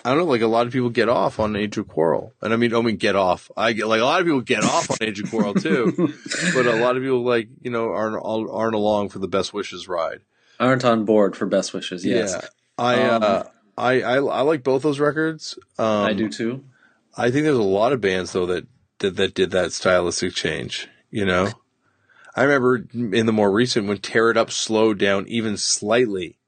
I 0.04 0.10
don't 0.10 0.18
know, 0.18 0.24
like 0.24 0.40
a 0.40 0.46
lot 0.46 0.66
of 0.66 0.72
people 0.72 0.90
get 0.90 1.08
off 1.08 1.40
on 1.40 1.56
Age 1.56 1.76
of 1.78 1.88
Quarrel, 1.88 2.32
and 2.40 2.52
I 2.52 2.56
mean, 2.56 2.74
I 2.74 2.80
mean, 2.80 2.96
get 2.96 3.16
off. 3.16 3.50
I 3.56 3.72
get 3.72 3.88
like 3.88 4.00
a 4.00 4.04
lot 4.04 4.20
of 4.20 4.26
people 4.26 4.40
get 4.40 4.64
off 4.64 4.90
on 4.90 4.98
Age 5.00 5.20
of 5.20 5.30
Quarrel 5.30 5.54
too, 5.54 5.92
but 6.54 6.66
a 6.66 6.76
lot 6.76 6.96
of 6.96 7.02
people 7.02 7.24
like 7.24 7.48
you 7.60 7.70
know 7.70 7.90
aren't 7.90 8.20
aren't 8.24 8.74
along 8.74 9.08
for 9.08 9.18
the 9.18 9.28
Best 9.28 9.52
Wishes 9.52 9.88
ride. 9.88 10.20
Aren't 10.58 10.84
on 10.84 11.04
board 11.04 11.36
for 11.36 11.44
best 11.44 11.74
wishes. 11.74 12.04
Yes, 12.04 12.32
Yeah, 12.32 12.48
I 12.78 13.02
Um, 13.02 13.22
uh, 13.22 13.42
I, 13.76 14.00
I 14.00 14.14
I 14.16 14.40
like 14.42 14.62
both 14.62 14.82
those 14.82 15.00
records. 15.00 15.58
Um, 15.78 16.06
I 16.06 16.14
do 16.14 16.28
too. 16.28 16.64
I 17.16 17.30
think 17.30 17.44
there's 17.44 17.56
a 17.56 17.62
lot 17.62 17.92
of 17.92 18.00
bands 18.00 18.32
though 18.32 18.46
that 18.46 18.66
that, 19.00 19.16
that 19.16 19.34
did 19.34 19.50
that 19.50 19.72
stylistic 19.72 20.34
change. 20.34 20.88
You 21.16 21.24
know, 21.24 21.48
I 22.34 22.42
remember 22.42 22.86
in 22.92 23.24
the 23.24 23.32
more 23.32 23.50
recent 23.50 23.88
when 23.88 23.96
Tear 23.96 24.30
It 24.30 24.36
Up 24.36 24.50
slowed 24.50 24.98
down 24.98 25.26
even 25.28 25.56
slightly, 25.56 26.38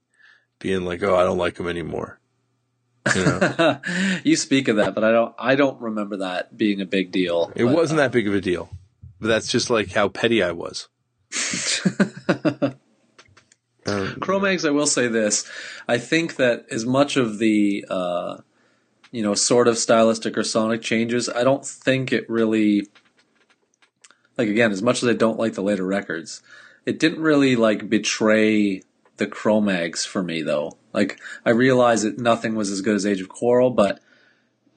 being 0.59 0.85
like, 0.85 1.03
"Oh, 1.03 1.16
I 1.16 1.24
don't 1.24 1.39
like 1.39 1.57
him 1.59 1.66
anymore." 1.66 2.20
You 3.16 3.24
know, 3.24 3.81
you 4.24 4.36
speak 4.36 4.69
of 4.69 4.77
that, 4.77 4.95
but 4.95 5.05
I 5.05 5.11
don't. 5.11 5.35
I 5.39 5.55
don't 5.55 5.81
remember 5.81 6.19
that 6.19 6.55
being 6.55 6.82
a 6.82 6.85
big 6.85 7.11
deal. 7.12 7.51
it 7.57 7.65
But, 7.65 7.74
wasn't 7.74 7.97
that 7.97 8.12
big 8.12 8.28
of 8.28 8.35
a 8.35 8.43
deal, 8.43 8.69
but 9.19 9.28
that's 9.28 9.51
just 9.51 9.70
like 9.70 9.93
how 9.93 10.09
petty 10.11 10.43
I 10.43 10.53
was. 10.53 10.89
Um, 13.86 14.16
Cro-Mags, 14.20 14.66
I 14.66 14.70
will 14.70 14.86
say 14.86 15.09
this. 15.09 15.51
I 15.89 15.97
think 15.97 16.36
that 16.36 16.66
as 16.70 16.85
much 16.85 17.16
of 17.16 17.39
the, 17.39 17.86
uh, 17.89 18.36
you 19.12 19.23
know, 19.23 19.32
sort 19.32 19.66
of 19.66 19.78
stylistic 19.78 20.36
or 20.36 20.45
sonic 20.45 20.82
changes, 20.82 21.31
I 21.31 21.43
don't 21.43 21.65
think 21.65 22.12
it 22.12 22.28
really, 22.28 22.89
like 24.39 24.48
again, 24.48 24.70
as 24.70 24.82
much 24.82 25.02
as 25.02 25.09
I 25.09 25.15
don't 25.15 25.39
like 25.39 25.55
the 25.55 25.62
later 25.62 25.85
records, 25.85 26.40
it 26.86 26.98
didn't 26.98 27.20
really 27.20 27.56
like 27.56 27.90
betray 27.90 28.82
the 29.16 29.27
Cro-Mags 29.27 30.06
for 30.06 30.23
me 30.23 30.43
though. 30.43 30.78
Like 30.93 31.20
I 31.44 31.51
realize 31.51 32.05
that 32.05 32.19
nothing 32.19 32.55
was 32.55 32.70
as 32.70 32.81
good 32.81 32.94
as 32.94 33.05
Age 33.05 33.20
of 33.20 33.28
Quarrel, 33.28 33.70
but 33.70 34.01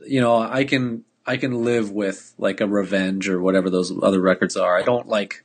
you 0.06 0.20
know, 0.20 0.42
I 0.42 0.66
can 0.66 1.06
I 1.26 1.38
can 1.38 1.64
live 1.64 1.92
with 1.92 2.34
like 2.38 2.60
a 2.60 2.68
Revenge 2.68 3.30
or 3.30 3.40
whatever 3.40 3.70
those 3.70 3.94
other 4.04 4.20
records 4.20 4.58
are. 4.58 4.78
I 4.78 4.82
don't 4.82 5.08
like 5.08 5.44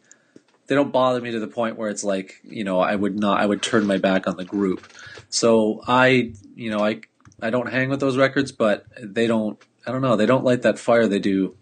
they 0.67 0.75
don't 0.75 0.93
bother 0.93 1.21
me 1.21 1.31
to 1.31 1.39
the 1.39 1.47
point 1.47 1.77
where 1.77 1.91
it's 1.91 2.03
like 2.03 2.41
you 2.43 2.65
know 2.65 2.81
I 2.81 2.97
would 2.97 3.19
not 3.19 3.39
I 3.39 3.47
would 3.47 3.63
turn 3.63 3.87
my 3.87 3.99
back 3.99 4.27
on 4.27 4.37
the 4.37 4.45
group. 4.45 4.91
So 5.29 5.83
I 5.87 6.33
you 6.55 6.71
know 6.71 6.79
I 6.79 7.03
I 7.41 7.51
don't 7.51 7.71
hang 7.71 7.91
with 7.91 8.01
those 8.01 8.17
records, 8.17 8.51
but 8.51 8.87
they 8.99 9.27
don't 9.27 9.59
I 9.87 9.93
don't 9.93 10.03
know 10.03 10.17
they 10.17 10.27
don't 10.27 10.45
light 10.45 10.63
that 10.63 10.79
fire 10.79 11.07
they 11.07 11.19
do 11.19 11.55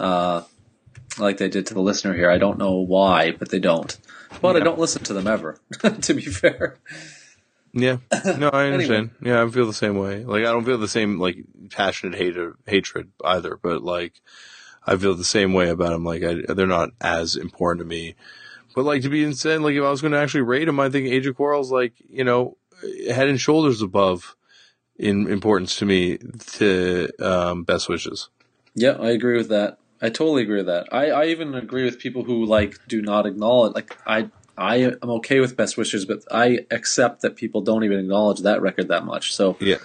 uh, 0.00 0.42
like 1.18 1.38
they 1.38 1.48
did 1.48 1.66
to 1.66 1.74
the 1.74 1.82
listener 1.82 2.14
here. 2.14 2.30
I 2.30 2.38
don't 2.38 2.58
know 2.58 2.74
why, 2.74 3.32
but 3.32 3.50
they 3.50 3.58
don't. 3.58 3.96
But 4.40 4.56
I 4.56 4.60
don't 4.60 4.78
listen 4.78 5.02
to 5.04 5.14
them 5.14 5.26
ever. 5.26 5.58
to 6.02 6.14
be 6.14 6.22
fair, 6.22 6.78
yeah, 7.72 7.98
no, 8.36 8.48
I 8.48 8.66
understand. 8.70 9.10
Yeah, 9.22 9.42
I 9.42 9.48
feel 9.48 9.66
the 9.66 9.72
same 9.72 9.96
way. 9.96 10.24
Like 10.24 10.42
I 10.42 10.52
don't 10.52 10.64
feel 10.64 10.78
the 10.78 10.88
same 10.88 11.18
like 11.18 11.38
passionate 11.70 12.18
hate 12.18 12.36
or 12.36 12.56
hatred 12.66 13.10
either, 13.24 13.58
but 13.60 13.82
like 13.82 14.20
I 14.86 14.96
feel 14.96 15.14
the 15.14 15.24
same 15.24 15.52
way 15.52 15.68
about 15.68 15.90
them. 15.90 16.04
Like 16.04 16.22
I, 16.22 16.34
they're 16.54 16.66
not 16.66 16.90
as 17.00 17.36
important 17.36 17.80
to 17.80 17.88
me. 17.88 18.14
But 18.74 18.84
like 18.84 19.02
to 19.02 19.08
be 19.08 19.24
insane, 19.24 19.62
like 19.62 19.74
if 19.74 19.82
I 19.82 19.90
was 19.90 20.00
going 20.00 20.12
to 20.12 20.18
actually 20.18 20.42
rate 20.42 20.66
them, 20.66 20.78
I 20.78 20.88
think 20.88 21.08
Age 21.08 21.26
of 21.26 21.36
Quarrel's 21.36 21.72
like 21.72 21.94
you 22.08 22.24
know 22.24 22.56
head 23.08 23.28
and 23.28 23.40
shoulders 23.40 23.82
above 23.82 24.36
in 24.96 25.28
importance 25.28 25.76
to 25.76 25.86
me 25.86 26.18
to 26.18 27.08
um, 27.20 27.64
Best 27.64 27.88
Wishes. 27.88 28.28
yeah, 28.74 28.96
I 29.00 29.10
agree 29.10 29.36
with 29.36 29.48
that. 29.48 29.78
I 30.00 30.10
totally 30.10 30.42
agree 30.42 30.58
with 30.58 30.66
that. 30.66 30.86
I, 30.92 31.10
I 31.10 31.24
even 31.26 31.54
agree 31.54 31.84
with 31.84 31.98
people 31.98 32.22
who 32.24 32.44
like 32.44 32.78
do 32.86 33.02
not 33.02 33.26
acknowledge. 33.26 33.74
Like 33.74 33.96
I 34.06 34.30
I 34.56 34.76
am 34.76 34.98
okay 35.10 35.40
with 35.40 35.56
Best 35.56 35.76
Wishes, 35.76 36.04
but 36.04 36.22
I 36.30 36.60
accept 36.70 37.22
that 37.22 37.36
people 37.36 37.60
don't 37.60 37.84
even 37.84 37.98
acknowledge 37.98 38.40
that 38.40 38.60
record 38.62 38.88
that 38.88 39.04
much. 39.04 39.34
So 39.34 39.56
Yeah, 39.60 39.78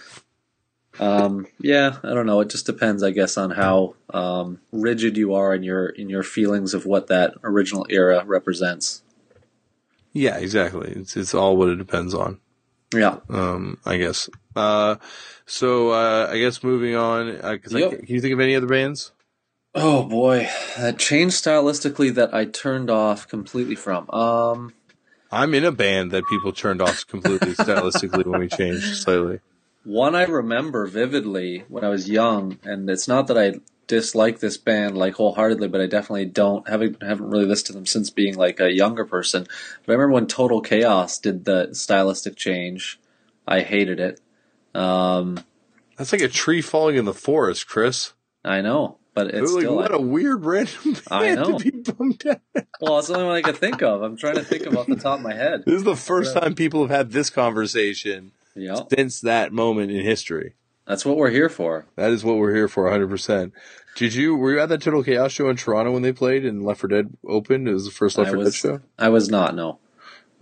Um, 1.00 1.48
yeah, 1.60 1.98
I 2.04 2.14
don't 2.14 2.26
know. 2.28 2.40
It 2.42 2.50
just 2.52 2.66
depends, 2.68 3.02
I 3.02 3.10
guess, 3.12 3.38
on 3.38 3.52
how 3.52 3.96
um, 4.14 4.60
rigid 4.72 5.18
you 5.18 5.34
are 5.34 5.54
in 5.56 5.64
your 5.64 5.88
in 5.90 6.10
your 6.10 6.24
feelings 6.24 6.74
of 6.76 6.86
what 6.86 7.08
that 7.08 7.34
original 7.44 7.86
era 7.90 8.24
represents. 8.26 9.02
yeah, 10.12 10.38
exactly. 10.38 10.92
It's 10.96 11.18
it's 11.18 11.34
all 11.34 11.58
what 11.58 11.70
it 11.70 11.78
depends 11.78 12.14
on. 12.14 12.40
Yeah, 12.94 13.18
Um, 13.30 13.80
I 13.86 13.98
guess. 13.98 14.30
Uh, 14.56 14.98
so 15.48 15.90
uh, 15.90 16.30
I 16.32 16.38
guess 16.38 16.64
moving 16.64 16.96
on. 16.96 17.30
Uh 17.38 17.58
I 17.74 17.80
Yep. 17.80 17.92
ca- 17.92 17.98
can 17.98 18.06
you 18.16 18.22
think 18.22 18.34
of 18.34 18.40
any 18.40 18.56
other 18.56 18.68
bands? 18.68 19.12
Oh 19.76 20.04
boy, 20.04 20.50
that 20.78 21.00
changed 21.00 21.44
stylistically 21.44 22.14
that 22.14 22.34
I 22.34 22.46
turned 22.46 22.90
off 22.90 23.28
completely 23.28 23.76
from. 23.76 24.10
Um, 24.12 24.74
I'm 25.32 25.56
in 25.56 25.66
a 25.66 25.72
band 25.72 26.12
that 26.12 26.28
people 26.30 26.54
turned 26.54 26.82
off 26.82 27.08
completely 27.08 27.54
stylistically 27.54 28.26
when 28.26 28.40
we 28.40 28.48
changed 28.48 28.98
slightly. 28.98 29.40
one 29.84 30.14
I 30.14 30.26
remember 30.26 30.86
vividly 30.86 31.64
when 31.70 31.84
I 31.84 31.90
was 31.90 32.08
young, 32.08 32.60
and 32.64 32.88
it's 32.88 33.08
not 33.08 33.28
that 33.28 33.38
I 33.38 33.56
dislike 33.88 34.40
this 34.40 34.58
band 34.58 34.98
like 34.98 35.16
wholeheartedly, 35.16 35.68
but 35.68 35.82
I 35.82 35.88
definitely 35.88 36.26
don't 36.26 36.68
haven't 36.70 37.02
haven't 37.02 37.30
really 37.30 37.46
listened 37.46 37.68
to 37.68 37.74
them 37.74 37.86
since 37.88 38.12
being 38.12 38.36
like 38.36 38.60
a 38.60 38.72
younger 38.72 39.06
person. 39.06 39.48
But 39.86 39.92
I 39.92 39.96
remember 39.96 40.14
when 40.14 40.28
Total 40.28 40.62
Chaos 40.62 41.18
did 41.18 41.46
the 41.46 41.74
stylistic 41.74 42.36
change. 42.36 43.00
I 43.48 43.62
hated 43.62 44.00
it. 44.00 44.22
Um, 44.74 45.40
That's 45.98 46.12
like 46.14 46.22
a 46.22 46.30
tree 46.30 46.62
falling 46.62 46.96
in 46.96 47.06
the 47.06 47.14
forest, 47.14 47.68
Chris. 47.68 48.14
I 48.46 48.62
know, 48.62 48.98
but 49.14 49.28
it's 49.28 49.52
like, 49.52 49.62
still. 49.62 49.76
what 49.76 49.94
a 49.94 50.00
weird 50.00 50.44
random 50.46 50.98
I 51.12 51.36
know. 51.36 51.58
to 51.58 51.72
be 51.72 51.92
bummed 51.92 52.26
out. 52.28 52.42
well, 52.82 53.00
it's 53.00 53.08
the 53.08 53.16
only 53.16 53.26
one 53.28 53.36
I 53.36 53.42
could 53.42 53.58
think 53.58 53.82
of. 53.82 54.02
I'm 54.02 54.18
trying 54.18 54.36
to 54.36 54.44
think 54.44 54.66
of 54.66 54.76
off 54.78 54.88
the 54.88 54.96
top 54.96 55.20
of 55.20 55.24
my 55.24 55.34
head. 55.34 55.64
This 55.66 55.76
is 55.76 55.84
the 55.84 55.96
first 55.96 56.36
time 56.36 56.56
people 56.56 56.82
have 56.82 56.90
had 56.90 57.12
this 57.12 57.30
conversation 57.30 58.32
Yeah, 58.56 58.82
since 58.94 59.22
that 59.22 59.52
moment 59.54 59.92
in 59.92 60.02
history. 60.04 60.54
that's 60.88 61.06
what 61.06 61.18
we're 61.18 61.30
here 61.30 61.50
for. 61.50 61.86
That 61.96 62.12
is 62.12 62.24
what 62.24 62.38
we're 62.38 62.54
here 62.56 62.68
for, 62.68 62.90
100%. 62.90 63.52
Did 63.96 64.16
you, 64.16 64.36
were 64.36 64.54
you 64.54 64.60
at 64.60 64.70
that 64.70 64.82
Total 64.82 65.04
Chaos 65.04 65.32
show 65.32 65.50
in 65.50 65.56
Toronto 65.56 65.92
when 65.92 66.02
they 66.02 66.12
played 66.14 66.46
and 66.46 66.64
Left 66.66 66.80
for 66.80 66.88
Dead 66.88 67.16
opened? 67.28 67.68
It 67.68 67.74
was 67.74 67.86
the 67.86 67.92
first 67.92 68.18
Left 68.18 68.30
I 68.30 68.34
4 68.34 68.44
Dead 68.44 68.54
show? 68.54 68.80
I 68.98 69.10
was 69.10 69.30
not. 69.30 69.56
No. 69.56 69.78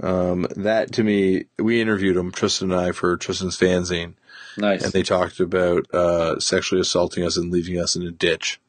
Um, 0.01 0.47
that 0.55 0.93
to 0.93 1.03
me, 1.03 1.45
we 1.59 1.81
interviewed 1.81 2.15
him, 2.17 2.31
Tristan 2.31 2.71
and 2.71 2.79
I, 2.79 2.91
for 2.91 3.17
Tristan's 3.17 3.57
fanzine, 3.57 4.13
Nice. 4.57 4.83
and 4.83 4.91
they 4.93 5.03
talked 5.03 5.39
about 5.39 5.85
uh, 5.93 6.39
sexually 6.39 6.81
assaulting 6.81 7.23
us 7.25 7.37
and 7.37 7.51
leaving 7.51 7.79
us 7.79 7.95
in 7.95 8.03
a 8.03 8.11
ditch. 8.11 8.59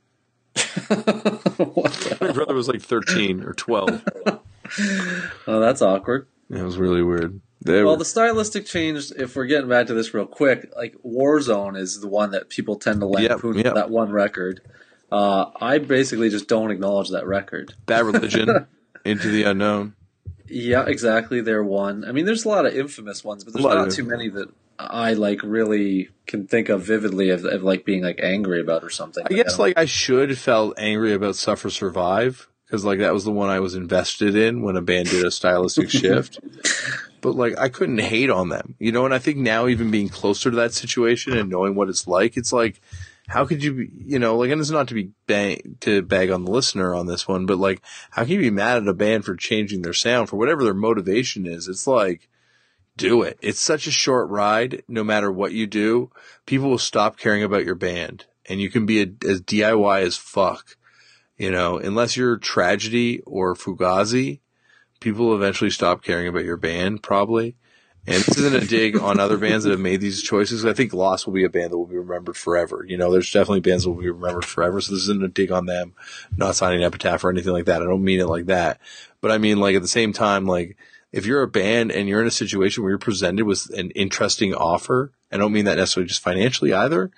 what 0.54 1.92
the- 1.92 2.18
My 2.20 2.32
brother 2.32 2.54
was 2.54 2.68
like 2.68 2.82
13 2.82 3.42
or 3.44 3.52
12. 3.54 4.04
Oh, 5.46 5.60
that's 5.60 5.82
awkward. 5.82 6.28
It 6.48 6.62
was 6.62 6.78
really 6.78 7.02
weird. 7.02 7.42
They 7.60 7.82
Well, 7.82 7.92
were- 7.92 7.98
the 7.98 8.06
stylistic 8.06 8.64
change, 8.64 9.12
if 9.18 9.36
we're 9.36 9.44
getting 9.44 9.68
back 9.68 9.88
to 9.88 9.94
this 9.94 10.14
real 10.14 10.24
quick, 10.24 10.72
like 10.74 10.94
Warzone 11.04 11.76
is 11.78 12.00
the 12.00 12.08
one 12.08 12.30
that 12.30 12.48
people 12.48 12.76
tend 12.76 13.00
to 13.00 13.06
lampoon 13.06 13.56
Yep, 13.56 13.64
yep. 13.66 13.74
that 13.74 13.90
one 13.90 14.10
record. 14.10 14.62
Uh, 15.10 15.50
I 15.60 15.76
basically 15.76 16.30
just 16.30 16.48
don't 16.48 16.70
acknowledge 16.70 17.10
that 17.10 17.26
record. 17.26 17.74
Bad 17.84 18.04
Religion, 18.06 18.66
Into 19.04 19.28
the 19.28 19.42
Unknown. 19.42 19.94
Yeah, 20.48 20.86
exactly. 20.86 21.42
They're 21.42 21.62
one. 21.62 22.04
I 22.06 22.12
mean, 22.12 22.24
there's 22.24 22.46
a 22.46 22.48
lot 22.48 22.64
of 22.64 22.74
infamous 22.74 23.22
ones, 23.22 23.44
but 23.44 23.52
there's 23.52 23.64
not 23.66 23.90
too 23.90 24.04
many 24.04 24.30
that 24.30 24.48
I 24.78 25.12
like 25.14 25.42
really 25.42 26.08
can 26.26 26.46
think 26.46 26.68
of 26.68 26.82
vividly 26.82 27.30
of, 27.30 27.44
of 27.44 27.62
like 27.62 27.84
being 27.84 28.02
like 28.02 28.20
angry 28.22 28.60
about 28.60 28.82
or 28.84 28.90
something. 28.90 29.24
I 29.24 29.34
guess 29.34 29.56
don't- 29.56 29.66
like 29.66 29.78
I 29.78 29.84
should 29.84 30.30
have 30.30 30.38
felt 30.38 30.74
angry 30.78 31.12
about 31.12 31.36
Suffer 31.36 31.70
Survive 31.70 32.48
because 32.66 32.84
like 32.84 33.00
that 33.00 33.12
was 33.12 33.24
the 33.24 33.30
one 33.32 33.50
I 33.50 33.60
was 33.60 33.74
invested 33.74 34.34
in 34.34 34.62
when 34.62 34.76
a 34.76 34.82
band 34.82 35.08
did 35.10 35.24
a 35.24 35.30
stylistic 35.30 35.90
shift. 35.90 36.40
But 37.20 37.36
like 37.36 37.58
I 37.58 37.68
couldn't 37.68 37.98
hate 37.98 38.30
on 38.30 38.48
them, 38.48 38.74
you 38.78 38.92
know. 38.92 39.04
And 39.04 39.14
I 39.14 39.18
think 39.18 39.38
now 39.38 39.68
even 39.68 39.90
being 39.90 40.08
closer 40.08 40.50
to 40.50 40.56
that 40.56 40.72
situation 40.72 41.36
and 41.36 41.50
knowing 41.50 41.74
what 41.74 41.88
it's 41.88 42.06
like, 42.06 42.36
it's 42.36 42.52
like 42.52 42.80
how 43.28 43.46
could 43.46 43.62
you 43.62 43.72
be, 43.74 43.90
you 44.04 44.18
know, 44.18 44.36
like 44.36 44.50
and 44.50 44.60
it's 44.60 44.70
not 44.70 44.88
to 44.88 44.94
be 44.94 45.10
bang 45.26 45.76
to 45.80 46.02
bag 46.02 46.30
on 46.30 46.44
the 46.44 46.50
listener 46.50 46.94
on 46.94 47.06
this 47.06 47.28
one, 47.28 47.46
but 47.46 47.58
like 47.58 47.80
how 48.10 48.22
can 48.24 48.32
you 48.32 48.40
be 48.40 48.50
mad 48.50 48.78
at 48.78 48.88
a 48.88 48.94
band 48.94 49.24
for 49.24 49.36
changing 49.36 49.82
their 49.82 49.92
sound 49.92 50.28
for 50.28 50.36
whatever 50.36 50.64
their 50.64 50.74
motivation 50.74 51.46
is? 51.46 51.68
It's 51.68 51.86
like 51.86 52.28
do 52.96 53.22
it. 53.22 53.38
It's 53.40 53.60
such 53.60 53.86
a 53.86 53.92
short 53.92 54.28
ride. 54.30 54.82
No 54.88 55.02
matter 55.04 55.30
what 55.30 55.52
you 55.52 55.66
do, 55.66 56.10
people 56.46 56.68
will 56.68 56.78
stop 56.78 57.18
caring 57.18 57.42
about 57.42 57.64
your 57.64 57.74
band 57.74 58.26
and 58.46 58.60
you 58.60 58.70
can 58.70 58.86
be 58.86 59.02
a, 59.02 59.06
as 59.28 59.40
DIY 59.40 60.02
as 60.02 60.16
fuck. 60.16 60.76
You 61.36 61.50
know, 61.50 61.78
unless 61.78 62.16
you're 62.16 62.36
tragedy 62.36 63.20
or 63.20 63.54
Fugazi, 63.54 64.40
people 65.00 65.34
eventually 65.34 65.70
stop 65.70 66.04
caring 66.04 66.28
about 66.28 66.44
your 66.44 66.56
band 66.56 67.02
probably. 67.02 67.56
And 68.04 68.22
this 68.22 68.36
isn't 68.36 68.62
a 68.62 68.66
dig 68.66 68.98
on 68.98 69.20
other 69.20 69.38
bands 69.38 69.62
that 69.62 69.70
have 69.70 69.78
made 69.78 70.00
these 70.00 70.22
choices. 70.22 70.64
I 70.64 70.72
think 70.72 70.92
Lost 70.92 71.24
will 71.24 71.34
be 71.34 71.44
a 71.44 71.48
band 71.48 71.70
that 71.70 71.78
will 71.78 71.86
be 71.86 71.96
remembered 71.96 72.36
forever. 72.36 72.84
You 72.86 72.96
know, 72.96 73.12
there's 73.12 73.30
definitely 73.30 73.60
bands 73.60 73.84
that 73.84 73.90
will 73.90 74.02
be 74.02 74.10
remembered 74.10 74.44
forever. 74.44 74.80
So 74.80 74.92
this 74.92 75.04
isn't 75.04 75.22
a 75.22 75.28
dig 75.28 75.52
on 75.52 75.66
them 75.66 75.94
not 76.36 76.56
signing 76.56 76.82
Epitaph 76.82 77.22
or 77.22 77.30
anything 77.30 77.52
like 77.52 77.66
that. 77.66 77.80
I 77.80 77.84
don't 77.84 78.02
mean 78.02 78.18
it 78.18 78.26
like 78.26 78.46
that. 78.46 78.80
But 79.20 79.30
I 79.30 79.38
mean, 79.38 79.58
like 79.58 79.76
at 79.76 79.82
the 79.82 79.88
same 79.88 80.12
time, 80.12 80.46
like 80.46 80.76
if 81.12 81.26
you're 81.26 81.42
a 81.42 81.48
band 81.48 81.92
and 81.92 82.08
you're 82.08 82.20
in 82.20 82.26
a 82.26 82.32
situation 82.32 82.82
where 82.82 82.90
you're 82.90 82.98
presented 82.98 83.44
with 83.44 83.70
an 83.76 83.90
interesting 83.90 84.54
offer, 84.54 85.12
I 85.30 85.36
don't 85.36 85.52
mean 85.52 85.66
that 85.66 85.76
necessarily 85.76 86.08
just 86.08 86.22
financially 86.22 86.72
either, 86.72 87.10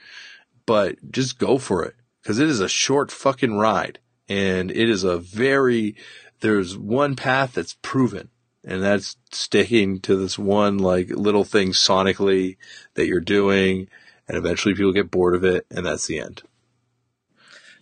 but 0.66 1.10
just 1.10 1.38
go 1.38 1.58
for 1.58 1.84
it 1.84 1.94
because 2.22 2.38
it 2.38 2.48
is 2.48 2.60
a 2.60 2.68
short 2.68 3.12
fucking 3.12 3.56
ride 3.56 4.00
and 4.28 4.70
it 4.70 4.90
is 4.90 5.04
a 5.04 5.18
very, 5.18 5.94
there's 6.40 6.76
one 6.76 7.14
path 7.14 7.54
that's 7.54 7.76
proven 7.82 8.30
and 8.64 8.82
that's 8.82 9.16
sticking 9.30 10.00
to 10.00 10.16
this 10.16 10.38
one 10.38 10.78
like 10.78 11.08
little 11.10 11.44
thing 11.44 11.70
sonically 11.70 12.56
that 12.94 13.06
you're 13.06 13.20
doing 13.20 13.88
and 14.26 14.36
eventually 14.36 14.74
people 14.74 14.92
get 14.92 15.10
bored 15.10 15.34
of 15.34 15.44
it 15.44 15.66
and 15.70 15.86
that's 15.86 16.06
the 16.06 16.18
end. 16.18 16.42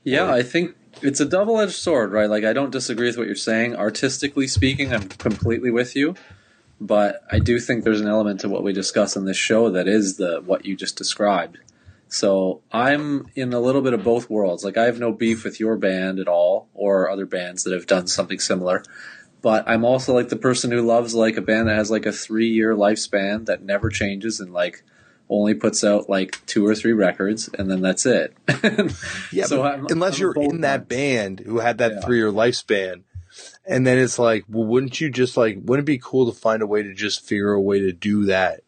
Yeah, 0.05 0.31
I 0.31 0.43
think 0.43 0.75
it's 1.03 1.21
a 1.21 1.25
double 1.25 1.61
edged 1.61 1.73
sword, 1.73 2.13
right? 2.13 2.31
Like, 2.31 2.45
I 2.45 2.53
don't 2.53 2.71
disagree 2.71 3.07
with 3.07 3.19
what 3.19 3.27
you're 3.27 3.37
saying. 3.37 3.77
Artistically 3.77 4.47
speaking, 4.47 4.93
I'm 4.93 5.09
completely 5.09 5.71
with 5.71 5.97
you. 5.97 6.15
But 6.81 7.23
I 7.31 7.39
do 7.39 7.61
think 7.61 7.85
there's 7.85 8.01
an 8.01 8.09
element 8.09 8.41
to 8.41 8.49
what 8.49 8.65
we 8.65 8.73
discuss 8.73 9.15
in 9.17 9.25
this 9.25 9.37
show 9.37 9.71
that 9.71 9.87
is 9.87 10.17
the 10.17 10.43
what 10.45 10.65
you 10.65 10.75
just 10.75 10.97
described. 10.97 11.59
So 12.09 12.61
I'm 12.73 13.29
in 13.37 13.53
a 13.53 13.61
little 13.61 13.83
bit 13.83 13.95
of 13.95 14.03
both 14.03 14.29
worlds. 14.29 14.65
Like 14.65 14.77
I 14.77 14.85
have 14.85 14.99
no 14.99 15.13
beef 15.13 15.45
with 15.45 15.61
your 15.61 15.77
band 15.77 16.19
at 16.19 16.27
all, 16.27 16.69
or 16.75 17.09
other 17.09 17.25
bands 17.25 17.63
that 17.63 17.73
have 17.73 17.87
done 17.87 18.09
something 18.09 18.41
similar. 18.41 18.83
But 19.43 19.69
I'm 19.69 19.85
also 19.85 20.13
like 20.13 20.29
the 20.29 20.37
person 20.37 20.73
who 20.73 20.83
loves 20.83 21.15
like 21.15 21.37
a 21.37 21.41
band 21.41 21.69
that 21.69 21.77
has 21.77 21.91
like 21.91 22.05
a 22.05 22.13
three 22.13 22.49
year 22.49 22.75
lifespan 22.75 23.47
that 23.47 23.63
never 23.63 23.89
changes 23.89 24.41
and 24.41 24.53
like 24.53 24.83
only 25.33 25.55
puts 25.55 25.83
out 25.83 26.09
like 26.11 26.45
two 26.47 26.67
or 26.67 26.75
three 26.75 26.93
records 26.93 27.49
and 27.59 27.71
then 27.71 27.81
that's 27.81 28.05
it. 28.07 28.35
Yeah, 29.33 29.47
So 29.47 29.63
I'm- 29.63 29.87
unless 29.91 30.17
I'm 30.17 30.21
you're 30.21 30.35
in 30.35 30.61
that 30.61 30.81
ends. 30.81 30.89
band 30.89 31.41
who 31.41 31.59
had 31.61 31.79
that 31.79 31.93
Yeah. 31.93 32.01
three 32.01 32.19
year 32.19 32.31
lifespan, 32.31 33.03
and 33.67 33.87
then 33.87 33.99
it's 33.99 34.19
like, 34.19 34.45
well, 34.49 34.67
wouldn't 34.67 35.01
you 35.01 35.09
just 35.11 35.37
like, 35.37 35.59
wouldn't 35.63 35.85
it 35.89 35.93
be 35.93 35.99
cool 35.99 36.31
to 36.31 36.39
find 36.39 36.61
a 36.63 36.67
way 36.67 36.83
to 36.83 36.93
just 36.95 37.25
figure 37.25 37.53
a 37.53 37.61
way 37.61 37.81
to 37.81 37.93
do 37.93 38.27
that 38.27 38.61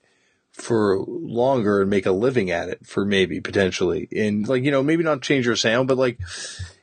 for 0.52 0.98
longer 1.06 1.80
and 1.82 1.90
make 1.90 2.06
a 2.06 2.12
living 2.12 2.50
at 2.50 2.68
it 2.68 2.86
for 2.86 3.04
maybe 3.04 3.40
potentially, 3.40 4.08
and 4.16 4.46
like 4.48 4.62
you 4.62 4.70
know 4.70 4.82
maybe 4.84 5.02
not 5.02 5.20
change 5.20 5.44
your 5.46 5.56
sound, 5.56 5.88
but 5.88 5.98
like 5.98 6.18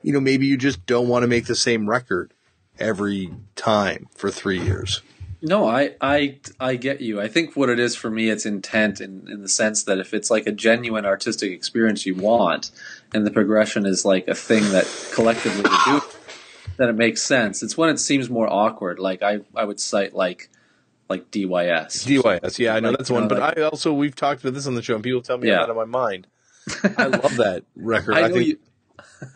you 0.04 0.12
know 0.14 0.20
maybe 0.20 0.46
you 0.46 0.58
just 0.58 0.86
don't 0.86 1.08
want 1.08 1.24
to 1.24 1.28
make 1.28 1.46
the 1.46 1.56
same 1.56 1.90
record 1.90 2.34
every 2.78 3.30
time 3.56 4.08
for 4.14 4.30
three 4.30 4.60
years. 4.60 5.02
No, 5.42 5.68
I, 5.68 5.96
I, 6.00 6.40
I 6.60 6.76
get 6.76 7.02
you. 7.02 7.20
I 7.20 7.28
think 7.28 7.56
what 7.56 7.70
it 7.70 7.80
is 7.80 7.96
for 7.96 8.10
me, 8.12 8.30
it's 8.30 8.46
intent 8.46 9.02
in, 9.02 9.28
in 9.30 9.42
the 9.42 9.50
sense 9.50 9.84
that 9.86 9.98
if 9.98 10.14
it's 10.14 10.30
like 10.30 10.46
a 10.46 10.52
genuine 10.52 11.06
artistic 11.06 11.52
experience 11.52 12.06
you 12.06 12.14
want, 12.16 12.70
and 13.14 13.26
the 13.26 13.32
progression 13.32 13.86
is 13.86 14.06
like 14.06 14.28
a 14.28 14.36
thing 14.36 14.64
that 14.72 14.86
collectively 15.14 15.64
we 15.64 15.78
do, 15.86 16.02
then 16.78 16.90
it 16.90 16.96
makes 16.96 17.22
sense. 17.24 17.64
It's 17.64 17.76
when 17.76 17.90
it 17.90 17.98
seems 18.00 18.30
more 18.30 18.48
awkward. 18.52 19.00
Like 19.00 19.24
I, 19.24 19.40
I 19.56 19.66
would 19.66 19.80
cite 19.80 20.14
like, 20.14 20.50
like 21.10 21.32
DYS. 21.32 22.06
DYS, 22.06 22.60
yeah, 22.60 22.76
I 22.76 22.80
know 22.80 22.90
Like, 22.90 23.00
that's 23.00 23.10
you 23.10 23.16
one, 23.16 23.24
know, 23.24 23.30
but 23.30 23.40
like- 23.40 23.58
I 23.58 23.62
also 23.64 23.94
we've 23.94 24.16
talked 24.16 24.42
about 24.42 24.54
this 24.54 24.68
on 24.68 24.76
the 24.76 24.82
show, 24.84 24.96
and 24.96 25.04
people 25.04 25.22
tell 25.22 25.38
me 25.40 25.48
Yeah. 25.48 25.58
I'm 25.58 25.64
out 25.64 25.70
of 25.72 25.76
my 25.76 25.86
mind. 25.86 26.28
I 26.98 27.06
love 27.08 27.36
that 27.38 27.64
record. 27.76 28.14
I 28.16 28.26
I 28.26 28.32
think 28.32 28.46
you. 28.46 28.60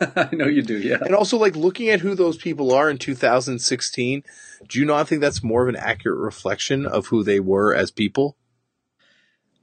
I 0.16 0.28
know 0.32 0.46
you 0.46 0.62
do. 0.62 0.78
Yeah. 0.78 0.98
And 1.00 1.14
also, 1.14 1.36
like 1.36 1.56
looking 1.56 1.88
at 1.88 2.00
who 2.00 2.14
those 2.14 2.36
people 2.36 2.72
are 2.72 2.88
in 2.88 2.98
2016, 2.98 4.22
do 4.68 4.78
you 4.78 4.84
not 4.84 5.08
think 5.08 5.20
that's 5.20 5.42
more 5.42 5.62
of 5.62 5.68
an 5.68 5.76
accurate 5.76 6.18
reflection 6.18 6.86
of 6.86 7.06
who 7.06 7.22
they 7.22 7.40
were 7.40 7.74
as 7.74 7.90
people? 7.90 8.36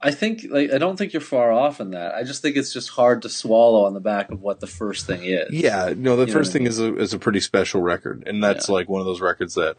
I 0.04 0.10
think 0.10 0.44
like 0.50 0.70
I 0.70 0.76
don't 0.76 0.96
think 0.96 1.14
you're 1.14 1.22
far 1.22 1.50
off 1.50 1.80
in 1.80 1.92
that. 1.92 2.14
I 2.14 2.24
just 2.24 2.42
think 2.42 2.56
it's 2.56 2.74
just 2.74 2.90
hard 2.90 3.22
to 3.22 3.30
swallow 3.30 3.86
on 3.86 3.94
the 3.94 4.00
back 4.00 4.30
of 4.30 4.42
what 4.42 4.60
the 4.60 4.66
first 4.66 5.06
thing 5.06 5.24
is. 5.24 5.50
Yeah, 5.50 5.94
no. 5.96 6.14
The 6.16 6.26
You 6.26 6.32
first 6.32 6.50
what 6.50 6.56
I 6.56 6.58
thing 6.58 6.66
is 6.66 6.78
a 6.78 6.94
is 6.96 7.14
a 7.14 7.18
pretty 7.18 7.40
special 7.40 7.80
record, 7.80 8.24
and 8.26 8.44
that's 8.44 8.68
like 8.68 8.86
one 8.86 9.00
of 9.00 9.06
those 9.06 9.22
records 9.22 9.54
that 9.54 9.76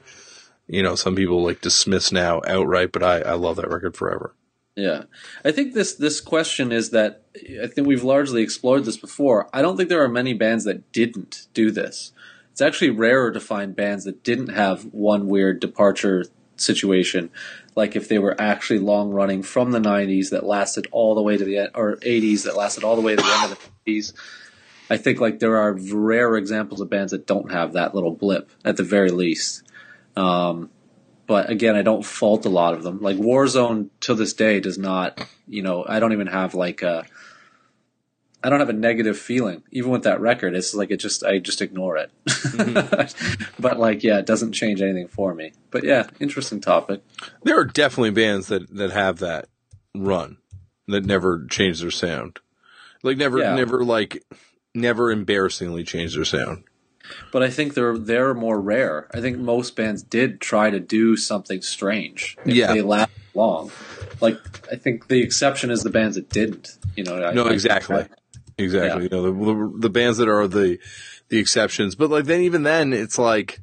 you 0.67 0.81
know 0.81 0.95
some 0.95 1.15
people 1.15 1.43
like 1.43 1.61
dismiss 1.61 2.11
now 2.11 2.41
outright, 2.47 2.91
but 2.91 3.03
I 3.03 3.19
I 3.19 3.33
love 3.33 3.57
that 3.57 3.69
record 3.69 3.95
forever. 3.95 4.33
Yeah, 4.75 5.03
I 5.45 5.51
think 5.51 5.73
this 5.73 5.93
this 5.93 6.19
question 6.19 6.71
is 6.71 6.89
that 6.89 7.21
I 7.61 7.67
think 7.67 7.87
we've 7.87 8.03
largely 8.03 8.41
explored 8.41 8.85
this 8.85 8.97
before. 8.97 9.47
I 9.53 9.61
don't 9.61 9.77
think 9.77 9.89
there 9.89 10.03
are 10.03 10.09
many 10.09 10.33
bands 10.33 10.63
that 10.63 10.91
didn't 10.91 11.45
do 11.53 11.69
this. 11.69 12.13
It's 12.55 12.61
actually 12.61 12.91
rarer 12.91 13.33
to 13.33 13.41
find 13.41 13.75
bands 13.75 14.05
that 14.05 14.23
didn't 14.23 14.47
have 14.47 14.83
one 14.93 15.27
weird 15.27 15.59
departure 15.59 16.23
situation, 16.55 17.29
like 17.75 17.97
if 17.97 18.07
they 18.07 18.17
were 18.17 18.33
actually 18.39 18.79
long 18.79 19.09
running 19.09 19.43
from 19.43 19.71
the 19.71 19.79
'90s 19.79 20.29
that 20.29 20.45
lasted 20.45 20.87
all 20.93 21.15
the 21.15 21.21
way 21.21 21.35
to 21.35 21.43
the 21.43 21.57
end, 21.57 21.71
or 21.75 21.97
'80s 21.97 22.43
that 22.43 22.55
lasted 22.55 22.85
all 22.85 22.95
the 22.95 23.01
way 23.01 23.13
to 23.13 23.21
the 23.21 23.39
end 23.43 23.51
of 23.51 23.71
the 23.85 23.91
'80s. 23.91 24.13
I 24.89 24.95
think 24.95 25.19
like 25.19 25.39
there 25.39 25.57
are 25.57 25.73
rare 25.73 26.37
examples 26.37 26.79
of 26.79 26.89
bands 26.89 27.11
that 27.11 27.27
don't 27.27 27.51
have 27.51 27.73
that 27.73 27.93
little 27.93 28.15
blip 28.15 28.49
at 28.63 28.77
the 28.77 28.83
very 28.83 29.11
least. 29.11 29.69
Um, 30.15 30.69
but 31.27 31.49
again, 31.49 31.75
I 31.75 31.81
don't 31.81 32.05
fault 32.05 32.45
a 32.45 32.49
lot 32.49 32.73
of 32.73 32.83
them. 32.83 33.01
Like 33.01 33.17
Warzone 33.17 33.89
to 33.99 34.15
this 34.15 34.31
day 34.31 34.61
does 34.61 34.77
not, 34.77 35.27
you 35.45 35.61
know, 35.61 35.83
I 35.85 35.99
don't 35.99 36.13
even 36.13 36.27
have 36.27 36.55
like 36.55 36.83
a, 36.83 37.05
I 38.45 38.49
don't 38.49 38.59
have 38.59 38.69
a 38.69 38.73
negative 38.73 39.17
feeling 39.17 39.63
even 39.71 39.89
with 39.89 40.03
that 40.03 40.19
record. 40.21 40.55
It's 40.55 40.75
like 40.75 40.91
it 40.91 40.97
just, 40.97 41.23
I 41.23 41.39
just 41.39 41.61
ignore 41.63 41.97
it. 41.97 42.11
Mm-hmm. 42.27 43.43
but 43.59 43.79
like, 43.79 44.03
yeah, 44.03 44.19
it 44.19 44.25
doesn't 44.27 44.51
change 44.53 44.81
anything 44.81 45.07
for 45.07 45.33
me. 45.33 45.53
But 45.71 45.83
yeah, 45.83 46.05
interesting 46.19 46.61
topic. 46.61 47.01
There 47.43 47.59
are 47.59 47.65
definitely 47.65 48.11
bands 48.11 48.47
that 48.47 48.69
that 48.75 48.91
have 48.91 49.17
that 49.19 49.47
run 49.95 50.37
that 50.87 51.05
never 51.05 51.45
change 51.47 51.81
their 51.81 51.89
sound, 51.89 52.39
like 53.01 53.17
never 53.17 53.39
Yeah. 53.39 53.55
never 53.55 53.83
like 53.83 54.23
never 54.75 55.09
embarrassingly 55.11 55.83
change 55.83 56.13
their 56.15 56.25
sound. 56.25 56.65
But 57.31 57.41
I 57.43 57.49
think 57.49 57.73
they're 57.73 57.97
they're 57.97 58.33
more 58.35 58.59
rare. 58.61 59.07
I 59.13 59.21
think 59.21 59.37
most 59.37 59.75
bands 59.75 60.03
did 60.03 60.39
try 60.39 60.69
to 60.69 60.79
do 60.79 61.15
something 61.17 61.61
strange. 61.61 62.37
Yeah. 62.45 62.73
they 62.73 62.81
last 62.81 63.09
long. 63.33 63.71
Like 64.21 64.39
I 64.71 64.75
think 64.75 65.07
the 65.07 65.21
exception 65.21 65.71
is 65.71 65.81
the 65.83 65.89
bands 65.89 66.15
that 66.15 66.29
didn't. 66.29 66.77
You 66.95 67.03
know. 67.03 67.15
I- 67.23 67.33
No, 67.33 67.47
I- 67.47 68.07
exactly. 68.57 69.05
Exactly. 69.05 69.17
You 69.17 69.33
know, 69.33 69.71
the, 69.73 69.79
the 69.79 69.89
bands 69.89 70.17
that 70.17 70.29
are 70.29 70.47
the 70.47 70.79
the 71.29 71.39
exceptions, 71.39 71.95
but 71.95 72.09
like 72.09 72.25
then 72.25 72.41
even 72.41 72.63
then, 72.63 72.93
it's 72.93 73.17
like, 73.17 73.59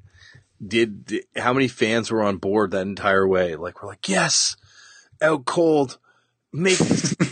did, 0.67 1.05
did- 1.07 1.25
how 1.37 1.53
many 1.53 1.69
fans 1.69 2.11
were 2.11 2.23
on 2.23 2.37
board 2.39 2.73
that 2.73 2.83
entire 2.87 3.27
way? 3.27 3.55
Like 3.57 3.83
we're 3.83 3.89
like, 3.89 4.09
yes, 4.09 4.57
out 5.21 5.45
cold, 5.45 5.99
make 6.53 6.81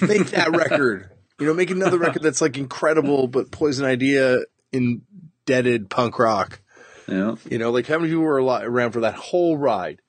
make 0.01 0.29
that 0.31 0.51
record. 0.57 1.11
You 1.39 1.47
know, 1.47 1.55
make 1.55 1.71
another 1.71 1.99
record 1.99 2.23
that's 2.23 2.41
like 2.43 2.59
incredible, 2.59 3.27
but 3.27 3.51
Poison 3.51 3.87
Idea 3.87 4.41
indebted 4.73 5.91
punk 5.91 6.19
rock. 6.19 6.61
Yeah. 7.09 7.37
You 7.51 7.59
know, 7.59 7.71
like 7.71 7.87
how 7.87 7.97
many 7.99 8.11
people 8.11 8.23
were 8.25 8.41
around 8.43 8.93
for 8.93 9.01
that 9.01 9.15
whole 9.15 9.57
ride? 9.59 10.01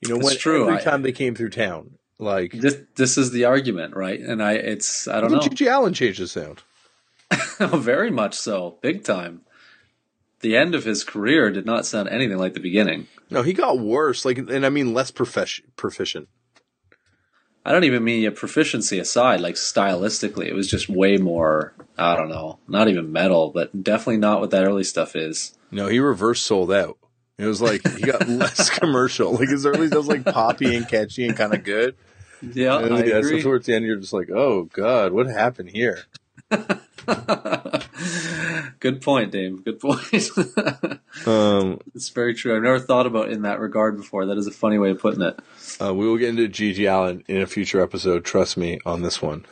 You 0.00 0.10
know, 0.10 0.16
It's 0.16 0.24
when 0.24 0.36
true. 0.38 0.62
every 0.68 0.76
I- 0.80 0.82
time 0.82 1.02
they 1.02 1.12
came 1.12 1.34
through 1.34 1.50
town, 1.50 1.98
like 2.18 2.52
This 2.52 2.76
this 2.96 3.18
is 3.18 3.32
the 3.32 3.44
argument, 3.44 3.96
right? 3.96 4.18
And 4.20 4.42
I 4.42 4.52
it's 4.52 5.08
I 5.08 5.20
don't 5.20 5.32
know. 5.32 5.40
GG 5.40 5.70
Allin 5.70 5.92
changed 5.94 6.20
the 6.20 6.28
sound. 6.28 6.62
Very 7.58 8.10
much 8.10 8.34
so. 8.34 8.78
Big 8.80 9.04
time. 9.04 9.42
The 10.40 10.56
end 10.56 10.74
of 10.74 10.84
his 10.84 11.02
career 11.04 11.50
did 11.50 11.66
not 11.66 11.84
sound 11.86 12.08
anything 12.08 12.38
like 12.38 12.54
the 12.54 12.60
beginning. 12.60 13.08
No, 13.30 13.42
he 13.42 13.52
got 13.52 13.78
worse. 13.80 14.24
Like, 14.24 14.38
and 14.38 14.64
I 14.64 14.68
mean 14.70 14.94
less 14.94 15.10
proficient. 15.10 16.28
I 17.64 17.72
don't 17.72 17.84
even 17.84 18.02
mean 18.04 18.22
your 18.22 18.32
proficiency 18.32 18.98
aside, 18.98 19.40
like 19.40 19.56
stylistically, 19.56 20.46
it 20.46 20.54
was 20.54 20.68
just 20.70 20.88
way 20.88 21.18
more. 21.18 21.74
I 21.98 22.16
don't 22.16 22.30
know, 22.30 22.60
not 22.66 22.88
even 22.88 23.12
metal, 23.12 23.50
but 23.50 23.82
definitely 23.82 24.16
not 24.18 24.40
what 24.40 24.52
that 24.52 24.64
early 24.64 24.84
stuff 24.84 25.14
is. 25.14 25.58
No, 25.70 25.86
he 25.88 25.98
reverse 25.98 26.40
sold 26.40 26.72
out. 26.72 26.96
It 27.36 27.44
was 27.44 27.60
like 27.60 27.86
he 27.86 28.02
got 28.02 28.26
less 28.28 28.70
commercial. 28.70 29.32
Like 29.34 29.50
his 29.50 29.66
early 29.66 29.88
stuff 29.88 29.98
was 29.98 30.08
like 30.08 30.24
poppy 30.24 30.76
and 30.76 30.88
catchy 30.88 31.26
and 31.26 31.36
kind 31.36 31.52
of 31.52 31.62
good. 31.62 31.96
Yeah, 32.40 32.78
And 32.78 32.94
I 32.94 33.04
yeah, 33.04 33.16
agree. 33.16 33.42
so 33.42 33.48
towards 33.48 33.66
the 33.66 33.74
end, 33.74 33.84
you're 33.84 33.96
just 33.96 34.12
like, 34.14 34.30
oh 34.30 34.64
god, 34.72 35.12
what 35.12 35.26
happened 35.26 35.68
here? 35.70 35.98
Good 38.80 39.00
point, 39.02 39.32
Dave. 39.32 39.64
Good 39.64 39.80
point. 39.80 40.30
Um, 41.26 41.80
it's 41.96 42.10
very 42.10 42.32
true. 42.32 42.54
I've 42.56 42.62
never 42.62 42.78
thought 42.78 43.06
about 43.06 43.28
it 43.28 43.32
in 43.32 43.42
that 43.42 43.58
regard 43.58 43.96
before. 43.96 44.26
That 44.26 44.38
is 44.38 44.46
a 44.46 44.52
funny 44.52 44.78
way 44.78 44.90
of 44.90 45.00
putting 45.00 45.20
it. 45.20 45.38
uh, 45.80 45.92
we 45.92 46.06
will 46.06 46.16
get 46.16 46.28
into 46.28 46.48
GG 46.48 46.88
Allin 46.90 47.24
in 47.26 47.42
a 47.42 47.46
future 47.46 47.82
episode. 47.82 48.24
Trust 48.24 48.56
me 48.56 48.78
on 48.86 49.02
this 49.02 49.20
one. 49.20 49.44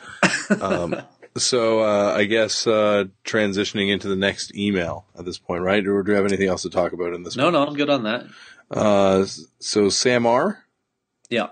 Um, 0.61 0.95
so 1.37 1.81
uh, 1.81 2.13
I 2.15 2.23
guess 2.23 2.65
uh, 2.65 3.05
transitioning 3.25 3.91
into 3.91 4.07
the 4.07 4.15
next 4.15 4.55
email 4.55 5.05
at 5.19 5.25
this 5.25 5.37
point, 5.37 5.61
right? 5.61 5.85
Or 5.85 6.03
do 6.03 6.11
we 6.11 6.15
have 6.15 6.25
anything 6.25 6.47
else 6.47 6.61
to 6.61 6.69
talk 6.69 6.93
about 6.93 7.13
in 7.13 7.23
this? 7.23 7.35
No, 7.35 7.49
no, 7.49 7.65
I'm 7.67 7.75
good 7.75 7.89
on 7.89 8.03
that. 8.03 8.25
Uh, 8.71 9.25
so 9.59 9.89
Sam 9.89 10.25
R. 10.25 10.63
Yeah. 11.29 11.47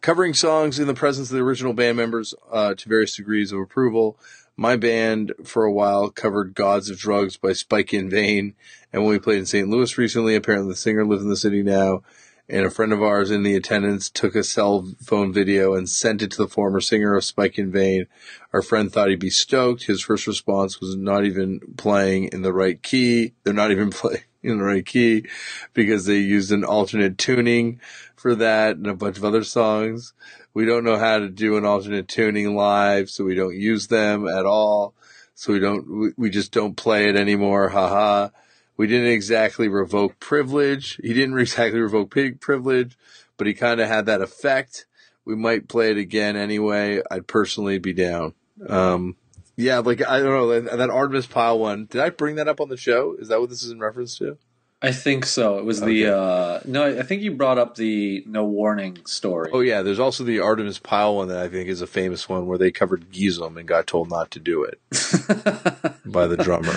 covering 0.00 0.34
songs 0.34 0.80
in 0.80 0.88
the 0.88 0.94
presence 0.94 1.30
of 1.30 1.36
the 1.36 1.42
original 1.42 1.72
band 1.72 1.96
members 1.96 2.34
uh, 2.50 2.74
to 2.74 2.88
various 2.88 3.14
degrees 3.14 3.52
of 3.52 3.60
approval. 3.60 4.18
My 4.56 4.76
band, 4.76 5.32
for 5.44 5.64
a 5.64 5.72
while, 5.72 6.10
covered 6.10 6.54
Gods 6.54 6.90
of 6.90 6.98
Drugs 6.98 7.36
by 7.36 7.54
Spike 7.54 7.94
in 7.94 8.10
Vain. 8.10 8.54
And 8.92 9.02
when 9.02 9.12
we 9.12 9.18
played 9.18 9.38
in 9.38 9.46
St. 9.46 9.68
Louis 9.68 9.96
recently, 9.96 10.34
apparently 10.34 10.72
the 10.72 10.76
singer 10.76 11.06
lives 11.06 11.22
in 11.22 11.30
the 11.30 11.36
city 11.36 11.62
now. 11.62 12.02
And 12.48 12.66
a 12.66 12.70
friend 12.70 12.92
of 12.92 13.02
ours 13.02 13.30
in 13.30 13.44
the 13.44 13.54
attendance 13.54 14.10
took 14.10 14.34
a 14.34 14.44
cell 14.44 14.86
phone 15.02 15.32
video 15.32 15.74
and 15.74 15.88
sent 15.88 16.20
it 16.20 16.32
to 16.32 16.36
the 16.36 16.48
former 16.48 16.80
singer 16.80 17.16
of 17.16 17.24
Spike 17.24 17.58
in 17.58 17.72
Vain. 17.72 18.06
Our 18.52 18.60
friend 18.60 18.92
thought 18.92 19.08
he'd 19.08 19.20
be 19.20 19.30
stoked. 19.30 19.84
His 19.84 20.02
first 20.02 20.26
response 20.26 20.80
was 20.80 20.96
not 20.96 21.24
even 21.24 21.60
playing 21.78 22.24
in 22.24 22.42
the 22.42 22.52
right 22.52 22.82
key. 22.82 23.32
They're 23.44 23.54
not 23.54 23.70
even 23.70 23.90
playing 23.90 24.24
in 24.42 24.58
the 24.58 24.64
right 24.64 24.84
key 24.84 25.24
because 25.72 26.04
they 26.04 26.18
used 26.18 26.52
an 26.52 26.64
alternate 26.64 27.16
tuning 27.16 27.80
for 28.16 28.34
that 28.34 28.76
and 28.76 28.86
a 28.86 28.94
bunch 28.94 29.16
of 29.16 29.24
other 29.24 29.44
songs. 29.44 30.12
We 30.54 30.64
don't 30.66 30.84
know 30.84 30.98
how 30.98 31.18
to 31.18 31.28
do 31.28 31.56
an 31.56 31.64
alternate 31.64 32.08
tuning 32.08 32.54
live, 32.54 33.08
so 33.08 33.24
we 33.24 33.34
don't 33.34 33.56
use 33.56 33.86
them 33.86 34.28
at 34.28 34.44
all. 34.44 34.94
So 35.34 35.52
we 35.52 35.58
don't, 35.60 36.14
we, 36.16 36.30
just 36.30 36.52
don't 36.52 36.76
play 36.76 37.08
it 37.08 37.16
anymore. 37.16 37.70
Haha. 37.70 38.28
We 38.76 38.86
didn't 38.86 39.08
exactly 39.08 39.68
revoke 39.68 40.20
privilege. 40.20 40.96
He 41.02 41.14
didn't 41.14 41.38
exactly 41.38 41.80
revoke 41.80 42.10
privilege, 42.40 42.98
but 43.36 43.46
he 43.46 43.54
kind 43.54 43.80
of 43.80 43.88
had 43.88 44.06
that 44.06 44.20
effect. 44.20 44.86
We 45.24 45.36
might 45.36 45.68
play 45.68 45.90
it 45.90 45.96
again 45.96 46.36
anyway. 46.36 47.00
I'd 47.10 47.26
personally 47.26 47.78
be 47.78 47.92
down. 47.92 48.34
Um, 48.68 49.16
yeah, 49.56 49.78
like 49.78 50.06
I 50.06 50.18
don't 50.18 50.30
know 50.30 50.60
that, 50.60 50.76
that 50.76 50.90
Artimus 50.90 51.28
Pyle 51.28 51.58
one. 51.58 51.86
Did 51.86 52.00
I 52.00 52.10
bring 52.10 52.36
that 52.36 52.48
up 52.48 52.60
on 52.60 52.68
the 52.68 52.76
show? 52.76 53.14
Is 53.18 53.28
that 53.28 53.40
what 53.40 53.50
this 53.50 53.62
is 53.62 53.70
in 53.70 53.78
reference 53.78 54.18
to? 54.18 54.38
I 54.84 54.90
think 54.90 55.26
so. 55.26 55.58
It 55.58 55.64
was 55.64 55.80
the 55.80 56.12
uh 56.12 56.60
no, 56.64 56.98
I 56.98 57.04
think 57.04 57.22
you 57.22 57.30
brought 57.30 57.56
up 57.56 57.76
the 57.76 58.24
no 58.26 58.44
warning 58.44 58.98
story. 59.06 59.50
Oh 59.52 59.60
yeah, 59.60 59.82
there's 59.82 60.00
also 60.00 60.24
the 60.24 60.38
Artimus 60.38 60.82
Pyle 60.82 61.14
one 61.14 61.28
that 61.28 61.38
I 61.38 61.48
think 61.48 61.68
is 61.68 61.82
a 61.82 61.86
famous 61.86 62.28
one 62.28 62.46
where 62.46 62.58
they 62.58 62.72
covered 62.72 63.12
GISM 63.12 63.56
and 63.56 63.68
got 63.68 63.86
told 63.86 64.10
not 64.10 64.32
to 64.32 64.40
do 64.40 64.64
it 64.64 64.80
by 66.04 66.26
the 66.26 66.36
drummer. 66.36 66.74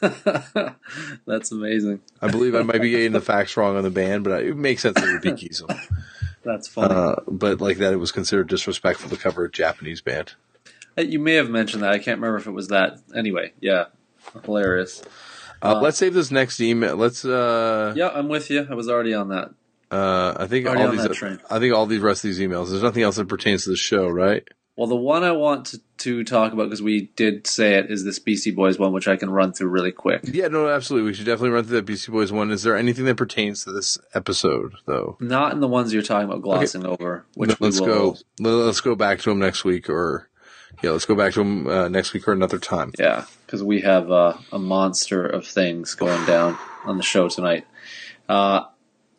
That's 1.26 1.52
amazing. 1.52 2.00
I 2.20 2.28
believe 2.28 2.56
I 2.56 2.62
might 2.62 2.82
be 2.82 2.90
getting 2.90 3.12
the 3.12 3.20
facts 3.20 3.56
wrong 3.56 3.76
on 3.76 3.84
the 3.84 3.90
band, 3.90 4.24
but 4.24 4.42
it 4.42 4.56
makes 4.56 4.82
sense 4.82 4.96
that 4.96 5.08
it 5.08 5.12
would 5.12 5.22
be 5.22 5.46
GISM. 5.46 5.78
That's 6.42 6.66
funny. 6.66 6.92
Uh, 6.92 7.14
but 7.28 7.60
like 7.60 7.78
that, 7.78 7.92
it 7.92 7.96
was 7.96 8.10
considered 8.10 8.48
disrespectful 8.48 9.10
to 9.10 9.16
cover 9.16 9.44
a 9.44 9.50
Japanese 9.50 10.00
band. 10.00 10.34
Uh, 10.98 11.02
you 11.02 11.20
may 11.20 11.34
have 11.34 11.50
mentioned 11.50 11.84
that. 11.84 11.92
I 11.92 11.98
can't 11.98 12.18
remember 12.18 12.36
if 12.36 12.48
it 12.48 12.52
was 12.52 12.68
that. 12.68 12.98
Anyway, 13.14 13.52
yeah. 13.60 13.86
Hilarious. 14.44 15.02
Uh, 15.64 15.76
Uh, 15.76 15.80
let's 15.80 15.96
save 15.98 16.14
this 16.14 16.30
next 16.30 16.60
email. 16.60 16.96
Let's. 16.96 17.24
Uh, 17.24 17.92
Yeah, 17.96 18.08
I'm 18.08 18.28
with 18.28 18.50
you. 18.50 18.66
I 18.70 18.74
was 18.74 18.88
already 18.88 19.14
on 19.14 19.28
that. 19.30 19.50
uh, 19.90 20.34
I 20.36 20.46
think 20.46 20.66
Already 20.66 20.82
all 20.84 21.06
these. 21.08 21.22
I 21.50 21.58
think 21.58 21.74
all 21.74 21.86
these 21.86 22.00
rest 22.00 22.24
of 22.24 22.28
these 22.28 22.40
emails. 22.40 22.70
There's 22.70 22.82
nothing 22.82 23.02
else 23.02 23.16
that 23.16 23.28
pertains 23.28 23.64
to 23.64 23.70
the 23.70 23.76
show, 23.76 24.08
right? 24.08 24.42
Well, 24.76 24.88
the 24.88 24.96
one 24.96 25.22
I 25.22 25.30
want 25.30 25.66
to, 25.66 25.80
to 25.98 26.24
talk 26.24 26.52
about 26.52 26.64
because 26.64 26.82
we 26.82 27.02
did 27.14 27.46
say 27.46 27.74
it 27.74 27.92
is 27.92 28.04
this 28.04 28.18
Beastie 28.18 28.50
Boys 28.50 28.76
one, 28.76 28.92
which 28.92 29.06
I 29.06 29.14
can 29.14 29.30
run 29.30 29.52
through 29.52 29.68
really 29.68 29.92
quick. 29.92 30.22
Yeah, 30.24 30.48
no, 30.48 30.68
absolutely. 30.68 31.06
We 31.10 31.14
should 31.14 31.26
definitely 31.26 31.50
run 31.50 31.62
through 31.62 31.76
that 31.76 31.86
Beastie 31.86 32.10
Boys 32.10 32.32
one. 32.32 32.50
Is 32.50 32.64
there 32.64 32.76
anything 32.76 33.04
that 33.04 33.16
pertains 33.16 33.62
to 33.64 33.72
this 33.72 33.98
episode, 34.14 34.74
though? 34.86 35.16
Not 35.20 35.52
in 35.52 35.60
the 35.60 35.68
ones 35.68 35.92
you're 35.94 36.02
talking 36.02 36.28
about 36.28 36.42
glossing 36.42 36.84
over, 36.84 37.24
which 37.34 37.50
No, 37.50 37.56
let's 37.60 37.80
will. 37.80 37.86
go. 37.86 38.16
Let's 38.66 38.80
go 38.80 38.96
back 38.96 39.20
to 39.20 39.30
them 39.30 39.38
next 39.38 39.64
week, 39.64 39.88
or 39.88 40.28
yeah, 40.84 40.90
let's 40.90 41.04
go 41.06 41.14
back 41.14 41.32
to 41.34 41.38
them 41.40 41.66
uh, 41.66 41.88
next 41.88 42.12
week 42.12 42.28
or 42.28 42.32
another 42.32 42.58
time. 42.58 42.92
Yeah, 42.98 43.24
because 43.46 43.62
we 43.62 43.80
have 43.80 44.10
uh, 44.10 44.36
a 44.52 44.58
monster 44.58 45.24
of 45.26 45.46
things 45.46 45.94
going 45.94 46.24
down 46.26 46.58
on 46.84 46.96
the 46.98 47.02
show 47.02 47.28
tonight. 47.28 47.66
Uh, 48.28 48.64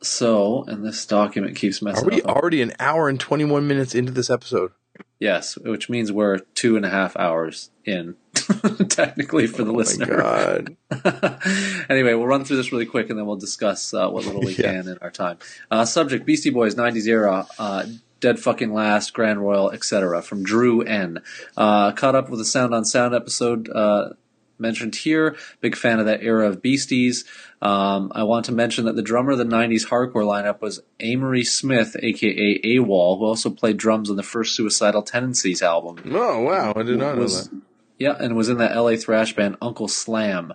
so, 0.02 0.64
and 0.66 0.86
this 0.86 1.06
document 1.06 1.56
keeps 1.56 1.82
messing. 1.82 2.06
Are 2.08 2.16
we 2.16 2.22
up. 2.22 2.30
already 2.38 2.62
an 2.62 2.74
hour 2.80 3.10
and 3.10 3.20
twenty 3.20 3.46
one 3.46 3.68
minutes 3.68 3.96
into 3.96 4.12
this 4.12 4.30
episode? 4.30 4.72
Yes, 5.20 5.58
which 5.58 5.90
means 5.90 6.12
we're 6.12 6.40
two 6.56 6.76
and 6.78 6.86
a 6.86 6.90
half 6.90 7.16
hours 7.18 7.70
in, 7.86 8.16
technically, 8.90 9.48
for 9.48 9.64
the 9.64 9.72
Oh 9.72 9.74
my 9.74 9.78
listener. 9.80 10.18
god! 10.18 10.76
anyway, 11.90 12.14
we'll 12.14 12.28
run 12.28 12.46
through 12.46 12.58
this 12.58 12.72
really 12.72 12.86
quick 12.86 13.10
and 13.10 13.18
then 13.18 13.26
we'll 13.26 13.36
discuss 13.38 13.94
uh, 13.94 14.10
what 14.10 14.26
little 14.26 14.42
we 14.42 14.54
Yeah. 14.58 14.72
can 14.74 14.88
in 14.90 14.98
our 15.02 15.12
time. 15.12 15.38
Uh, 15.72 15.86
subject 15.86 16.26
Beastie 16.26 16.50
Boys 16.50 16.76
90s 16.76 17.08
era, 17.08 17.48
uh, 17.58 17.86
Dead 18.20 18.40
Fucking 18.40 18.74
Last, 18.74 19.14
Grand 19.14 19.42
Royal, 19.42 19.72
etc. 19.72 20.22
from 20.22 20.44
Drew 20.44 20.82
N. 20.82 21.20
Uh, 21.56 21.92
caught 21.92 22.16
up 22.16 22.30
with 22.30 22.40
the 22.40 22.46
Sound 22.46 22.74
on 22.74 22.86
Sound 22.86 23.14
episode 23.14 23.70
uh, 23.70 24.10
mentioned 24.58 24.96
here. 24.96 25.36
Big 25.62 25.76
fan 25.76 26.00
of 26.00 26.06
that 26.06 26.24
era 26.24 26.48
of 26.48 26.62
Beasties. 26.62 27.26
Um, 27.62 28.12
I 28.16 28.24
want 28.24 28.46
to 28.46 28.52
mention 28.52 28.86
that 28.86 28.96
the 28.96 29.02
drummer 29.02 29.32
of 29.32 29.38
the 29.38 29.44
90s 29.44 29.88
hardcore 29.88 30.24
lineup 30.26 30.62
was 30.62 30.82
Amery 31.00 31.46
Smith, 31.46 31.96
aka 32.02 32.60
AWOL, 32.64 33.20
who 33.20 33.26
also 33.26 33.50
played 33.50 33.78
drums 33.78 34.10
on 34.10 34.16
the 34.16 34.24
first 34.24 34.56
Suicidal 34.56 35.02
Tendencies 35.02 35.62
album. 35.62 35.98
Oh 36.14 36.42
wow! 36.42 36.74
I 36.76 36.84
did 36.84 36.98
not 37.00 37.18
know 37.18 37.28
that. 37.28 37.62
Yeah, 37.98 38.16
and 38.20 38.36
was 38.36 38.50
in 38.50 38.58
that 38.60 38.76
LA 38.76 38.96
thrash 38.98 39.36
band 39.36 39.58
Uncle 39.62 39.88
Slam. 39.88 40.52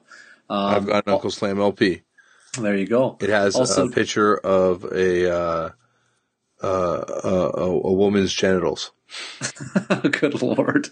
Um, 0.49 0.74
I've 0.74 0.87
got 0.87 1.07
an 1.07 1.12
Uncle 1.12 1.31
Slam 1.31 1.59
LP. 1.61 2.03
There 2.59 2.77
you 2.77 2.87
go. 2.87 3.16
It 3.20 3.31
has 3.31 3.55
Also- 3.55 3.87
a 3.89 3.91
picture 3.91 4.37
of 4.37 4.85
a 4.85 5.32
uh, 5.32 5.70
uh, 6.62 7.03
a, 7.24 7.61
a, 7.61 7.93
woman's 7.93 8.32
genitals. 8.32 8.91
Good 10.03 10.41
lord. 10.43 10.89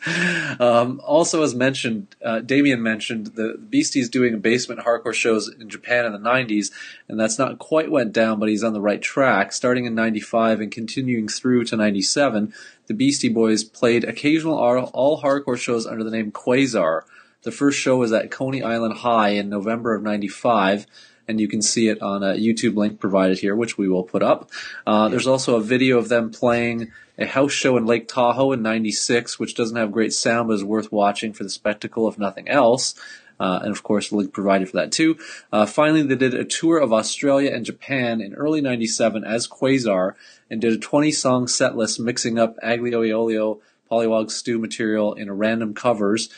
Um, 0.59 1.01
also, 1.05 1.43
as 1.43 1.55
mentioned, 1.55 2.17
uh, 2.25 2.41
Damian 2.41 2.83
mentioned 2.83 3.29
the 3.29 3.57
Beasties 3.59 4.09
doing 4.09 4.41
basement 4.41 4.81
hardcore 4.81 5.15
shows 5.15 5.49
in 5.49 5.69
Japan 5.69 6.05
in 6.05 6.13
the 6.13 6.19
90s, 6.19 6.73
and 7.09 7.21
that's 7.21 7.39
not 7.39 7.59
quite 7.59 7.91
went 7.91 8.13
down, 8.13 8.41
but 8.41 8.49
he's 8.49 8.65
on 8.65 8.73
the 8.73 8.81
right 8.81 9.03
track. 9.03 9.53
Starting 9.53 9.85
in 9.85 9.95
95 9.95 10.61
and 10.61 10.73
continuing 10.73 11.29
through 11.29 11.65
to 11.65 11.77
97, 11.77 12.53
the 12.87 12.95
Beastie 12.95 13.29
Boys 13.29 13.63
played 13.63 14.05
occasional 14.05 14.59
all, 14.59 14.91
all 14.95 15.23
hardcore 15.23 15.59
shows 15.59 15.87
under 15.87 16.03
the 16.03 16.11
name 16.11 16.33
Quasar. 16.33 17.03
The 17.43 17.53
first 17.53 17.79
show 17.79 17.99
was 17.99 18.13
at 18.13 18.31
Coney 18.31 18.63
Island 18.63 18.95
High 18.95 19.31
in 19.31 19.49
November 19.49 19.95
of 19.95 20.03
95. 20.03 20.87
And 21.29 21.41
you 21.41 21.47
can 21.47 21.61
see 21.61 21.89
it 21.89 22.01
on 22.01 22.23
a 22.23 22.35
YouTube 22.35 22.75
link 22.75 22.99
provided 22.99 23.39
here, 23.39 23.55
which 23.55 23.77
we 23.77 23.89
will 23.89 24.03
put 24.03 24.23
up. 24.23 24.51
Uh, 24.87 25.09
there's 25.09 25.27
also 25.27 25.57
a 25.57 25.61
video 25.61 25.99
of 25.99 26.09
them 26.09 26.31
playing 26.31 26.91
a 27.19 27.27
house 27.27 27.53
show 27.53 27.77
in 27.77 27.85
Lake 27.85 28.09
Tahoe 28.09 28.53
in 28.53 28.63
96, 28.63 29.39
which 29.39 29.55
doesn't 29.55 29.77
have 29.77 29.93
great 29.93 30.13
sound, 30.13 30.49
but 30.49 30.55
is 30.55 30.65
worth 30.65 30.91
watching 30.91 31.33
for 31.33 31.43
the 31.43 31.51
spectacle, 31.51 32.09
if 32.09 32.19
nothing 32.19 32.49
else. 32.49 32.95
Uh, 33.41 33.61
and 33.63 33.71
of 33.71 33.83
course, 33.83 34.09
the 34.09 34.17
link 34.17 34.33
provided 34.33 34.69
for 34.69 34.79
that 34.79 34.93
too. 34.93 35.17
Uh, 35.53 35.67
finally, 35.67 36.03
they 36.03 36.17
did 36.17 36.35
a 36.35 36.45
tour 36.45 36.79
of 36.79 36.93
Australia 36.93 37.53
and 37.53 37.65
Japan 37.65 38.21
in 38.21 38.35
early 38.35 38.61
97 38.61 39.25
as 39.25 39.47
Quasar 39.47 40.15
and 40.51 40.61
did 40.61 40.73
a 40.73 40.79
20 40.79 41.13
song 41.13 41.47
set 41.47 41.77
list 41.77 42.01
mixing 42.01 42.39
up 42.39 42.57
Aglio 42.63 43.07
e 43.07 43.13
Olio, 43.13 43.61
Pollywog 43.91 44.31
Stew 44.31 44.59
material 44.59 45.15
in 45.15 45.31
random 45.31 45.73
covers 45.73 46.29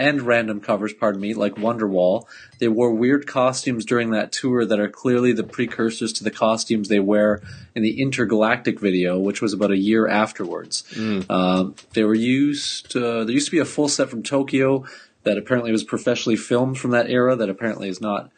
and 0.00 0.22
random 0.22 0.60
covers, 0.60 0.92
pardon 0.94 1.20
me, 1.20 1.34
like 1.34 1.54
Wonderwall. 1.56 2.24
They 2.58 2.68
wore 2.68 2.92
weird 2.92 3.26
costumes 3.26 3.84
during 3.84 4.10
that 4.10 4.32
tour 4.32 4.64
that 4.64 4.80
are 4.80 4.88
clearly 4.88 5.32
the 5.32 5.44
precursors 5.44 6.12
to 6.14 6.24
the 6.24 6.30
costumes 6.30 6.88
they 6.88 7.00
wear 7.00 7.42
in 7.74 7.82
the 7.82 8.00
Intergalactic 8.00 8.80
video, 8.80 9.18
which 9.18 9.42
was 9.42 9.52
about 9.52 9.70
a 9.70 9.76
year 9.76 10.08
afterwards. 10.08 10.84
Um, 11.30 11.74
they 11.92 12.02
were 12.02 12.14
used. 12.14 12.96
Uh, 12.96 13.24
there 13.24 13.34
used 13.34 13.46
to 13.46 13.52
be 13.52 13.58
a 13.58 13.64
full 13.64 13.88
set 13.88 14.08
from 14.08 14.22
Tokyo 14.22 14.86
that 15.22 15.36
apparently 15.36 15.70
was 15.70 15.84
professionally 15.84 16.36
filmed 16.36 16.78
from 16.78 16.92
that 16.92 17.10
era. 17.10 17.36
That 17.36 17.50
apparently 17.50 17.88
is 17.88 18.00
not. 18.00 18.30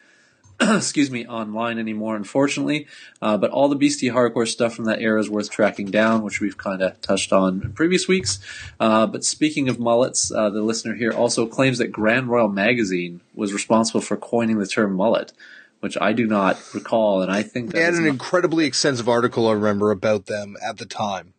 excuse 0.61 1.09
me, 1.11 1.25
online 1.25 1.79
anymore, 1.79 2.15
unfortunately. 2.15 2.87
Uh, 3.21 3.37
but 3.37 3.51
all 3.51 3.67
the 3.69 3.75
Beastie 3.75 4.09
hardcore 4.09 4.47
stuff 4.47 4.75
from 4.75 4.85
that 4.85 5.01
era 5.01 5.19
is 5.19 5.29
worth 5.29 5.49
tracking 5.49 5.87
down, 5.91 6.21
which 6.23 6.39
we've 6.39 6.57
kind 6.57 6.81
of 6.81 6.99
touched 7.01 7.33
on 7.33 7.61
in 7.63 7.73
previous 7.73 8.07
weeks. 8.07 8.39
Uh, 8.79 9.05
but 9.07 9.23
speaking 9.23 9.67
of 9.69 9.79
mullets, 9.79 10.31
uh, 10.31 10.49
the 10.49 10.61
listener 10.61 10.95
here 10.95 11.11
also 11.11 11.45
claims 11.45 11.77
that 11.79 11.87
Grand 11.91 12.27
Royal 12.27 12.47
Magazine 12.49 13.21
was 13.33 13.53
responsible 13.53 14.01
for 14.01 14.15
coining 14.15 14.59
the 14.59 14.67
term 14.67 14.93
mullet, 14.93 15.33
which 15.79 15.97
I 15.99 16.13
do 16.13 16.25
not 16.27 16.57
recall, 16.73 17.21
and 17.21 17.31
I 17.31 17.43
think 17.43 17.71
They 17.71 17.81
had 17.81 17.93
an 17.95 18.03
not- 18.03 18.09
incredibly 18.09 18.65
extensive 18.65 19.09
article 19.09 19.47
I 19.47 19.53
remember 19.53 19.91
about 19.91 20.27
them 20.27 20.55
at 20.63 20.77
the 20.77 20.85
time. 20.85 21.33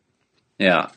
Yeah. 0.59 0.89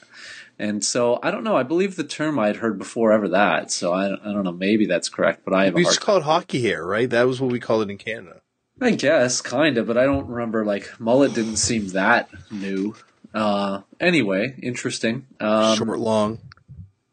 And 0.60 0.84
so 0.84 1.20
I 1.22 1.30
don't 1.32 1.44
know. 1.44 1.56
I 1.56 1.64
believe 1.64 1.96
the 1.96 2.04
term 2.04 2.40
I'd 2.40 2.58
heard 2.58 2.78
before 2.80 3.12
ever 3.12 3.28
that. 3.30 3.72
So 3.72 3.94
I, 3.94 4.08
I 4.08 4.34
don't 4.34 4.44
know. 4.44 4.52
Maybe 4.52 4.86
that's 4.88 5.10
correct, 5.10 5.42
but 5.46 5.54
I 5.54 5.66
have 5.66 5.76
We 5.76 5.84
just 5.84 6.02
call 6.02 6.18
it 6.18 6.24
hockey 6.24 6.62
hair, 6.62 6.84
right? 6.86 7.10
That 7.10 7.28
was 7.28 7.40
what 7.40 7.52
we 7.52 7.60
called 7.60 7.84
it 7.84 7.92
in 7.92 7.98
Canada. 7.98 8.42
I 8.80 8.92
guess, 8.92 9.42
kind 9.42 9.78
of, 9.78 9.88
but 9.88 9.98
I 9.98 10.06
don't 10.06 10.28
remember. 10.28 10.64
Like 10.66 11.00
mullet 11.00 11.34
didn't 11.34 11.58
seem 11.58 11.88
that 11.90 12.30
new. 12.52 12.96
Uh, 13.34 13.82
anyway, 14.00 14.56
interesting. 14.62 15.26
Um, 15.40 15.76
Short, 15.78 16.00
long. 16.00 16.40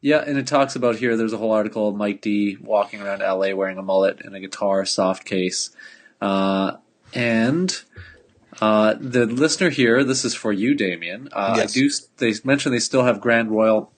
yeah, 0.01 0.23
and 0.25 0.37
it 0.37 0.47
talks 0.47 0.75
about 0.75 0.95
here. 0.97 1.17
There's 1.17 1.33
a 1.33 1.37
whole 1.37 1.51
article 1.51 1.89
of 1.89 1.95
Mike 1.95 2.21
D 2.21 2.57
walking 2.61 3.01
around 3.01 3.19
LA 3.19 3.55
wearing 3.55 3.77
a 3.77 3.83
mullet 3.83 4.21
and 4.21 4.35
a 4.35 4.39
guitar 4.39 4.85
soft 4.85 5.25
case, 5.25 5.71
uh, 6.21 6.77
and 7.13 7.81
uh, 8.61 8.95
the 8.99 9.25
listener 9.25 9.69
here. 9.69 10.03
This 10.03 10.25
is 10.25 10.33
for 10.35 10.51
you, 10.53 10.75
Damian. 10.75 11.29
Uh, 11.31 11.55
Yes. 11.57 11.71
I 11.75 11.79
do. 11.79 11.89
They 12.17 12.33
mentioned 12.43 12.73
they 12.73 12.79
still 12.79 13.03
have 13.03 13.21
Grand 13.21 13.51
Royal. 13.51 13.91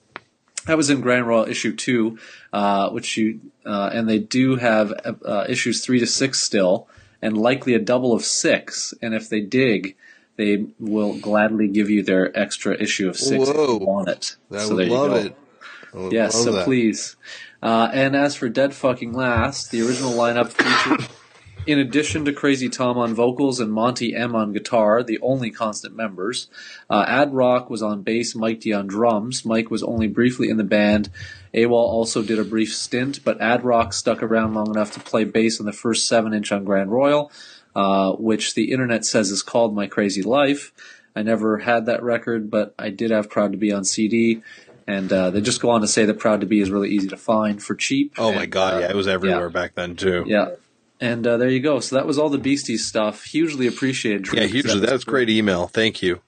That 0.66 0.76
was 0.76 0.90
in 0.90 1.00
Grand 1.00 1.26
Royal 1.26 1.46
issue 1.48 1.74
two, 1.74 2.18
uh, 2.52 2.90
which 2.90 3.16
you 3.16 3.40
uh, 3.64 3.90
and 3.92 4.08
they 4.08 4.18
do 4.18 4.56
have 4.56 4.92
uh, 5.24 5.44
issues 5.48 5.84
three 5.84 5.98
to 6.00 6.06
six 6.06 6.40
still, 6.40 6.88
and 7.22 7.36
likely 7.38 7.74
a 7.74 7.78
double 7.78 8.12
of 8.12 8.24
six. 8.24 8.92
And 9.00 9.14
if 9.14 9.28
they 9.28 9.40
dig, 9.40 9.96
they 10.36 10.66
will 10.78 11.18
gladly 11.18 11.68
give 11.68 11.88
you 11.90 12.02
their 12.02 12.36
extra 12.38 12.74
issue 12.80 13.08
of 13.08 13.16
six 13.16 13.48
if 13.48 13.56
Whoa. 13.56 13.78
you 13.78 13.86
want 13.86 14.08
it. 14.08 14.36
I 14.52 14.58
So 14.58 14.74
would 14.76 14.86
you 14.88 14.92
love 14.94 15.10
go. 15.10 15.16
it. 15.16 16.12
Yes, 16.12 16.34
so 16.34 16.52
that. 16.52 16.64
please. 16.64 17.16
Uh, 17.62 17.88
and 17.92 18.14
as 18.14 18.34
for 18.36 18.48
Dead 18.48 18.74
Fucking 18.74 19.14
Last, 19.14 19.70
the 19.70 19.80
original 19.82 20.12
lineup 20.12 20.48
featured, 20.52 21.08
in 21.68 21.78
addition 21.78 22.24
to 22.24 22.32
Crazy 22.32 22.70
Tom 22.70 22.96
on 22.96 23.12
vocals 23.12 23.60
and 23.60 23.70
Monty 23.70 24.16
M 24.16 24.34
on 24.34 24.54
guitar, 24.54 25.02
the 25.02 25.18
only 25.20 25.50
constant 25.50 25.94
members. 25.94 26.48
Uh, 26.88 27.04
Ad 27.06 27.34
Rock 27.34 27.68
was 27.68 27.82
on 27.82 28.00
bass, 28.00 28.34
Mike 28.34 28.60
D 28.60 28.72
on 28.72 28.86
drums. 28.86 29.44
Mike 29.44 29.70
was 29.70 29.82
only 29.82 30.08
briefly 30.08 30.48
in 30.48 30.56
the 30.56 30.64
band. 30.64 31.10
AWOL 31.52 31.72
also 31.72 32.22
did 32.22 32.38
a 32.38 32.44
brief 32.44 32.74
stint, 32.74 33.22
but 33.22 33.38
Ad 33.42 33.64
Rock 33.64 33.92
stuck 33.92 34.22
around 34.22 34.54
long 34.54 34.70
enough 34.70 34.92
to 34.92 35.00
play 35.00 35.24
bass 35.24 35.60
on 35.60 35.66
the 35.66 35.72
first 35.72 36.08
7 36.08 36.32
inch 36.32 36.50
on 36.52 36.64
Grand 36.64 36.90
Royal, 36.90 37.30
uh, 37.76 38.12
which 38.12 38.54
the 38.54 38.72
internet 38.72 39.04
says 39.04 39.30
is 39.30 39.42
called 39.42 39.74
My 39.74 39.86
Crazy 39.86 40.22
Life. 40.22 40.72
I 41.14 41.20
never 41.20 41.58
had 41.58 41.84
that 41.84 42.02
record, 42.02 42.50
but 42.50 42.74
I 42.78 42.88
did 42.88 43.10
have 43.10 43.28
Proud 43.28 43.52
to 43.52 43.58
Be 43.58 43.72
on 43.72 43.84
CD. 43.84 44.40
And 44.86 45.12
uh, 45.12 45.28
they 45.28 45.42
just 45.42 45.60
go 45.60 45.68
on 45.68 45.82
to 45.82 45.86
say 45.86 46.06
that 46.06 46.18
Proud 46.18 46.40
to 46.40 46.46
Be 46.46 46.60
is 46.60 46.70
really 46.70 46.88
easy 46.88 47.08
to 47.08 47.18
find 47.18 47.62
for 47.62 47.74
cheap. 47.74 48.14
Oh 48.16 48.32
my 48.32 48.46
god, 48.46 48.74
uh, 48.74 48.78
yeah, 48.78 48.90
it 48.90 48.96
was 48.96 49.06
everywhere 49.06 49.48
yeah. 49.48 49.52
back 49.52 49.74
then 49.74 49.96
too. 49.96 50.24
Yeah. 50.26 50.52
And 51.00 51.26
uh, 51.26 51.36
there 51.36 51.48
you 51.48 51.60
go. 51.60 51.80
So 51.80 51.96
that 51.96 52.06
was 52.06 52.18
all 52.18 52.28
the 52.28 52.38
Beasties 52.38 52.86
stuff. 52.86 53.24
Hugely 53.24 53.66
appreciated. 53.66 54.32
Yeah, 54.32 54.44
hugely. 54.44 54.80
That 54.80 54.92
was 54.92 55.04
great 55.04 55.30
email. 55.30 55.68
Thank 55.68 56.02
you. 56.02 56.20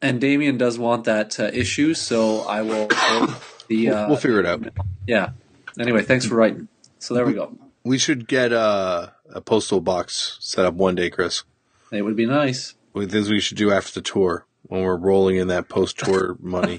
And 0.00 0.20
Damian 0.20 0.58
does 0.58 0.78
want 0.78 1.04
that 1.04 1.38
uh, 1.38 1.50
issue, 1.52 1.94
so 1.94 2.40
I 2.40 2.62
will. 2.62 2.88
the 3.68 3.90
uh, 3.90 4.08
We'll 4.08 4.16
figure 4.16 4.40
it 4.40 4.46
out. 4.46 4.66
Yeah. 5.06 5.30
Anyway, 5.78 6.02
thanks 6.02 6.26
for 6.26 6.36
writing. 6.36 6.68
So 6.98 7.14
there 7.14 7.26
we 7.26 7.34
go. 7.34 7.56
We 7.84 7.98
should 7.98 8.26
get 8.26 8.52
uh, 8.52 9.08
a 9.30 9.40
postal 9.40 9.80
box 9.80 10.38
set 10.40 10.64
up 10.64 10.74
one 10.74 10.94
day, 10.94 11.10
Chris. 11.10 11.44
It 11.92 12.02
would 12.02 12.16
be 12.16 12.26
nice. 12.26 12.74
With 12.92 13.10
this, 13.10 13.28
we 13.28 13.40
should 13.40 13.58
do 13.58 13.70
after 13.70 13.92
the 13.92 14.02
tour 14.02 14.46
when 14.62 14.82
we're 14.82 14.96
rolling 14.96 15.36
in 15.36 15.48
that 15.48 15.68
post 15.68 15.98
tour 15.98 16.36
money. 16.40 16.78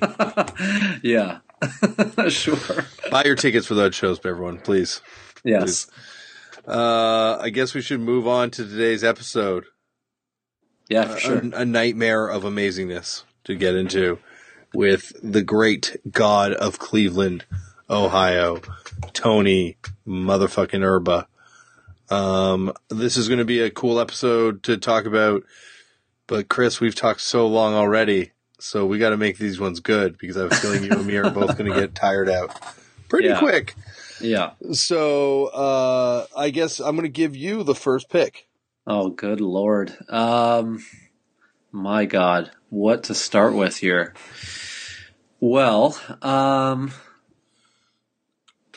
Yeah. 1.04 1.40
sure. 2.30 2.86
Buy 3.12 3.24
your 3.26 3.36
tickets 3.36 3.68
for 3.68 3.76
those 3.76 3.96
shows, 3.96 4.20
everyone, 4.26 4.60
please. 4.60 5.02
Yes. 5.44 5.88
Uh, 6.68 7.38
I 7.42 7.50
guess 7.50 7.74
we 7.74 7.82
should 7.82 8.00
move 8.00 8.28
on 8.28 8.52
to 8.52 8.66
today's 8.68 9.04
episode. 9.04 9.66
Yeah, 10.90 11.06
for 11.06 11.20
sure. 11.20 11.38
A, 11.54 11.62
a 11.62 11.66
nightmare 11.66 12.28
of 12.28 12.44
amazingness 12.44 13.24
to 13.44 13.56
get 13.56 13.76
into 13.76 14.20
with 14.74 15.14
the 15.22 15.42
great 15.44 15.98
god 16.12 16.54
of 16.54 16.80
Cleveland, 16.80 17.46
Ohio, 17.90 18.62
Tony 19.14 19.78
motherfucking 20.08 20.84
Erba. 20.84 21.28
Um, 22.10 22.72
this 22.90 23.18
is 23.18 23.28
going 23.28 23.40
to 23.40 23.46
be 23.46 23.62
a 23.62 23.72
cool 23.72 24.00
episode 24.00 24.62
to 24.64 24.78
talk 24.78 25.06
about, 25.06 25.44
but 26.28 26.50
Chris, 26.50 26.80
we've 26.80 26.96
talked 26.96 27.22
so 27.22 27.48
long 27.48 27.74
already, 27.74 28.32
so 28.60 28.86
we 28.86 29.00
got 29.00 29.10
to 29.10 29.18
make 29.18 29.38
these 29.38 29.60
ones 29.60 29.80
good 29.80 30.18
because 30.18 30.38
I 30.38 30.42
have 30.44 30.52
a 30.52 30.56
feeling 30.56 30.84
you 30.84 30.92
and 30.92 31.06
me 31.06 31.16
are 31.18 31.32
both 31.32 31.58
going 31.58 31.72
to 31.72 31.80
get 31.80 31.96
tired 31.96 32.30
out 32.30 32.56
pretty 33.10 33.30
Yeah. 33.30 33.40
quick. 33.40 33.76
Yeah. 34.20 34.52
So, 34.72 35.48
uh, 35.48 36.26
I 36.36 36.50
guess 36.50 36.80
I'm 36.80 36.96
going 36.96 37.04
to 37.04 37.10
give 37.10 37.36
you 37.36 37.64
the 37.64 37.76
first 37.76 38.10
pick. 38.10 38.48
Oh, 38.88 39.10
good 39.10 39.42
lord. 39.42 39.96
Um, 40.10 40.84
my 41.72 42.06
God, 42.06 42.52
what 42.70 43.04
to 43.06 43.16
start 43.16 43.54
with 43.54 43.78
here? 43.78 44.14
Well, 45.40 46.00
um, 46.22 46.92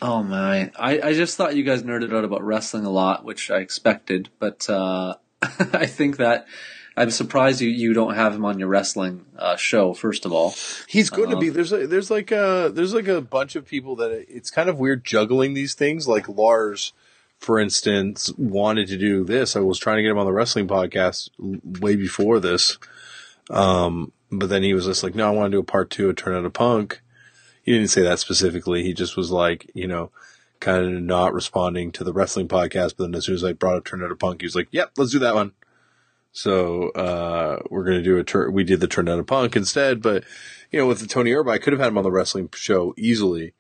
oh 0.03 0.23
my, 0.23 0.71
I, 0.79 1.01
I 1.01 1.13
just 1.13 1.37
thought 1.37 1.57
you 1.57 1.63
guys 1.63 1.83
nerded 1.83 2.15
out 2.15 2.25
about 2.25 2.43
wrestling 2.43 2.85
a 2.85 2.91
lot, 2.91 3.25
which 3.25 3.51
I 3.51 3.59
expected, 3.59 4.31
but 4.39 4.69
uh, 4.69 5.15
I 5.43 5.87
think 5.87 6.17
that 6.17 6.47
I'm 6.99 7.11
surprised 7.11 7.61
you, 7.61 7.69
you 7.69 7.93
don't 7.93 8.15
have 8.15 8.35
him 8.35 8.45
on 8.45 8.59
your 8.59 8.69
wrestling 8.69 9.25
uh, 9.39 9.57
show. 9.57 9.95
First 9.95 10.27
of 10.27 10.33
all, 10.33 10.55
He's 10.89 11.11
going 11.11 11.31
to 11.31 11.37
be 11.37 11.49
there's 11.49 11.73
a, 11.73 11.87
there's 11.87 12.11
like 12.11 12.33
a 12.33 12.71
there's 12.75 12.93
like 12.93 13.07
a 13.07 13.21
bunch 13.21 13.57
of 13.57 13.67
people 13.67 13.97
that 13.97 14.27
it's 14.29 14.51
kind 14.51 14.69
of 14.69 14.79
weird 14.79 15.05
juggling 15.05 15.55
these 15.55 15.75
things. 15.75 16.09
Like 16.09 16.29
Lars, 16.29 16.93
for 17.39 17.61
instance, 17.61 18.33
wanted 18.37 18.89
to 18.89 18.99
do 18.99 19.25
this. 19.25 19.55
I 19.55 19.61
was 19.61 19.79
trying 19.79 19.99
to 19.99 20.03
get 20.03 20.11
him 20.11 20.19
on 20.19 20.27
the 20.27 20.33
wrestling 20.33 20.67
podcast 20.67 21.31
way 21.81 21.95
before 21.95 22.41
this, 22.41 22.79
um, 23.51 24.13
but 24.33 24.49
then 24.49 24.63
he 24.63 24.75
was 24.75 24.87
just 24.87 25.03
like, 25.03 25.15
"No, 25.15 25.29
I 25.29 25.31
want 25.31 25.53
to 25.53 25.57
do 25.57 25.61
a 25.61 25.65
part 25.65 25.91
two 25.91 26.11
of 26.11 26.17
Turned 26.17 26.37
Out 26.37 26.45
a 26.45 26.51
Punk." 26.51 27.01
He 27.63 27.73
didn't 27.73 27.91
say 27.91 28.03
that 28.03 28.19
specifically. 28.19 28.83
He 28.83 28.95
just 28.95 29.17
was 29.17 29.31
like, 29.31 29.71
you 29.75 29.87
know, 29.87 30.11
kind 30.59 30.85
of 30.85 31.03
not 31.03 31.35
responding 31.35 31.93
to 31.93 32.03
the 32.03 32.13
wrestling 32.13 32.49
podcast. 32.49 32.95
But 32.97 33.05
then 33.05 33.15
as 33.15 33.27
soon 33.27 33.35
as 33.35 33.45
I 33.45 33.53
brought 33.53 33.77
up 33.77 33.85
Turned 33.85 34.03
Out 34.03 34.11
a 34.11 34.17
Punk, 34.17 34.41
he 34.41 34.47
was 34.47 34.57
like, 34.57 34.69
"Yep, 34.73 34.93
let's 34.97 35.13
do 35.13 35.19
that 35.21 35.35
one." 35.35 35.53
So 36.33 36.91
uh, 36.91 37.63
we're 37.71 37.85
gonna 37.85 38.03
do 38.03 38.19
a 38.19 38.25
tur- 38.25 38.51
we 38.51 38.65
did 38.65 38.81
the 38.81 38.87
turned 38.87 39.09
out 39.09 39.19
a 39.19 39.25
punk 39.25 39.57
instead, 39.57 40.03
but 40.03 40.25
you 40.71 40.79
know 40.79 40.87
with 40.87 41.01
the 41.01 41.07
Tony 41.07 41.33
Erba, 41.33 41.51
I 41.51 41.59
could 41.59 41.73
have 41.73 41.81
had 41.81 41.89
him 41.89 41.99
on 41.99 42.05
the 42.05 42.13
wrestling 42.13 42.49
show 42.55 42.95
easily, 42.97 43.55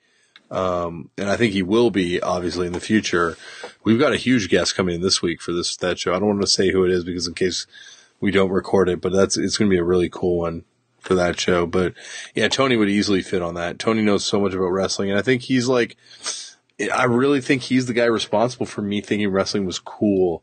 um, 0.51 1.11
and 1.17 1.29
I 1.31 1.37
think 1.37 1.53
he 1.53 1.63
will 1.63 1.91
be 1.91 2.21
obviously 2.21 2.67
in 2.67 2.73
the 2.73 2.81
future. 2.81 3.37
We've 3.85 3.99
got 3.99 4.13
a 4.13 4.17
huge 4.17 4.49
guest 4.49 4.77
coming 4.77 4.97
in 4.97 5.01
this 5.01 5.23
week 5.23 5.41
for 5.41 5.53
this 5.53 5.77
that 5.77 5.99
show. 5.99 6.15
I 6.15 6.19
don't 6.19 6.29
want 6.29 6.41
to 6.43 6.47
say 6.47 6.71
who 6.71 6.85
it 6.85 6.91
is 6.91 7.05
because 7.05 7.27
in 7.27 7.35
case 7.35 7.67
we 8.21 8.31
don't 8.31 8.51
record 8.51 8.89
it, 8.89 9.01
but 9.01 9.13
that's 9.13 9.37
it's 9.37 9.57
gonna 9.57 9.71
be 9.71 9.79
a 9.79 9.85
really 9.85 10.11
cool 10.11 10.39
one 10.39 10.65
for 11.01 11.15
that 11.15 11.41
show. 11.41 11.67
But 11.67 11.95
yeah, 12.35 12.49
Tony 12.49 12.77
would 12.77 12.91
easily 12.91 13.23
fit 13.23 13.43
on 13.43 13.55
that. 13.55 13.79
Tony 13.79 14.03
knows 14.03 14.25
so 14.25 14.41
much 14.41 14.53
about 14.53 14.67
wrestling, 14.69 15.11
and 15.11 15.19
I 15.19 15.23
think 15.23 15.43
he's 15.43 15.69
like, 15.69 15.97
I 16.95 17.05
really 17.05 17.41
think 17.41 17.63
he's 17.63 17.87
the 17.87 17.95
guy 17.95 18.05
responsible 18.05 18.67
for 18.67 18.83
me 18.83 19.01
thinking 19.01 19.31
wrestling 19.31 19.65
was 19.65 19.79
cool 19.79 20.43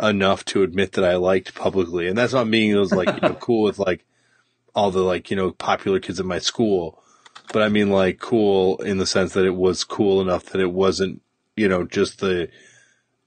enough 0.00 0.44
to 0.46 0.62
admit 0.62 0.92
that 0.92 1.04
I 1.04 1.16
liked 1.16 1.54
publicly. 1.54 2.06
And 2.08 2.16
that's 2.16 2.32
not 2.32 2.50
being 2.50 2.72
those 2.72 2.92
like, 2.92 3.08
you 3.08 3.28
know, 3.28 3.34
cool 3.40 3.62
with 3.64 3.78
like 3.78 4.04
all 4.74 4.90
the 4.90 5.00
like, 5.02 5.30
you 5.30 5.36
know, 5.36 5.50
popular 5.52 6.00
kids 6.00 6.20
at 6.20 6.26
my 6.26 6.38
school. 6.38 7.02
But 7.52 7.62
I 7.62 7.68
mean 7.68 7.90
like 7.90 8.18
cool 8.18 8.76
in 8.82 8.98
the 8.98 9.06
sense 9.06 9.32
that 9.32 9.44
it 9.46 9.54
was 9.54 9.82
cool 9.84 10.20
enough 10.20 10.44
that 10.46 10.60
it 10.60 10.72
wasn't, 10.72 11.22
you 11.56 11.68
know, 11.68 11.84
just 11.84 12.20
the 12.20 12.48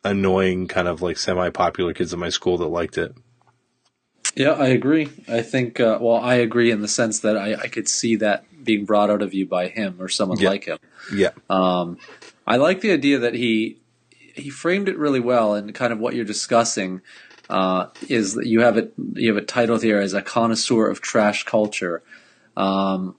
annoying 0.04 0.68
kind 0.68 0.88
of 0.88 1.02
like 1.02 1.18
semi 1.18 1.50
popular 1.50 1.94
kids 1.94 2.14
at 2.14 2.20
my 2.20 2.30
school 2.30 2.58
that 2.58 2.68
liked 2.68 2.98
it. 2.98 3.14
yeah, 4.36 4.52
I 4.52 4.68
agree. 4.68 5.10
I 5.28 5.42
think, 5.42 5.80
uh, 5.80 5.98
well, 6.02 6.18
I 6.18 6.36
agree 6.36 6.72
in 6.72 6.82
the 6.82 6.88
sense 6.88 7.20
that 7.20 7.38
I, 7.38 7.54
I 7.56 7.68
could 7.68 7.88
see 7.90 8.16
that 8.18 8.46
being 8.64 8.86
brought 8.86 9.10
out 9.10 9.22
of 9.22 9.34
you 9.34 9.46
by 9.48 9.68
him 9.68 9.98
or 10.00 10.08
someone 10.08 10.40
Yeah. 10.40 10.50
like 10.50 10.66
him. 10.66 10.78
Yeah. 11.14 11.32
Um, 11.50 11.98
I 12.48 12.58
like 12.58 12.82
the 12.82 12.92
idea 12.92 13.20
that 13.20 13.34
he 13.34 13.81
he 14.36 14.50
framed 14.50 14.90
it 14.90 14.98
really 14.98 15.20
well, 15.20 15.54
and 15.54 15.74
kind 15.74 15.94
of 15.94 16.00
what 16.00 16.16
you're 16.16 16.26
discussing 16.26 17.02
uh, 17.50 17.88
is 18.08 18.36
that 18.36 18.48
you 18.48 18.62
have 18.62 18.78
it 18.78 18.94
you 19.14 19.28
have 19.34 19.42
it 19.42 19.48
titled 19.48 19.84
here 19.84 20.00
as 20.00 20.14
a 20.14 20.22
connoisseur 20.22 20.88
of 20.88 21.02
trash 21.02 21.44
culture. 21.44 22.02
Um, 22.56 23.16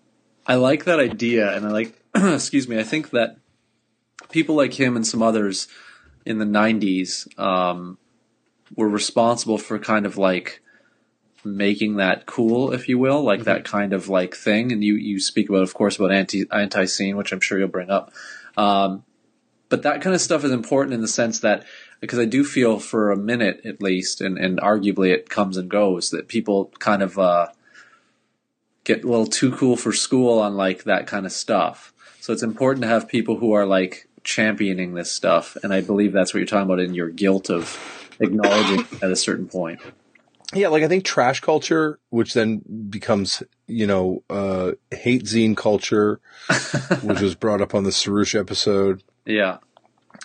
I 0.47 0.55
like 0.57 0.85
that 0.85 1.01
idea, 1.01 1.55
and 1.55 1.67
I 1.67 1.71
like 1.71 2.01
excuse 2.15 2.67
me. 2.67 2.79
I 2.79 2.83
think 2.83 3.11
that 3.11 3.37
people 4.31 4.55
like 4.55 4.75
him 4.75 4.97
and 4.97 5.07
some 5.07 5.23
others 5.23 5.69
in 6.25 6.39
the 6.39 6.45
'90s 6.45 7.39
um, 7.39 7.99
were 8.75 8.89
responsible 8.89 9.59
for 9.59 9.79
kind 9.79 10.07
of 10.07 10.17
like 10.17 10.63
making 11.45 11.97
that 11.97 12.27
cool, 12.27 12.73
if 12.73 12.89
you 12.89 12.99
will, 12.99 13.23
like 13.23 13.45
that 13.45 13.65
kind 13.65 13.93
of 13.93 14.09
like 14.09 14.35
thing. 14.35 14.73
And 14.73 14.83
you 14.83 14.95
you 14.95 15.21
speak 15.21 15.49
about, 15.49 15.63
of 15.63 15.75
course, 15.75 15.97
about 15.97 16.13
anti 16.13 16.47
anti 16.51 16.87
scene, 16.87 17.17
which 17.17 17.33
I'm 17.33 17.41
sure 17.41 17.59
you'll 17.59 17.69
bring 17.69 17.91
up. 17.91 18.13
Um, 18.57 19.05
but 19.73 19.85
that 19.85 20.03
kind 20.03 20.15
of 20.15 20.21
stuff 20.21 20.45
is 20.45 20.51
important 20.51 20.93
in 20.93 21.01
the 21.01 21.09
sense 21.09 21.41
that 21.41 21.65
because 22.01 22.19
I 22.19 22.27
do 22.27 22.45
feel 22.45 22.79
for 22.79 23.11
a 23.11 23.17
minute 23.17 23.63
at 23.65 23.81
least, 23.81 24.21
and, 24.21 24.37
and 24.37 24.61
arguably 24.61 25.11
it 25.15 25.31
comes 25.31 25.57
and 25.57 25.71
goes, 25.71 26.11
that 26.11 26.29
people 26.29 26.71
kind 26.79 27.03
of 27.03 27.19
uh, 27.19 27.47
get 28.85 29.03
a 29.03 29.09
little 29.09 29.27
too 29.27 29.51
cool 29.53 29.77
for 29.77 29.91
school 29.91 30.41
on 30.41 30.59
like 30.59 30.85
that 30.85 31.07
kind 31.07 31.25
of 31.25 31.33
stuff. 31.33 31.95
So 32.21 32.35
it's 32.35 32.43
important 32.43 32.83
to 32.83 32.89
have 32.89 33.09
people 33.09 33.39
who 33.39 33.53
are 33.53 33.65
like 33.65 34.11
championing 34.25 34.93
this 34.93 35.11
stuff, 35.11 35.57
and 35.63 35.73
I 35.73 35.81
believe 35.81 36.13
that's 36.13 36.35
what 36.35 36.41
you're 36.41 36.47
talking 36.47 36.71
about 36.71 36.81
in 36.81 36.93
your 36.93 37.09
guilt 37.09 37.49
of 37.49 37.79
acknowledging 38.21 38.81
at 39.01 39.11
a 39.11 39.17
certain 39.17 39.49
point. 39.49 39.81
yeah, 40.53 40.69
like 40.69 40.83
I 40.83 40.89
think 40.89 41.07
trash 41.07 41.41
culture, 41.41 41.99
which 42.11 42.35
then 42.35 42.59
becomes, 42.91 43.43
you 43.67 43.87
know, 43.87 44.23
uh, 44.29 44.73
hate 44.91 45.25
zine 45.25 45.57
culture, 45.57 46.21
which 47.03 47.23
was 47.23 47.35
brought 47.35 47.63
up 47.63 47.75
on 47.75 47.85
the 47.85 47.91
Sarouche 47.91 48.39
episode. 48.39 49.03
Yeah. 49.25 49.59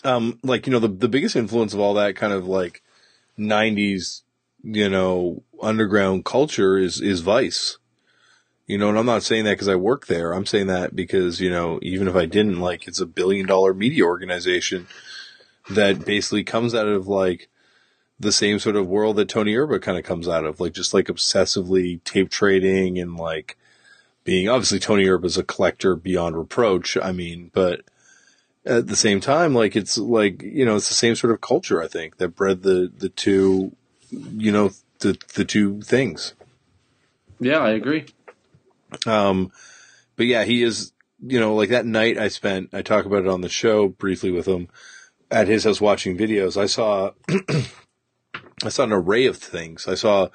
Um, 0.03 0.39
like, 0.43 0.67
you 0.67 0.73
know, 0.73 0.79
the, 0.79 0.87
the 0.87 1.07
biggest 1.07 1.35
influence 1.35 1.73
of 1.73 1.79
all 1.79 1.93
that 1.95 2.15
kind 2.15 2.33
of 2.33 2.47
like 2.47 2.81
90s, 3.37 4.21
you 4.63 4.89
know, 4.89 5.43
underground 5.61 6.25
culture 6.25 6.77
is, 6.77 7.01
is 7.01 7.21
Vice. 7.21 7.77
You 8.65 8.77
know, 8.77 8.89
and 8.89 8.97
I'm 8.97 9.05
not 9.05 9.23
saying 9.23 9.45
that 9.45 9.53
because 9.53 9.69
I 9.69 9.75
work 9.75 10.07
there. 10.07 10.33
I'm 10.33 10.45
saying 10.45 10.67
that 10.67 10.93
because, 10.93 11.39
you 11.39 11.49
know, 11.49 11.79
even 11.81 12.07
if 12.07 12.15
I 12.15 12.25
didn't, 12.25 12.59
like, 12.59 12.85
it's 12.85 12.99
a 12.99 13.05
billion 13.05 13.45
dollar 13.45 13.73
media 13.73 14.03
organization 14.03 14.87
that 15.69 16.05
basically 16.05 16.43
comes 16.43 16.75
out 16.75 16.87
of 16.87 17.07
like 17.07 17.49
the 18.19 18.31
same 18.31 18.59
sort 18.59 18.75
of 18.75 18.87
world 18.87 19.15
that 19.17 19.29
Tony 19.29 19.55
Erba 19.55 19.79
kind 19.79 19.97
of 19.97 20.03
comes 20.03 20.27
out 20.27 20.43
of, 20.43 20.59
like 20.59 20.73
just 20.73 20.93
like 20.93 21.07
obsessively 21.07 22.03
tape 22.03 22.29
trading 22.29 22.97
and 22.99 23.15
like 23.15 23.57
being 24.23 24.49
obviously 24.49 24.79
Tony 24.79 25.07
Erba 25.07 25.27
is 25.27 25.37
a 25.37 25.43
collector 25.43 25.95
beyond 25.95 26.37
reproach. 26.37 26.97
I 26.97 27.11
mean, 27.11 27.51
but 27.53 27.81
at 28.67 28.87
the 28.87 28.95
same 28.95 29.19
time, 29.21 29.53
like 29.53 29.75
it's 29.75 29.97
like, 29.97 30.41
you 30.41 30.65
know, 30.65 30.75
it's 30.75 30.89
the 30.89 30.93
same 30.93 31.15
sort 31.15 31.33
of 31.33 31.41
culture, 31.41 31.81
I 31.81 31.87
think, 31.87 32.17
that 32.17 32.29
bred 32.29 32.63
the, 32.63 32.91
the 32.95 33.09
two, 33.09 33.75
you 34.09 34.51
know, 34.51 34.71
the, 34.99 35.17
the 35.35 35.45
two 35.45 35.81
things. 35.81 36.33
Yeah, 37.39 37.59
I 37.59 37.71
agree. 37.71 38.05
Um, 39.05 39.51
but 40.15 40.25
yeah, 40.25 40.43
he 40.43 40.63
is, 40.63 40.91
you 41.25 41.39
know, 41.39 41.55
like 41.55 41.69
that 41.69 41.85
night 41.85 42.17
I 42.17 42.27
spent, 42.27 42.69
I 42.73 42.81
talk 42.81 43.05
about 43.05 43.23
it 43.23 43.27
on 43.27 43.41
the 43.41 43.49
show 43.49 43.87
briefly 43.87 44.31
with 44.31 44.47
him 44.47 44.69
at 45.31 45.47
his 45.47 45.63
house 45.63 45.81
watching 45.81 46.17
videos. 46.17 46.57
I 46.59 46.65
saw, 46.65 47.11
I 48.63 48.69
saw 48.69 48.83
an 48.83 48.93
array 48.93 49.25
of 49.25 49.37
things. 49.37 49.87
I 49.87 49.95
saw 49.95 50.29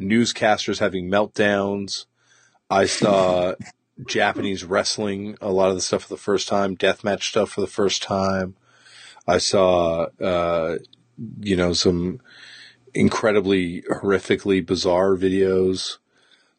newscasters 0.00 0.78
having 0.78 1.10
meltdowns. 1.10 2.06
I 2.70 2.86
saw 2.86 3.54
Japanese 4.06 4.64
wrestling, 4.64 5.36
a 5.40 5.50
lot 5.50 5.68
of 5.68 5.76
the 5.76 5.80
stuff 5.80 6.02
for 6.02 6.08
the 6.08 6.16
first 6.16 6.48
time, 6.48 6.76
deathmatch 6.76 7.22
stuff 7.22 7.50
for 7.50 7.60
the 7.60 7.66
first 7.66 8.02
time. 8.02 8.56
I 9.26 9.38
saw, 9.38 10.06
uh, 10.20 10.78
you 11.40 11.56
know, 11.56 11.72
some 11.72 12.20
incredibly 12.92 13.82
horrifically 13.82 14.64
bizarre 14.64 15.16
videos. 15.16 15.98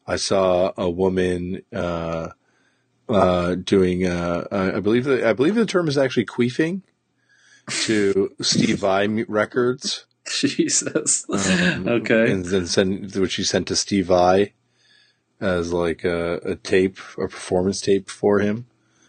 I 0.06 0.16
saw 0.16 0.72
a 0.76 0.88
woman, 0.88 1.62
uh, 1.74 2.30
uh, 3.08 3.54
doing, 3.56 4.06
uh, 4.06 4.46
I 4.50 4.80
believe 4.80 5.04
the, 5.04 5.28
I 5.28 5.32
believe 5.32 5.54
the 5.54 5.66
term 5.66 5.88
is 5.88 5.98
actually 5.98 6.26
queefing 6.26 6.82
to 7.68 8.34
Steve 8.40 8.78
Vai 8.80 9.06
records. 9.28 10.06
Jesus. 10.26 11.24
Um, 11.28 11.86
okay. 11.86 12.32
And 12.32 12.44
then 12.44 12.66
send, 12.66 13.14
which 13.14 13.32
she 13.32 13.44
sent 13.44 13.68
to 13.68 13.76
Steve 13.76 14.06
Vai 14.06 14.54
as 15.40 15.72
like 15.72 16.04
a, 16.04 16.36
a 16.44 16.56
tape, 16.56 16.98
a 17.18 17.28
performance 17.28 17.80
tape 17.80 18.10
for 18.10 18.40
him. 18.40 18.66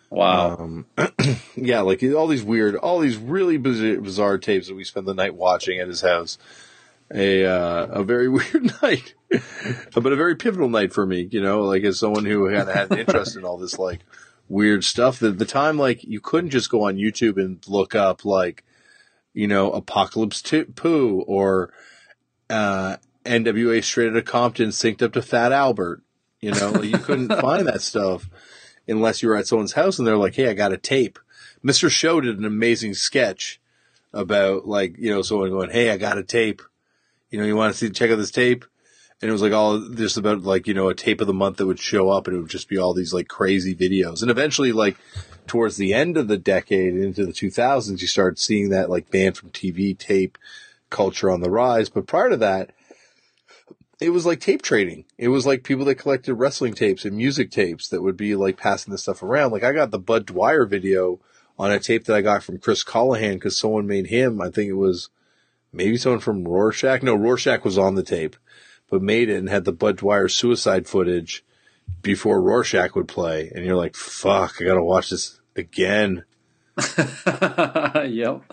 Wow. 0.10 0.58
Um, 0.58 0.86
yeah, 1.56 1.82
like 1.82 2.02
all 2.04 2.28
these 2.28 2.44
weird, 2.44 2.76
all 2.76 3.00
these 3.00 3.18
really 3.18 3.58
bizarre, 3.58 4.02
bizarre 4.02 4.38
tapes 4.38 4.68
that 4.68 4.76
we 4.76 4.84
spent 4.84 5.06
the 5.06 5.14
night 5.14 5.36
watching 5.36 5.80
at 5.80 5.88
his 5.88 6.02
house. 6.02 6.38
A 7.14 7.46
uh, 7.46 7.86
a 7.86 8.04
very 8.04 8.28
weird 8.30 8.74
night, 8.82 9.14
but 9.30 10.06
a 10.06 10.16
very 10.16 10.36
pivotal 10.36 10.70
night 10.70 10.94
for 10.94 11.06
me. 11.06 11.28
You 11.32 11.42
know, 11.42 11.64
like 11.64 11.84
as 11.84 12.00
someone 12.00 12.26
who 12.26 12.46
had 12.46 12.68
had 12.68 12.92
an 12.92 13.00
interest 13.00 13.38
in 13.38 13.46
all 13.46 13.58
this 13.58 13.80
like 13.80 14.02
weird 14.50 14.84
stuff. 14.84 15.24
At 15.24 15.38
the 15.38 15.46
time, 15.46 15.78
like 15.78 16.04
you 16.04 16.20
couldn't 16.20 16.50
just 16.50 16.70
go 16.70 16.86
on 16.86 16.96
YouTube 16.96 17.38
and 17.38 17.66
look 17.68 17.96
up 17.96 18.26
like 18.26 18.64
you 19.38 19.48
know, 19.48 19.70
Apocalypse 19.70 20.42
t- 20.42 20.64
Pooh 20.64 21.22
or 21.28 21.72
uh, 22.50 22.98
NWA 23.24 23.84
Straight 23.84 24.10
Outta 24.10 24.24
Compton 24.24 24.70
synced 24.70 25.04
up 25.04 25.14
to 25.14 25.22
Fat 25.22 25.52
Albert. 25.52 26.02
You 26.42 26.52
know, 26.52 26.72
like 26.72 26.86
you 26.86 26.98
couldn't 26.98 27.30
find 27.42 27.68
that 27.68 27.82
stuff 27.82 28.30
unless 28.88 29.22
you 29.22 29.30
were 29.30 29.36
at 29.36 29.48
someone's 29.48 29.74
house 29.74 29.98
and 29.98 30.08
they're 30.08 30.18
like, 30.18 30.36
"Hey, 30.36 30.50
I 30.50 30.54
got 30.54 30.74
a 30.74 30.78
tape." 30.78 31.20
Mr. 31.64 31.90
Show 31.90 32.22
did 32.22 32.38
an 32.38 32.46
amazing 32.46 32.94
sketch 32.94 33.60
about 34.14 34.68
like 34.68 34.98
you 34.98 35.10
know 35.10 35.22
someone 35.22 35.50
going, 35.50 35.72
"Hey, 35.72 35.90
I 35.90 35.98
got 35.98 36.18
a 36.18 36.24
tape." 36.24 36.62
You 37.30 37.40
know, 37.40 37.46
you 37.46 37.56
want 37.56 37.74
to 37.74 37.78
see 37.78 37.90
check 37.90 38.12
out 38.12 38.18
this 38.18 38.32
tape, 38.32 38.66
and 39.22 39.30
it 39.30 39.32
was 39.32 39.42
like 39.42 39.54
all 39.54 39.80
just 39.90 40.18
about 40.18 40.44
like 40.44 40.68
you 40.68 40.74
know 40.74 40.90
a 40.90 40.96
tape 40.96 41.22
of 41.22 41.28
the 41.28 41.34
month 41.34 41.58
that 41.58 41.66
would 41.66 41.80
show 41.80 42.10
up, 42.10 42.28
and 42.28 42.36
it 42.36 42.40
would 42.40 42.50
just 42.50 42.70
be 42.70 42.78
all 42.78 42.94
these 42.94 43.14
like 43.14 43.28
crazy 43.28 43.76
videos, 43.76 44.22
and 44.22 44.32
eventually 44.32 44.72
like 44.72 44.98
towards 45.48 45.78
the 45.78 45.94
end 45.94 46.18
of 46.18 46.28
the 46.28 46.38
decade 46.38 46.94
into 46.94 47.26
the 47.26 47.32
2000s, 47.32 48.02
you 48.02 48.08
started 48.08 48.38
seeing 48.38 48.70
that 48.70 48.90
like 48.90 49.10
banned 49.10 49.38
from 49.38 49.50
TV 49.50 49.98
tape 49.98 50.38
culture 50.90 51.32
on 51.32 51.42
the 51.42 51.50
rise. 51.50 51.90
But 51.90 52.06
prior 52.06 52.30
to 52.30 52.38
that, 52.38 52.72
it 54.00 54.12
was 54.12 54.26
like 54.26 54.40
tape 54.40 54.62
trading. 54.62 55.06
It 55.18 55.30
was 55.30 55.46
like 55.46 55.64
people 55.64 55.86
that 55.86 55.96
collected 55.96 56.36
wrestling 56.36 56.74
tapes 56.74 57.06
and 57.06 57.18
music 57.18 57.50
tapes 57.50 57.90
that 57.90 58.02
would 58.02 58.18
be 58.18 58.36
like 58.36 58.58
passing 58.58 58.92
this 58.92 59.04
stuff 59.04 59.24
around. 59.24 59.52
Like 59.52 59.64
I 59.64 59.74
got 59.74 59.92
the 59.92 60.00
Bud 60.00 60.26
Dwyer 60.26 60.66
video 60.66 61.20
on 61.58 61.72
a 61.72 61.80
tape 61.80 62.06
that 62.06 62.16
I 62.16 62.22
got 62.22 62.44
from 62.44 62.60
Chris 62.60 62.84
Colohan 62.84 63.34
because 63.34 63.58
someone 63.58 63.88
made 63.88 64.08
him. 64.08 64.40
I 64.42 64.52
think 64.52 64.70
it 64.70 64.74
was 64.74 65.10
maybe 65.74 65.98
someone 65.98 66.20
from 66.20 66.44
Rorschach. 66.44 67.02
No, 67.02 67.16
Rorschach 67.16 67.64
was 67.64 67.78
on 67.78 67.96
the 67.96 68.04
tape, 68.04 68.36
but 68.90 69.02
made 69.02 69.30
it 69.30 69.38
and 69.38 69.50
had 69.50 69.66
the 69.66 69.74
Bud 69.74 69.98
Dwyer 69.98 70.28
suicide 70.28 70.88
footage 70.88 71.44
before 72.04 72.42
Rorschach 72.42 72.96
would 72.96 73.08
play. 73.08 73.52
And 73.54 73.66
you're 73.66 73.76
like, 73.76 73.96
fuck, 73.96 74.56
I 74.62 74.66
gotta 74.66 74.84
watch 74.84 75.10
this 75.10 75.40
again. 75.56 76.24
yep. 77.26 78.44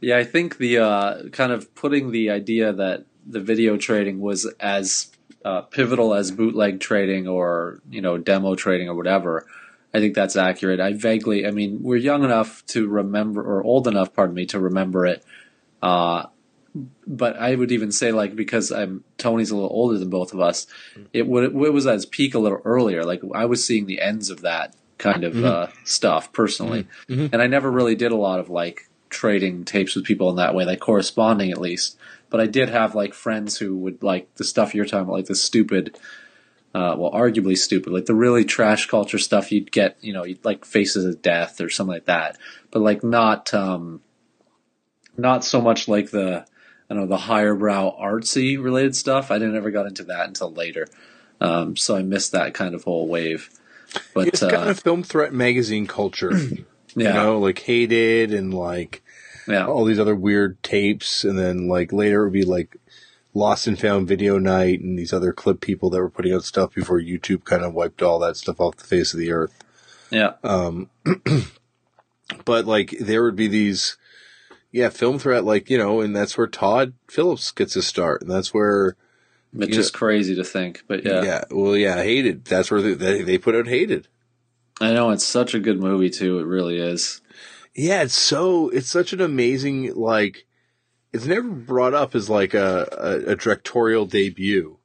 Yeah, 0.00 0.18
I 0.18 0.24
think 0.24 0.56
the 0.56 0.78
uh, 0.78 1.28
kind 1.28 1.52
of 1.52 1.74
putting 1.74 2.10
the 2.10 2.30
idea 2.30 2.72
that 2.72 3.04
the 3.28 3.40
video 3.40 3.76
trading 3.76 4.20
was 4.20 4.46
as 4.60 5.10
uh, 5.44 5.62
pivotal 5.62 6.14
as 6.14 6.30
bootleg 6.30 6.80
trading 6.80 7.28
or 7.28 7.80
you 7.90 8.00
know 8.00 8.18
demo 8.18 8.54
trading 8.54 8.88
or 8.88 8.94
whatever. 8.94 9.46
I 9.94 10.00
think 10.00 10.14
that's 10.14 10.36
accurate. 10.36 10.78
I 10.78 10.92
vaguely, 10.92 11.46
I 11.46 11.52
mean, 11.52 11.82
we're 11.82 11.96
young 11.96 12.22
enough 12.22 12.66
to 12.66 12.86
remember, 12.86 13.42
or 13.42 13.62
old 13.62 13.88
enough, 13.88 14.12
pardon 14.12 14.34
me, 14.34 14.44
to 14.46 14.60
remember 14.60 15.06
it. 15.06 15.24
Uh, 15.80 16.26
but 17.06 17.38
I 17.38 17.54
would 17.54 17.72
even 17.72 17.90
say 17.92 18.12
like 18.12 18.36
because 18.36 18.70
I'm 18.70 19.04
Tony's 19.16 19.50
a 19.50 19.54
little 19.54 19.70
older 19.70 19.98
than 19.98 20.10
both 20.10 20.34
of 20.34 20.40
us, 20.40 20.66
it 21.12 21.26
would 21.26 21.44
it 21.44 21.72
was 21.72 21.86
at 21.86 21.94
its 21.94 22.06
peak 22.06 22.34
a 22.34 22.38
little 22.38 22.60
earlier. 22.64 23.04
Like 23.04 23.22
I 23.34 23.46
was 23.46 23.64
seeing 23.64 23.86
the 23.86 24.00
ends 24.00 24.30
of 24.30 24.42
that 24.42 24.74
kind 24.98 25.24
of 25.24 25.34
mm-hmm. 25.34 25.44
uh, 25.44 25.66
stuff 25.84 26.32
personally, 26.32 26.84
mm-hmm. 27.08 27.12
mm-hmm. 27.12 27.26
and 27.32 27.40
I 27.40 27.46
never 27.46 27.70
really 27.70 27.94
did 27.94 28.12
a 28.12 28.16
lot 28.16 28.40
of 28.40 28.50
like 28.50 28.88
trading 29.08 29.64
tapes 29.64 29.94
with 29.94 30.04
people 30.04 30.28
in 30.30 30.36
that 30.36 30.54
way, 30.54 30.64
like 30.64 30.80
corresponding 30.80 31.50
at 31.50 31.60
least. 31.60 31.98
But 32.36 32.42
I 32.42 32.48
did 32.48 32.68
have 32.68 32.94
like 32.94 33.14
friends 33.14 33.56
who 33.56 33.74
would 33.78 34.02
like 34.02 34.34
the 34.34 34.44
stuff 34.44 34.74
you're 34.74 34.84
talking 34.84 35.04
about, 35.04 35.14
like 35.14 35.24
the 35.24 35.34
stupid. 35.34 35.98
Uh, 36.74 36.94
well, 36.98 37.10
arguably 37.12 37.56
stupid, 37.56 37.94
like 37.94 38.04
the 38.04 38.14
really 38.14 38.44
trash 38.44 38.84
culture 38.88 39.16
stuff 39.16 39.50
you'd 39.50 39.72
get, 39.72 39.96
you 40.02 40.12
know, 40.12 40.22
you'd 40.22 40.44
like 40.44 40.66
Faces 40.66 41.06
of 41.06 41.22
Death 41.22 41.62
or 41.62 41.70
something 41.70 41.94
like 41.94 42.04
that, 42.04 42.36
but 42.70 42.82
like 42.82 43.02
not, 43.02 43.54
um, 43.54 44.02
not 45.16 45.46
so 45.46 45.62
much 45.62 45.88
like 45.88 46.10
the, 46.10 46.44
I 46.90 46.94
don't 46.94 47.04
know, 47.04 47.06
the 47.06 47.16
higher 47.16 47.54
brow 47.54 47.96
artsy 47.98 48.62
related 48.62 48.94
stuff. 48.94 49.30
I 49.30 49.38
didn't 49.38 49.56
ever 49.56 49.70
got 49.70 49.86
into 49.86 50.04
that 50.04 50.28
until 50.28 50.52
later. 50.52 50.86
Um, 51.40 51.74
so 51.74 51.96
I 51.96 52.02
missed 52.02 52.32
that 52.32 52.52
kind 52.52 52.74
of 52.74 52.84
whole 52.84 53.08
wave. 53.08 53.48
But 54.12 54.28
it's 54.28 54.42
uh, 54.42 54.50
kind 54.50 54.68
of 54.68 54.78
film 54.78 55.02
threat 55.02 55.32
magazine 55.32 55.86
culture. 55.86 56.32
yeah. 56.94 57.08
You 57.08 57.14
know, 57.14 57.38
like 57.38 57.60
hated 57.60 58.34
and 58.34 58.52
like 58.52 59.02
yeah. 59.46 59.66
all 59.66 59.84
these 59.84 60.00
other 60.00 60.14
weird 60.14 60.62
tapes. 60.62 61.24
And 61.24 61.38
then 61.38 61.68
like 61.68 61.92
later 61.92 62.22
it 62.22 62.24
would 62.24 62.32
be 62.32 62.44
like 62.44 62.76
lost 63.34 63.66
and 63.66 63.78
found 63.78 64.08
video 64.08 64.38
night 64.38 64.80
and 64.80 64.98
these 64.98 65.12
other 65.12 65.32
clip 65.32 65.60
people 65.60 65.90
that 65.90 66.00
were 66.00 66.10
putting 66.10 66.32
out 66.32 66.44
stuff 66.44 66.74
before 66.74 67.00
YouTube 67.00 67.44
kind 67.44 67.62
of 67.62 67.74
wiped 67.74 68.02
all 68.02 68.18
that 68.18 68.36
stuff 68.36 68.60
off 68.60 68.76
the 68.76 68.84
face 68.84 69.12
of 69.12 69.20
the 69.20 69.32
earth. 69.32 69.54
Yeah. 70.10 70.34
Um, 70.42 70.90
but 72.44 72.66
like 72.66 72.96
there 73.00 73.22
would 73.22 73.36
be 73.36 73.48
these, 73.48 73.96
yeah, 74.72 74.88
film 74.90 75.18
threat, 75.18 75.44
like, 75.44 75.70
you 75.70 75.78
know, 75.78 76.00
and 76.00 76.14
that's 76.14 76.36
where 76.36 76.46
Todd 76.46 76.92
Phillips 77.08 77.50
gets 77.50 77.74
his 77.74 77.86
start. 77.86 78.22
And 78.22 78.30
that's 78.30 78.52
where. 78.52 78.96
It's 79.58 79.74
just 79.74 79.94
know, 79.94 79.98
crazy 79.98 80.34
to 80.34 80.44
think, 80.44 80.82
but 80.86 81.04
yeah. 81.04 81.22
Yeah. 81.22 81.44
Well, 81.50 81.76
yeah, 81.76 82.02
hated. 82.02 82.44
That's 82.44 82.70
where 82.70 82.82
they, 82.82 83.22
they 83.22 83.38
put 83.38 83.54
out 83.54 83.68
hated. 83.68 84.08
I 84.80 84.92
know. 84.92 85.10
It's 85.10 85.24
such 85.24 85.54
a 85.54 85.58
good 85.60 85.80
movie, 85.80 86.10
too. 86.10 86.38
It 86.40 86.44
really 86.44 86.78
is. 86.78 87.22
Yeah. 87.76 88.02
It's 88.02 88.14
so, 88.14 88.68
it's 88.70 88.90
such 88.90 89.12
an 89.12 89.20
amazing, 89.20 89.94
like, 89.94 90.46
it's 91.12 91.26
never 91.26 91.48
brought 91.48 91.94
up 91.94 92.14
as 92.14 92.28
like 92.28 92.54
a, 92.54 92.88
a, 92.92 93.32
a 93.32 93.36
directorial 93.36 94.06
debut. 94.06 94.78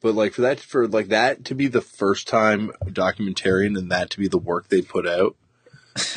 But 0.00 0.14
like 0.14 0.34
for 0.34 0.42
that, 0.42 0.60
for 0.60 0.86
like 0.86 1.08
that 1.08 1.44
to 1.46 1.54
be 1.54 1.66
the 1.66 1.80
first 1.80 2.28
time 2.28 2.70
documentarian 2.84 3.78
and 3.78 3.90
that 3.90 4.10
to 4.10 4.18
be 4.18 4.28
the 4.28 4.38
work 4.38 4.68
they 4.68 4.82
put 4.82 5.06
out, 5.06 5.36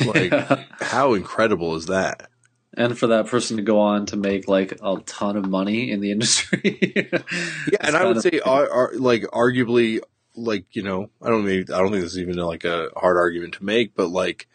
like 0.04 0.32
how 0.80 1.14
incredible 1.14 1.74
is 1.74 1.86
that? 1.86 2.30
and 2.74 2.96
for 2.96 3.08
that 3.08 3.26
person 3.26 3.56
to 3.56 3.62
go 3.62 3.80
on 3.80 4.06
to 4.06 4.16
make 4.16 4.48
like 4.48 4.78
a 4.82 4.96
ton 5.06 5.36
of 5.36 5.48
money 5.48 5.90
in 5.90 6.00
the 6.00 6.12
industry. 6.12 6.78
yeah, 7.12 7.78
and 7.80 7.96
I 7.96 8.04
would 8.04 8.18
of- 8.18 8.22
say, 8.22 8.40
are, 8.40 8.70
are, 8.70 8.92
like, 8.94 9.22
arguably, 9.22 10.00
like 10.36 10.64
you 10.72 10.82
know, 10.82 11.10
I 11.20 11.28
don't 11.28 11.44
maybe 11.44 11.72
I 11.72 11.78
don't 11.78 11.90
think 11.90 12.02
this 12.02 12.12
is 12.12 12.18
even 12.18 12.36
like 12.36 12.64
a 12.64 12.88
hard 12.96 13.16
argument 13.16 13.54
to 13.54 13.64
make, 13.64 13.94
but 13.94 14.08
like 14.08 14.48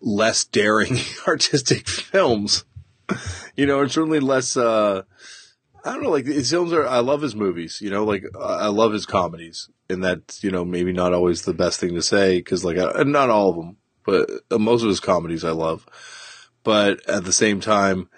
less 0.00 0.44
daring 0.44 0.96
artistic 1.26 1.88
films, 1.88 2.64
you 3.56 3.66
know, 3.66 3.80
and 3.80 3.90
certainly 3.90 4.20
less. 4.20 4.56
uh 4.56 5.02
I 5.84 5.92
don't 5.92 6.02
know, 6.02 6.10
like 6.10 6.26
his 6.26 6.50
films 6.50 6.72
are. 6.72 6.86
I 6.86 6.98
love 6.98 7.22
his 7.22 7.34
movies. 7.34 7.80
You 7.80 7.90
know, 7.90 8.04
like 8.04 8.24
uh, 8.34 8.38
I 8.38 8.66
love 8.66 8.92
his 8.92 9.06
comedies, 9.06 9.70
and 9.88 10.04
that's 10.04 10.44
you 10.44 10.50
know 10.50 10.64
maybe 10.64 10.92
not 10.92 11.14
always 11.14 11.42
the 11.42 11.54
best 11.54 11.80
thing 11.80 11.94
to 11.94 12.02
say 12.02 12.38
because 12.38 12.64
like 12.64 12.76
I, 12.76 13.02
not 13.04 13.30
all 13.30 13.50
of 13.50 13.56
them, 13.56 13.76
but 14.04 14.30
uh, 14.50 14.58
most 14.58 14.82
of 14.82 14.88
his 14.88 15.00
comedies 15.00 15.44
I 15.44 15.52
love. 15.52 15.86
But 16.64 17.08
at 17.08 17.24
the 17.24 17.32
same 17.32 17.60
time, 17.60 18.10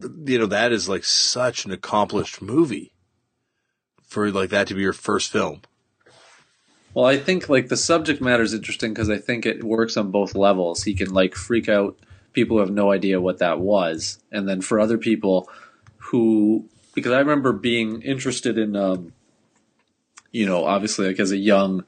you 0.00 0.38
know 0.38 0.46
that 0.46 0.72
is 0.72 0.88
like 0.88 1.04
such 1.04 1.64
an 1.64 1.72
accomplished 1.72 2.42
movie 2.42 2.92
for 4.02 4.30
like 4.30 4.50
that 4.50 4.66
to 4.68 4.74
be 4.74 4.82
your 4.82 4.92
first 4.92 5.32
film. 5.32 5.62
Well, 6.96 7.04
I 7.04 7.18
think 7.18 7.50
like 7.50 7.68
the 7.68 7.76
subject 7.76 8.22
matter 8.22 8.42
is 8.42 8.54
interesting 8.54 8.94
because 8.94 9.10
I 9.10 9.18
think 9.18 9.44
it 9.44 9.62
works 9.62 9.98
on 9.98 10.10
both 10.10 10.34
levels. 10.34 10.82
He 10.82 10.94
can 10.94 11.12
like 11.12 11.34
freak 11.34 11.68
out 11.68 11.98
people 12.32 12.56
who 12.56 12.62
have 12.62 12.72
no 12.72 12.90
idea 12.90 13.20
what 13.20 13.36
that 13.40 13.60
was, 13.60 14.18
and 14.32 14.48
then 14.48 14.62
for 14.62 14.80
other 14.80 14.96
people 14.96 15.46
who, 15.98 16.70
because 16.94 17.12
I 17.12 17.18
remember 17.18 17.52
being 17.52 18.00
interested 18.00 18.56
in, 18.56 18.76
um, 18.76 19.12
you 20.32 20.46
know, 20.46 20.64
obviously 20.64 21.08
like 21.08 21.20
as 21.20 21.32
a 21.32 21.36
young 21.36 21.84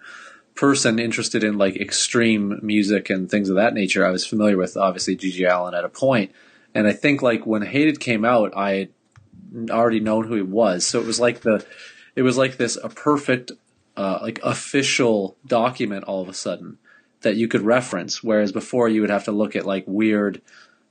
person 0.55 0.99
interested 0.99 1.43
in 1.43 1.57
like 1.57 1.77
extreme 1.77 2.61
music 2.63 3.09
and 3.09 3.31
things 3.31 3.49
of 3.49 3.57
that 3.57 3.73
nature, 3.73 4.05
I 4.05 4.11
was 4.11 4.27
familiar 4.27 4.59
with 4.59 4.77
obviously 4.77 5.17
GG 5.17 5.51
Allin 5.51 5.73
at 5.73 5.87
a 5.87 5.89
point, 5.89 6.33
and 6.75 6.87
I 6.87 6.93
think 6.93 7.23
like 7.23 7.47
when 7.47 7.63
Hated 7.63 7.99
came 7.99 8.27
out, 8.27 8.55
I 8.55 8.71
had 9.55 9.71
already 9.71 10.01
known 10.01 10.27
who 10.27 10.35
he 10.35 10.43
was, 10.43 10.85
so 10.85 11.01
it 11.01 11.07
was 11.07 11.19
like 11.19 11.41
the, 11.41 11.65
it 12.15 12.21
was 12.21 12.37
like 12.37 12.59
this 12.59 12.77
a 12.77 12.91
perfect 12.91 13.53
uh, 13.99 14.20
like 14.23 14.39
official 14.45 15.37
document 15.45 16.05
all 16.05 16.23
of 16.23 16.29
a 16.29 16.35
sudden 16.35 16.79
that 17.23 17.37
you 17.37 17.49
could 17.49 17.62
reference. 17.62 18.23
Whereas 18.23 18.53
before 18.53 18.89
you 18.89 19.01
would 19.01 19.11
have 19.11 19.25
to 19.25 19.33
look 19.33 19.57
at 19.57 19.66
like 19.66 19.85
weird 19.87 20.41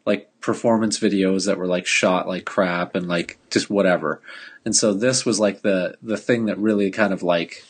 like 0.06 0.30
performance 0.42 1.00
videos 1.00 1.46
that 1.46 1.58
were 1.58 1.68
like 1.68 1.86
shot 1.86 2.28
like 2.28 2.46
crap 2.46 2.96
and 2.96 3.08
like 3.08 3.40
just 3.50 3.70
whatever. 3.70 4.22
And 4.66 4.76
so 4.76 4.94
this 4.94 5.26
was 5.26 5.40
like 5.40 5.62
the 5.62 5.98
the 6.02 6.18
thing 6.18 6.46
that 6.46 6.58
really 6.58 6.92
kind 6.92 7.14
of 7.14 7.24
like 7.24 7.64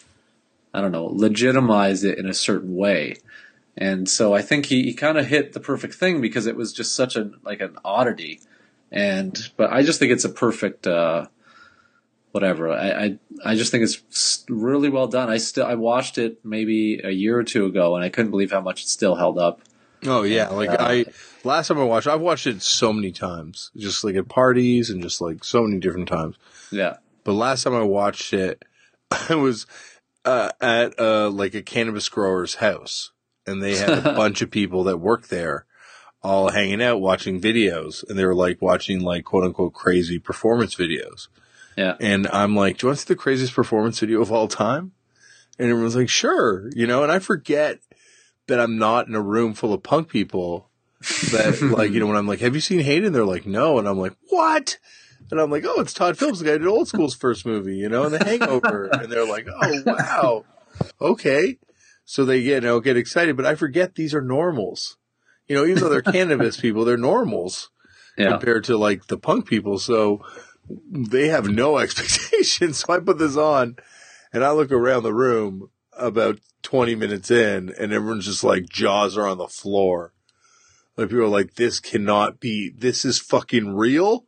I 0.73 0.81
don't 0.81 0.91
know, 0.91 1.05
legitimized 1.05 2.03
it 2.03 2.17
in 2.17 2.25
a 2.27 2.33
certain 2.33 2.75
way. 2.75 3.17
And 3.77 4.09
so 4.09 4.33
I 4.33 4.41
think 4.41 4.65
he, 4.65 4.83
he 4.83 4.93
kind 4.93 5.19
of 5.19 5.27
hit 5.27 5.53
the 5.53 5.59
perfect 5.59 5.93
thing 5.93 6.19
because 6.19 6.47
it 6.47 6.55
was 6.55 6.73
just 6.73 6.95
such 6.95 7.15
a 7.15 7.29
like 7.43 7.61
an 7.61 7.77
oddity. 7.85 8.41
And 8.91 9.37
but 9.55 9.71
I 9.71 9.83
just 9.83 9.99
think 9.99 10.11
it's 10.11 10.25
a 10.25 10.29
perfect 10.29 10.87
uh 10.87 11.27
whatever. 12.37 12.71
I, 12.71 12.89
I, 12.91 13.19
I 13.43 13.55
just 13.55 13.71
think 13.71 13.83
it's 13.83 14.45
really 14.47 14.89
well 14.89 15.07
done. 15.07 15.27
I 15.27 15.37
still 15.37 15.65
I 15.65 15.73
watched 15.73 16.19
it 16.19 16.45
maybe 16.45 17.01
a 17.03 17.09
year 17.09 17.35
or 17.35 17.43
two 17.43 17.65
ago, 17.65 17.95
and 17.95 18.05
I 18.05 18.09
couldn't 18.09 18.29
believe 18.29 18.51
how 18.51 18.61
much 18.61 18.83
it 18.83 18.89
still 18.89 19.15
held 19.15 19.39
up. 19.39 19.61
Oh 20.05 20.21
yeah, 20.21 20.49
like 20.49 20.69
uh, 20.69 20.77
I 20.79 21.05
last 21.43 21.69
time 21.69 21.79
I 21.79 21.83
watched, 21.83 22.05
I've 22.05 22.21
watched 22.21 22.45
it 22.45 22.61
so 22.61 22.93
many 22.93 23.11
times, 23.11 23.71
just 23.75 24.03
like 24.03 24.15
at 24.15 24.29
parties 24.29 24.91
and 24.91 25.01
just 25.01 25.19
like 25.19 25.43
so 25.43 25.63
many 25.63 25.79
different 25.79 26.07
times. 26.07 26.35
Yeah. 26.71 26.97
But 27.23 27.33
last 27.33 27.63
time 27.63 27.73
I 27.73 27.81
watched 27.81 28.33
it, 28.33 28.63
I 29.29 29.33
was 29.33 29.65
uh, 30.23 30.51
at 30.61 30.99
uh, 30.99 31.31
like 31.31 31.55
a 31.55 31.63
cannabis 31.63 32.07
grower's 32.07 32.55
house, 32.55 33.11
and 33.47 33.63
they 33.63 33.77
had 33.77 33.89
a 33.89 34.01
bunch 34.15 34.43
of 34.43 34.51
people 34.51 34.83
that 34.83 34.99
work 34.99 35.29
there, 35.29 35.65
all 36.21 36.51
hanging 36.51 36.83
out 36.83 37.01
watching 37.01 37.41
videos, 37.41 38.07
and 38.07 38.19
they 38.19 38.25
were 38.25 38.35
like 38.35 38.61
watching 38.61 39.01
like 39.01 39.25
quote 39.25 39.43
unquote 39.43 39.73
crazy 39.73 40.19
performance 40.19 40.75
videos. 40.75 41.29
Yeah. 41.77 41.95
And 42.01 42.27
I'm 42.27 42.55
like, 42.55 42.79
do 42.79 42.85
you 42.85 42.89
want 42.89 42.99
to 42.99 43.05
see 43.05 43.13
the 43.13 43.15
craziest 43.15 43.53
performance 43.53 43.99
video 43.99 44.21
of 44.21 44.31
all 44.31 44.47
time? 44.47 44.93
And 45.59 45.69
everyone's 45.69 45.95
like, 45.95 46.09
sure, 46.09 46.69
you 46.75 46.87
know, 46.87 47.03
and 47.03 47.11
I 47.11 47.19
forget 47.19 47.79
that 48.47 48.59
I'm 48.59 48.77
not 48.77 49.07
in 49.07 49.15
a 49.15 49.21
room 49.21 49.53
full 49.53 49.73
of 49.73 49.83
punk 49.83 50.09
people 50.09 50.69
that 51.31 51.61
like, 51.77 51.91
you 51.91 51.99
know, 51.99 52.07
when 52.07 52.17
I'm 52.17 52.27
like, 52.27 52.39
have 52.39 52.55
you 52.55 52.61
seen 52.61 52.79
Hated? 52.79 53.13
They're 53.13 53.25
like, 53.25 53.45
no. 53.45 53.77
And 53.77 53.87
I'm 53.87 53.99
like, 53.99 54.15
what? 54.29 54.77
And 55.29 55.39
I'm 55.39 55.51
like, 55.51 55.65
oh, 55.65 55.79
it's 55.79 55.93
Todd 55.93 56.17
Phillips, 56.17 56.39
the 56.39 56.45
guy 56.45 56.51
who 56.53 56.59
did 56.59 56.67
Old 56.67 56.87
School's 56.87 57.15
first 57.15 57.45
movie, 57.45 57.75
you 57.75 57.89
know, 57.89 58.05
and 58.05 58.13
The 58.13 58.23
Hangover. 58.23 58.85
and 58.91 59.11
they're 59.11 59.27
like, 59.27 59.47
oh, 59.47 59.83
wow. 59.85 60.45
Okay. 60.99 61.57
So 62.05 62.25
they, 62.25 62.37
you 62.37 62.61
know, 62.61 62.79
get 62.79 62.97
excited, 62.97 63.35
but 63.35 63.45
I 63.45 63.55
forget 63.55 63.95
these 63.95 64.15
are 64.15 64.21
normals. 64.21 64.97
You 65.47 65.55
know, 65.55 65.65
even 65.65 65.83
though 65.83 65.89
they're 65.89 66.01
cannabis 66.13 66.59
people, 66.59 66.85
they're 66.85 66.97
normals 66.97 67.69
yeah. 68.17 68.29
compared 68.29 68.63
to 68.65 68.77
like 68.77 69.07
the 69.07 69.17
punk 69.17 69.45
people. 69.45 69.77
So 69.77 70.23
they 70.69 71.27
have 71.27 71.47
no 71.47 71.77
expectations. 71.79 72.79
So 72.79 72.93
I 72.93 72.99
put 72.99 73.17
this 73.17 73.37
on 73.37 73.77
and 74.33 74.43
I 74.43 74.51
look 74.51 74.71
around 74.71 75.03
the 75.03 75.13
room 75.13 75.69
about 75.93 76.39
20 76.63 76.95
minutes 76.95 77.31
in 77.31 77.73
and 77.79 77.93
everyone's 77.93 78.25
just 78.25 78.43
like 78.43 78.69
jaws 78.69 79.17
are 79.17 79.27
on 79.27 79.37
the 79.37 79.47
floor. 79.47 80.13
Like 80.95 81.09
people 81.09 81.25
are 81.25 81.29
like, 81.29 81.55
this 81.55 81.79
cannot 81.79 82.39
be, 82.39 82.69
this 82.75 83.05
is 83.05 83.19
fucking 83.19 83.75
real. 83.75 84.25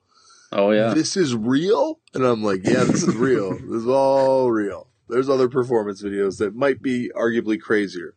Oh 0.52 0.72
yeah. 0.72 0.94
This 0.94 1.18
is 1.18 1.36
real. 1.36 2.00
And 2.14 2.24
I'm 2.24 2.44
like, 2.44 2.62
yeah, 2.64 2.84
this 2.84 3.04
is 3.04 3.16
real. 3.16 3.52
this 3.54 3.82
is 3.84 3.88
all 3.88 4.52
real. 4.52 4.88
There's 5.08 5.30
other 5.30 5.50
performance 5.50 6.04
videos 6.04 6.38
that 6.38 6.56
might 6.56 6.82
be 6.82 7.12
arguably 7.16 7.60
crazier. 7.60 8.16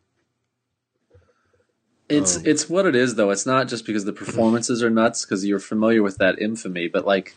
It's 2.08 2.36
um, 2.36 2.42
it's 2.44 2.68
what 2.68 2.84
it 2.84 2.94
is 2.94 3.14
though. 3.14 3.30
It's 3.30 3.46
not 3.46 3.68
just 3.68 3.86
because 3.86 4.04
the 4.04 4.12
performances 4.12 4.82
are 4.82 4.90
nuts 4.90 5.24
because 5.24 5.46
you're 5.46 5.58
familiar 5.58 6.02
with 6.02 6.18
that 6.18 6.38
infamy, 6.38 6.88
but 6.88 7.06
like 7.06 7.34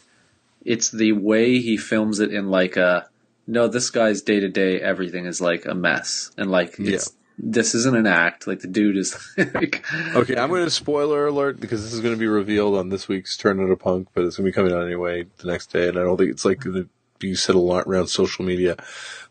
it's 0.65 0.89
the 0.89 1.13
way 1.13 1.59
he 1.59 1.77
films 1.77 2.19
it 2.19 2.33
in 2.33 2.49
like 2.49 2.75
a 2.75 3.07
no, 3.47 3.67
this 3.67 3.91
guy's 3.91 4.21
day 4.23 4.39
to 4.39 4.49
day 4.49 4.81
everything 4.81 5.25
is 5.25 5.39
like 5.39 5.65
a 5.65 5.75
mess, 5.75 6.31
and 6.37 6.49
like 6.49 6.79
it's 6.79 7.07
yeah. 7.07 7.15
this 7.37 7.75
isn't 7.75 7.95
an 7.95 8.07
act. 8.07 8.47
Like 8.47 8.59
the 8.59 8.67
dude 8.67 8.97
is 8.97 9.15
like 9.37 9.85
okay. 10.15 10.35
I'm 10.35 10.49
going 10.49 10.65
to 10.65 10.71
spoiler 10.71 11.27
alert 11.27 11.59
because 11.59 11.83
this 11.83 11.93
is 11.93 12.01
going 12.01 12.15
to 12.15 12.19
be 12.19 12.27
revealed 12.27 12.75
on 12.75 12.89
this 12.89 13.07
week's 13.07 13.37
Turned 13.37 13.61
Out 13.61 13.69
a 13.69 13.77
Punk, 13.77 14.09
but 14.13 14.25
it's 14.25 14.37
going 14.37 14.45
to 14.45 14.51
be 14.51 14.55
coming 14.55 14.73
out 14.73 14.83
anyway 14.83 15.25
the 15.37 15.47
next 15.47 15.67
day, 15.67 15.87
and 15.87 15.97
I 15.97 16.01
don't 16.01 16.17
think 16.17 16.31
it's 16.31 16.45
like 16.45 16.61
going 16.61 16.75
to 16.75 16.89
be 17.19 17.35
said 17.35 17.55
a 17.55 17.59
lot 17.59 17.85
around 17.85 18.07
social 18.07 18.43
media. 18.43 18.75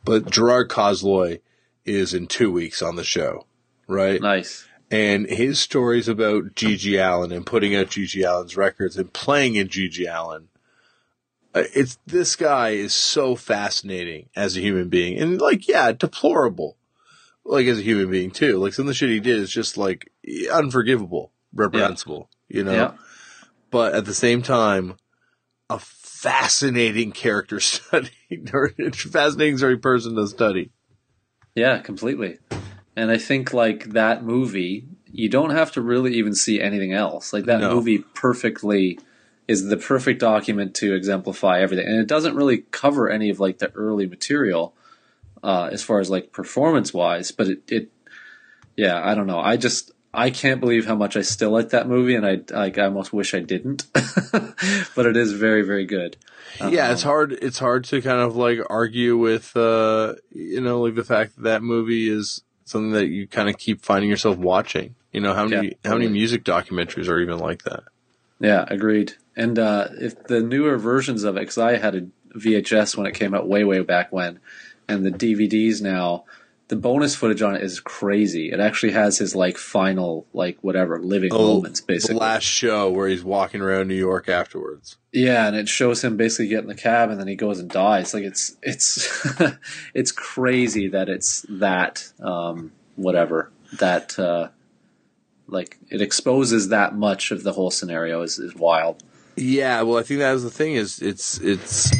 But 0.04 0.30
Gerard 0.30 0.70
Cosloy 0.70 1.40
is 1.84 2.14
in 2.14 2.28
two 2.28 2.52
weeks 2.52 2.82
on 2.82 2.96
the 2.96 3.04
show, 3.04 3.46
right? 3.88 4.20
Nice. 4.20 4.66
And 4.90 5.26
his 5.26 5.58
stories 5.58 6.06
about 6.06 6.54
GG 6.54 7.02
Allin 7.04 7.32
and 7.32 7.44
putting 7.44 7.74
out 7.74 7.88
GG 7.88 8.22
Allin's 8.22 8.56
records 8.56 8.96
and 8.96 9.12
playing 9.12 9.56
in 9.56 9.68
GG 9.68 10.06
Allin 10.06 10.42
uh, 10.42 10.53
Uh, 11.54 11.62
it's 11.74 11.98
this 12.06 12.34
guy 12.34 12.70
is 12.70 12.94
so 12.94 13.36
fascinating 13.36 14.28
as 14.34 14.56
a 14.56 14.60
human 14.60 14.88
being, 14.88 15.18
and 15.18 15.40
like, 15.40 15.68
yeah, 15.68 15.92
deplorable, 15.92 16.76
like 17.44 17.66
as 17.66 17.78
a 17.78 17.82
human 17.82 18.10
being 18.10 18.30
too. 18.30 18.58
Like 18.58 18.74
some 18.74 18.84
of 18.84 18.88
the 18.88 18.94
shit 18.94 19.10
he 19.10 19.20
did 19.20 19.38
is 19.38 19.50
just 19.50 19.76
like 19.76 20.10
unforgivable, 20.52 21.32
reprehensible, 21.52 22.28
yeah. 22.48 22.56
you 22.56 22.64
know. 22.64 22.72
Yeah. 22.72 22.92
But 23.70 23.94
at 23.94 24.04
the 24.04 24.14
same 24.14 24.42
time, 24.42 24.96
a 25.70 25.78
fascinating 25.78 27.12
character 27.12 27.60
study, 27.60 28.10
or 28.52 28.70
fascinating 28.92 29.58
story 29.58 29.76
person 29.76 30.16
to 30.16 30.26
study. 30.26 30.72
Yeah, 31.54 31.78
completely. 31.78 32.38
And 32.96 33.10
I 33.10 33.18
think 33.18 33.52
like 33.52 33.90
that 33.90 34.24
movie, 34.24 34.88
you 35.10 35.28
don't 35.28 35.50
have 35.50 35.72
to 35.72 35.80
really 35.80 36.14
even 36.14 36.34
see 36.34 36.60
anything 36.60 36.92
else. 36.92 37.32
Like 37.32 37.44
that 37.44 37.60
no. 37.60 37.74
movie 37.74 37.98
perfectly 37.98 38.98
is 39.46 39.66
the 39.66 39.76
perfect 39.76 40.20
document 40.20 40.74
to 40.76 40.94
exemplify 40.94 41.60
everything. 41.60 41.86
And 41.86 41.98
it 41.98 42.06
doesn't 42.06 42.34
really 42.34 42.64
cover 42.70 43.10
any 43.10 43.30
of 43.30 43.40
like 43.40 43.58
the 43.58 43.70
early 43.72 44.06
material 44.06 44.74
uh, 45.42 45.68
as 45.70 45.82
far 45.82 46.00
as 46.00 46.10
like 46.10 46.32
performance 46.32 46.94
wise, 46.94 47.30
but 47.30 47.48
it, 47.48 47.70
it, 47.70 47.90
yeah, 48.76 49.00
I 49.06 49.14
don't 49.14 49.26
know. 49.26 49.38
I 49.38 49.56
just 49.56 49.92
I 50.14 50.30
can't 50.30 50.60
believe 50.60 50.86
how 50.86 50.94
much 50.94 51.16
I 51.16 51.22
still 51.22 51.50
like 51.50 51.70
that 51.70 51.88
movie, 51.88 52.14
and 52.14 52.24
I 52.24 52.40
like 52.50 52.78
I 52.78 52.84
almost 52.84 53.12
wish 53.12 53.34
I 53.34 53.40
didn't, 53.40 53.84
but 53.92 55.06
it 55.06 55.16
is 55.16 55.32
very 55.32 55.62
very 55.62 55.84
good. 55.84 56.16
Yeah, 56.60 56.86
um, 56.86 56.92
it's 56.92 57.02
hard. 57.02 57.32
It's 57.32 57.58
hard 57.58 57.84
to 57.84 58.00
kind 58.00 58.20
of 58.20 58.36
like 58.36 58.60
argue 58.70 59.16
with, 59.16 59.56
uh, 59.56 60.14
you 60.30 60.60
know, 60.60 60.82
like 60.82 60.94
the 60.94 61.04
fact 61.04 61.36
that 61.36 61.42
that 61.42 61.62
movie 61.62 62.08
is 62.08 62.42
something 62.64 62.92
that 62.92 63.08
you 63.08 63.26
kind 63.26 63.48
of 63.48 63.58
keep 63.58 63.82
finding 63.82 64.08
yourself 64.08 64.36
watching. 64.38 64.94
You 65.12 65.20
know, 65.20 65.34
how 65.34 65.46
many 65.46 65.68
yeah, 65.68 65.74
how 65.90 65.96
many 65.96 66.08
music 66.08 66.44
documentaries 66.44 67.08
are 67.08 67.20
even 67.20 67.38
like 67.38 67.64
that? 67.64 67.84
Yeah, 68.40 68.64
agreed. 68.68 69.14
And 69.36 69.58
uh, 69.58 69.88
if 69.92 70.24
the 70.24 70.42
newer 70.42 70.76
versions 70.78 71.24
of 71.24 71.36
it, 71.36 71.40
because 71.40 71.58
I 71.58 71.76
had 71.76 71.94
a 71.94 72.06
VHS 72.38 72.96
when 72.96 73.06
it 73.06 73.14
came 73.14 73.34
out 73.34 73.48
way, 73.48 73.64
way 73.64 73.80
back 73.80 74.12
when, 74.12 74.40
and 74.88 75.04
the 75.04 75.10
DVDs 75.10 75.80
now, 75.80 76.24
the 76.68 76.76
bonus 76.76 77.14
footage 77.14 77.42
on 77.42 77.54
it 77.54 77.62
is 77.62 77.78
crazy. 77.80 78.50
It 78.50 78.58
actually 78.58 78.92
has 78.92 79.18
his 79.18 79.34
like 79.34 79.58
final, 79.58 80.26
like 80.32 80.58
whatever 80.62 80.98
living 80.98 81.30
oh, 81.32 81.56
moments, 81.56 81.80
basically. 81.80 82.14
The 82.14 82.20
last 82.20 82.44
show 82.44 82.90
where 82.90 83.08
he's 83.08 83.22
walking 83.22 83.60
around 83.60 83.88
New 83.88 83.94
York 83.94 84.28
afterwards. 84.28 84.96
Yeah, 85.12 85.46
and 85.46 85.56
it 85.56 85.68
shows 85.68 86.02
him 86.02 86.16
basically 86.16 86.48
getting 86.48 86.68
the 86.68 86.74
cab, 86.74 87.10
and 87.10 87.20
then 87.20 87.28
he 87.28 87.36
goes 87.36 87.60
and 87.60 87.68
dies. 87.68 88.14
Like 88.14 88.24
it's 88.24 88.56
it's 88.62 89.38
it's 89.94 90.12
crazy 90.12 90.88
that 90.88 91.08
it's 91.08 91.44
that 91.48 92.10
um, 92.20 92.72
whatever 92.96 93.50
that 93.78 94.18
uh, 94.18 94.48
like 95.46 95.78
it 95.90 96.00
exposes 96.00 96.68
that 96.68 96.94
much 96.94 97.30
of 97.30 97.42
the 97.42 97.52
whole 97.52 97.70
scenario 97.70 98.22
is, 98.22 98.38
is 98.38 98.54
wild. 98.54 99.02
Yeah, 99.36 99.82
well, 99.82 99.98
I 99.98 100.02
think 100.02 100.20
that 100.20 100.32
was 100.32 100.44
the 100.44 100.50
thing. 100.50 100.74
Is 100.74 101.00
it's 101.00 101.38
it's 101.38 101.90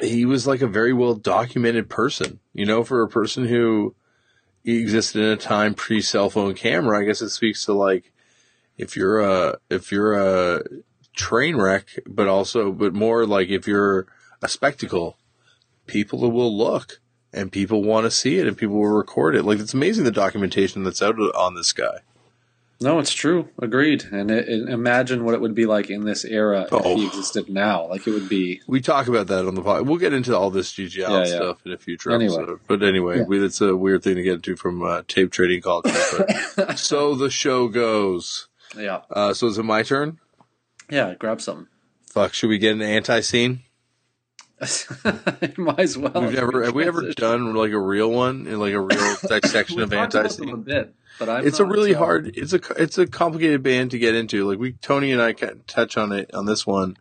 he 0.00 0.24
was 0.24 0.46
like 0.46 0.62
a 0.62 0.66
very 0.66 0.92
well 0.92 1.14
documented 1.14 1.88
person. 1.88 2.40
You 2.54 2.66
know, 2.66 2.84
for 2.84 3.02
a 3.02 3.08
person 3.08 3.46
who 3.46 3.94
existed 4.64 5.22
in 5.22 5.30
a 5.30 5.36
time 5.36 5.74
pre 5.74 6.00
cell 6.00 6.30
phone 6.30 6.54
camera, 6.54 7.00
I 7.00 7.04
guess 7.04 7.20
it 7.20 7.30
speaks 7.30 7.64
to 7.66 7.72
like 7.72 8.12
if 8.76 8.96
you're 8.96 9.20
a 9.20 9.58
if 9.70 9.92
you're 9.92 10.14
a 10.14 10.62
train 11.14 11.56
wreck, 11.56 11.98
but 12.06 12.28
also, 12.28 12.72
but 12.72 12.94
more 12.94 13.26
like 13.26 13.48
if 13.48 13.66
you're 13.66 14.06
a 14.40 14.48
spectacle, 14.48 15.18
people 15.86 16.30
will 16.30 16.56
look 16.56 17.00
and 17.32 17.52
people 17.52 17.82
want 17.82 18.04
to 18.04 18.10
see 18.10 18.38
it 18.38 18.46
and 18.46 18.56
people 18.56 18.76
will 18.76 18.88
record 18.88 19.36
it. 19.36 19.44
Like 19.44 19.58
it's 19.58 19.74
amazing 19.74 20.04
the 20.04 20.10
documentation 20.10 20.84
that's 20.84 21.02
out 21.02 21.18
on 21.18 21.54
this 21.54 21.72
guy. 21.72 21.98
No, 22.80 23.00
it's 23.00 23.12
true. 23.12 23.48
Agreed. 23.60 24.04
And 24.12 24.30
it, 24.30 24.48
it, 24.48 24.68
imagine 24.68 25.24
what 25.24 25.34
it 25.34 25.40
would 25.40 25.54
be 25.54 25.66
like 25.66 25.90
in 25.90 26.04
this 26.04 26.24
era 26.24 26.68
oh. 26.70 26.78
if 26.78 26.98
he 26.98 27.06
existed 27.06 27.48
now. 27.48 27.86
Like 27.88 28.06
it 28.06 28.12
would 28.12 28.28
be. 28.28 28.60
We 28.68 28.80
talk 28.80 29.08
about 29.08 29.26
that 29.26 29.46
on 29.46 29.56
the 29.56 29.62
pod. 29.62 29.88
We'll 29.88 29.98
get 29.98 30.12
into 30.12 30.36
all 30.36 30.50
this 30.50 30.72
GGL 30.72 30.96
yeah, 30.96 31.24
stuff 31.24 31.60
yeah. 31.64 31.72
in 31.72 31.74
a 31.74 31.78
future 31.78 32.12
anyway. 32.12 32.36
episode. 32.36 32.60
But 32.68 32.84
anyway, 32.84 33.18
yeah. 33.18 33.24
we, 33.24 33.44
it's 33.44 33.60
a 33.60 33.76
weird 33.76 34.04
thing 34.04 34.14
to 34.14 34.22
get 34.22 34.34
into 34.34 34.54
from 34.54 34.82
uh, 34.82 35.02
tape 35.08 35.32
trading 35.32 35.60
culture. 35.60 35.96
so 36.76 37.16
the 37.16 37.30
show 37.30 37.66
goes. 37.66 38.46
Yeah. 38.76 39.00
Uh, 39.10 39.34
so 39.34 39.48
is 39.48 39.58
it 39.58 39.64
my 39.64 39.82
turn? 39.82 40.20
Yeah, 40.88 41.14
grab 41.14 41.40
something. 41.40 41.66
Fuck, 42.06 42.32
should 42.32 42.48
we 42.48 42.58
get 42.58 42.72
an 42.72 42.80
Antiseen? 42.80 43.60
Might 45.56 45.78
as 45.78 45.96
well. 45.96 46.12
We've 46.14 46.32
never 46.32 46.64
have 46.64 46.74
we 46.74 46.84
ever 46.84 47.12
done 47.16 47.54
like 47.54 47.70
a 47.70 47.78
real 47.78 48.10
one 48.10 48.46
in 48.46 48.58
like 48.58 48.72
a 48.72 48.80
real 48.80 49.14
section 49.16 49.80
of 49.80 49.90
Antiseen? 49.90 50.52
A 50.52 50.56
bit, 50.56 50.94
but 51.18 51.28
I'm 51.28 51.46
it's 51.46 51.60
a 51.60 51.64
really 51.64 51.92
so. 51.92 51.98
hard. 51.98 52.36
It's 52.36 52.52
a 52.52 52.60
it's 52.76 52.98
a 52.98 53.06
complicated 53.06 53.62
band 53.62 53.92
to 53.92 53.98
get 53.98 54.16
into. 54.16 54.48
Like 54.48 54.58
we 54.58 54.72
Tony 54.72 55.12
and 55.12 55.22
I 55.22 55.32
can 55.32 55.62
touch 55.66 55.96
on 55.96 56.12
it 56.12 56.34
on 56.34 56.46
this 56.46 56.66
one. 56.66 56.96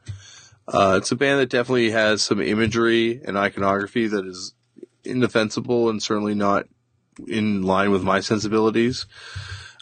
Uh, 0.68 0.96
it's 0.98 1.12
a 1.12 1.16
band 1.16 1.40
that 1.40 1.50
definitely 1.50 1.92
has 1.92 2.22
some 2.22 2.42
imagery 2.42 3.22
and 3.24 3.38
iconography 3.38 4.08
that 4.08 4.26
is 4.26 4.54
indefensible 5.04 5.90
and 5.90 6.04
certainly 6.04 6.36
not 6.36 6.68
in 7.28 7.64
line 7.64 7.90
with 7.90 8.04
my 8.04 8.20
sensibilities. 8.20 9.06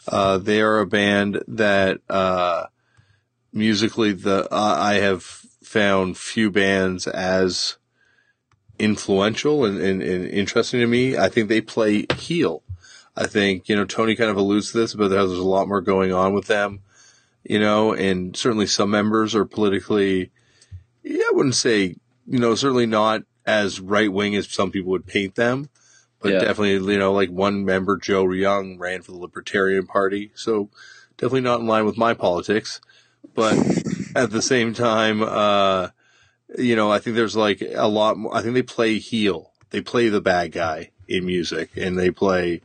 Uh, 0.08 0.38
they 0.38 0.62
are 0.62 0.78
a 0.78 0.86
band 0.86 1.42
that 1.48 2.00
uh, 2.08 2.66
musically 3.52 4.12
the 4.12 4.44
uh, 4.52 4.76
I 4.78 4.94
have 4.94 5.45
found 5.66 6.16
few 6.16 6.48
bands 6.48 7.08
as 7.08 7.76
influential 8.78 9.64
and, 9.64 9.78
and, 9.78 10.00
and, 10.00 10.28
interesting 10.28 10.78
to 10.78 10.86
me. 10.86 11.16
I 11.16 11.28
think 11.28 11.48
they 11.48 11.60
play 11.60 12.06
heel. 12.16 12.62
I 13.16 13.26
think, 13.26 13.68
you 13.68 13.74
know, 13.74 13.84
Tony 13.84 14.14
kind 14.14 14.30
of 14.30 14.36
alludes 14.36 14.70
to 14.70 14.78
this, 14.78 14.94
but 14.94 15.08
there's 15.08 15.32
a 15.32 15.42
lot 15.42 15.66
more 15.66 15.80
going 15.80 16.12
on 16.12 16.34
with 16.34 16.46
them, 16.46 16.82
you 17.42 17.58
know, 17.58 17.92
and 17.92 18.36
certainly 18.36 18.66
some 18.66 18.90
members 18.90 19.34
are 19.34 19.44
politically, 19.44 20.30
yeah, 21.02 21.24
I 21.24 21.32
wouldn't 21.34 21.56
say, 21.56 21.96
you 22.28 22.38
know, 22.38 22.54
certainly 22.54 22.86
not 22.86 23.22
as 23.44 23.80
right 23.80 24.12
wing 24.12 24.36
as 24.36 24.48
some 24.48 24.70
people 24.70 24.92
would 24.92 25.06
paint 25.06 25.34
them, 25.34 25.68
but 26.20 26.32
yeah. 26.32 26.40
definitely, 26.40 26.92
you 26.92 26.98
know, 26.98 27.12
like 27.12 27.30
one 27.30 27.64
member, 27.64 27.96
Joe 27.96 28.30
Young, 28.30 28.78
ran 28.78 29.02
for 29.02 29.10
the 29.10 29.18
Libertarian 29.18 29.86
Party. 29.86 30.30
So 30.36 30.70
definitely 31.16 31.40
not 31.40 31.60
in 31.60 31.66
line 31.66 31.86
with 31.86 31.96
my 31.96 32.14
politics 32.14 32.80
but 33.34 33.56
at 34.14 34.30
the 34.30 34.42
same 34.42 34.74
time, 34.74 35.22
uh, 35.22 35.88
you 36.58 36.76
know, 36.76 36.90
I 36.90 36.98
think 36.98 37.16
there's 37.16 37.36
like 37.36 37.60
a 37.60 37.88
lot 37.88 38.16
more, 38.16 38.34
I 38.34 38.42
think 38.42 38.54
they 38.54 38.62
play 38.62 38.98
heel. 38.98 39.52
They 39.70 39.80
play 39.80 40.08
the 40.08 40.20
bad 40.20 40.52
guy 40.52 40.90
in 41.08 41.26
music 41.26 41.70
and 41.76 41.98
they 41.98 42.10
play, 42.10 42.62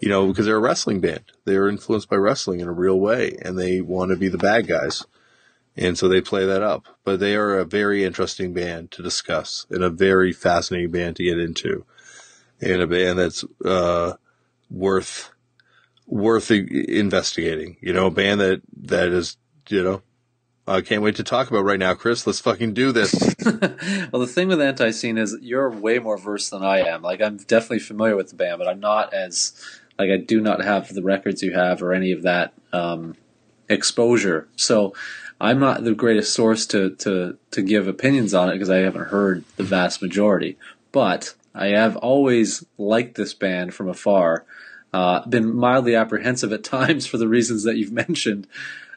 you 0.00 0.08
know, 0.08 0.26
because 0.26 0.46
they're 0.46 0.56
a 0.56 0.60
wrestling 0.60 1.00
band. 1.00 1.24
They're 1.44 1.68
influenced 1.68 2.10
by 2.10 2.16
wrestling 2.16 2.60
in 2.60 2.68
a 2.68 2.72
real 2.72 2.98
way 2.98 3.36
and 3.42 3.58
they 3.58 3.80
want 3.80 4.10
to 4.10 4.16
be 4.16 4.28
the 4.28 4.38
bad 4.38 4.66
guys. 4.66 5.06
And 5.76 5.96
so 5.96 6.08
they 6.08 6.20
play 6.20 6.44
that 6.44 6.62
up. 6.62 6.86
But 7.04 7.20
they 7.20 7.36
are 7.36 7.58
a 7.58 7.64
very 7.64 8.04
interesting 8.04 8.52
band 8.52 8.90
to 8.92 9.02
discuss 9.02 9.66
and 9.70 9.82
a 9.82 9.90
very 9.90 10.32
fascinating 10.32 10.90
band 10.90 11.16
to 11.16 11.24
get 11.24 11.38
into. 11.38 11.86
And 12.60 12.82
a 12.82 12.86
band 12.86 13.18
that's, 13.18 13.44
uh, 13.64 14.14
worth, 14.70 15.30
worth 16.06 16.50
investigating. 16.50 17.76
You 17.80 17.92
know, 17.92 18.06
a 18.06 18.10
band 18.10 18.40
that, 18.40 18.60
that 18.82 19.08
is 19.08 19.36
you 19.70 19.82
know, 19.82 20.02
I 20.66 20.82
can't 20.82 21.02
wait 21.02 21.16
to 21.16 21.24
talk 21.24 21.50
about 21.50 21.64
right 21.64 21.78
now, 21.78 21.94
Chris. 21.94 22.26
Let's 22.26 22.40
fucking 22.40 22.74
do 22.74 22.92
this. 22.92 23.12
well, 23.44 24.20
the 24.20 24.30
thing 24.32 24.48
with 24.48 24.58
Antiseen 24.58 25.18
is 25.18 25.36
you're 25.40 25.70
way 25.70 25.98
more 25.98 26.16
versed 26.16 26.50
than 26.50 26.62
I 26.62 26.80
am. 26.80 27.02
Like, 27.02 27.20
I'm 27.20 27.38
definitely 27.38 27.80
familiar 27.80 28.14
with 28.14 28.30
the 28.30 28.36
band, 28.36 28.58
but 28.58 28.68
I'm 28.68 28.80
not 28.80 29.12
as 29.12 29.52
like 29.98 30.10
I 30.10 30.16
do 30.16 30.40
not 30.40 30.62
have 30.62 30.94
the 30.94 31.02
records 31.02 31.42
you 31.42 31.52
have 31.52 31.82
or 31.82 31.92
any 31.92 32.12
of 32.12 32.22
that 32.22 32.52
um, 32.72 33.16
exposure. 33.68 34.48
So 34.56 34.94
I'm 35.40 35.58
not 35.58 35.84
the 35.84 35.94
greatest 35.94 36.32
source 36.34 36.66
to 36.66 36.90
to 36.96 37.36
to 37.50 37.62
give 37.62 37.88
opinions 37.88 38.32
on 38.32 38.48
it 38.48 38.52
because 38.52 38.70
I 38.70 38.78
haven't 38.78 39.08
heard 39.08 39.44
the 39.56 39.64
vast 39.64 40.00
majority. 40.00 40.56
But 40.92 41.34
I 41.54 41.68
have 41.68 41.96
always 41.96 42.64
liked 42.78 43.16
this 43.16 43.34
band 43.34 43.74
from 43.74 43.88
afar. 43.88 44.44
Uh, 44.92 45.26
been 45.26 45.54
mildly 45.54 45.94
apprehensive 45.94 46.52
at 46.52 46.64
times 46.64 47.06
for 47.06 47.16
the 47.16 47.28
reasons 47.28 47.64
that 47.64 47.76
you've 47.76 47.92
mentioned 47.92 48.46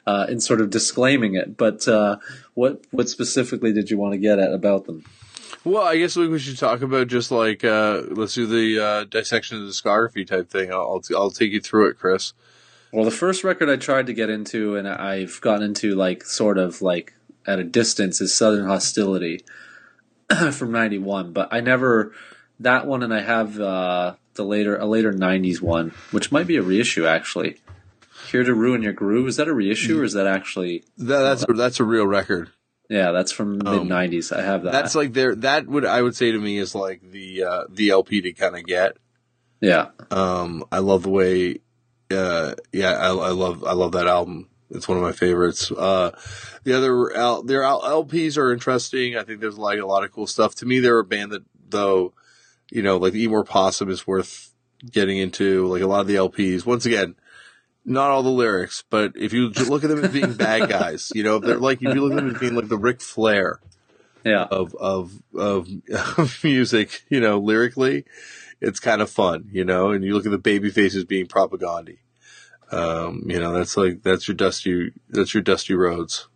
uh, 0.06 0.26
in 0.30 0.40
sort 0.40 0.62
of 0.62 0.70
disclaiming 0.70 1.36
it. 1.36 1.58
But 1.58 1.88
uh, 1.88 2.18
what 2.54 2.86
what 2.92 3.10
specifically 3.10 3.74
did 3.74 3.90
you 3.90 3.98
want 3.98 4.14
to 4.14 4.18
get 4.18 4.40
at 4.40 4.54
about 4.54 4.86
them? 4.86 5.04
Well, 5.66 5.84
I 5.84 5.98
guess 5.98 6.18
we 6.18 6.40
should 6.40 6.58
talk 6.58 6.82
about 6.82 7.08
just 7.08 7.32
like 7.32 7.64
uh, 7.64 8.02
let's 8.10 8.34
do 8.34 8.46
the 8.46 8.84
uh, 8.84 9.04
dissection 9.06 9.58
of 9.58 9.64
the 9.64 9.70
discography 9.70 10.28
type 10.28 10.50
thing. 10.50 10.72
I'll 10.72 11.02
I'll 11.16 11.32
take 11.32 11.52
you 11.52 11.62
through 11.62 11.90
it, 11.90 11.98
Chris. 11.98 12.34
Well, 12.92 13.06
the 13.06 13.12
first 13.12 13.44
record 13.44 13.70
I 13.70 13.78
tried 13.78 14.08
to 14.08 14.14
get 14.14 14.30
into, 14.30 14.76
and 14.76 14.88
I've 14.88 15.40
gotten 15.42 15.64
into 15.64 15.96
like 15.96 16.24
sort 16.26 16.58
of 16.58 16.82
like 16.82 17.14
at 17.48 17.60
a 17.60 17.64
distance, 17.64 18.20
is 18.20 18.36
Southern 18.36 18.68
Hostility 18.68 19.44
from 20.52 20.72
'91. 20.72 21.32
But 21.34 21.48
I 21.52 21.62
never 21.62 22.12
that 22.60 22.86
one, 22.86 23.02
and 23.02 23.14
I 23.14 23.22
have 23.22 23.60
uh, 23.60 24.16
the 24.34 24.44
later 24.44 24.76
a 24.76 24.86
later 24.86 25.14
'90s 25.14 25.62
one, 25.62 25.94
which 26.12 26.32
might 26.32 26.46
be 26.46 26.58
a 26.58 26.62
reissue 26.62 27.06
actually. 27.06 27.62
Here 28.34 28.44
to 28.44 28.56
Ruin 28.56 28.82
Your 28.82 28.94
Groove. 28.94 29.28
Is 29.28 29.36
that 29.36 29.48
a 29.48 29.54
reissue 29.54 30.02
or 30.02 30.04
is 30.04 30.14
that 30.14 30.26
actually? 30.26 30.84
That, 30.98 31.22
that's 31.22 31.46
a, 31.48 31.54
that's 31.54 31.80
a 31.80 31.84
real 31.84 32.08
record. 32.08 32.50
Yeah, 32.90 33.12
that's 33.12 33.32
from 33.32 33.60
mid 33.60 33.64
'90s. 33.64 34.36
I 34.36 34.42
have 34.42 34.64
that. 34.64 34.72
That's 34.72 34.96
like 34.96 35.14
there. 35.14 35.36
That 35.36 35.68
would 35.68 35.86
I 35.86 36.02
would 36.02 36.16
say 36.16 36.32
to 36.32 36.40
me 36.40 36.58
is 36.58 36.74
like 36.74 37.04
the 37.12 37.44
uh, 37.44 37.64
the 37.70 37.92
LP 37.92 38.22
to 38.22 38.34
kind 38.34 38.58
of 38.58 38.66
get. 38.66 38.98
Yeah. 39.62 39.90
Um, 40.10 40.66
I 40.72 40.80
love 40.80 41.04
the 41.04 41.12
way. 41.12 41.60
Uh, 42.10 42.56
yeah, 42.72 42.94
I, 42.94 43.10
I 43.10 43.30
love 43.30 43.64
I 43.64 43.74
love 43.74 43.92
that 43.92 44.08
album. 44.08 44.50
It's 44.72 44.88
one 44.88 44.98
of 44.98 45.04
my 45.04 45.12
favorites. 45.12 45.72
Uh, 45.72 46.10
the 46.64 46.74
other 46.74 47.12
L, 47.14 47.44
their 47.44 47.62
LPs 47.62 48.36
are 48.40 48.52
interesting. 48.52 49.16
I 49.16 49.22
think 49.22 49.42
there's 49.42 49.60
like 49.60 49.78
a 49.78 49.86
lot 49.86 50.04
of 50.04 50.12
cool 50.12 50.26
stuff. 50.26 50.56
To 50.56 50.66
me, 50.66 50.80
they're 50.80 50.98
a 50.98 51.04
band 51.04 51.34
that 51.34 51.44
though, 51.70 52.14
you 52.72 52.82
know, 52.82 52.98
like 52.98 53.14
Eat 53.14 53.30
Possum 53.46 53.92
is 53.92 54.08
worth 54.08 54.56
getting 54.90 55.20
into. 55.20 55.68
Like 55.68 55.84
a 55.84 55.88
lot 55.88 56.02
of 56.02 56.08
the 56.08 56.16
LPs. 56.16 56.66
Once 56.66 56.88
again, 56.88 57.14
not 57.86 58.12
all 58.12 58.24
the 58.24 58.30
lyrics, 58.30 58.84
but 58.90 59.14
if 59.16 59.34
you 59.34 59.50
look 59.50 59.84
at 59.84 59.90
them 59.90 60.04
as 60.04 60.12
being 60.12 60.34
bad 60.38 60.70
guys, 60.70 61.12
you 61.14 61.24
know, 61.24 61.38
if 61.38 61.44
they're 61.44 61.58
like, 61.58 61.82
if 61.82 61.94
you 61.94 62.02
look 62.02 62.12
at 62.14 62.18
them 62.18 62.34
as 62.34 62.40
being 62.40 62.56
like 62.56 62.70
the 62.70 62.78
Ric 62.78 63.02
Flair 63.02 63.60
yeah. 64.24 64.46
of, 64.46 64.74
of, 64.76 65.22
of, 65.36 65.68
of 66.18 66.40
music, 66.44 67.04
you 67.10 67.20
know, 67.20 67.40
lyrically, 67.40 68.06
it's 68.62 68.80
kind 68.80 69.02
of 69.02 69.10
fun, 69.10 69.50
you 69.52 69.66
know, 69.66 69.92
and 69.92 70.04
you 70.04 70.14
look 70.14 70.26
at 70.26 70.32
the 70.32 70.38
baby 70.38 70.70
faces 70.70 71.04
being 71.04 71.28
Propagandhi, 71.28 71.98
Um, 72.72 73.24
you 73.28 73.40
know, 73.40 73.54
that's 73.54 73.76
like, 73.76 74.04
that's 74.04 74.28
your 74.28 74.36
dusty, 74.36 74.92
that's 75.10 75.34
your 75.34 75.44
Dusty 75.44 75.74
Rhodes. 75.74 76.28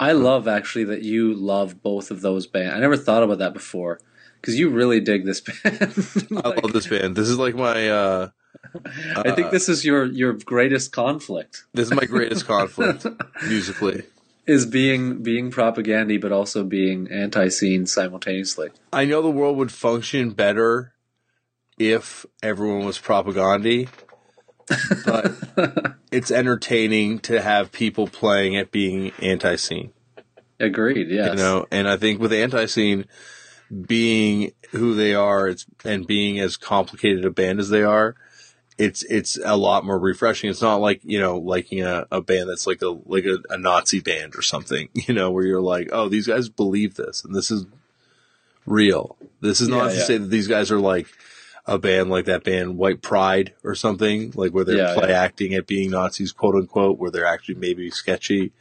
I 0.00 0.12
love 0.12 0.46
actually 0.46 0.84
that 0.84 1.02
you 1.02 1.34
love 1.34 1.82
both 1.82 2.12
of 2.12 2.20
those 2.20 2.46
bands. 2.46 2.76
I 2.76 2.78
never 2.78 2.96
thought 2.96 3.24
about 3.24 3.38
that 3.38 3.52
before 3.52 3.98
because 4.40 4.56
you 4.56 4.68
really 4.68 5.00
dig 5.00 5.26
this 5.26 5.40
band. 5.40 6.30
like, 6.30 6.44
I 6.46 6.60
love 6.60 6.72
this 6.72 6.86
band. 6.86 7.16
This 7.16 7.28
is 7.28 7.36
like 7.36 7.56
my, 7.56 7.88
uh, 7.88 8.28
I 9.16 9.32
think 9.32 9.48
uh, 9.48 9.50
this 9.50 9.68
is 9.68 9.84
your 9.84 10.04
your 10.04 10.32
greatest 10.32 10.92
conflict. 10.92 11.64
This 11.72 11.88
is 11.88 11.94
my 11.94 12.04
greatest 12.04 12.46
conflict 12.46 13.06
musically. 13.46 14.04
Is 14.46 14.64
being 14.64 15.22
being 15.22 15.50
Propagandhi, 15.50 16.20
but 16.20 16.32
also 16.32 16.64
being 16.64 17.06
Antiseen 17.08 17.86
simultaneously. 17.86 18.70
I 18.92 19.04
know 19.04 19.20
the 19.20 19.30
world 19.30 19.56
would 19.58 19.72
function 19.72 20.30
better 20.30 20.94
if 21.78 22.24
everyone 22.42 22.86
was 22.86 22.98
Propagandhi, 22.98 23.88
but 25.04 25.96
it's 26.12 26.30
entertaining 26.30 27.18
to 27.20 27.42
have 27.42 27.72
people 27.72 28.06
playing 28.06 28.56
at 28.56 28.70
being 28.70 29.10
Antiseen. 29.12 29.90
Agreed. 30.60 31.08
Yes. 31.10 31.30
You 31.30 31.36
know, 31.36 31.66
and 31.70 31.88
I 31.88 31.96
think 31.96 32.20
with 32.20 32.32
Antiseen 32.32 33.04
being 33.86 34.52
who 34.70 34.94
they 34.94 35.14
are, 35.14 35.48
it's 35.48 35.66
and 35.84 36.06
being 36.06 36.40
as 36.40 36.56
complicated 36.56 37.24
a 37.24 37.30
band 37.30 37.60
as 37.60 37.68
they 37.68 37.82
are, 37.82 38.16
it's 38.78 39.02
it's 39.02 39.36
a 39.44 39.56
lot 39.56 39.84
more 39.84 39.98
refreshing. 39.98 40.48
It's 40.48 40.62
not 40.62 40.76
like 40.76 41.00
you 41.02 41.20
know 41.20 41.36
liking 41.36 41.82
a, 41.82 42.06
a 42.10 42.20
band 42.20 42.48
that's 42.48 42.66
like 42.66 42.80
a 42.80 42.96
like 43.06 43.24
a, 43.24 43.38
a, 43.50 43.58
Nazi 43.58 44.00
band 44.00 44.36
or 44.36 44.42
something, 44.42 44.88
you 44.94 45.12
know, 45.12 45.30
where 45.30 45.44
you're 45.44 45.60
like, 45.60 45.88
oh, 45.92 46.08
these 46.08 46.28
guys 46.28 46.48
believe 46.48 46.94
this 46.94 47.24
and 47.24 47.34
this 47.34 47.50
is 47.50 47.66
real. 48.64 49.16
This 49.40 49.60
is 49.60 49.68
not 49.68 49.86
yeah, 49.86 49.90
to 49.90 49.96
yeah. 49.96 50.04
say 50.04 50.18
that 50.18 50.30
these 50.30 50.48
guys 50.48 50.70
are 50.70 50.80
like 50.80 51.08
a 51.66 51.76
band 51.76 52.08
like 52.08 52.26
that 52.26 52.44
band 52.44 52.78
White 52.78 53.02
Pride 53.02 53.52
or 53.64 53.74
something, 53.74 54.32
like 54.36 54.52
where 54.52 54.64
they're 54.64 54.76
yeah, 54.76 54.94
play 54.94 55.12
acting 55.12 55.54
at 55.54 55.66
being 55.66 55.90
Nazis, 55.90 56.32
quote 56.32 56.54
unquote, 56.54 56.98
where 56.98 57.10
they're 57.10 57.26
actually 57.26 57.56
maybe 57.56 57.90
sketchy, 57.90 58.52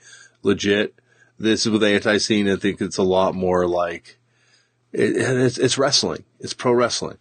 legit. 0.41 0.95
This 1.39 1.67
is 1.67 1.71
with 1.71 1.83
Antiseen. 1.83 2.51
I 2.51 2.59
think 2.59 2.81
it's 2.81 2.97
a 2.97 3.03
lot 3.03 3.35
more 3.35 3.67
like 3.67 4.17
it, 4.91 5.15
it's 5.15 5.59
it's 5.59 5.77
wrestling. 5.77 6.23
It's 6.39 6.53
pro 6.53 6.73
wrestling 6.73 7.17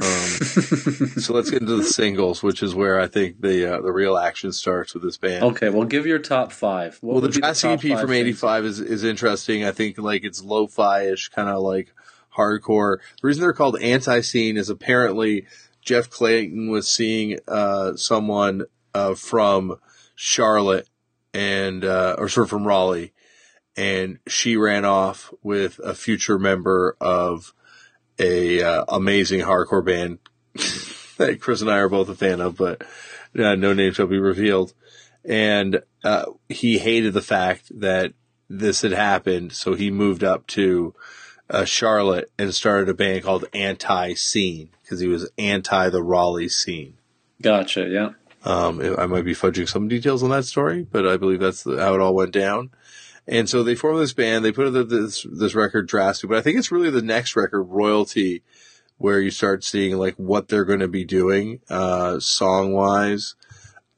Um, 0.00 0.06
so 1.18 1.34
let's 1.34 1.50
get 1.50 1.60
into 1.60 1.76
the 1.76 1.84
singles, 1.84 2.42
which 2.42 2.62
is 2.62 2.74
where 2.74 2.98
I 2.98 3.06
think 3.06 3.40
the 3.40 3.76
uh, 3.76 3.80
the 3.82 3.92
real 3.92 4.16
action 4.16 4.52
starts 4.52 4.94
with 4.94 5.02
this 5.02 5.18
band. 5.18 5.44
Okay, 5.44 5.68
well, 5.68 5.84
give 5.84 6.06
your 6.06 6.18
top 6.18 6.52
five. 6.52 6.98
What 7.00 7.12
well, 7.12 7.20
the 7.20 7.28
Drastic 7.28 7.84
EP 7.84 8.00
from 8.00 8.12
'85 8.12 8.64
is 8.64 8.80
is 8.80 9.04
interesting. 9.04 9.64
I 9.64 9.72
think 9.72 9.98
like 9.98 10.24
it's 10.24 10.42
lo-fi 10.42 11.08
ish, 11.08 11.28
kind 11.28 11.48
of 11.48 11.62
like 11.62 11.92
hardcore. 12.34 12.98
The 13.20 13.26
reason 13.26 13.42
they're 13.42 13.52
called 13.52 13.76
Antiseen 13.76 14.56
is 14.56 14.70
apparently 14.70 15.46
Jeff 15.82 16.08
Clayton 16.08 16.70
was 16.70 16.88
seeing 16.88 17.38
uh, 17.46 17.96
someone 17.96 18.64
uh, 18.94 19.14
from 19.14 19.76
Charlotte 20.14 20.88
and 21.34 21.84
uh, 21.84 22.16
or 22.18 22.28
sort 22.28 22.46
of 22.46 22.50
from 22.50 22.66
Raleigh, 22.66 23.12
and 23.76 24.18
she 24.26 24.56
ran 24.56 24.84
off 24.84 25.32
with 25.42 25.78
a 25.84 25.94
future 25.94 26.38
member 26.38 26.96
of 27.00 27.52
a 28.20 28.62
uh, 28.62 28.84
amazing 28.88 29.40
hardcore 29.40 29.84
band 29.84 30.18
that 31.16 31.40
Chris 31.40 31.60
and 31.60 31.70
I 31.70 31.78
are 31.78 31.88
both 31.88 32.08
a 32.08 32.14
fan 32.14 32.40
of, 32.40 32.56
but 32.56 32.82
uh, 33.38 33.54
no 33.54 33.72
name 33.72 33.92
shall 33.92 34.06
be 34.06 34.18
revealed. 34.18 34.74
And 35.24 35.82
uh, 36.04 36.26
he 36.48 36.78
hated 36.78 37.12
the 37.12 37.22
fact 37.22 37.70
that 37.80 38.12
this 38.48 38.82
had 38.82 38.92
happened, 38.92 39.52
so 39.52 39.74
he 39.74 39.90
moved 39.90 40.24
up 40.24 40.46
to 40.48 40.94
uh, 41.48 41.64
Charlotte 41.64 42.30
and 42.38 42.54
started 42.54 42.88
a 42.88 42.94
band 42.94 43.24
called 43.24 43.44
Antiseen 43.52 44.68
because 44.82 45.00
he 45.00 45.08
was 45.08 45.30
anti 45.38 45.88
the 45.88 46.02
Raleigh 46.02 46.48
scene. 46.48 46.94
Gotcha. 47.42 47.86
Yeah. 47.88 48.10
Um, 48.44 48.80
I 48.98 49.06
might 49.06 49.24
be 49.24 49.34
fudging 49.34 49.68
some 49.68 49.88
details 49.88 50.22
on 50.22 50.30
that 50.30 50.46
story, 50.46 50.86
but 50.90 51.06
I 51.06 51.16
believe 51.16 51.40
that's 51.40 51.64
how 51.64 51.94
it 51.94 52.00
all 52.00 52.14
went 52.14 52.32
down. 52.32 52.70
And 53.26 53.48
so 53.48 53.62
they 53.62 53.74
formed 53.74 54.00
this 54.00 54.12
band. 54.12 54.44
They 54.44 54.52
put 54.52 54.74
out 54.74 54.88
this 54.88 55.26
this 55.30 55.54
record 55.54 55.86
drastic, 55.86 56.28
but 56.30 56.38
I 56.38 56.42
think 56.42 56.58
it's 56.58 56.72
really 56.72 56.90
the 56.90 57.02
next 57.02 57.36
record, 57.36 57.62
Royalty, 57.62 58.42
where 58.98 59.20
you 59.20 59.30
start 59.30 59.62
seeing 59.64 59.96
like 59.96 60.16
what 60.16 60.48
they're 60.48 60.64
going 60.64 60.80
to 60.80 60.88
be 60.88 61.04
doing 61.04 61.60
uh, 61.68 62.18
song 62.20 62.72
wise. 62.72 63.34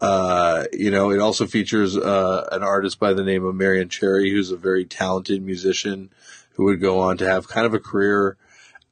Uh, 0.01 0.65
you 0.73 0.90
know, 0.90 1.11
it 1.11 1.20
also 1.20 1.47
features 1.47 1.97
uh, 1.97 2.49
an 2.51 2.62
artist 2.62 2.99
by 2.99 3.12
the 3.12 3.23
name 3.23 3.44
of 3.44 3.55
Marion 3.55 3.89
Cherry, 3.89 4.31
who's 4.31 4.51
a 4.51 4.57
very 4.57 4.85
talented 4.85 5.43
musician 5.43 6.11
who 6.55 6.65
would 6.65 6.81
go 6.81 6.99
on 6.99 7.16
to 7.16 7.28
have 7.28 7.49
kind 7.49 7.65
of 7.65 7.73
a 7.73 7.78
career 7.78 8.36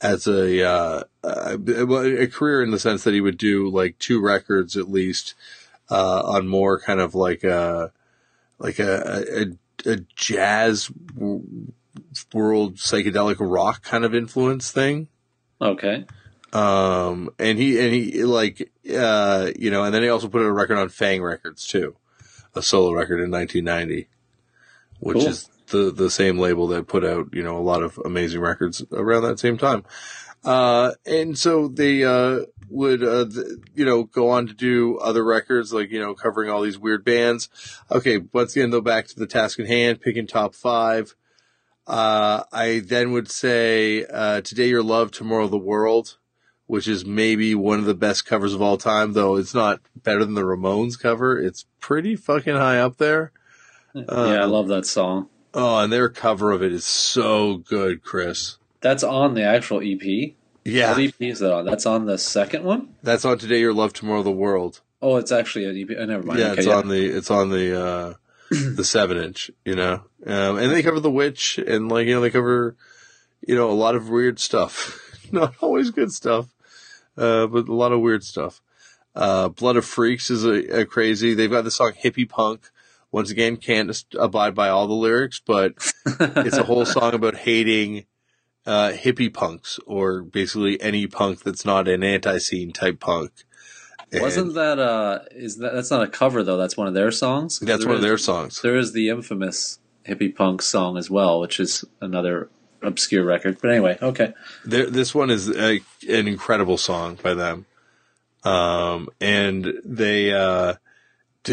as 0.01 0.27
a 0.27 0.65
uh, 0.67 1.03
well, 1.23 2.07
a 2.07 2.27
career 2.27 2.63
in 2.63 2.71
the 2.71 2.79
sense 2.79 3.05
that 3.05 3.15
he 3.15 3.21
would 3.21 3.37
do 3.37 3.69
like 3.69 3.99
two 3.99 4.21
records 4.21 4.77
at 4.77 4.91
least 4.91 5.35
uh, 5.91 6.23
on 6.25 6.49
more 6.49 6.81
kind 6.81 7.01
of 7.01 7.15
like 7.15 7.45
a 7.45 7.93
like 8.59 8.79
a, 8.79 9.25
a, 9.37 9.47
a 9.87 9.97
jazz 10.17 10.91
world 12.33 12.77
psychedelic 12.77 13.37
rock 13.41 13.83
kind 13.83 14.05
of 14.05 14.15
influence 14.15 14.71
thing. 14.71 15.09
Okay. 15.61 16.05
Um, 16.53 17.31
and 17.39 17.59
he, 17.59 17.79
and 17.79 17.95
he 17.95 18.25
like, 18.25 18.73
uh, 18.95 19.51
you 19.57 19.71
know, 19.71 19.85
and 19.85 19.95
then 19.95 20.03
he 20.03 20.09
also 20.09 20.29
put 20.29 20.43
out 20.43 20.49
a 20.49 20.53
record 20.53 20.79
on 20.79 20.89
Fang 20.89 21.23
Records 21.23 21.67
too, 21.67 21.97
a 22.55 22.63
solo 22.63 22.93
record 22.93 23.21
in 23.21 23.31
1990, 23.31 24.09
which 24.99 25.19
Cool. 25.19 25.27
is 25.29 25.49
the, 25.69 25.91
the 25.93 26.11
same 26.11 26.39
label 26.39 26.67
that 26.69 26.89
put 26.89 27.05
out, 27.05 27.29
you 27.33 27.43
know, 27.43 27.57
a 27.57 27.63
lot 27.63 27.83
of 27.83 27.99
amazing 28.05 28.41
records 28.41 28.85
around 28.93 29.23
that 29.23 29.39
same 29.39 29.59
time. 29.59 29.85
Uh, 30.45 30.93
and 31.07 31.39
so 31.39 31.69
they, 31.69 32.03
uh, 32.03 32.41
would, 32.71 33.03
uh, 33.03 33.25
th- 33.27 33.47
you 33.75 33.85
know, 33.85 34.05
go 34.05 34.31
on 34.31 34.47
to 34.47 34.55
do 34.55 34.97
other 34.99 35.25
records, 35.25 35.73
like, 35.73 35.91
you 35.91 35.99
know, 36.01 36.15
covering 36.15 36.49
all 36.51 36.63
these 36.63 36.79
weird 36.79 37.05
bands. 37.05 37.49
Okay. 37.91 38.19
Once 38.33 38.55
again, 38.57 38.71
though, 38.71 38.81
back 38.81 39.07
to 39.09 39.17
the 39.19 39.27
task 39.27 39.59
at 39.61 39.67
hand, 39.67 40.01
picking 40.01 40.27
top 40.27 40.55
five. 40.55 41.15
Uh, 41.87 42.45
I 42.53 42.81
then 42.85 43.13
would 43.13 43.31
say, 43.31 44.05
uh, 44.07 44.41
Today 44.43 44.69
Your 44.69 44.83
Love, 44.83 45.11
Tomorrow 45.11 45.49
the 45.49 45.59
World, 45.59 46.17
which 46.67 46.87
is 46.87 47.05
maybe 47.05 47.55
one 47.55 47.81
of 47.81 47.85
the 47.85 47.95
best 47.95 48.25
covers 48.25 48.55
of 48.55 48.63
all 48.63 48.77
time, 48.77 49.13
though 49.15 49.37
it's 49.37 49.55
not 49.55 49.81
better 49.97 50.25
than 50.25 50.35
the 50.35 50.43
Ramones 50.43 50.99
cover. 51.01 51.37
It's 51.37 51.67
pretty 51.81 52.15
fucking 52.15 52.55
high 52.55 52.79
up 52.79 52.99
there. 52.99 53.33
yeah, 53.95 54.05
I 54.09 54.37
Um, 54.43 54.51
love 54.53 54.69
that 54.69 54.87
song. 54.87 55.29
Oh, 55.53 55.79
and 55.79 55.93
their 55.93 56.09
cover 56.09 56.53
of 56.53 56.63
it 56.63 56.73
is 56.73 56.85
so 56.85 57.57
good, 57.57 58.03
Chris. 58.05 58.59
That's 58.83 59.03
on 59.03 59.35
the 59.35 59.43
actual 59.43 59.81
EP. 59.83 60.37
Yeah. 60.65 60.93
What 60.93 61.01
EP 61.01 61.15
is 61.21 61.39
that 61.41 61.53
on? 61.53 61.65
That's 61.65 61.87
on 61.87 62.07
the 62.07 62.19
second 62.19 62.65
one. 62.65 62.95
That's 63.03 63.25
on 63.25 63.39
Today 63.39 63.61
Your 63.61 63.73
Love, 63.73 63.93
Tomorrow 63.93 64.23
the 64.23 64.31
World. 64.31 64.81
Oh, 65.03 65.17
it's 65.17 65.33
actually 65.33 65.65
an 65.65 65.79
EP. 65.79 65.97
Oh, 65.99 66.05
never 66.05 66.23
mind. 66.23 66.39
yeah, 66.39 66.51
okay, 66.51 66.59
it's 66.59 66.67
yeah. 66.67 66.77
on 66.77 66.89
the 66.89 67.07
it's 67.07 67.31
on 67.31 67.51
the 67.51 67.81
uh 67.81 68.15
the 68.51 68.85
seven 68.85 69.17
inch, 69.17 69.51
you 69.65 69.75
know. 69.75 70.03
Um 70.27 70.59
and 70.59 70.71
they 70.73 70.83
cover 70.83 71.01
the 71.01 71.11
witch 71.11 71.59
and 71.59 71.89
like 71.89 72.07
you 72.07 72.15
know, 72.15 72.21
they 72.21 72.31
cover 72.31 72.77
you 73.47 73.55
know, 73.55 73.71
a 73.71 73.73
lot 73.73 73.95
of 73.95 74.09
weird 74.09 74.39
stuff. 74.39 74.99
Not 75.33 75.55
always 75.61 75.91
good 75.91 76.13
stuff. 76.13 76.47
Uh 77.17 77.47
but 77.47 77.69
a 77.69 77.75
lot 77.75 77.93
of 77.93 78.01
weird 78.01 78.25
stuff. 78.25 78.61
Uh 79.15 79.49
Blood 79.49 79.77
of 79.77 79.85
Freaks 79.85 80.31
is 80.31 80.45
a, 80.45 80.81
a 80.81 80.85
crazy. 80.85 81.35
They've 81.35 81.51
got 81.51 81.65
the 81.65 81.71
song 81.71 81.93
Hippie 81.93 82.29
Punk. 82.29 82.69
Once 83.13 83.31
again, 83.31 83.57
can't 83.57 84.05
abide 84.21 84.55
by 84.55 84.69
all 84.69 84.87
the 84.87 84.95
lyrics, 84.95 85.41
but 85.45 85.73
it's 86.07 86.57
a 86.57 86.63
whole 86.63 86.85
song 86.85 87.13
about 87.13 87.35
hating 87.35 88.05
uh, 88.67 88.93
hippie 88.93 89.33
punks 89.33 89.79
or 89.87 90.23
basically 90.23 90.81
any 90.81 91.07
punk 91.07 91.43
that's 91.43 91.65
not 91.65 91.89
an 91.89 92.01
Antiseen 92.03 92.73
type 92.73 93.01
punk. 93.01 93.33
And 94.13 94.23
Wasn't 94.23 94.55
that 94.55 94.79
uh? 94.79 95.21
Is 95.31 95.59
that 95.59 95.73
that's 95.73 95.91
not 95.91 96.03
a 96.03 96.09
cover 96.09 96.43
though? 96.43 96.57
That's 96.57 96.77
one 96.77 96.89
of 96.89 96.95
their 96.95 97.13
songs? 97.13 97.61
that's 97.61 97.87
one 97.87 97.95
of 97.95 98.03
their 98.03 98.19
songs? 98.19 98.61
There 98.61 98.77
is 98.77 98.93
the 98.93 99.09
infamous 99.09 99.79
hippie 100.07 100.35
punk 100.35 100.63
song 100.63 100.97
as 100.97 101.09
well, 101.09 101.41
which 101.41 101.61
is 101.61 101.85
another 102.01 102.51
obscure 102.83 103.25
record. 103.25 103.59
But 103.61 103.71
anyway, 103.71 103.99
okay. 104.03 104.33
There, 104.65 104.87
this 104.87 105.15
one 105.15 105.31
is 105.31 105.49
a, 105.49 105.81
an 106.09 106.27
incredible 106.27 106.77
song 106.77 107.19
by 107.23 107.35
them. 107.35 107.67
Um, 108.43 109.11
and 109.21 109.75
they, 109.85 110.33
uh, 110.33 110.75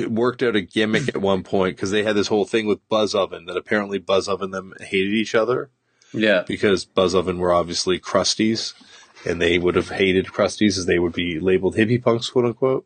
worked 0.07 0.41
out 0.41 0.55
a 0.55 0.61
gimmick 0.61 1.09
at 1.09 1.17
one 1.17 1.43
point 1.43 1.75
because 1.75 1.91
they 1.91 2.03
had 2.03 2.15
this 2.15 2.27
whole 2.27 2.45
thing 2.45 2.65
with 2.65 2.87
Buzzoven 2.89 3.45
that 3.47 3.57
apparently 3.57 3.99
Buzzoven 3.99 4.51
them 4.51 4.73
hated 4.79 5.13
each 5.13 5.35
other 5.35 5.69
Yeah. 6.13 6.43
because 6.47 6.85
Buzzoven 6.85 7.37
were 7.37 7.53
obviously 7.53 7.99
crusties 7.99 8.73
and 9.25 9.41
they 9.41 9.57
would 9.57 9.75
have 9.75 9.89
hated 9.89 10.27
crusties 10.27 10.77
as 10.77 10.85
they 10.85 10.99
would 10.99 11.13
be 11.13 11.39
labeled 11.39 11.75
hippie 11.75 12.01
punks, 12.01 12.29
quote 12.29 12.45
unquote. 12.45 12.85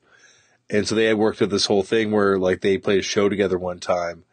And 0.69 0.87
so 0.87 0.95
they 0.95 1.05
had 1.05 1.17
worked 1.17 1.41
at 1.41 1.49
this 1.49 1.65
whole 1.65 1.83
thing 1.83 2.11
where 2.11 2.37
like 2.37 2.61
they 2.61 2.77
played 2.77 2.99
a 2.99 3.03
show 3.03 3.29
together 3.29 3.57
one 3.57 3.79
time 3.79 4.23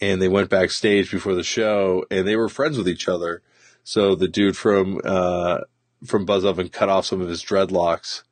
and 0.00 0.20
they 0.20 0.28
went 0.28 0.50
backstage 0.50 1.10
before 1.10 1.34
the 1.34 1.44
show 1.44 2.04
and 2.10 2.26
they 2.26 2.36
were 2.36 2.48
friends 2.48 2.76
with 2.76 2.88
each 2.88 3.08
other. 3.08 3.42
So 3.84 4.14
the 4.14 4.28
dude 4.28 4.56
from, 4.56 5.00
uh, 5.04 5.58
from 6.04 6.24
Buzz 6.24 6.44
Oven 6.44 6.68
cut 6.68 6.88
off 6.88 7.06
some 7.06 7.20
of 7.20 7.28
his 7.28 7.42
dreadlocks 7.42 8.22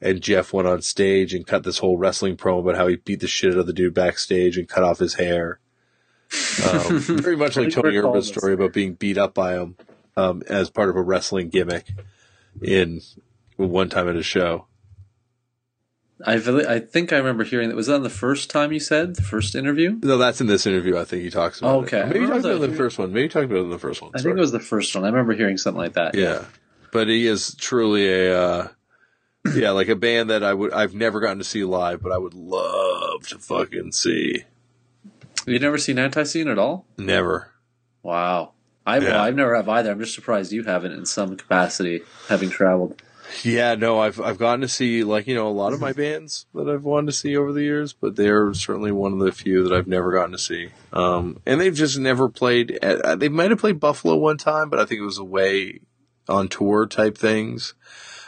and 0.00 0.20
Jeff 0.20 0.52
went 0.52 0.68
on 0.68 0.82
stage 0.82 1.32
and 1.32 1.46
cut 1.46 1.62
this 1.62 1.78
whole 1.78 1.96
wrestling 1.96 2.36
promo 2.36 2.60
about 2.60 2.76
how 2.76 2.86
he 2.88 2.96
beat 2.96 3.20
the 3.20 3.26
shit 3.26 3.52
out 3.52 3.58
of 3.58 3.66
the 3.66 3.72
dude 3.72 3.94
backstage 3.94 4.58
and 4.58 4.68
cut 4.68 4.82
off 4.82 4.98
his 4.98 5.14
hair. 5.14 5.60
Um, 6.64 6.98
very 7.00 7.36
much 7.36 7.56
like 7.56 7.70
Tony 7.70 7.96
recall 7.96 8.10
Urban's 8.10 8.28
this. 8.28 8.36
story 8.36 8.54
about 8.54 8.72
being 8.72 8.94
beat 8.94 9.18
up 9.18 9.34
by 9.34 9.54
him 9.54 9.76
um, 10.16 10.42
as 10.48 10.70
part 10.70 10.88
of 10.88 10.96
a 10.96 11.02
wrestling 11.02 11.48
gimmick 11.48 11.86
in 12.62 13.00
one 13.56 13.88
time 13.88 14.08
at 14.08 14.16
a 14.16 14.22
show. 14.22 14.66
I 16.24 16.34
really, 16.34 16.66
I 16.66 16.78
think 16.78 17.12
I 17.12 17.16
remember 17.16 17.44
hearing 17.44 17.68
that. 17.68 17.74
Was 17.74 17.88
that 17.88 17.96
on 17.96 18.02
the 18.02 18.10
first 18.10 18.48
time 18.48 18.72
you 18.72 18.80
said 18.80 19.16
the 19.16 19.22
first 19.22 19.54
interview? 19.54 19.98
No, 20.02 20.16
that's 20.16 20.40
in 20.40 20.46
this 20.46 20.64
interview. 20.64 20.96
I 20.96 21.04
think 21.04 21.22
he 21.22 21.30
talks 21.30 21.58
about. 21.58 21.84
Okay. 21.84 22.00
it. 22.00 22.06
maybe 22.06 22.20
he 22.20 22.24
I 22.26 22.28
talks 22.28 22.44
remember 22.44 22.50
about 22.50 22.64
in 22.64 22.70
the 22.70 22.76
first 22.76 22.98
one. 22.98 23.12
Maybe 23.12 23.22
he 23.22 23.28
talked 23.28 23.46
about 23.46 23.58
it 23.58 23.62
in 23.64 23.70
the 23.70 23.78
first 23.78 24.00
one. 24.00 24.12
I 24.14 24.18
Sorry. 24.18 24.30
think 24.30 24.38
it 24.38 24.40
was 24.40 24.52
the 24.52 24.60
first 24.60 24.94
one. 24.94 25.04
I 25.04 25.08
remember 25.08 25.34
hearing 25.34 25.58
something 25.58 25.80
like 25.80 25.94
that. 25.94 26.14
Yeah, 26.14 26.44
but 26.92 27.08
he 27.08 27.26
is 27.26 27.54
truly 27.56 28.08
a 28.08 28.40
uh, 28.40 28.68
yeah, 29.54 29.72
like 29.72 29.88
a 29.88 29.96
band 29.96 30.30
that 30.30 30.44
I 30.44 30.54
would 30.54 30.72
I've 30.72 30.94
never 30.94 31.20
gotten 31.20 31.38
to 31.38 31.44
see 31.44 31.64
live, 31.64 32.00
but 32.00 32.12
I 32.12 32.18
would 32.18 32.34
love 32.34 33.26
to 33.28 33.38
fucking 33.38 33.92
see. 33.92 34.44
You've 35.46 35.62
never 35.62 35.78
seen 35.78 35.96
Antiseen 35.96 36.50
at 36.50 36.58
all? 36.58 36.86
Never. 36.96 37.50
Wow. 38.02 38.52
I 38.86 38.98
well, 38.98 39.08
Yeah. 39.08 39.22
I've 39.22 39.36
never 39.36 39.54
have 39.56 39.68
either. 39.68 39.90
I'm 39.90 40.00
just 40.00 40.14
surprised 40.14 40.52
you 40.52 40.64
haven't 40.64 40.92
in 40.92 41.06
some 41.06 41.36
capacity, 41.36 42.02
having 42.28 42.50
traveled. 42.50 43.00
Yeah, 43.42 43.74
no, 43.74 44.00
I've 44.00 44.20
I've 44.20 44.38
gotten 44.38 44.60
to 44.60 44.68
see 44.68 45.02
like 45.02 45.26
you 45.26 45.34
know 45.34 45.48
a 45.48 45.50
lot 45.50 45.72
of 45.72 45.80
my 45.80 45.92
mm-hmm. 45.92 46.00
bands 46.00 46.46
that 46.54 46.68
I've 46.68 46.84
wanted 46.84 47.06
to 47.06 47.12
see 47.12 47.36
over 47.36 47.52
the 47.52 47.62
years, 47.62 47.92
but 47.92 48.16
they're 48.16 48.52
certainly 48.54 48.92
one 48.92 49.12
of 49.14 49.18
the 49.18 49.32
few 49.32 49.64
that 49.64 49.74
I've 49.74 49.88
never 49.88 50.12
gotten 50.12 50.32
to 50.32 50.38
see. 50.38 50.68
Um, 50.92 51.40
and 51.46 51.60
they've 51.60 51.74
just 51.74 51.98
never 51.98 52.28
played. 52.28 52.78
At, 52.82 53.20
they 53.20 53.30
might 53.30 53.50
have 53.50 53.60
played 53.60 53.80
Buffalo 53.80 54.16
one 54.16 54.36
time, 54.36 54.68
but 54.68 54.78
I 54.78 54.84
think 54.84 55.00
it 55.00 55.04
was 55.04 55.18
away 55.18 55.80
on 56.28 56.48
tour 56.48 56.86
type 56.86 57.16
things. 57.16 57.74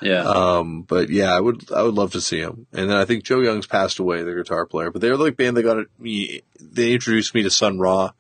Yeah. 0.03 0.23
Um, 0.23 0.83
but 0.83 1.09
yeah, 1.11 1.33
I 1.35 1.41
would 1.41 1.71
I 1.73 1.83
would 1.83 1.95
love 1.95 2.13
to 2.13 2.21
see 2.21 2.39
him. 2.41 2.67
And 2.73 2.91
then 2.91 2.97
I 2.97 3.05
think 3.05 3.25
Joe 3.25 3.41
Young's 3.41 3.67
passed 3.67 3.99
away, 3.99 4.23
the 4.23 4.35
guitar 4.35 4.67
player. 4.67 4.91
But 4.91 5.01
they're 5.01 5.17
like 5.17 5.37
band 5.37 5.57
that 5.57 5.63
got 5.63 5.85
me. 5.99 6.43
They 6.61 6.93
introduced 6.93 7.35
me 7.35 7.43
to 7.43 7.51
Sun 7.51 7.79
Ra. 7.79 8.11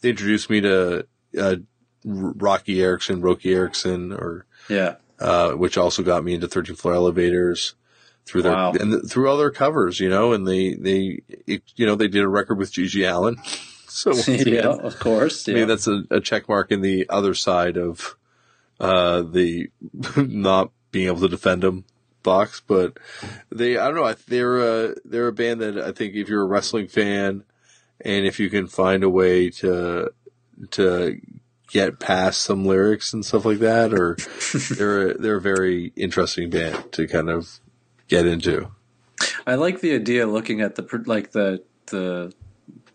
They 0.00 0.10
introduced 0.10 0.50
me 0.50 0.60
to 0.60 1.06
uh, 1.38 1.56
Roky 2.04 2.82
Erickson, 2.82 3.20
Roky 3.20 3.52
Erickson, 3.54 4.12
or 4.12 4.46
yeah. 4.68 4.96
uh, 5.18 5.52
which 5.52 5.76
also 5.76 6.02
got 6.02 6.22
me 6.22 6.34
into 6.34 6.46
13 6.48 6.76
Floor 6.76 6.94
Elevators 6.94 7.74
through 8.24 8.42
their 8.42 8.52
Wow. 8.52 8.72
and 8.72 8.92
th- 8.92 9.10
through 9.10 9.28
all 9.28 9.36
their 9.36 9.50
covers, 9.50 9.98
you 10.00 10.08
know. 10.08 10.32
And 10.32 10.46
they 10.46 10.74
they 10.74 11.22
it, 11.46 11.62
you 11.76 11.86
know 11.86 11.94
they 11.96 12.08
did 12.08 12.22
a 12.22 12.28
record 12.28 12.58
with 12.58 12.72
GG 12.72 13.08
Allin. 13.10 13.36
So 13.88 14.10
once 14.14 14.28
yeah, 14.28 14.66
of 14.68 14.98
course. 14.98 15.48
I 15.48 15.52
Yeah. 15.52 15.58
mean, 15.60 15.68
that's 15.68 15.86
a, 15.86 16.02
a 16.10 16.20
check 16.20 16.50
mark 16.50 16.70
in 16.70 16.82
the 16.82 17.06
other 17.08 17.32
side 17.32 17.78
of 17.78 18.16
uh, 18.78 19.22
the 19.22 19.70
not 20.16 20.70
being 20.90 21.06
able 21.06 21.20
to 21.20 21.28
defend 21.28 21.64
him 21.64 21.84
box, 22.22 22.60
but 22.66 22.98
they 23.50 23.78
I 23.78 23.86
don't 23.86 23.94
know 23.94 24.12
they're 24.26 24.58
a 24.58 24.94
they're 25.04 25.28
a 25.28 25.32
band 25.32 25.60
that 25.60 25.78
I 25.78 25.92
think 25.92 26.14
if 26.14 26.28
you're 26.28 26.42
a 26.42 26.46
wrestling 26.46 26.88
fan 26.88 27.44
and 28.00 28.26
if 28.26 28.38
you 28.38 28.50
can 28.50 28.66
find 28.66 29.02
a 29.02 29.08
way 29.08 29.50
to 29.50 30.10
to 30.72 31.20
get 31.68 31.98
past 31.98 32.42
some 32.42 32.64
lyrics 32.64 33.12
and 33.12 33.24
stuff 33.24 33.44
like 33.44 33.58
that, 33.58 33.92
or 33.92 34.16
they're 34.76 35.10
a, 35.10 35.14
they're 35.18 35.36
a 35.36 35.40
very 35.40 35.92
interesting 35.96 36.50
band 36.50 36.92
to 36.92 37.06
kind 37.06 37.30
of 37.30 37.60
get 38.08 38.26
into. 38.26 38.70
I 39.46 39.54
like 39.54 39.80
the 39.80 39.94
idea 39.94 40.26
looking 40.26 40.60
at 40.60 40.74
the 40.74 41.04
like 41.06 41.32
the 41.32 41.62
the 41.86 42.32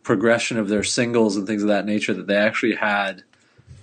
progression 0.03 0.57
of 0.57 0.68
their 0.68 0.84
singles 0.84 1.38
and 1.38 1.47
things 1.47 1.61
of 1.61 1.69
that 1.69 1.85
nature 1.85 2.13
that 2.13 2.27
they 2.27 2.35
actually 2.35 2.76
had 2.76 3.23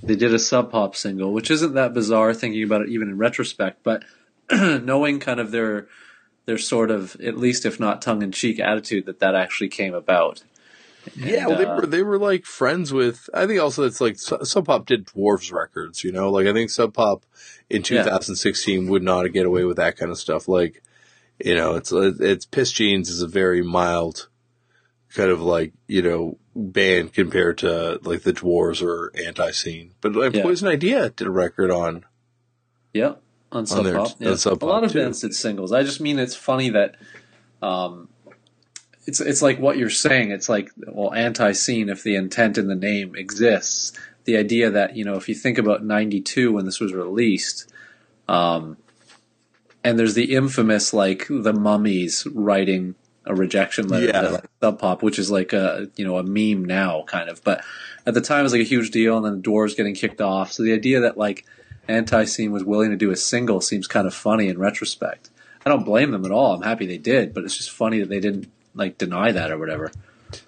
they 0.03 0.17
did 0.17 0.35
a 0.35 0.39
sub 0.39 0.71
pop 0.71 0.95
single 0.97 1.33
which 1.33 1.51
isn't 1.51 1.75
that 1.75 1.95
bizarre 1.95 2.35
thinking 2.35 2.63
about 2.63 2.83
it 2.83 2.89
even 2.89 3.09
in 3.09 3.19
retrospect 3.19 3.83
but 3.83 4.05
knowing 4.51 5.21
kind 5.21 5.41
of 5.41 5.51
their 5.51 5.89
their 6.47 6.59
sort 6.59 6.91
of 6.91 7.17
at 7.17 7.37
least 7.37 7.67
if 7.67 7.79
not 7.79 8.01
tongue 8.01 8.23
in 8.23 8.33
cheek 8.33 8.59
attitude 8.59 9.07
that 9.07 9.21
that 9.21 9.35
actually 9.35 9.69
came 9.69 9.95
about 9.95 10.43
yeah, 11.17 11.47
well, 11.47 11.57
they 11.57 11.65
uh, 11.65 11.77
were 11.77 11.87
they 11.87 12.03
were 12.03 12.19
like 12.19 12.45
friends 12.45 12.93
with. 12.93 13.29
I 13.33 13.47
think 13.47 13.61
also 13.61 13.85
it's 13.85 14.01
like 14.01 14.19
Sub 14.19 14.67
Pop 14.67 14.87
did 14.87 15.07
Dwarves 15.07 15.53
Records. 15.53 16.05
You 16.05 16.13
know, 16.13 16.31
like 16.31 16.47
I 16.47 16.53
think 16.53 16.71
Sub 16.71 16.93
Pop 16.93 17.25
in 17.71 17.83
2016 17.83 18.85
yeah. 18.85 18.91
would 18.91 19.03
not 19.03 19.33
get 19.33 19.47
away 19.47 19.65
with 19.65 19.77
that 19.77 19.97
kind 19.97 20.11
of 20.11 20.19
stuff. 20.19 20.49
Like, 20.49 20.83
you 21.43 21.55
know, 21.55 21.77
it's 21.77 21.93
it's 21.93 22.47
Pissed 22.47 22.75
Jeans 22.75 23.09
is 23.09 23.23
a 23.23 23.29
very 23.29 23.63
mild 23.63 24.28
kind 25.19 25.31
of 25.33 25.43
like 25.43 25.73
you 25.89 26.01
know 26.01 26.39
band 26.55 27.13
compared 27.13 27.59
to 27.59 27.99
like 28.05 28.23
the 28.23 28.33
Dwarves 28.33 28.81
or 28.81 29.11
Antiseen. 29.17 29.91
But 30.01 30.15
like, 30.15 30.35
yeah. 30.35 30.43
Poison 30.43 30.69
Idea 30.69 31.11
did 31.11 31.27
a 31.27 31.31
record 31.31 31.73
on. 31.73 32.05
Yeah, 32.95 33.15
on 33.51 33.67
Sub 33.67 33.85
Pop. 33.85 34.13
Yeah. 34.21 34.37
A 34.47 34.55
lot 34.65 34.85
of 34.85 34.93
too. 34.93 35.01
bands 35.01 35.21
did 35.21 35.35
singles. 35.35 35.73
I 35.73 35.83
just 35.83 36.01
mean 36.01 36.19
it's 36.19 36.37
funny 36.37 36.71
that. 36.71 36.97
Um, 37.61 38.09
it's 39.07 39.21
it's 39.21 39.43
like 39.43 39.59
what 39.59 39.77
you're 39.77 39.91
saying. 39.91 40.31
It's 40.31 40.49
like 40.49 40.71
well, 40.87 41.11
Antiseen 41.11 41.91
if 41.91 42.05
the 42.05 42.15
intent 42.15 42.57
in 42.57 42.69
the 42.69 42.77
name 42.77 43.17
exists. 43.17 43.99
The 44.25 44.37
idea 44.37 44.71
that 44.71 44.95
you 44.95 45.05
know, 45.05 45.15
if 45.15 45.29
you 45.29 45.35
think 45.35 45.59
about 45.59 45.83
'92 45.83 46.53
when 46.53 46.65
this 46.67 46.79
was 46.79 46.93
released, 46.93 47.73
um, 48.29 48.77
and 49.83 49.99
there's 49.99 50.15
the 50.15 50.35
infamous 50.35 50.93
like 50.93 51.27
the 51.29 51.55
mummies 51.55 52.27
writing 52.33 52.95
a 53.29 53.35
rejection 53.35 53.89
letter 53.89 54.07
yeah. 54.07 54.21
like, 54.21 54.45
Sub 54.61 54.79
Pop, 54.79 55.03
which 55.03 55.19
is 55.19 55.31
like 55.31 55.53
a 55.53 55.89
you 55.97 56.05
know 56.05 56.19
a 56.19 56.23
meme 56.23 56.65
now 56.65 57.05
kind 57.07 57.29
of, 57.29 57.45
but 57.45 57.63
at 58.07 58.15
the 58.15 58.21
time 58.21 58.41
it 58.41 58.45
was 58.45 58.53
like 58.53 58.63
a 58.63 58.65
huge 58.65 58.91
deal, 58.91 59.17
and 59.17 59.25
then 59.25 59.43
the 59.43 59.49
Dwarves 59.49 59.77
getting 59.77 59.95
kicked 59.95 60.21
off. 60.21 60.53
So 60.53 60.63
the 60.63 60.73
idea 60.73 61.01
that 61.01 61.17
like 61.19 61.45
Antiseen 61.89 62.51
was 62.51 62.65
willing 62.65 62.91
to 62.91 62.97
do 62.97 63.11
a 63.11 63.17
single 63.17 63.61
seems 63.61 63.87
kind 63.87 64.07
of 64.07 64.15
funny 64.15 64.49
in 64.49 64.59
retrospect. 64.59 65.31
I 65.65 65.69
don't 65.69 65.85
blame 65.85 66.11
them 66.11 66.25
at 66.25 66.31
all. 66.31 66.55
I'm 66.55 66.63
happy 66.63 66.87
they 66.87 66.99
did, 66.99 67.35
but 67.35 67.45
it's 67.45 67.57
just 67.57 67.71
funny 67.71 68.01
that 68.01 68.09
they 68.09 68.21
didn't 68.21 68.51
like 68.75 68.99
deny 68.99 69.33
that 69.33 69.51
or 69.51 69.59
whatever. 69.59 69.93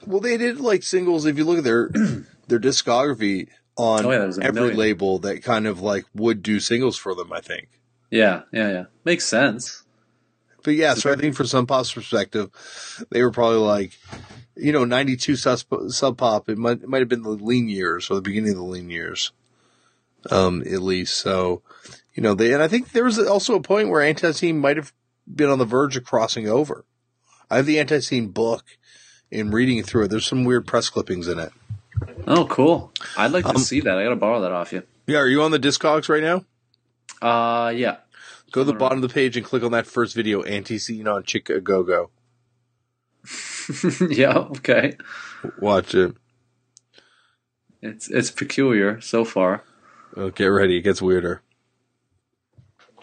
Well, 0.07 0.21
they 0.21 0.37
did 0.37 0.61
like 0.61 0.83
singles. 0.83 1.27
If 1.27 1.37
you 1.37 1.45
look 1.45 1.59
at 1.59 1.65
their 1.65 1.89
their 2.49 2.61
discography 2.61 3.49
on 3.77 4.07
oh, 4.07 4.11
yeah, 4.11 4.33
every 4.43 4.61
million. 4.61 4.77
label, 4.77 5.19
that 5.21 5.43
kind 5.43 5.67
of 5.67 5.81
like 5.81 6.05
would 6.15 6.43
do 6.43 6.61
singles 6.61 6.97
for 6.97 7.15
them. 7.15 7.33
I 7.33 7.41
think. 7.41 7.69
Yeah, 8.11 8.43
yeah, 8.53 8.71
yeah. 8.71 8.85
Makes 9.05 9.27
sense. 9.27 9.80
But 10.63 10.75
yeah, 10.75 10.95
so 10.95 11.13
I 11.13 11.17
think 11.17 11.35
from 11.35 11.47
Sub 11.47 11.69
Pop's 11.69 11.93
perspective, 11.93 12.51
they 13.11 13.23
were 13.23 13.31
probably 13.31 13.59
like, 13.59 13.99
you 14.57 14.73
know, 14.73 14.85
ninety 14.85 15.17
two 15.17 15.37
sub 15.37 16.17
pop. 16.17 16.49
It 16.49 16.59
might 16.59 16.83
it 16.83 16.89
might 16.89 17.01
have 17.01 17.09
been 17.09 17.23
the 17.23 17.31
lean 17.31 17.69
years 17.69 18.11
or 18.11 18.15
the 18.15 18.23
beginning 18.23 18.51
of 18.51 18.57
the 18.57 18.65
lean 18.65 18.91
years, 18.91 19.33
um, 20.31 20.63
at 20.63 20.83
least. 20.83 21.17
So, 21.19 21.63
you 22.15 22.23
know, 22.23 22.35
they 22.35 22.53
and 22.53 22.63
I 22.63 22.69
think 22.69 22.93
there 22.93 23.05
was 23.05 23.19
also 23.19 23.55
a 23.55 23.63
point 23.63 23.89
where 23.89 24.03
Antiseen 24.03 24.57
might 24.57 24.77
have 24.77 24.93
been 25.33 25.51
on 25.51 25.59
the 25.59 25.65
verge 25.65 25.97
of 25.97 26.05
crossing 26.05 26.49
over. 26.49 26.85
I 27.51 27.57
have 27.57 27.67
the 27.67 27.77
Antiseen 27.77 28.33
book 28.33 28.65
and 29.33 29.53
reading 29.53 29.83
through 29.83 30.05
it. 30.05 30.09
There's 30.09 30.27
some 30.27 30.45
weird 30.45 30.67
press 30.67 30.89
clippings 30.89 31.29
in 31.29 31.39
it. 31.39 31.53
Oh, 32.27 32.47
cool. 32.47 32.93
I'd 33.17 33.33
like 33.33 33.45
to 33.45 33.51
um, 33.51 33.59
see 33.59 33.81
that. 33.81 33.99
I 33.99 34.05
got 34.05 34.11
to 34.11 34.17
borrow 34.17 34.41
that 34.43 34.53
off 34.53 34.73
you. 34.73 34.83
Yeah. 35.07 35.19
Are 35.19 35.29
you 35.29 35.43
on 35.43 35.51
the 35.51 35.59
Discogs 35.59 36.09
right 36.09 36.23
now? 36.23 36.45
Uh, 37.21 37.71
yeah. 37.71 37.97
Go 38.53 38.63
to 38.63 38.65
the 38.65 38.75
bottom 38.75 38.99
of 38.99 39.03
the 39.03 39.13
page 39.13 39.37
and 39.37 39.47
click 39.47 39.63
on 39.63 39.73
that 39.73 39.87
first 39.87 40.15
video, 40.15 40.43
Antiseen 40.43 41.07
on 41.07 41.25
Chicago. 41.25 42.11
yeah. 44.09 44.39
Okay. 44.39 44.97
Watch 45.59 45.95
it. 45.95 46.17
It's 47.83 48.11
it's 48.11 48.31
peculiar 48.31 49.01
so 49.01 49.25
far. 49.25 49.65
Oh, 50.17 50.31
get 50.31 50.47
ready. 50.47 50.79
It 50.79 50.83
gets 50.83 51.01
weirder. 51.01 51.43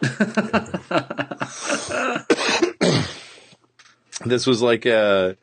This 4.24 4.46
was 4.46 4.62
like 4.62 4.84
a, 4.84 5.36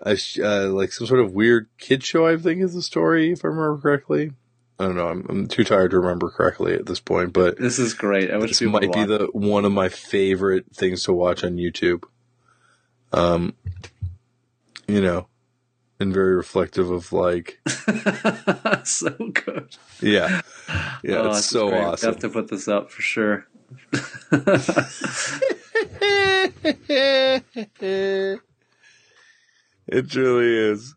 a 0.00 0.16
uh, 0.42 0.68
like 0.68 0.92
some 0.92 1.06
sort 1.06 1.20
of 1.20 1.32
weird 1.32 1.68
kid 1.78 2.02
show. 2.02 2.26
I 2.26 2.36
think 2.36 2.62
is 2.62 2.74
the 2.74 2.82
story, 2.82 3.32
if 3.32 3.44
I 3.44 3.48
remember 3.48 3.78
correctly. 3.78 4.32
I 4.78 4.84
don't 4.84 4.96
know. 4.96 5.08
I'm, 5.08 5.26
I'm 5.28 5.48
too 5.48 5.64
tired 5.64 5.90
to 5.90 5.98
remember 5.98 6.30
correctly 6.30 6.74
at 6.74 6.86
this 6.86 7.00
point, 7.00 7.32
but 7.32 7.58
this 7.58 7.80
is 7.80 7.94
great. 7.94 8.30
I 8.30 8.36
wish 8.36 8.58
this 8.58 8.62
might 8.62 8.92
be 8.92 9.04
the 9.04 9.28
one 9.32 9.64
of 9.64 9.72
my 9.72 9.88
favorite 9.88 10.66
things 10.72 11.02
to 11.04 11.12
watch 11.12 11.42
on 11.42 11.56
YouTube. 11.56 12.04
Um, 13.12 13.54
you 14.86 15.00
know, 15.00 15.26
and 15.98 16.14
very 16.14 16.36
reflective 16.36 16.90
of 16.90 17.12
like 17.12 17.60
so 18.84 19.10
good. 19.10 19.76
Yeah, 20.00 20.42
yeah, 21.02 21.16
oh, 21.16 21.30
it's 21.30 21.46
so 21.46 21.70
great. 21.70 21.82
awesome. 21.82 22.08
I 22.08 22.12
have 22.12 22.20
to 22.20 22.28
put 22.28 22.48
this 22.48 22.68
up 22.68 22.90
for 22.92 23.02
sure. 23.02 23.46
it 29.88 30.10
truly 30.10 30.72
is. 30.72 30.94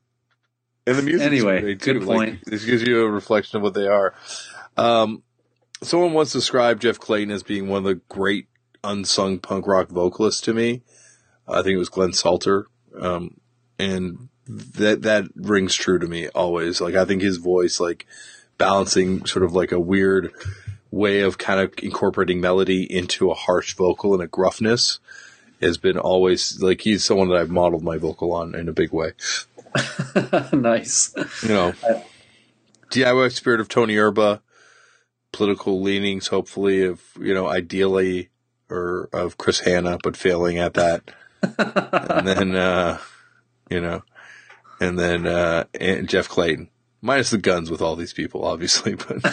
And 0.88 0.98
the 0.98 1.04
music 1.04 1.28
anyway, 1.28 1.76
good 1.76 2.04
point. 2.04 2.34
Like, 2.34 2.42
this 2.46 2.66
gives 2.66 2.84
you 2.84 3.06
a 3.06 3.10
reflection 3.10 3.58
of 3.58 3.64
what 3.64 3.74
they 3.74 3.88
are. 3.88 4.14
Um, 4.78 5.24
someone 5.84 6.14
once 6.14 6.34
described 6.34 6.82
Jeff 6.82 7.00
Clayton 7.00 7.32
as 7.32 7.44
being 7.44 7.68
one 7.68 7.80
of 7.80 7.84
the 7.84 8.02
great 8.10 8.48
unsung 8.84 9.40
punk 9.40 9.68
rock 9.68 9.90
vocalists 9.90 10.42
to 10.42 10.54
me. 10.54 10.82
I 11.48 11.62
think 11.62 11.76
it 11.76 11.78
was 11.78 11.90
Glenn 11.90 12.14
Salter. 12.14 12.68
Um, 13.00 13.40
and 13.78 14.30
that, 14.48 15.04
that 15.04 15.26
rings 15.36 15.76
true 15.76 16.00
to 16.00 16.08
me 16.08 16.30
always. 16.30 16.82
Like, 16.82 16.96
I 16.96 17.06
think 17.06 17.22
his 17.22 17.38
voice, 17.38 17.80
like, 17.80 18.08
balancing 18.58 19.26
sort 19.26 19.44
of 19.44 19.54
like 19.54 19.72
a 19.72 19.80
weird 19.80 20.32
way 20.92 21.22
of 21.22 21.38
kind 21.38 21.60
of 21.60 21.74
incorporating 21.82 22.40
melody 22.42 22.84
into 22.84 23.32
a 23.32 23.34
harsh 23.34 23.74
vocal 23.74 24.14
and 24.14 24.22
a 24.22 24.28
gruffness 24.28 25.00
has 25.62 25.78
been 25.78 25.98
always 25.98 26.62
like 26.62 26.82
he's 26.82 27.04
someone 27.04 27.30
that 27.30 27.38
I've 27.38 27.50
modeled 27.50 27.84
my 27.84 27.98
vocal 27.98 28.34
on 28.34 28.54
in 28.54 28.70
a 28.70 28.74
big 28.74 28.92
way. 28.92 29.14
nice. 30.54 31.14
You 31.44 31.50
know, 31.50 31.74
DIY 32.90 33.32
spirit 33.32 33.62
of 33.62 33.70
Tony 33.70 33.98
Erba, 33.98 34.42
political 35.32 35.82
leanings, 35.82 36.28
hopefully, 36.28 36.84
of, 36.84 37.02
you 37.20 37.34
know, 37.34 37.48
ideally, 37.48 38.30
or 38.70 39.10
of 39.14 39.38
Chris 39.38 39.62
Hannah, 39.62 39.98
but 40.04 40.18
failing 40.18 40.58
at 40.58 40.74
that. 40.76 41.12
and 41.58 42.28
then, 42.28 42.56
uh, 42.56 43.00
you 43.70 43.82
know, 43.82 44.04
and 44.80 45.00
then, 45.00 45.26
uh, 45.26 45.66
and 45.80 46.08
Jeff 46.08 46.28
Clayton. 46.28 46.70
Minus 47.04 47.32
the 47.32 47.40
guns 47.40 47.72
with 47.72 47.82
all 47.82 47.96
these 47.96 48.14
people, 48.14 48.46
obviously, 48.46 48.94
but. 48.96 49.24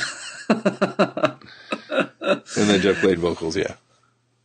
and 1.91 2.69
then 2.69 2.81
Jeff 2.81 3.01
Clayton 3.01 3.21
vocals, 3.21 3.57
yeah. 3.57 3.75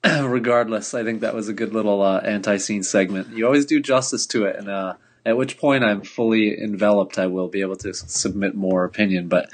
regardless, 0.03 0.94
I 0.94 1.03
think 1.06 1.22
that 1.22 1.34
was 1.34 1.48
a 1.48 1.53
good 1.53 1.74
little 1.74 2.02
uh, 2.02 2.22
Antiseen 2.22 2.84
segment. 2.84 3.30
You 3.30 3.45
always 3.45 3.65
do 3.65 3.80
justice 3.80 4.28
to 4.28 4.45
it, 4.45 4.57
and 4.57 4.68
uh, 4.68 4.95
at 5.26 5.38
which 5.38 5.58
point 5.58 5.84
I'm 5.84 6.02
fully 6.02 6.60
enveloped, 6.60 7.18
I 7.18 7.28
will 7.28 7.48
be 7.48 7.62
able 7.62 7.78
to 7.78 7.94
submit 7.94 8.56
more 8.56 8.84
opinion. 8.84 9.28
But 9.28 9.50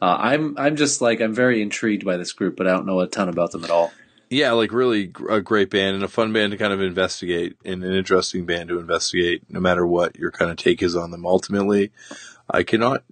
uh, 0.00 0.16
I'm 0.18 0.56
I'm 0.58 0.76
just 0.76 1.00
like 1.00 1.20
I'm 1.20 1.34
very 1.34 1.62
intrigued 1.62 2.04
by 2.04 2.16
this 2.16 2.32
group, 2.32 2.56
but 2.56 2.66
I 2.66 2.70
don't 2.70 2.86
know 2.86 3.00
a 3.00 3.06
ton 3.06 3.28
about 3.28 3.52
them 3.52 3.64
at 3.64 3.70
all. 3.70 3.92
Yeah, 4.30 4.52
like 4.52 4.72
really 4.72 5.12
a 5.28 5.40
great 5.40 5.68
band 5.68 5.94
and 5.94 6.04
a 6.04 6.08
fun 6.08 6.32
band 6.32 6.52
to 6.52 6.58
kind 6.58 6.72
of 6.72 6.80
investigate, 6.80 7.56
and 7.64 7.84
an 7.84 7.92
interesting 7.92 8.46
band 8.46 8.70
to 8.70 8.78
investigate, 8.78 9.42
no 9.50 9.60
matter 9.60 9.86
what 9.86 10.16
your 10.16 10.30
kind 10.30 10.50
of 10.50 10.56
take 10.56 10.82
is 10.82 10.96
on 10.96 11.10
them. 11.10 11.26
Ultimately, 11.26 11.92
I 12.48 12.62
cannot 12.62 13.04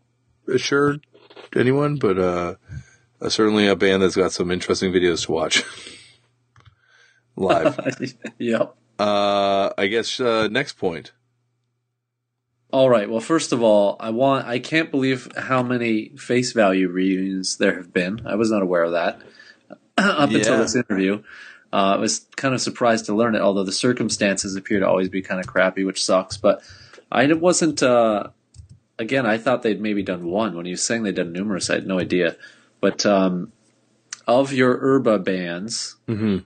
assure 0.49 0.97
anyone, 1.55 1.97
but 1.97 2.19
uh, 2.19 2.55
certainly 3.29 3.67
a 3.67 3.77
band 3.77 4.03
that's 4.03 4.17
got 4.17 4.33
some 4.33 4.51
interesting 4.51 4.93
videos 4.93 5.27
to 5.27 5.33
watch. 5.33 5.63
live. 7.41 7.79
yep. 8.39 8.77
Uh, 8.99 9.71
I 9.77 9.87
guess 9.87 10.21
uh, 10.21 10.49
next 10.49 10.75
point. 10.75 11.13
All 12.73 12.89
right. 12.89 13.11
Well, 13.11 13.21
first 13.21 13.53
of 13.53 13.63
all, 13.63 13.97
I 13.99 14.11
want. 14.11 14.47
I 14.47 14.59
can't 14.59 14.91
believe 14.91 15.29
how 15.37 15.63
many 15.63 16.11
face 16.17 16.53
value 16.53 16.89
reunions 16.89 17.57
there 17.57 17.77
have 17.77 17.93
been. 17.93 18.27
I 18.27 18.37
was 18.37 18.51
not 18.51 18.63
aware 18.63 18.85
of 18.85 18.93
that 18.93 19.21
up 19.99 20.31
yeah. 20.31 20.39
until 20.39 20.59
this 20.59 20.77
interview. 20.77 21.23
Uh, 21.73 21.95
I 21.95 21.97
was 21.97 22.27
kind 22.37 22.55
of 22.55 22.61
surprised 22.61 23.07
to 23.07 23.15
learn 23.15 23.35
it, 23.35 23.41
although 23.41 23.65
the 23.65 23.73
circumstances 23.73 24.57
appear 24.57 24.81
to 24.81 24.89
always 24.89 25.09
be 25.09 25.23
kind 25.23 25.41
of 25.41 25.47
crappy, 25.47 25.85
which 25.85 26.05
sucks. 26.05 26.37
But 26.37 26.63
I 27.11 27.33
wasn't. 27.33 27.83
Uh, 27.83 28.29
again, 28.99 29.27
I 29.27 29.39
thought 29.39 29.63
they'd 29.63 29.81
maybe 29.81 30.03
done 30.03 30.27
one. 30.27 30.57
When 30.57 30.67
you 30.67 30.73
was 30.73 30.83
saying 30.83 31.03
they'd 31.03 31.15
done 31.15 31.33
numerous, 31.33 31.71
I 31.71 31.75
had 31.75 31.87
no 31.87 31.99
idea. 31.99 32.37
But 32.81 33.05
um, 33.05 33.53
of 34.27 34.53
your 34.53 34.79
Erba 34.79 35.19
bands, 35.19 35.97
mm-hmm 36.07 36.39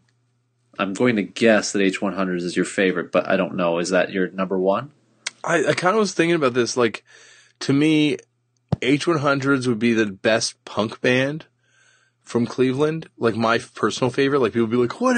I'm 0.79 0.93
going 0.93 1.17
to 1.17 1.23
guess 1.23 1.73
that 1.73 1.79
H100 1.79 2.37
is 2.37 2.57
your 2.57 2.65
favorite, 2.65 3.13
but 3.13 3.29
I 3.29 3.37
don't 3.37 3.57
know. 3.57 3.79
Is 3.79 3.91
that 3.91 4.11
your 4.11 4.31
number 4.31 4.59
one? 4.59 4.91
I, 5.45 5.67
I 5.67 5.73
kind 5.75 5.95
of 5.95 6.01
was 6.01 6.15
thinking 6.15 6.37
about 6.37 6.55
this. 6.55 6.77
Like, 6.77 7.05
to 7.61 7.73
me, 7.73 8.17
H100s 8.81 9.67
would 9.67 9.79
be 9.79 9.93
the 9.93 10.07
best 10.07 10.63
punk 10.65 11.01
band 11.01 11.47
from 12.23 12.47
Cleveland. 12.47 13.09
Like 13.19 13.37
my 13.37 13.59
personal 13.59 14.11
favorite. 14.11 14.41
Like 14.41 14.53
people 14.53 14.67
be 14.67 14.77
like, 14.77 15.01
what? 15.01 15.17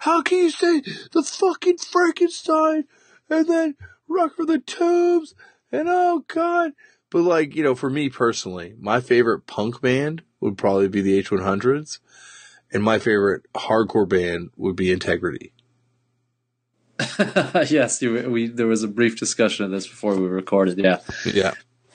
How 0.00 0.22
can 0.22 0.38
you 0.38 0.50
say 0.50 0.80
the 1.12 1.22
fucking 1.22 1.78
Frankenstein 1.78 2.84
and 3.28 3.48
then 3.48 3.76
Rocket 4.08 4.36
from 4.36 4.46
the 4.46 4.58
Tombs 4.58 5.34
and 5.72 5.88
oh 5.88 6.24
god. 6.28 6.72
But 7.10 7.22
like 7.22 7.54
you 7.54 7.62
know, 7.62 7.74
for 7.74 7.90
me 7.90 8.08
personally, 8.08 8.74
my 8.78 9.00
favorite 9.00 9.46
punk 9.46 9.80
band 9.80 10.22
would 10.40 10.58
probably 10.58 10.88
be 10.88 11.00
the 11.00 11.22
H100s, 11.22 11.98
and 12.72 12.82
my 12.82 12.98
favorite 12.98 13.42
hardcore 13.54 14.08
band 14.08 14.50
would 14.56 14.76
be 14.76 14.92
Integrity. 14.92 15.52
yes, 17.68 18.00
you, 18.00 18.30
we 18.30 18.46
there 18.46 18.66
was 18.66 18.82
a 18.82 18.88
brief 18.88 19.18
discussion 19.18 19.64
of 19.64 19.70
this 19.70 19.86
before 19.86 20.16
we 20.16 20.26
recorded. 20.26 20.78
Yeah, 20.78 21.00
yeah, 21.26 21.52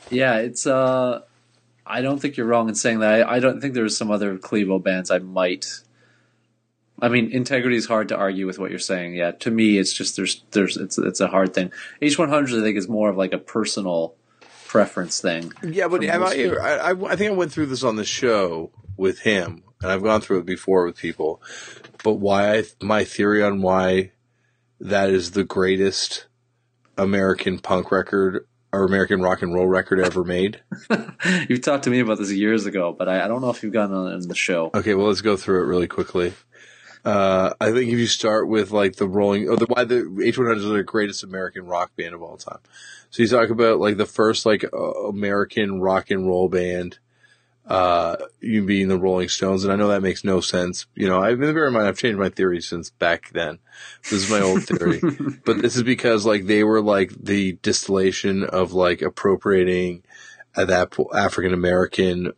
yeah. 0.10 0.38
It's 0.38 0.68
uh, 0.68 1.22
I 1.86 2.02
don't 2.02 2.20
think 2.20 2.38
you're 2.38 2.46
wrong 2.46 2.70
in 2.70 2.76
saying 2.76 3.00
that. 3.00 3.28
I, 3.28 3.38
I 3.38 3.40
don't 3.40 3.62
think 3.62 3.74
there's 3.74 3.98
some 3.98 4.12
other 4.12 4.38
Clevo 4.38 4.82
bands 4.82 5.10
I 5.10 5.20
might. 5.20 5.82
I 7.02 7.10
mean, 7.10 7.32
integrity 7.32 7.78
is 7.78 7.88
hard 7.88 8.10
to 8.10 8.16
argue 8.16 8.46
with 8.46 8.60
what 8.60 8.70
you're 8.70 8.80
saying. 8.80 9.16
Yeah, 9.16 9.32
to 9.32 9.50
me, 9.50 9.80
it's 9.80 9.92
just 9.92 10.16
there's 10.16 10.44
there's 10.52 10.78
it's 10.78 10.98
it's 11.00 11.20
a 11.20 11.28
hard 11.28 11.54
thing. 11.54 11.72
H100 12.02 12.60
I 12.60 12.62
think 12.62 12.78
is 12.78 12.88
more 12.88 13.10
of 13.10 13.18
like 13.18 13.34
a 13.34 13.40
personal 13.40 14.14
preference 14.68 15.20
thing. 15.20 15.52
Yeah, 15.64 15.88
but 15.88 16.02
I, 16.06 16.16
I, 16.16 16.92
I 16.92 17.16
think 17.16 17.32
I 17.32 17.36
went 17.36 17.52
through 17.52 17.66
this 17.66 17.84
on 17.84 17.96
the 17.96 18.06
show 18.06 18.72
with 18.98 19.20
him, 19.20 19.64
and 19.82 19.92
I've 19.92 20.04
gone 20.04 20.22
through 20.22 20.40
it 20.40 20.46
before 20.46 20.86
with 20.86 20.96
people. 20.96 21.42
But 22.04 22.14
why 22.14 22.58
I, 22.58 22.64
my 22.82 23.04
theory 23.04 23.44
on 23.44 23.62
why 23.62 24.12
that 24.82 25.12
is 25.12 25.32
the 25.32 25.44
greatest 25.44 26.26
American 26.98 27.60
punk 27.60 27.92
record 27.92 28.48
or 28.74 28.84
American 28.84 29.22
rock 29.22 29.42
and 29.42 29.54
roll 29.54 29.68
record 29.68 30.00
ever 30.00 30.24
made. 30.24 30.62
you've 31.50 31.62
talked 31.62 31.84
to 31.84 31.90
me 31.90 32.00
about 32.00 32.18
this 32.18 32.32
years 32.32 32.66
ago, 32.66 32.94
but 32.98 33.08
I, 33.08 33.24
I 33.24 33.28
don't 33.28 33.42
know 33.42 33.50
if 33.50 33.64
you've 33.64 33.74
gotten 33.74 33.96
on 33.96 34.12
in 34.14 34.28
the 34.28 34.36
show. 34.36 34.72
Okay, 34.74 34.96
well, 34.96 35.08
let's 35.08 35.22
go 35.22 35.38
through 35.38 35.64
it 35.64 35.68
really 35.68 35.88
quickly. 35.88 36.34
Uh, 37.04 37.54
I 37.60 37.72
think 37.72 37.92
if 37.92 38.00
you 38.00 38.08
start 38.08 38.48
with 38.48 38.72
like 38.72 38.96
the 38.96 39.08
Rolling, 39.08 39.50
or 39.50 39.58
the 39.58 39.66
why 39.66 39.84
the 39.84 40.04
H100s 40.04 40.66
are 40.66 40.78
the 40.78 40.84
greatest 40.84 41.24
American 41.24 41.66
rock 41.66 41.96
band 41.96 42.14
of 42.14 42.22
all 42.22 42.38
time. 42.38 42.60
So 43.10 43.24
you 43.24 43.30
talk 43.30 43.50
about 43.50 43.80
like 43.80 43.98
the 43.98 44.06
first 44.06 44.46
like 44.46 44.64
uh, 44.72 44.78
American 44.78 45.82
rock 45.82 46.12
and 46.12 46.28
roll 46.28 46.48
band 46.48 47.00
uh, 47.66 48.18
you 48.40 48.66
being 48.66 48.88
the 48.88 48.98
Rolling 48.98 49.30
Stones. 49.30 49.64
And 49.64 49.72
I 49.72 49.76
know 49.76 49.90
that 49.90 50.02
makes 50.02 50.24
no 50.24 50.42
sense. 50.42 50.88
You 50.96 51.08
know, 51.08 51.22
I 51.22 51.36
bear 51.36 51.68
in 51.68 51.74
mind, 51.74 51.88
I've 51.88 51.98
changed 51.98 52.20
my 52.20 52.30
theory 52.30 52.62
since 52.62 52.90
back 52.90 53.30
then. 53.32 53.60
This 54.04 54.24
is 54.24 54.30
my 54.30 54.42
old 54.42 54.64
theory, 54.64 55.02
but 55.46 55.62
this 55.62 55.76
is 55.76 55.84
because 55.84 56.26
like 56.26 56.46
they 56.46 56.64
were 56.64 56.82
like 56.82 57.12
the 57.12 57.54
distillation 57.62 58.44
of 58.44 58.74
like 58.74 59.02
appropriating 59.02 60.04
at 60.56 60.68
that 60.68 60.98
African 61.16 61.54
American 61.54 62.34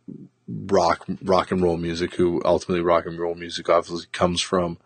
rock, 0.46 1.04
rock 1.22 1.50
and 1.50 1.62
roll 1.62 1.76
music, 1.76 2.14
who 2.14 2.42
ultimately 2.44 2.82
rock 2.82 3.06
and 3.06 3.18
roll 3.18 3.34
music 3.34 3.68
obviously 3.68 4.06
comes 4.12 4.40
from. 4.40 4.78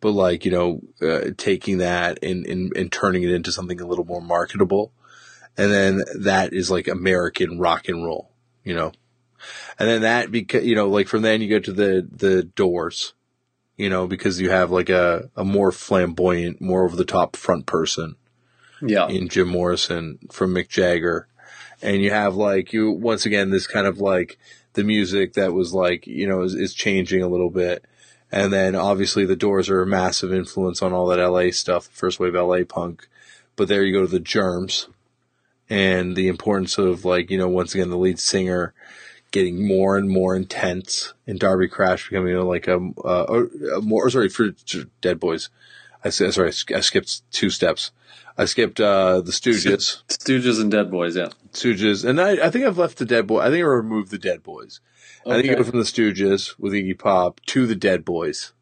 But 0.00 0.12
like, 0.12 0.44
you 0.44 0.50
know, 0.50 0.80
uh, 1.00 1.30
taking 1.36 1.78
that 1.78 2.18
and, 2.24 2.44
and, 2.46 2.76
and 2.76 2.90
turning 2.90 3.22
it 3.22 3.30
into 3.30 3.52
something 3.52 3.80
a 3.80 3.86
little 3.86 4.04
more 4.04 4.20
marketable. 4.20 4.92
And 5.56 5.70
then 5.70 6.02
that 6.18 6.52
is 6.52 6.70
like 6.72 6.88
American 6.88 7.60
rock 7.60 7.88
and 7.88 8.04
roll, 8.04 8.32
you 8.64 8.74
know? 8.74 8.92
And 9.78 9.88
then 9.88 10.02
that 10.02 10.30
because 10.30 10.64
you 10.64 10.74
know 10.74 10.88
like 10.88 11.08
from 11.08 11.22
then 11.22 11.40
you 11.40 11.48
go 11.48 11.58
to 11.58 11.72
the 11.72 12.06
the 12.10 12.42
doors 12.42 13.14
you 13.76 13.88
know 13.88 14.06
because 14.06 14.40
you 14.40 14.50
have 14.50 14.70
like 14.70 14.88
a, 14.88 15.30
a 15.36 15.44
more 15.44 15.72
flamboyant 15.72 16.60
more 16.60 16.84
over 16.84 16.96
the 16.96 17.04
top 17.04 17.36
front 17.36 17.66
person 17.66 18.16
yeah. 18.86 19.08
in 19.08 19.28
jim 19.28 19.48
morrison 19.48 20.18
from 20.30 20.54
mick 20.54 20.68
jagger. 20.68 21.28
And 21.82 22.00
you 22.00 22.10
have 22.10 22.36
like 22.36 22.72
you 22.72 22.90
once 22.90 23.26
again 23.26 23.50
this 23.50 23.66
kind 23.66 23.86
of 23.86 23.98
like 23.98 24.38
the 24.74 24.84
music 24.84 25.34
that 25.34 25.52
was 25.52 25.74
like 25.74 26.06
you 26.06 26.28
know 26.28 26.42
is, 26.42 26.54
is 26.54 26.74
changing 26.74 27.22
a 27.22 27.28
little 27.28 27.50
bit. 27.50 27.84
And 28.30 28.52
then 28.52 28.74
obviously 28.74 29.26
the 29.26 29.36
doors 29.36 29.68
are 29.68 29.82
a 29.82 29.86
massive 29.86 30.32
influence 30.32 30.80
on 30.80 30.92
all 30.92 31.06
that 31.08 31.18
la 31.18 31.50
stuff 31.50 31.86
first 31.86 32.20
wave 32.20 32.34
la 32.34 32.62
punk. 32.64 33.08
But 33.56 33.68
there 33.68 33.82
you 33.82 33.92
go 33.92 34.02
to 34.02 34.10
the 34.10 34.20
germs 34.20 34.88
and 35.68 36.16
the 36.16 36.28
importance 36.28 36.78
of 36.78 37.04
like 37.04 37.30
you 37.30 37.38
know 37.38 37.48
once 37.48 37.74
again 37.74 37.90
the 37.90 37.98
lead 37.98 38.18
singer 38.18 38.74
getting 39.32 39.66
more 39.66 39.96
and 39.96 40.08
more 40.08 40.36
intense, 40.36 41.14
and 41.26 41.40
Darby 41.40 41.66
Crash 41.66 42.08
becoming 42.08 42.32
you 42.32 42.42
like 42.42 42.68
a, 42.68 42.78
a, 43.04 43.44
a, 43.76 43.80
more 43.80 44.08
sorry 44.10 44.28
for 44.28 44.50
Dead 45.00 45.18
Boys. 45.18 45.48
I 46.04 46.10
sorry, 46.10 46.48
I 46.48 46.80
skipped 46.80 47.32
two 47.32 47.50
steps. 47.50 47.90
I 48.38 48.44
skipped 48.44 48.80
uh, 48.80 49.20
the 49.20 49.32
Stooges, 49.32 50.02
Stooges 50.08 50.60
and 50.60 50.70
Dead 50.70 50.90
Boys, 50.90 51.16
yeah, 51.16 51.30
Stooges, 51.52 52.04
and 52.08 52.20
I, 52.20 52.46
I 52.46 52.50
think 52.50 52.64
I've 52.64 52.78
left 52.78 52.98
the 52.98 53.04
Dead 53.04 53.26
Boys. 53.26 53.42
I 53.42 53.50
think 53.50 53.64
I 53.64 53.66
removed 53.66 54.10
the 54.10 54.18
Dead 54.18 54.42
Boys. 54.42 54.80
Okay. 55.26 55.32
I 55.32 55.40
think 55.40 55.52
I 55.52 55.56
go 55.56 55.64
from 55.64 55.78
the 55.78 55.84
Stooges 55.84 56.58
with 56.58 56.72
Iggy 56.72 56.98
Pop 56.98 57.40
to 57.46 57.66
the 57.66 57.74
Dead 57.74 58.04
Boys 58.04 58.52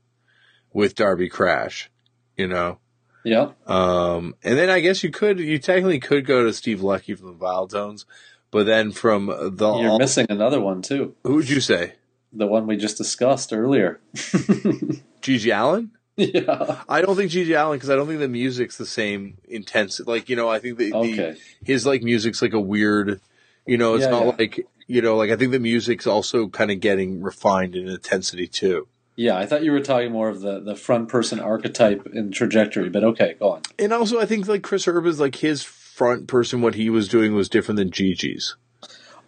with 0.72 0.94
Darby 0.94 1.28
Crash. 1.28 1.90
You 2.36 2.48
know. 2.48 2.78
Yeah. 3.24 3.50
Um, 3.66 4.34
and 4.42 4.58
then 4.58 4.70
I 4.70 4.80
guess 4.80 5.04
you 5.04 5.10
could, 5.10 5.38
you 5.40 5.58
technically 5.58 6.00
could 6.00 6.24
go 6.24 6.44
to 6.44 6.54
Steve 6.54 6.80
Lucky 6.80 7.14
from 7.14 7.26
the 7.26 7.34
Vile 7.34 7.68
Tones, 7.68 8.06
but 8.50 8.66
then 8.66 8.92
from 8.92 9.26
the 9.26 9.74
you're 9.76 9.90
all, 9.90 9.98
missing 9.98 10.26
another 10.28 10.60
one 10.60 10.82
too. 10.82 11.14
Who 11.24 11.36
would 11.36 11.48
you 11.48 11.60
say? 11.60 11.94
The 12.32 12.46
one 12.46 12.66
we 12.66 12.76
just 12.76 12.96
discussed 12.96 13.52
earlier. 13.52 14.00
GG 14.14 15.56
Allin. 15.56 15.90
Yeah. 16.16 16.82
I 16.88 17.00
don't 17.00 17.16
think 17.16 17.30
GG 17.30 17.58
Allin 17.58 17.78
because 17.78 17.90
I 17.90 17.96
don't 17.96 18.06
think 18.06 18.20
the 18.20 18.28
music's 18.28 18.76
the 18.76 18.86
same 18.86 19.38
intense. 19.48 20.00
Like 20.00 20.28
you 20.28 20.36
know, 20.36 20.48
I 20.48 20.58
think 20.58 20.78
the, 20.78 20.92
okay. 20.92 21.16
the 21.16 21.38
his 21.64 21.86
like 21.86 22.02
music's 22.02 22.42
like 22.42 22.52
a 22.52 22.60
weird. 22.60 23.20
You 23.66 23.78
know, 23.78 23.94
it's 23.94 24.04
yeah, 24.04 24.10
not 24.10 24.24
yeah. 24.24 24.34
like 24.38 24.66
you 24.86 25.02
know, 25.02 25.16
like 25.16 25.30
I 25.30 25.36
think 25.36 25.52
the 25.52 25.60
music's 25.60 26.06
also 26.06 26.48
kind 26.48 26.70
of 26.70 26.80
getting 26.80 27.22
refined 27.22 27.76
in 27.76 27.88
intensity 27.88 28.48
too. 28.48 28.88
Yeah, 29.16 29.36
I 29.36 29.44
thought 29.46 29.62
you 29.62 29.72
were 29.72 29.80
talking 29.80 30.12
more 30.12 30.28
of 30.28 30.40
the, 30.40 30.60
the 30.60 30.74
front 30.74 31.10
person 31.10 31.40
archetype 31.40 32.06
and 32.06 32.32
trajectory, 32.32 32.88
but 32.88 33.04
okay, 33.04 33.36
go 33.38 33.50
on. 33.50 33.62
And 33.78 33.92
also, 33.92 34.18
I 34.18 34.24
think 34.24 34.48
like 34.48 34.62
Chris 34.62 34.86
Herb 34.86 35.04
Erba's 35.04 35.20
like 35.20 35.36
his 35.36 35.62
front 36.00 36.26
person, 36.28 36.62
what 36.62 36.76
he 36.76 36.88
was 36.88 37.10
doing 37.10 37.34
was 37.34 37.50
different 37.50 37.76
than 37.76 37.90
GG's. 37.90 38.56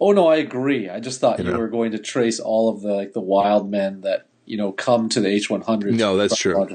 Oh 0.01 0.13
no, 0.13 0.29
I 0.29 0.37
agree. 0.37 0.89
I 0.89 1.01
just 1.01 1.21
thought 1.21 1.39
you, 1.39 1.45
know? 1.45 1.59
were 1.59 1.69
going 1.69 1.93
to 1.93 1.99
trace 1.99 2.41
all 2.41 2.71
of 2.71 2.81
the 2.81 2.95
like 2.95 3.13
the 3.13 3.21
wild 3.21 3.71
men 3.71 4.01
that 4.01 4.27
you 4.47 4.57
know 4.57 4.73
come 4.73 5.11
to 5.11 5.21
the 5.21 5.29
H 5.29 5.51
one 5.51 5.61
hundred. 5.61 5.93
No, 5.93 6.17
that's 6.17 6.35
true. 6.35 6.67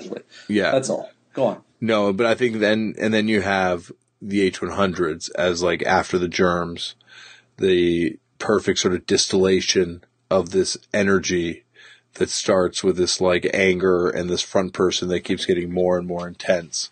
Yeah, 0.48 0.70
that's 0.70 0.92
all. 0.92 1.10
Go 1.34 1.46
on. 1.46 1.64
No, 1.82 2.14
but 2.14 2.28
I 2.28 2.36
think 2.36 2.60
then 2.60 2.94
and 3.00 3.12
then 3.12 3.28
you 3.28 3.42
have 3.42 3.92
the 4.22 4.42
H 4.42 4.62
one 4.62 4.70
hundreds 4.70 5.30
as 5.30 5.64
like 5.64 5.82
after 5.82 6.20
the 6.20 6.28
germs, 6.28 6.94
the 7.58 8.20
perfect 8.38 8.78
sort 8.78 8.94
of 8.94 9.08
distillation 9.08 10.04
of 10.30 10.52
this 10.52 10.78
energy 10.94 11.64
that 12.14 12.30
starts 12.30 12.84
with 12.84 12.98
this 12.98 13.20
like 13.20 13.50
anger 13.52 14.08
and 14.08 14.30
this 14.30 14.44
front 14.44 14.74
person 14.74 15.08
that 15.10 15.22
keeps 15.22 15.48
getting 15.48 15.74
more 15.74 15.98
and 15.98 16.06
more 16.06 16.28
intense 16.28 16.92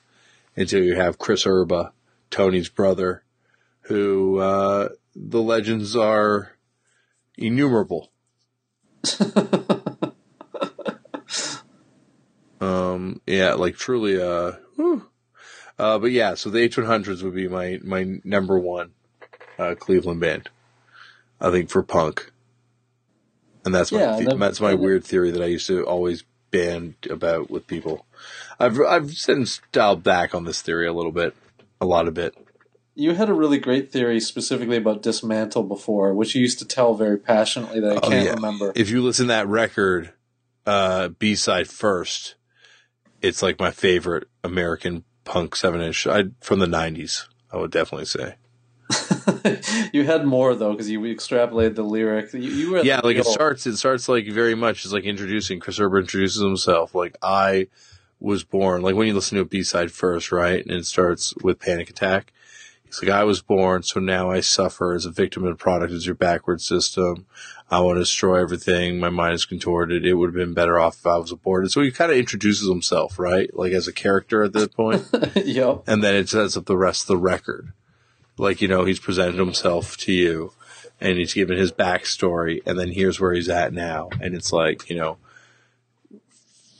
until 0.58 0.84
you 0.84 0.96
have 0.96 1.20
Chris 1.20 1.46
Erba 1.46 1.92
Tony's 2.30 2.70
brother, 2.70 3.24
who 3.82 4.40
uh, 4.40 4.90
the 5.16 5.42
legends 5.42 5.96
are 5.96 6.52
innumerable. 7.38 8.12
um, 12.60 13.22
yeah, 13.26 13.54
like 13.54 13.76
truly, 13.76 14.22
uh, 14.22 14.54
uh, 15.78 16.00
but 16.00 16.12
yeah, 16.12 16.36
so 16.36 16.50
the 16.50 16.68
H100s 16.68 17.22
would 17.24 17.36
be 17.36 17.48
my, 17.48 17.80
my 17.84 18.20
number 18.24 18.58
one, 18.60 18.92
uh, 19.60 19.76
Cleveland 19.78 20.20
band. 20.22 20.50
I 21.40 21.52
think 21.52 21.70
for 21.70 21.84
punk. 21.84 22.32
And 23.66 23.74
that's 23.74 23.92
my, 23.92 24.00
yeah, 24.00 24.20
the, 24.20 24.36
that's 24.36 24.62
my 24.62 24.74
weird 24.74 25.04
theory 25.04 25.32
that 25.32 25.42
I 25.42 25.48
used 25.48 25.68
to 25.68 25.84
always 25.84 26.24
band 26.52 26.96
about 27.10 27.50
with 27.50 27.68
people. 27.68 28.06
I've, 28.60 28.80
I've 28.80 29.12
since 29.14 29.60
dialed 29.72 30.04
back 30.04 30.34
on 30.36 30.46
this 30.46 30.62
theory 30.62 30.88
a 30.88 30.94
little 30.94 31.12
bit 31.12 31.36
a 31.82 31.86
lot 31.86 32.08
of 32.08 32.18
it. 32.18 32.36
You 32.94 33.14
had 33.14 33.30
a 33.30 33.34
really 33.34 33.58
great 33.58 33.92
theory 33.92 34.22
specifically 34.22 34.78
about 34.78 35.02
dismantle 35.02 35.64
before, 35.64 36.14
which 36.14 36.34
you 36.34 36.42
used 36.42 36.60
to 36.60 36.66
tell 36.66 36.94
very 36.94 37.18
passionately 37.18 37.82
that 37.82 37.92
I 37.92 37.96
oh, 37.98 38.10
can't 38.10 38.26
yeah. 38.26 38.34
remember. 38.34 38.72
If 38.76 38.90
you 38.90 39.02
listen 39.02 39.26
to 39.26 39.34
that 39.34 39.48
record, 39.48 40.14
uh, 40.66 41.10
B 41.10 41.36
side 41.36 41.68
first, 41.68 42.36
it's 43.22 43.42
like 43.42 43.60
my 43.60 43.72
favorite 43.72 44.30
American 44.44 45.04
punk 45.26 45.56
seven 45.56 45.82
inch 45.82 46.08
from 46.42 46.60
the 46.60 46.68
nineties. 46.68 47.28
I 47.52 47.58
would 47.58 47.72
definitely 47.72 48.06
say. 48.06 48.36
you 49.94 50.04
had 50.04 50.26
more 50.26 50.56
though 50.56 50.72
because 50.72 50.90
you 50.90 51.00
extrapolated 51.02 51.76
the 51.76 51.84
lyric. 51.84 52.34
You, 52.34 52.40
you 52.40 52.72
were 52.72 52.84
yeah, 52.84 53.02
like 53.04 53.18
it 53.18 53.26
starts. 53.26 53.66
It 53.66 53.78
starts 53.78 54.08
like 54.08 54.28
very 54.28 54.56
much 54.56 54.86
as 54.86 54.94
like 54.94 55.04
introducing. 55.04 55.60
Chris 55.60 55.80
Erba 55.80 55.98
introduces 55.98 56.42
himself. 56.42 56.94
Like 56.94 57.18
I 57.22 57.68
was 58.20 58.44
born. 58.44 58.82
Like 58.82 58.96
when 58.96 59.08
you 59.08 59.14
listen 59.14 59.36
to 59.36 59.42
a 59.42 59.46
B 59.46 59.64
side 59.64 59.92
first, 59.92 60.32
right? 60.32 60.66
And 60.66 60.72
it 60.72 60.86
starts 60.86 61.34
with 61.44 61.60
Panic 61.60 61.90
Attack. 61.90 62.32
He's 62.86 63.02
like, 63.02 63.12
I 63.12 63.24
was 63.24 63.42
born, 63.42 63.84
so 63.84 64.00
now 64.00 64.30
I 64.30 64.42
suffer 64.42 64.94
as 64.94 65.06
a 65.06 65.12
victim 65.12 65.44
of 65.44 65.50
the 65.50 65.62
product 65.62 65.92
of 65.92 66.06
your 66.06 66.16
backward 66.16 66.62
system. 66.62 67.26
I 67.70 67.80
want 67.80 67.96
to 67.96 68.02
destroy 68.02 68.40
everything. 68.40 69.00
My 69.00 69.10
mind 69.10 69.34
is 69.34 69.46
contorted. 69.46 70.06
It 70.06 70.14
would 70.14 70.28
have 70.28 70.36
been 70.36 70.54
better 70.54 70.80
off 70.80 70.98
if 71.00 71.08
I 71.08 71.18
was 71.18 71.32
aborted. 71.32 71.72
So 71.72 71.82
he 71.82 71.92
kind 71.92 72.12
of 72.12 72.18
introduces 72.18 72.70
himself, 72.70 73.18
right? 73.18 73.50
Like 73.56 73.74
as 73.74 73.88
a 73.88 73.94
character 73.94 74.44
at 74.44 74.54
that 74.54 74.74
point. 74.76 75.08
yep. 75.36 75.84
And 75.88 76.04
then 76.04 76.16
it 76.16 76.30
sets 76.30 76.56
up 76.56 76.66
the 76.66 76.78
rest 76.78 77.04
of 77.04 77.08
the 77.08 77.18
record. 77.18 77.74
Like, 78.38 78.62
you 78.62 78.68
know, 78.68 78.86
he's 78.86 79.00
presented 79.00 79.40
himself 79.40 79.98
to 79.98 80.14
you 80.14 80.54
and 81.02 81.18
he's 81.18 81.34
given 81.34 81.58
his 81.58 81.72
backstory 81.72 82.62
and 82.66 82.78
then 82.78 82.92
here's 82.92 83.20
where 83.20 83.34
he's 83.34 83.50
at 83.50 83.74
now. 83.74 84.10
And 84.22 84.36
it's 84.36 84.54
like, 84.54 84.90
you 84.90 84.96
know, 84.96 85.18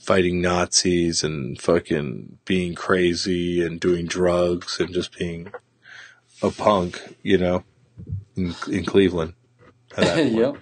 fighting 0.06 0.40
Nazis 0.40 1.24
and 1.24 1.60
fucking 1.60 2.38
being 2.46 2.76
crazy 2.76 3.66
and 3.66 3.80
doing 3.80 4.06
drugs 4.06 4.80
and 4.80 4.94
just 4.94 5.18
being 5.18 5.52
a 6.44 6.52
punk, 6.52 7.18
you 7.24 7.40
know, 7.40 7.64
in, 8.36 8.54
in 8.68 8.86
Cleveland. 8.86 9.34
yep. 9.98 10.58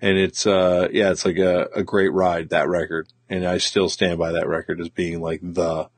And 0.00 0.18
it's, 0.18 0.46
uh, 0.46 0.88
yeah, 0.92 1.10
it's 1.10 1.24
like 1.24 1.38
a, 1.38 1.68
a 1.74 1.82
great 1.82 2.12
ride, 2.12 2.50
that 2.50 2.68
record. 2.68 3.08
And 3.28 3.44
I 3.44 3.58
still 3.58 3.88
stand 3.88 4.18
by 4.18 4.32
that 4.32 4.46
record 4.46 4.80
as 4.80 4.88
being 4.88 5.20
like 5.20 5.40
the, 5.42 5.88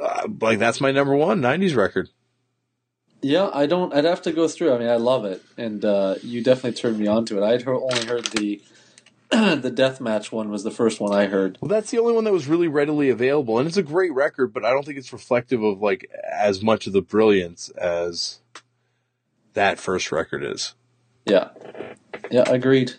uh, 0.00 0.28
like 0.40 0.58
that's 0.58 0.80
my 0.80 0.92
number 0.92 1.14
one 1.14 1.42
90s 1.42 1.76
record. 1.76 2.08
Yeah, 3.22 3.50
I 3.52 3.66
don't. 3.66 3.94
I'd 3.94 4.04
have 4.04 4.22
to 4.22 4.32
go 4.32 4.46
through. 4.46 4.74
I 4.74 4.78
mean, 4.78 4.88
I 4.88 4.96
love 4.96 5.24
it, 5.24 5.42
and 5.56 5.82
uh, 5.84 6.16
you 6.22 6.44
definitely 6.44 6.78
turned 6.78 6.98
me 6.98 7.06
on 7.06 7.24
to 7.24 7.42
it. 7.42 7.44
I'd 7.44 7.66
only 7.66 8.04
heard 8.04 8.26
the 8.26 8.60
the 9.30 9.72
deathmatch 9.74 10.30
one 10.30 10.50
was 10.50 10.62
the 10.62 10.70
first 10.70 11.00
one 11.00 11.12
I 11.12 11.26
heard. 11.26 11.58
Well, 11.60 11.68
that's 11.68 11.90
the 11.90 11.98
only 11.98 12.12
one 12.12 12.24
that 12.24 12.32
was 12.32 12.46
really 12.46 12.68
readily 12.68 13.10
available, 13.10 13.58
and 13.58 13.66
it's 13.66 13.76
a 13.76 13.82
great 13.82 14.12
record, 14.12 14.52
but 14.52 14.64
I 14.64 14.70
don't 14.70 14.84
think 14.86 14.98
it's 14.98 15.12
reflective 15.12 15.62
of 15.62 15.80
like 15.80 16.08
as 16.32 16.62
much 16.62 16.86
of 16.86 16.92
the 16.92 17.02
brilliance 17.02 17.68
as 17.70 18.38
that 19.54 19.78
first 19.78 20.12
record 20.12 20.44
is. 20.44 20.74
Yeah, 21.24 21.48
yeah, 22.30 22.44
agreed. 22.46 22.94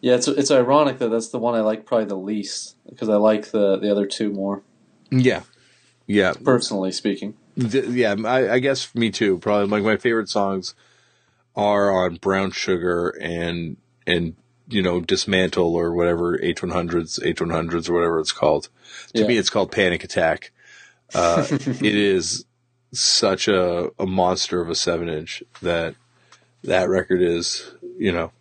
Yeah, 0.00 0.14
it's 0.14 0.28
it's 0.28 0.50
ironic 0.50 0.98
that 0.98 1.08
that's 1.08 1.28
the 1.28 1.38
one 1.38 1.54
I 1.54 1.60
like 1.60 1.86
probably 1.86 2.06
the 2.06 2.16
least 2.16 2.76
because 2.88 3.08
I 3.08 3.16
like 3.16 3.50
the 3.50 3.78
the 3.78 3.90
other 3.90 4.06
two 4.06 4.30
more 4.30 4.62
Yeah, 5.10 5.42
yeah, 6.06 6.34
personally 6.44 6.92
speaking. 6.92 7.34
Th- 7.58 7.86
yeah. 7.86 8.14
I, 8.24 8.54
I 8.54 8.58
guess 8.60 8.94
me 8.94 9.10
too. 9.10 9.38
Probably 9.38 9.66
like 9.66 9.82
my 9.82 9.96
favorite 9.96 10.28
songs 10.28 10.74
are 11.56 11.90
on 11.90 12.16
Brown 12.16 12.52
Sugar 12.52 13.08
and 13.20 13.76
and 14.06 14.36
you 14.68 14.82
know 14.82 15.00
Dismantle 15.00 15.74
or 15.74 15.92
whatever 15.94 16.40
H 16.42 16.62
one 16.62 16.70
hundreds 16.70 17.18
H 17.22 17.40
one 17.40 17.50
hundreds 17.50 17.88
or 17.88 17.94
whatever 17.94 18.20
it's 18.20 18.32
called. 18.32 18.68
To 19.14 19.22
Yeah. 19.22 19.26
me, 19.28 19.36
it's 19.36 19.50
called 19.50 19.72
Panic 19.72 20.04
Attack. 20.04 20.52
Uh, 21.14 21.46
it 21.50 21.82
is 21.82 22.44
such 22.92 23.48
a, 23.48 23.90
a 23.98 24.06
monster 24.06 24.60
of 24.60 24.68
a 24.70 24.74
seven 24.74 25.08
inch 25.08 25.42
that 25.62 25.94
that 26.64 26.88
record 26.88 27.22
is, 27.22 27.70
you 27.98 28.12
know, 28.12 28.32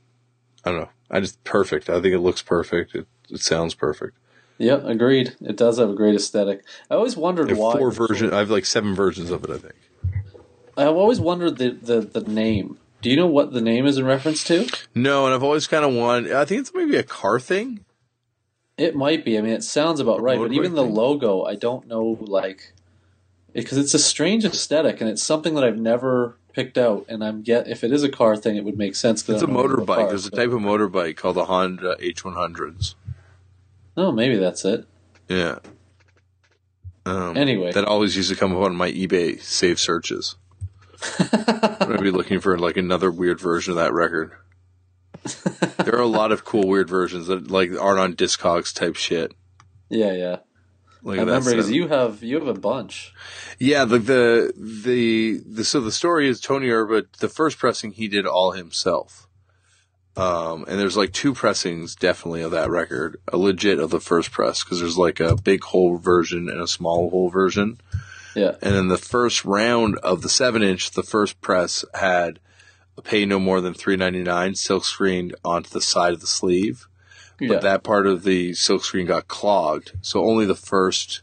I 0.66 0.72
don't 0.72 0.82
know. 0.82 0.90
I 1.10 1.20
just 1.20 1.41
perfect. 1.44 1.90
I 1.90 2.02
think 2.02 2.14
it 2.14 2.20
looks 2.20 2.41
perfect. 2.41 2.95
It, 2.95 3.08
it 3.30 3.40
sounds 3.41 3.74
perfect. 3.74 4.18
Yeah, 4.58 4.80
agreed. 4.84 5.36
It 5.41 5.56
does 5.56 5.78
have 5.78 5.90
a 5.90 5.94
great 5.94 6.16
aesthetic. 6.16 6.64
I 6.90 6.95
always 6.95 7.16
wondered 7.16 7.52
I 7.52 7.54
why. 7.54 7.78
four 7.78 7.91
versions. 7.91 8.34
I 8.34 8.40
have 8.40 8.49
like 8.49 8.66
seven 8.66 8.95
versions 8.95 9.30
of 9.32 9.44
it. 9.44 9.49
I 9.52 9.58
think. 9.60 9.76
I've 10.76 10.95
always 10.95 11.20
wondered 11.20 11.58
the, 11.58 11.72
the 11.72 12.02
the 12.02 12.22
name. 12.22 12.78
Do 13.08 13.12
you 13.12 13.16
know 13.16 13.28
what 13.28 13.54
the 13.54 13.62
name 13.62 13.86
is 13.86 13.98
in 13.98 14.04
reference 14.04 14.44
to? 14.44 14.68
No, 14.94 15.24
and 15.24 15.34
I've 15.34 15.42
always 15.42 15.66
kind 15.66 15.86
of 15.86 15.94
wanted. 15.94 16.34
I 16.34 16.44
think 16.44 16.60
it's 16.60 16.74
maybe 16.74 16.98
a 16.98 17.04
car 17.04 17.40
thing. 17.40 17.86
It 18.78 18.98
might 18.98 19.24
be. 19.24 19.38
I 19.38 19.42
mean, 19.42 19.54
it 19.54 19.64
sounds 19.64 20.02
about 20.02 20.22
right, 20.22 20.38
but 20.38 20.52
even 20.52 20.76
the 20.76 20.84
thing. 20.84 20.94
logo, 20.94 21.46
I 21.46 21.56
don't 21.56 21.88
know, 21.88 22.18
like, 22.20 22.74
because 23.54 23.78
it's 23.78 23.94
a 23.94 24.00
strange 24.00 24.44
aesthetic, 24.44 25.00
and 25.00 25.10
it's 25.10 25.24
something 25.24 25.56
that 25.56 25.64
I've 25.64 25.78
never 25.78 26.38
picked 26.52 26.78
out. 26.78 27.06
And 27.08 27.24
I'm 27.24 27.44
get 27.44 27.70
if 27.70 27.82
it 27.86 27.94
is 27.94 28.04
a 28.04 28.10
car 28.10 28.36
thing, 28.36 28.58
it 28.58 28.66
would 28.66 28.78
make 28.78 28.94
sense. 28.94 29.22
It's 29.30 29.42
a 29.42 29.48
motorbike. 29.48 29.86
cars, 29.96 30.10
There's 30.10 30.26
a 30.26 30.32
type 30.32 30.50
of 30.50 30.60
motorbike 30.60 31.16
called 31.16 31.38
the 31.38 31.46
Honda 31.46 31.96
H100s. 32.02 32.96
Oh, 33.96 34.12
maybe 34.12 34.36
that's 34.36 34.66
it. 34.66 34.86
Yeah. 35.30 35.60
Um, 37.06 37.38
Anyway. 37.38 37.72
that 37.72 37.86
always 37.86 38.18
used 38.18 38.32
to 38.32 38.36
come 38.36 38.54
up 38.54 38.64
on 38.64 38.76
my 38.76 38.92
eBay 38.92 39.42
save 39.42 39.80
searches. 39.80 40.36
I'm 41.19 41.90
gonna 41.90 42.02
be 42.02 42.11
looking 42.11 42.40
for 42.40 42.57
like 42.57 42.78
another 42.78 43.11
weird 43.11 43.40
version 43.40 43.72
of 43.72 43.78
that 43.78 43.94
record. 43.94 44.34
there 45.84 45.95
are 45.95 46.02
a 46.02 46.07
lot 46.07 46.32
of 46.32 46.45
cool 46.45 46.68
weird 46.68 46.90
versions 46.90 47.28
that 47.28 47.52
like 47.52 47.72
aren't 47.80 47.99
on 47.99 48.15
Discogs 48.15 48.74
type 48.74 48.95
shit. 48.95 49.34
Yeah, 49.90 50.14
yeah. 50.14 50.38
Like 51.03 51.19
I 51.19 51.22
remember 51.22 51.52
because 51.52 51.72
you 51.72 51.88
have 51.88 52.24
you 52.24 52.40
have 52.40 52.48
a 52.48 52.60
bunch. 52.60 53.14
Yeah, 53.60 53.86
the, 53.86 53.99
the 53.99 54.53
the 54.57 55.41
the 55.45 55.64
so 55.64 55.80
the 55.80 55.91
story 55.91 56.28
is 56.28 56.41
Tony 56.41 56.69
Erba. 56.69 57.03
The 57.19 57.30
first 57.30 57.57
pressing 57.57 57.91
he 57.91 58.07
did 58.07 58.26
all 58.26 58.52
himself, 58.52 59.28
um, 60.18 60.65
and 60.68 60.80
there's 60.80 60.98
like 60.98 61.14
two 61.14 61.34
pressings 61.34 61.95
definitely 61.95 62.41
of 62.41 62.52
that 62.52 62.69
record, 62.69 63.22
a 63.32 63.38
legit 63.38 63.80
of 63.80 63.91
the 63.91 64.02
first 64.02 64.32
press 64.32 64.64
because 64.64 64.80
there's 64.80 64.98
like 64.98 65.19
a 65.19 65.36
big 65.36 65.64
hole 65.64 65.98
version 65.98 66.49
and 66.49 66.60
a 66.60 66.68
small 66.68 67.10
hole 67.10 67.30
version, 67.30 67.80
Yeah, 68.38 68.55
and 68.61 68.76
then 68.76 68.88
the 68.88 68.97
first 68.97 69.43
round 69.45 69.97
of 69.99 70.22
the 70.22 70.30
seven 70.30 70.64
inch, 70.64 70.91
the 70.91 71.03
first 71.03 71.41
press 71.41 71.84
had 71.93 72.39
a 72.97 73.01
pay 73.01 73.26
no 73.26 73.39
more 73.39 73.61
than 73.61 73.73
three 73.73 73.95
ninety 73.95 74.23
nine 74.23 74.55
silk 74.55 74.85
screened 74.85 75.35
onto 75.43 75.69
the 75.69 75.81
side 75.81 76.14
of 76.14 76.22
the 76.22 76.27
sleeve, 76.27 76.88
but 77.39 77.47
yeah, 77.47 77.59
that 77.59 77.84
part 77.84 78.07
of 78.07 78.23
the 78.23 78.53
silk 78.53 78.84
screen 78.84 79.07
got 79.07 79.27
clogged, 79.27 79.93
so 80.01 80.23
only 80.23 80.45
the 80.45 80.55
first 80.55 81.22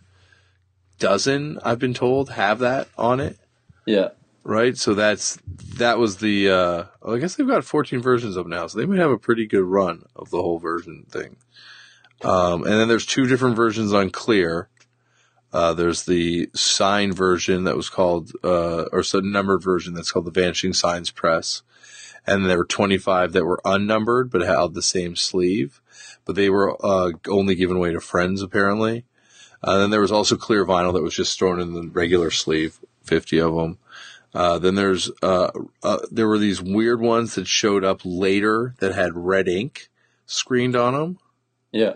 dozen 0.99 1.59
I've 1.65 1.79
been 1.79 1.95
told 1.95 2.31
have 2.31 2.61
that 2.61 2.89
on 2.97 3.21
it 3.21 3.39
yeah. 3.87 4.11
right? 4.43 4.77
So 4.77 4.95
that's 4.95 5.39
that 5.77 5.99
was 5.99 6.19
the. 6.19 6.51
Uh, 6.51 6.85
I 7.07 7.19
guess 7.19 7.37
they've 7.37 7.47
got 7.47 7.65
14 7.65 8.01
versions 8.01 8.37
of 8.37 8.47
now, 8.47 8.67
so 8.67 8.79
they 8.79 8.87
might 8.87 8.99
have 8.99 9.11
a 9.11 9.19
pretty 9.19 9.47
good 9.47 9.65
run 9.65 10.05
of 10.17 10.31
the 10.31 10.43
whole 10.43 10.59
version 10.59 11.07
thing. 11.09 11.37
Um, 12.23 12.63
and 12.65 12.73
then 12.73 12.89
there's 12.89 13.07
two 13.07 13.27
different 13.27 13.57
versions 13.57 13.93
on 13.93 14.11
Clear. 14.11 14.69
Uh, 15.55 15.73
there's 15.73 16.05
the 16.05 16.51
sign 16.53 17.13
version 17.13 17.63
that 17.63 17.77
was 17.77 17.89
called, 17.89 18.33
uh, 18.43 18.87
or 18.91 19.05
some 19.05 19.31
numbered 19.31 19.63
version 19.63 19.95
that's 19.95 20.11
called 20.11 20.25
the 20.25 20.33
Vanishing 20.33 20.73
Signs 20.73 21.13
Press. 21.13 21.63
And 22.27 22.45
there 22.45 22.59
were 22.59 22.65
25 22.65 23.33
that 23.33 23.45
were 23.45 23.61
unnumbered 23.65 24.31
but 24.33 24.41
had 24.41 24.75
the 24.75 24.83
same 24.83 25.15
sleeve, 25.15 25.81
but 26.25 26.35
they 26.35 26.51
were 26.51 26.77
uh, 26.85 27.13
only 27.29 27.55
given 27.55 27.77
away 27.77 27.93
to 27.93 28.01
friends 28.01 28.43
apparently. 28.43 29.05
Uh, 29.63 29.79
then 29.79 29.91
there 29.91 30.01
was 30.01 30.11
also 30.11 30.37
clear 30.37 30.67
vinyl 30.67 30.93
that 30.93 31.03
was 31.03 31.15
just 31.15 31.39
thrown 31.39 31.61
in 31.61 31.73
the 31.73 31.89
regular 31.89 32.33
sleeve, 32.33 32.81
50 33.05 33.39
of 33.39 33.55
them. 33.55 33.79
Uh, 34.35 34.59
then 34.59 34.75
there's 34.75 35.09
uh, 35.23 35.51
uh, 35.85 35.99
there 36.11 36.27
were 36.27 36.39
these 36.39 36.61
weird 36.61 37.01
ones 37.01 37.37
that 37.37 37.47
showed 37.47 37.85
up 37.85 38.01
later 38.05 38.75
that 38.81 38.93
had 38.93 39.15
red 39.15 39.47
ink 39.47 39.89
screened 40.27 40.75
on 40.75 40.95
them, 40.95 41.19
yeah. 41.71 41.95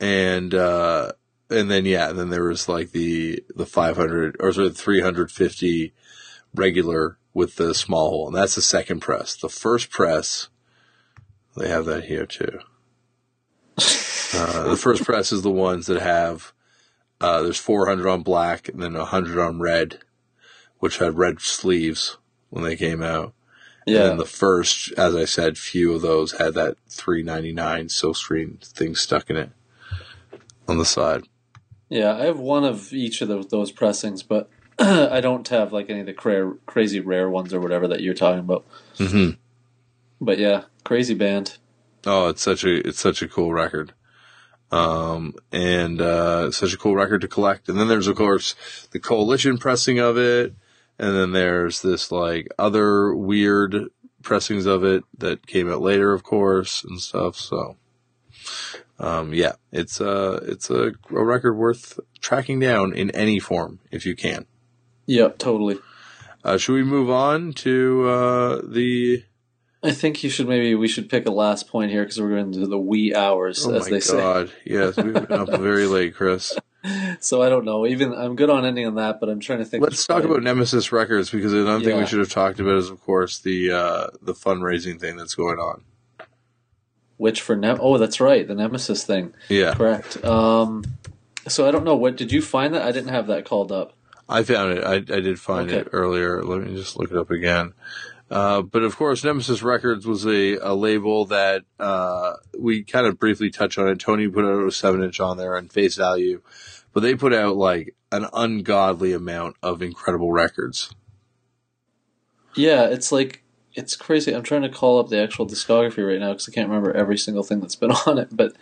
and 0.00 0.54
uh, 0.54 1.12
and 1.50 1.70
then 1.70 1.84
yeah, 1.84 2.08
and 2.10 2.18
then 2.18 2.30
there 2.30 2.44
was 2.44 2.68
like 2.68 2.92
the 2.92 3.42
the 3.54 3.66
500 3.66 4.36
or 4.40 4.52
sorry, 4.52 4.68
the 4.68 4.74
350 4.74 5.92
regular 6.54 7.18
with 7.32 7.56
the 7.56 7.74
small 7.74 8.10
hole, 8.10 8.26
and 8.28 8.36
that's 8.36 8.54
the 8.54 8.62
second 8.62 9.00
press. 9.00 9.36
The 9.36 9.48
first 9.48 9.90
press, 9.90 10.48
they 11.56 11.68
have 11.68 11.84
that 11.86 12.04
here 12.04 12.26
too. 12.26 12.60
Uh, 14.36 14.68
the 14.68 14.76
first 14.76 15.04
press 15.04 15.32
is 15.32 15.42
the 15.42 15.50
ones 15.50 15.86
that 15.86 16.00
have 16.00 16.52
uh, 17.20 17.42
there's 17.42 17.58
400 17.58 18.08
on 18.08 18.22
black 18.22 18.68
and 18.68 18.82
then 18.82 18.94
100 18.94 19.38
on 19.38 19.60
red, 19.60 20.00
which 20.78 20.98
had 20.98 21.16
red 21.18 21.40
sleeves 21.40 22.18
when 22.50 22.64
they 22.64 22.76
came 22.76 23.02
out. 23.02 23.34
And 23.86 23.96
Yeah, 23.96 24.02
then 24.08 24.16
the 24.16 24.24
first, 24.24 24.92
as 24.96 25.14
I 25.14 25.24
said, 25.24 25.56
few 25.58 25.92
of 25.94 26.02
those 26.02 26.32
had 26.32 26.54
that 26.54 26.76
399 26.88 27.86
silkscreen 27.88 28.60
thing 28.64 28.94
stuck 28.94 29.30
in 29.30 29.36
it 29.36 29.50
on 30.66 30.78
the 30.78 30.84
side. 30.84 31.24
Yeah. 31.88 32.14
I 32.16 32.24
have 32.24 32.38
one 32.38 32.64
of 32.64 32.92
each 32.92 33.20
of 33.20 33.28
those, 33.28 33.46
those 33.48 33.72
pressings, 33.72 34.22
but 34.22 34.48
I 34.78 35.20
don't 35.20 35.46
have 35.48 35.72
like 35.72 35.90
any 35.90 36.00
of 36.00 36.06
the 36.06 36.12
cra- 36.12 36.56
crazy 36.66 37.00
rare 37.00 37.30
ones 37.30 37.54
or 37.54 37.60
whatever 37.60 37.88
that 37.88 38.00
you're 38.00 38.14
talking 38.14 38.40
about. 38.40 38.64
hmm 38.98 39.30
But 40.20 40.38
yeah, 40.38 40.64
crazy 40.84 41.14
band. 41.14 41.58
Oh, 42.06 42.28
it's 42.28 42.42
such 42.42 42.64
a 42.64 42.86
it's 42.86 43.00
such 43.00 43.22
a 43.22 43.28
cool 43.28 43.52
record, 43.52 43.94
um, 44.70 45.34
and 45.52 46.00
uh, 46.02 46.50
such 46.50 46.74
a 46.74 46.76
cool 46.76 46.94
record 46.94 47.22
to 47.22 47.28
collect. 47.28 47.68
And 47.68 47.78
then 47.78 47.88
there's 47.88 48.08
of 48.08 48.16
course 48.16 48.54
the 48.90 49.00
coalition 49.00 49.56
pressing 49.56 49.98
of 49.98 50.18
it, 50.18 50.54
and 50.98 51.16
then 51.16 51.32
there's 51.32 51.80
this 51.80 52.12
like 52.12 52.48
other 52.58 53.14
weird 53.14 53.88
pressings 54.22 54.66
of 54.66 54.84
it 54.84 55.04
that 55.16 55.46
came 55.46 55.70
out 55.70 55.80
later, 55.80 56.12
of 56.12 56.24
course, 56.24 56.84
and 56.84 57.00
stuff. 57.00 57.36
So, 57.36 57.76
um, 58.98 59.34
yeah, 59.34 59.52
it's 59.72 60.00
a 60.00 60.34
it's 60.42 60.70
a, 60.70 60.92
a 61.10 61.24
record 61.24 61.54
worth 61.54 61.98
tracking 62.20 62.60
down 62.60 62.92
in 62.94 63.10
any 63.10 63.38
form 63.38 63.80
if 63.90 64.06
you 64.06 64.14
can. 64.14 64.46
Yep, 65.06 65.38
totally. 65.38 65.78
Uh, 66.44 66.58
should 66.58 66.74
we 66.74 66.84
move 66.84 67.10
on 67.10 67.52
to 67.54 68.08
uh, 68.08 68.62
the? 68.64 69.24
I 69.82 69.90
think 69.92 70.22
you 70.24 70.30
should 70.30 70.48
maybe 70.48 70.74
we 70.74 70.88
should 70.88 71.10
pick 71.10 71.26
a 71.26 71.30
last 71.30 71.68
point 71.68 71.90
here 71.90 72.02
because 72.02 72.20
we're 72.20 72.30
going 72.30 72.52
to 72.52 72.66
the 72.66 72.78
wee 72.78 73.14
hours, 73.14 73.66
Oh 73.66 73.74
as 73.74 73.86
they 73.86 74.00
say. 74.00 74.16
god! 74.16 74.52
Yes, 74.64 74.96
we've 74.96 75.12
been 75.12 75.32
up 75.32 75.48
very 75.60 75.86
late, 75.86 76.14
Chris. 76.14 76.56
so 77.20 77.42
I 77.42 77.48
don't 77.48 77.64
know. 77.64 77.86
Even 77.86 78.14
I'm 78.14 78.36
good 78.36 78.48
on 78.50 78.64
ending 78.64 78.86
on 78.86 78.94
that, 78.94 79.20
but 79.20 79.28
I'm 79.28 79.40
trying 79.40 79.58
to 79.58 79.64
think. 79.64 79.82
Let's 79.82 80.06
talk 80.06 80.24
about 80.24 80.42
Nemesis 80.42 80.92
Records 80.92 81.30
because 81.30 81.52
another 81.52 81.84
thing 81.84 81.98
we 81.98 82.06
should 82.06 82.18
have 82.18 82.30
talked 82.30 82.60
about 82.60 82.76
is, 82.76 82.88
of 82.90 83.00
course, 83.02 83.38
the 83.38 83.72
uh, 83.72 84.06
the 84.22 84.34
fundraising 84.34 85.00
thing 85.00 85.16
that's 85.16 85.34
going 85.34 85.58
on. 85.58 85.84
Which 87.16 87.40
for 87.40 87.56
Nem. 87.56 87.78
Oh, 87.80 87.98
that's 87.98 88.20
right, 88.20 88.46
the 88.46 88.54
Nemesis 88.54 89.04
thing. 89.04 89.34
Yeah, 89.48 89.74
Correct. 89.74 90.22
Um, 90.24 90.84
so 91.46 91.66
I 91.68 91.70
don't 91.70 91.84
know. 91.84 91.96
What 91.96 92.16
did 92.16 92.32
you 92.32 92.40
find 92.42 92.74
that? 92.74 92.82
I 92.82 92.92
didn't 92.92 93.10
have 93.10 93.26
that 93.28 93.44
called 93.44 93.70
up. 93.70 93.92
I 94.28 94.42
found 94.42 94.78
it. 94.78 94.84
I, 94.84 94.94
I 94.94 95.20
did 95.20 95.38
find 95.38 95.68
Okay. 95.70 95.80
it 95.80 95.88
earlier. 95.92 96.42
Let 96.42 96.62
me 96.62 96.74
just 96.74 96.96
look 96.98 97.10
it 97.10 97.16
up 97.18 97.30
again. 97.30 97.74
Uh, 98.30 98.62
but 98.62 98.82
of 98.82 98.96
course, 98.96 99.22
Nemesis 99.22 99.62
Records 99.62 100.06
was 100.06 100.24
a, 100.26 100.56
a 100.56 100.74
label 100.74 101.26
that 101.26 101.64
uh, 101.78 102.32
we 102.58 102.82
kind 102.82 103.06
of 103.06 103.18
briefly 103.18 103.50
touched 103.50 103.78
on 103.78 103.86
it. 103.88 104.00
Tony 104.00 104.26
put 104.28 104.46
out 104.46 104.66
a 104.66 104.72
seven 104.72 105.04
inch 105.04 105.20
on 105.20 105.36
there 105.36 105.54
and 105.56 105.70
face 105.70 105.96
value, 105.96 106.40
but 106.94 107.00
they 107.00 107.14
put 107.14 107.34
out 107.34 107.56
like 107.56 107.94
an 108.10 108.26
ungodly 108.32 109.12
amount 109.12 109.56
of 109.62 109.82
incredible 109.82 110.32
records. 110.32 110.94
Yeah, 112.56 112.86
it's 112.86 113.12
like 113.12 113.43
it's 113.74 113.96
crazy. 113.96 114.34
I'm 114.34 114.42
trying 114.42 114.62
to 114.62 114.68
call 114.68 114.98
up 114.98 115.08
the 115.08 115.20
actual 115.20 115.46
discography 115.46 116.06
right 116.06 116.20
now 116.20 116.32
because 116.32 116.48
I 116.48 116.52
can't 116.52 116.68
remember 116.68 116.92
every 116.92 117.18
single 117.18 117.42
thing 117.42 117.60
that's 117.60 117.76
been 117.76 117.90
on 118.06 118.18
it. 118.18 118.28
But 118.32 118.54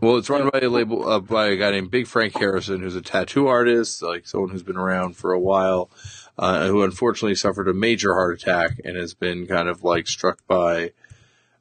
Well, 0.00 0.16
it's 0.16 0.30
run 0.30 0.48
by 0.50 0.60
a 0.60 0.68
label 0.68 1.08
uh, 1.08 1.20
by 1.20 1.48
a 1.48 1.56
guy 1.56 1.70
named 1.70 1.90
Big 1.90 2.06
Frank 2.06 2.36
Harrison, 2.36 2.80
who's 2.80 2.96
a 2.96 3.02
tattoo 3.02 3.46
artist, 3.48 4.02
like 4.02 4.26
someone 4.26 4.50
who's 4.50 4.62
been 4.62 4.76
around 4.76 5.16
for 5.16 5.32
a 5.32 5.40
while, 5.40 5.90
uh, 6.38 6.66
who 6.66 6.82
unfortunately 6.82 7.34
suffered 7.34 7.68
a 7.68 7.74
major 7.74 8.14
heart 8.14 8.40
attack 8.40 8.80
and 8.84 8.96
has 8.96 9.14
been 9.14 9.46
kind 9.46 9.68
of 9.68 9.82
like 9.82 10.06
struck 10.06 10.46
by 10.46 10.92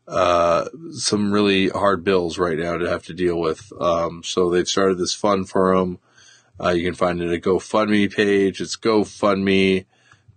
uh, 0.08 0.66
some 0.92 1.32
really 1.32 1.70
hard 1.70 2.04
bills 2.04 2.38
right 2.38 2.58
now 2.58 2.78
to 2.78 2.90
have 2.90 3.06
to 3.06 3.14
deal 3.14 3.40
with. 3.40 3.72
Um, 3.80 4.24
so 4.24 4.50
they've 4.50 4.68
started 4.68 4.98
this 4.98 5.14
fund 5.14 5.50
for 5.50 5.74
him. 5.74 6.00
Uh, 6.62 6.70
you 6.70 6.84
can 6.84 6.96
find 6.96 7.22
it 7.22 7.32
at 7.32 7.42
GoFundMe 7.42 8.14
page. 8.14 8.60
It's 8.60 8.76
GoFundMe.com 8.76 9.86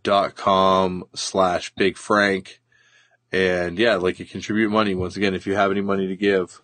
slash 0.05 1.74
Big 1.74 1.97
Frank. 1.97 2.61
And 3.31 3.79
yeah, 3.79 3.97
like 3.97 4.19
you 4.19 4.27
contribute 4.27 4.70
money. 4.70 4.95
Once 4.95 5.16
again, 5.16 5.35
if 5.35 5.47
you 5.47 5.55
have 5.55 5.70
any 5.70 5.81
money 5.81 6.07
to 6.07 6.16
give, 6.16 6.61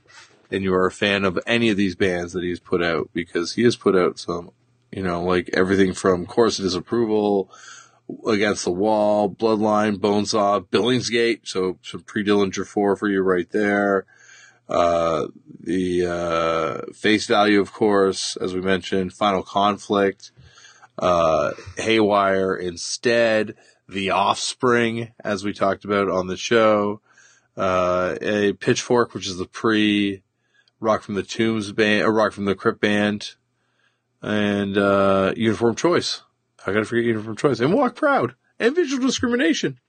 and 0.51 0.62
you 0.62 0.74
are 0.74 0.86
a 0.86 0.93
fan 0.93 1.24
of 1.24 1.39
any 1.47 1.70
of 1.70 1.77
these 1.77 1.94
bands 1.94 2.32
that 2.32 2.43
he's 2.43 2.60
put 2.60 2.82
out 2.82 3.10
because 3.12 3.55
he 3.55 3.62
has 3.62 3.77
put 3.77 3.97
out 3.97 4.19
some, 4.19 4.51
you 4.90 5.02
know, 5.02 5.23
like 5.23 5.51
everything 5.52 5.93
from 5.93 6.27
Chorus 6.27 6.59
of 6.59 6.65
Disapproval, 6.65 7.51
Against 8.27 8.65
the 8.65 8.70
Wall, 8.70 9.28
Bloodline, 9.28 9.98
Bonesaw, 9.98 10.66
Billingsgate, 10.66 11.40
so 11.43 11.78
some 11.82 12.01
pre 12.01 12.24
Dillinger 12.24 12.66
4 12.66 12.97
for 12.97 13.06
you 13.06 13.20
right 13.20 13.51
there. 13.51 14.06
Uh, 14.66 15.27
the 15.60 16.06
uh, 16.06 16.93
Face 16.94 17.27
Value, 17.27 17.60
of 17.60 17.73
course, 17.73 18.36
as 18.36 18.55
we 18.55 18.62
mentioned, 18.62 19.12
Final 19.12 19.43
Conflict, 19.43 20.31
uh, 20.98 21.52
Haywire 21.76 22.54
instead, 22.54 23.54
The 23.88 24.10
Offspring, 24.10 25.12
as 25.22 25.44
we 25.44 25.52
talked 25.52 25.84
about 25.84 26.08
on 26.08 26.26
the 26.26 26.36
show, 26.36 27.00
uh, 27.56 28.16
a 28.20 28.52
Pitchfork, 28.54 29.14
which 29.14 29.26
is 29.26 29.36
the 29.36 29.46
pre 29.46 30.22
Rocket 30.80 31.04
from 31.04 31.14
the 31.16 31.24
Tombs 31.24 31.72
band, 31.72 32.04
or 32.04 32.12
Rocket 32.12 32.34
from 32.34 32.44
the 32.44 32.54
Crypt 32.54 32.80
band, 32.80 33.34
and 34.22 34.78
uh, 34.78 35.32
Uniform 35.36 35.74
Choice. 35.74 36.22
I 36.66 36.72
gotta 36.72 36.84
forget 36.84 37.04
Uniform 37.04 37.36
Choice 37.36 37.60
and 37.60 37.72
Walk 37.72 37.96
Proud 37.96 38.34
and 38.58 38.74
Visual 38.74 39.04
Discrimination. 39.04 39.80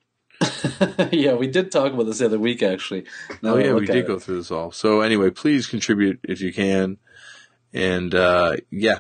yeah, 1.12 1.34
we 1.34 1.48
did 1.48 1.72
talk 1.72 1.92
about 1.94 2.06
this 2.06 2.20
the 2.20 2.26
other 2.26 2.40
week 2.40 2.64
actually. 2.64 3.06
Now 3.42 3.56
oh 3.56 3.58
yeah, 3.58 3.74
we 3.74 3.86
did 3.86 3.98
it. 3.98 4.08
go 4.08 4.18
through 4.18 4.38
this 4.38 4.52
all. 4.52 4.72
So 4.72 5.02
anyway, 5.02 5.30
please 5.30 5.68
contribute 5.68 6.20
if 6.24 6.42
you 6.42 6.54
can, 6.54 6.98
and 7.74 8.16
uh, 8.16 8.58
yeah. 8.72 9.00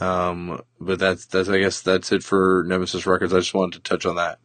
Um, 0.00 0.62
but 0.80 0.98
that's 0.98 1.26
that's 1.26 1.48
I 1.48 1.58
guess 1.58 1.80
that's 1.80 2.12
it 2.12 2.22
for 2.22 2.64
Nemesis 2.66 3.06
Records. 3.06 3.32
I 3.34 3.38
just 3.40 3.54
wanted 3.54 3.82
to 3.82 3.88
touch 3.88 4.06
on 4.06 4.16
that. 4.16 4.38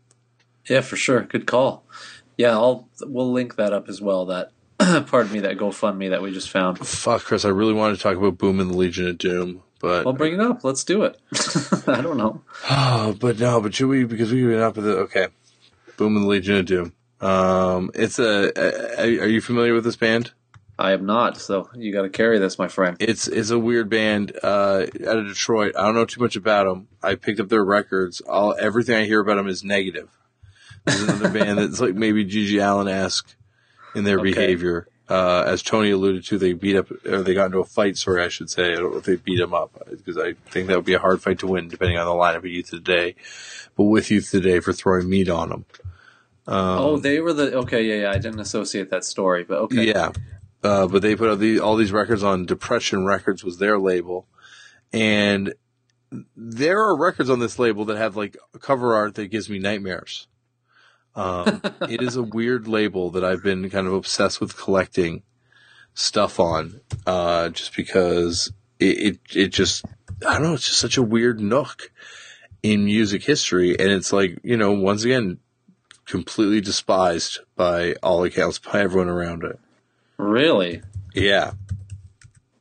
Yeah, 0.68 0.82
for 0.82 0.96
sure. 0.96 1.22
Good 1.22 1.46
call. 1.46 1.84
Yeah, 2.38 2.52
I'll 2.52 2.88
we'll 3.02 3.32
link 3.32 3.56
that 3.58 3.74
up 3.74 3.88
as 3.90 4.02
well. 4.02 4.26
That 4.26 4.52
pardon 5.08 5.32
me, 5.32 5.40
that 5.42 5.58
GoFundMe 5.58 6.10
that 6.10 6.22
we 6.22 6.32
just 6.32 6.50
found. 6.50 6.80
Fuck, 6.80 7.24
Chris, 7.24 7.46
I 7.46 7.50
really 7.50 7.74
wanted 7.74 7.98
to 7.98 8.02
talk 8.02 8.18
about 8.18 8.38
Boom 8.38 8.60
and 8.60 8.72
the 8.72 8.78
Legion 8.78 9.08
of 9.08 9.18
Doom, 9.20 9.62
but 9.80 10.08
I'll 10.08 10.14
bring 10.14 10.34
it 10.34 10.40
up. 10.40 10.64
Let's 10.64 10.84
do 10.84 11.04
it. 11.04 11.20
I 11.88 12.02
don't 12.02 12.18
know. 12.18 12.42
Oh, 12.70 13.16
but 13.20 13.38
no, 13.40 13.62
but 13.62 13.76
should 13.76 13.88
we? 13.90 14.06
Because 14.06 14.32
we've 14.32 14.48
been 14.48 14.60
up 14.62 14.76
with 14.76 14.88
it. 14.88 14.94
Okay, 14.98 15.28
Boom 15.98 16.16
and 16.16 16.26
the 16.26 16.30
Legion 16.30 16.56
of 16.58 16.66
Doom. 16.66 16.94
Um, 17.22 17.92
it's 17.94 18.18
a. 18.20 18.52
a- 18.58 19.20
Are 19.20 19.28
you 19.28 19.42
familiar 19.42 19.74
with 19.74 19.84
this 19.84 19.96
band? 19.96 20.32
I 20.80 20.94
am 20.94 21.06
not. 21.06 21.38
So 21.38 21.70
you 21.76 21.94
got 21.94 22.02
to 22.02 22.10
carry 22.10 22.40
this, 22.40 22.58
my 22.58 22.68
friend. 22.68 22.98
It's 23.00 23.28
it's 23.28 23.52
a 23.52 23.60
weird 23.60 23.90
band 23.90 24.32
uh, 24.42 24.86
out 25.08 25.18
of 25.18 25.28
Detroit. 25.28 25.76
I 25.78 25.84
don't 25.84 25.96
know 25.96 26.06
too 26.06 26.22
much 26.22 26.36
about 26.36 26.66
them. 26.66 26.88
I 27.02 27.16
picked 27.16 27.40
up 27.40 27.50
their 27.50 27.64
records. 27.64 28.22
All 28.22 28.56
everything 28.60 28.96
I 28.96 29.06
hear 29.06 29.20
about 29.22 29.36
them 29.36 29.48
is 29.48 29.64
negative. 29.64 30.10
There's 30.86 31.02
another 31.04 31.30
band 31.40 31.60
that's 31.60 31.80
like 31.80 31.94
maybe 31.96 32.26
GG 32.26 32.60
Allin 32.62 32.88
esque 32.88 33.36
in 33.96 34.04
their 34.04 34.20
Okay. 34.20 34.32
behavior. 34.34 34.88
Uh, 35.10 35.44
as 35.46 35.62
Tony 35.62 35.92
alluded 35.92 36.24
to, 36.24 36.38
they 36.38 36.54
beat 36.54 36.76
up 36.78 36.90
or 37.06 37.22
they 37.22 37.34
got 37.34 37.48
into 37.48 37.60
a 37.60 37.66
fight. 37.66 37.98
Sorry, 37.98 38.24
I 38.24 38.30
should 38.30 38.50
say. 38.50 38.72
I 38.72 38.76
don't 38.78 38.94
know 38.94 38.98
if 38.98 39.04
they 39.04 39.18
beat 39.18 39.40
him 39.40 39.54
up 39.54 39.78
because 39.90 40.18
I 40.18 40.34
think 40.50 40.68
that 40.68 40.76
would 40.78 40.86
be 40.86 40.94
a 40.94 41.00
hard 41.00 41.22
fight 41.22 41.40
to 41.40 41.48
win, 41.48 41.68
depending 41.68 41.98
on 41.98 42.06
the 42.06 42.14
lineup 42.14 42.38
of 42.38 42.46
Youth 42.46 42.70
Today. 42.70 43.16
But 43.76 43.84
with 43.84 44.10
Youth 44.10 44.32
Today 44.32 44.60
for 44.60 44.74
throwing 44.74 45.10
meat 45.10 45.30
on 45.30 45.50
them. 45.50 45.66
Um, 46.48 46.78
oh, 46.80 46.98
they 46.98 47.20
were 47.20 47.34
the 47.34 47.54
okay. 47.60 47.84
Yeah, 47.84 48.04
yeah. 48.08 48.12
I 48.12 48.18
didn't 48.18 48.40
associate 48.40 48.90
that 48.90 49.04
story, 49.06 49.44
but 49.44 49.60
okay. 49.60 49.88
Yeah. 49.88 50.12
Uh, 50.64 50.88
but 50.88 51.02
they 51.02 51.16
put 51.16 51.30
out 51.30 51.40
the, 51.40 51.60
all 51.60 51.76
these 51.76 51.92
records 51.92 52.24
on 52.24 52.46
Depression 52.46 53.06
Records 53.06 53.44
was 53.44 53.58
their 53.58 53.78
label. 53.78 54.28
And 54.94 55.54
there 56.38 56.80
are 56.80 56.98
records 56.98 57.30
on 57.30 57.40
this 57.40 57.60
label 57.60 57.86
that 57.86 57.98
have 57.98 58.16
like 58.16 58.38
cover 58.60 58.96
art 58.96 59.16
that 59.16 59.28
gives 59.28 59.50
me 59.50 59.60
nightmares. 59.60 60.28
Um, 61.16 61.62
it 61.90 62.02
is 62.02 62.16
a 62.16 62.24
weird 62.24 62.68
label 62.68 63.12
that 63.12 63.26
I've 63.26 63.44
been 63.44 63.70
kind 63.70 63.88
of 63.88 63.94
obsessed 63.94 64.40
with 64.40 64.58
collecting 64.58 65.24
stuff 65.94 66.40
on, 66.40 66.80
uh, 67.06 67.50
just 67.50 67.76
because 67.76 68.54
it, 68.80 68.86
it, 68.86 69.20
it 69.36 69.48
just, 69.50 69.86
I 70.28 70.34
don't 70.34 70.44
know, 70.44 70.54
it's 70.54 70.68
just 70.68 70.80
such 70.80 70.98
a 70.98 71.04
weird 71.04 71.40
nook 71.40 71.92
in 72.62 72.86
music 72.86 73.24
history. 73.24 73.78
And 73.78 73.92
it's 73.92 74.14
like, 74.14 74.40
you 74.44 74.56
know, 74.56 74.72
once 74.72 75.04
again, 75.04 75.40
completely 76.06 76.62
despised 76.62 77.40
by 77.56 77.94
all 78.04 78.24
accounts 78.24 78.60
by 78.60 78.82
everyone 78.82 79.10
around 79.10 79.44
it. 79.44 79.60
Really? 80.18 80.82
Yeah. 81.14 81.54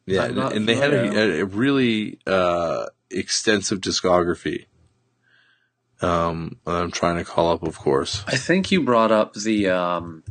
Yeah, 0.05 0.25
and, 0.25 0.39
and 0.39 0.69
they 0.69 0.75
had 0.75 0.93
a, 0.93 1.41
a 1.41 1.45
really 1.45 2.19
uh, 2.27 2.87
extensive 3.11 3.81
discography. 3.81 4.67
Um, 6.01 6.59
I'm 6.67 6.91
trying 6.91 7.17
to 7.19 7.25
call 7.25 7.53
up, 7.53 7.63
of 7.63 7.79
course. 7.79 8.25
I 8.27 8.37
think 8.37 8.73
you 8.73 8.83
brought 8.83 9.13
up 9.13 9.35
the. 9.35 9.69
um 9.69 10.25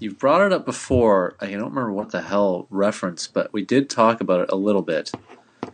You've 0.00 0.18
brought 0.18 0.42
it 0.42 0.52
up 0.52 0.64
before. 0.64 1.34
I 1.40 1.46
don't 1.46 1.70
remember 1.70 1.90
what 1.92 2.12
the 2.12 2.22
hell 2.22 2.68
reference, 2.70 3.26
but 3.26 3.52
we 3.52 3.64
did 3.64 3.90
talk 3.90 4.20
about 4.20 4.42
it 4.42 4.50
a 4.52 4.54
little 4.54 4.82
bit. 4.82 5.10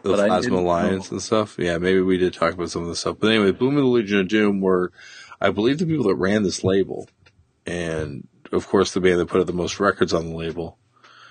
The 0.02 0.10
But 0.10 0.26
Plasma 0.28 0.58
Alliance 0.60 1.10
know. 1.10 1.16
and 1.16 1.22
stuff. 1.22 1.56
Yeah, 1.58 1.76
maybe 1.76 2.00
we 2.00 2.16
did 2.16 2.32
talk 2.32 2.54
about 2.54 2.70
some 2.70 2.82
of 2.82 2.88
the 2.88 2.96
stuff. 2.96 3.18
But 3.20 3.32
anyway, 3.32 3.50
Boom 3.50 3.76
and 3.76 3.84
the 3.84 3.90
Legion 3.90 4.20
of 4.20 4.28
Doom 4.28 4.62
were, 4.62 4.92
I 5.42 5.50
believe, 5.50 5.78
the 5.78 5.84
people 5.84 6.06
that 6.08 6.14
ran 6.14 6.42
this 6.42 6.64
label, 6.64 7.06
and 7.66 8.26
of 8.54 8.68
course, 8.68 8.92
the 8.92 9.00
band 9.00 9.20
that 9.20 9.26
put 9.26 9.40
out 9.40 9.46
the 9.46 9.52
most 9.52 9.80
records 9.80 10.12
on 10.12 10.28
the 10.28 10.36
label. 10.36 10.78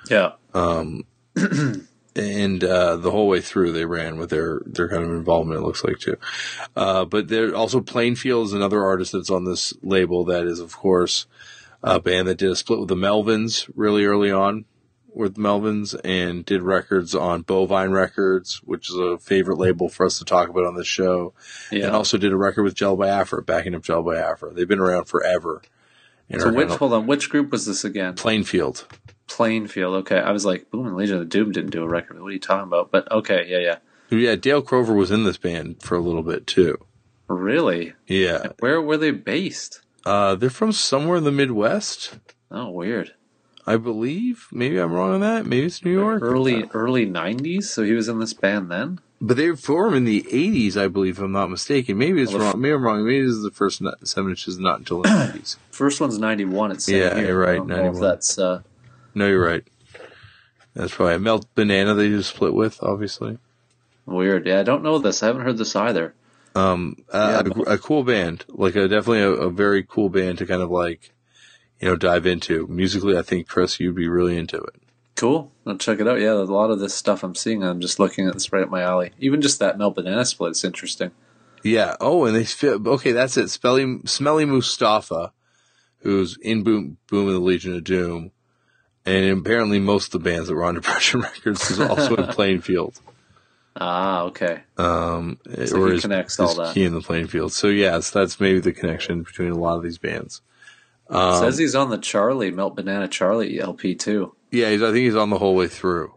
Yeah. 0.09 0.33
Um, 0.53 1.05
and 2.15 2.63
uh, 2.63 2.97
the 2.97 3.11
whole 3.11 3.27
way 3.27 3.41
through 3.41 3.71
they 3.71 3.85
ran 3.85 4.17
with 4.17 4.29
their 4.29 4.61
their 4.65 4.89
kind 4.89 5.03
of 5.03 5.09
involvement. 5.09 5.61
It 5.61 5.63
looks 5.63 5.83
like 5.83 5.99
too. 5.99 6.17
Uh, 6.75 7.05
but 7.05 7.27
there 7.27 7.55
also 7.55 7.81
Plainfield 7.81 8.47
is 8.47 8.53
another 8.53 8.83
artist 8.83 9.13
that's 9.13 9.31
on 9.31 9.45
this 9.45 9.73
label 9.81 10.25
that 10.25 10.45
is, 10.45 10.59
of 10.59 10.75
course, 10.75 11.25
a 11.81 11.99
band 11.99 12.27
that 12.27 12.37
did 12.37 12.51
a 12.51 12.55
split 12.55 12.79
with 12.79 12.89
the 12.89 12.95
Melvins 12.95 13.69
really 13.75 14.05
early 14.05 14.31
on 14.31 14.65
with 15.13 15.35
Melvins 15.35 15.99
and 16.03 16.45
did 16.45 16.61
records 16.61 17.13
on 17.15 17.43
Bovine 17.43 17.91
Records, 17.91 18.61
which 18.63 18.89
is 18.89 18.95
a 18.95 19.17
favorite 19.17 19.57
label 19.57 19.89
for 19.89 20.05
us 20.05 20.19
to 20.19 20.25
talk 20.25 20.49
about 20.49 20.65
on 20.65 20.75
this 20.75 20.87
show. 20.87 21.33
Yeah. 21.71 21.87
And 21.87 21.95
also 21.95 22.17
did 22.17 22.31
a 22.31 22.37
record 22.37 22.63
with 22.63 22.75
Jello 22.75 22.95
Biafra, 22.95 23.43
backing 23.43 23.75
up 23.75 23.83
Jello 23.83 24.03
Biafra. 24.03 24.53
They've 24.53 24.67
been 24.67 24.79
around 24.79 25.05
forever. 25.05 25.61
So 26.39 26.51
which 26.51 26.69
hold 26.69 26.93
on, 26.93 27.05
which 27.07 27.29
group 27.29 27.51
was 27.51 27.65
this 27.65 27.83
again? 27.83 28.15
Plainfield. 28.15 28.87
Plainfield. 29.27 29.95
Okay, 29.95 30.17
I 30.19 30.31
was 30.31 30.45
like, 30.45 30.69
Boom 30.71 30.87
and 30.87 30.95
Legion 30.95 31.15
of 31.17 31.21
the 31.21 31.25
Doom 31.25 31.51
didn't 31.51 31.71
do 31.71 31.83
a 31.83 31.87
record. 31.87 32.19
What 32.19 32.29
are 32.29 32.31
you 32.33 32.39
talking 32.39 32.63
about? 32.67 32.91
But 32.91 33.11
okay, 33.11 33.45
yeah, 33.47 33.59
yeah. 33.59 33.77
Yeah, 34.09 34.35
Dale 34.35 34.61
Crover 34.61 34.93
was 34.93 35.11
in 35.11 35.23
this 35.23 35.37
band 35.37 35.81
for 35.81 35.95
a 35.95 36.01
little 36.01 36.23
bit 36.23 36.45
too. 36.47 36.77
Really? 37.27 37.93
Yeah. 38.07 38.47
Where 38.59 38.81
were 38.81 38.97
they 38.97 39.11
based? 39.11 39.81
Uh, 40.05 40.35
they're 40.35 40.49
from 40.49 40.71
somewhere 40.71 41.17
in 41.17 41.23
the 41.23 41.31
Midwest, 41.31 42.17
Oh, 42.51 42.69
weird. 42.69 43.13
I 43.65 43.77
believe. 43.77 44.48
Maybe 44.52 44.77
I'm 44.77 44.91
wrong 44.91 45.14
on 45.14 45.22
that. 45.22 45.45
Maybe 45.45 45.65
it's 45.65 45.84
New 45.85 45.91
York. 45.91 46.22
Early 46.22 46.65
early 46.73 47.06
'90s. 47.06 47.64
So 47.65 47.84
he 47.84 47.94
was 47.94 48.07
in 48.10 48.19
this 48.19 48.34
band 48.34 48.69
then. 48.69 48.99
But 49.22 49.38
they 49.38 49.56
formed 49.56 49.95
in 49.95 50.03
the 50.03 50.23
80s, 50.23 50.76
I 50.76 50.90
believe, 50.90 51.18
if 51.18 51.23
I'm 51.23 51.31
not 51.31 51.49
mistaken. 51.49 51.98
Maybe 51.98 52.22
it's 52.22 52.34
Well, 52.34 52.41
wrong. 52.41 52.60
Maybe 52.60 52.73
I'm 52.73 52.84
wrong. 52.84 53.06
Maybe 53.06 53.22
this 53.22 53.31
is 53.31 53.41
the 53.44 53.52
first 53.52 53.81
seven 54.03 54.31
inches, 54.31 54.60
not 54.60 54.80
until 54.80 55.02
the 55.02 55.07
90s. 55.34 55.56
First 55.72 56.02
one's 56.02 56.18
'91. 56.19 56.72
It's 56.72 56.90
Yeah, 56.90 57.15
here. 57.15 57.27
you're 57.27 57.40
right, 57.40 57.52
I 57.53 57.56
don't 57.56 57.68
know 57.69 57.76
if 57.76 57.81
91. 57.94 58.02
that's 58.02 58.38
uh, 58.38 58.61
No, 59.15 59.27
you're 59.27 59.41
right. 59.45 59.64
That's 60.73 60.94
probably 60.94 61.15
a 61.15 61.19
Melt 61.19 61.45
Banana 61.56 61.94
they 61.94 62.10
just 62.10 62.35
split 62.35 62.53
with, 62.53 62.81
obviously. 62.84 63.38
Weird. 64.06 64.45
Yeah, 64.45 64.60
I 64.60 64.64
don't 64.64 64.84
know 64.84 64.98
this. 64.98 65.23
I 65.23 65.27
haven't 65.27 65.44
heard 65.44 65.57
this 65.57 65.76
either. 65.76 66.14
Um, 66.56 66.98
uh, 67.11 67.44
Yeah. 67.45 67.64
a, 67.68 67.73
a 67.76 67.77
cool 67.77 68.03
band, 68.03 68.44
like 68.49 68.76
a 68.76 68.88
definitely 68.90 69.22
a, 69.22 69.30
a 69.31 69.49
very 69.49 69.84
cool 69.84 70.10
band 70.10 70.40
to 70.40 70.45
kind 70.45 70.61
of 70.61 70.69
like, 70.69 71.11
you 71.84 71.89
know, 71.89 71.95
dive 71.97 72.26
into 72.26 72.65
musically. 72.68 73.18
I 73.18 73.22
think 73.23 73.47
Chris, 73.47 73.80
you'd 73.80 73.95
be 73.95 74.07
really 74.07 74.38
into 74.38 74.57
it. 74.57 74.76
Cool. 75.15 75.51
I'll 75.68 75.77
check 75.77 75.99
it 75.99 76.07
out. 76.07 76.19
Yeah, 76.19 76.31
a 76.34 76.43
lot 76.43 76.72
of 76.72 76.80
this 76.80 76.93
stuff 76.95 77.23
I'm 77.23 77.35
seeing, 77.35 77.64
I'm 77.64 77.81
just 77.81 77.99
looking 77.99 78.27
at 78.27 78.34
this 78.34 78.51
right 78.53 78.64
up 78.64 78.69
my 78.69 78.81
alley. 78.81 79.11
Even 79.19 79.41
just 79.41 79.60
that 79.60 79.77
Melt 79.77 79.95
Banana 79.95 80.26
split 80.26 80.51
is 80.51 80.64
interesting. 80.64 81.11
Yeah. 81.61 81.95
Oh, 82.01 82.26
and 82.26 82.35
they 82.35 82.45
feel 82.45 82.85
okay. 82.89 83.11
That's 83.11 83.38
it. 83.38 83.49
Smelly, 83.49 83.99
Smelly 84.05 84.45
Mustafa, 84.45 85.31
who's 85.99 86.38
in 86.38 86.64
Boom, 86.64 86.97
Boom 87.10 87.27
and 87.27 87.35
the 87.35 87.39
Legion 87.39 87.76
of 87.76 87.84
Doom, 87.84 88.31
and 89.05 89.39
apparently 89.39 89.80
most 89.80 90.14
of 90.15 90.23
the 90.23 90.30
bands 90.30 90.47
that 90.47 90.55
were 90.55 90.64
on 90.64 90.76
Depression 90.81 91.19
Records 91.22 91.69
is 91.69 91.80
also 91.80 92.15
in 92.15 92.27
Plainfield. 92.34 92.99
Ah, 93.76 94.23
okay. 94.23 94.61
Um, 94.77 95.39
So 95.65 95.89
he 95.91 95.99
connects 95.99 96.39
all 96.39 96.53
that. 96.55 96.73
key 96.73 96.85
in 96.85 96.93
the 96.93 97.01
Plainfield. 97.01 97.51
So 97.53 97.68
yes, 97.68 98.10
that's 98.10 98.39
maybe 98.39 98.60
the 98.60 98.72
connection 98.73 99.23
between 99.23 99.51
a 99.51 99.57
lot 99.57 99.77
of 99.77 99.84
these 99.84 99.97
bands. 99.97 100.41
Um, 101.14 101.40
Says 101.44 101.57
he's 101.57 101.76
on 101.76 101.90
the 101.90 101.98
Charlie 101.98 102.52
Melt 102.52 102.76
Banana 102.76 103.07
Charlie 103.07 103.60
LP 103.60 103.95
too. 103.95 104.35
Yeah, 104.52 104.69
he's, 104.72 104.81
I 104.81 104.88
think 104.88 104.98
he's 105.06 105.15
on 105.15 105.30
the 105.30 105.38
whole 105.38 105.56
way 105.56 105.68
through. 105.68 106.14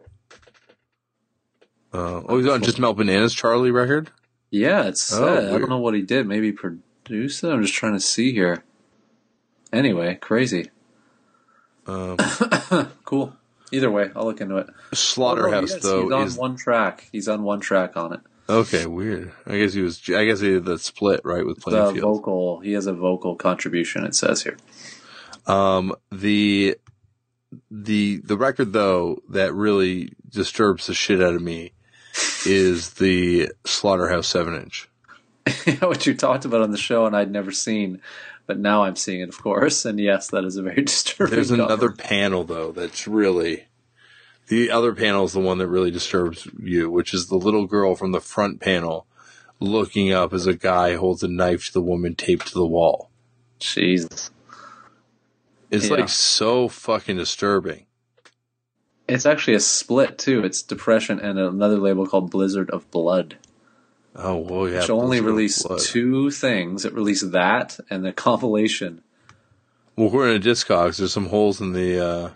Uh, 1.93 2.23
oh, 2.29 2.39
he's 2.39 2.49
on 2.49 2.63
just 2.63 2.79
Melt 2.79 2.97
Bananas 2.97 3.35
Charlie 3.35 3.71
record. 3.71 4.11
Yeah, 4.51 4.85
it's. 4.85 5.13
Oh, 5.13 5.27
uh, 5.27 5.55
I 5.55 5.59
don't 5.59 5.69
know 5.71 5.79
what 5.79 5.95
he 5.95 6.03
did. 6.03 6.27
Maybe 6.27 6.53
produced 6.53 7.43
it. 7.45 7.49
I'm 7.51 7.63
just 7.63 7.75
trying 7.75 7.95
to 7.95 8.01
see 8.01 8.33
here. 8.33 8.65
Anyway, 9.73 10.15
crazy. 10.17 10.71
Um, 11.87 12.17
Cool. 13.05 13.33
Either 13.73 13.91
way, 13.91 14.11
I'll 14.15 14.25
look 14.25 14.41
into 14.41 14.57
it. 14.59 14.69
Slaughterhouse 14.95 15.71
Oh, 15.73 15.75
yes, 15.75 15.83
though 15.83 16.03
he's 16.05 16.13
on 16.13 16.27
is 16.27 16.37
one 16.37 16.57
track. 16.57 17.09
He's 17.13 17.29
on 17.29 17.43
one 17.43 17.61
track 17.61 17.97
on 17.97 18.13
it. 18.15 18.21
okay. 18.49 18.87
Weird. 18.87 19.33
I 19.47 19.59
guess 19.59 19.73
he 19.75 19.81
was. 19.83 20.01
I 20.09 20.25
guess 20.25 20.41
he 20.41 20.51
did 20.51 20.65
the 20.65 20.79
split 20.79 21.21
right 21.25 21.45
with 21.45 21.57
The 21.57 21.63
Plainfield. 21.63 22.01
vocal. 22.01 22.61
He 22.61 22.73
has 22.73 22.87
a 22.87 22.93
vocal 22.93 23.35
contribution. 23.37 24.05
It 24.05 24.15
says 24.15 24.43
here. 24.43 24.57
Um, 25.47 25.95
the 26.11 26.77
the 27.71 28.17
the 28.19 28.37
record 28.37 28.73
though 28.73 29.23
that 29.29 29.55
really 29.55 30.13
disturbs 30.29 30.87
the 30.87 30.95
shit 30.95 31.23
out 31.23 31.35
of 31.35 31.43
me 31.43 31.73
is 32.45 32.95
the 32.95 33.51
Slaughterhouse 33.65 34.27
seven 34.27 34.55
inch. 34.55 34.89
what 35.79 36.07
you 36.07 36.15
talked 36.15 36.45
about 36.45 36.63
on 36.63 36.73
the 36.73 36.79
show, 36.79 37.07
and 37.07 37.17
I'd 37.17 37.31
never 37.31 37.53
seen, 37.53 38.01
but 38.47 38.59
now 38.59 38.83
I'm 38.83 38.97
seeing 38.97 39.21
it, 39.21 39.29
of 39.29 39.41
course. 39.41 39.85
And 39.85 40.01
yes, 40.01 40.29
that 40.31 40.45
is 40.45 40.57
a 40.57 40.63
very 40.63 40.83
disturbing. 40.85 41.35
There's 41.35 41.51
cover. 41.51 41.63
another 41.63 41.93
panel 41.93 42.45
though 42.45 42.73
that's 42.73 43.07
really 43.07 43.67
the 44.49 44.71
other 44.71 44.95
panel 44.95 45.25
is 45.25 45.33
the 45.33 45.41
one 45.41 45.59
that 45.59 45.69
really 45.69 45.91
disturbs 45.91 46.49
you, 46.59 46.91
which 46.91 47.13
is 47.13 47.27
the 47.27 47.37
little 47.37 47.67
girl 47.67 47.95
from 47.95 48.13
the 48.13 48.21
front 48.21 48.61
panel 48.61 49.07
looking 49.59 50.13
up 50.13 50.33
as 50.33 50.47
a 50.47 50.55
guy 50.55 50.97
holds 50.97 51.23
a 51.23 51.29
knife 51.29 51.67
to 51.67 51.73
the 51.73 51.83
woman 51.83 52.15
taped 52.15 52.49
to 52.49 52.55
the 52.55 52.67
wall. 52.67 53.11
Jesus. 53.59 54.31
It's 55.77 55.89
Yeah. 55.89 55.97
like 55.97 56.09
so 56.09 56.69
fucking 56.69 57.17
disturbing. 57.17 57.87
It's 59.09 59.27
actually 59.27 59.55
a 59.55 59.61
split 59.61 60.19
too. 60.19 60.45
It's 60.45 60.63
Depression 60.63 61.21
and 61.21 61.39
another 61.39 61.79
label 61.79 62.07
called 62.07 62.31
Blizzard 62.31 62.71
of 62.71 62.91
Blood, 62.91 63.37
Oh 64.17 64.37
well, 64.39 64.69
yeah. 64.69 64.81
which 64.81 64.91
only 64.91 65.21
released 65.21 65.67
two 65.81 66.31
things. 66.31 66.85
It 66.85 66.93
released 66.95 67.31
that 67.33 67.79
and 67.91 68.05
the 68.05 68.13
compilation. 68.27 69.03
Well, 69.97 70.11
we're 70.11 70.29
in 70.31 70.37
a 70.37 70.45
Discogs. 70.45 70.99
There's 70.99 71.13
some 71.13 71.27
holes 71.27 71.61
in 71.61 71.73
the 71.73 72.05
uh, 72.05 72.31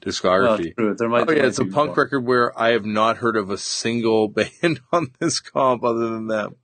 discography. 0.00 0.74
true. 0.74 0.94
There 0.94 1.08
might 1.08 1.28
Oh 1.28 1.32
yeah, 1.32 1.44
it's 1.46 1.58
a 1.58 1.64
punk 1.64 1.88
more. 1.96 2.04
record 2.04 2.20
where 2.20 2.58
I 2.58 2.70
have 2.70 2.84
not 2.86 3.18
heard 3.18 3.36
of 3.36 3.50
a 3.50 3.58
single 3.58 4.28
band 4.62 4.80
on 4.92 5.08
this 5.20 5.38
comp 5.40 5.84
other 5.84 6.08
than 6.08 6.28
them. 6.28 6.56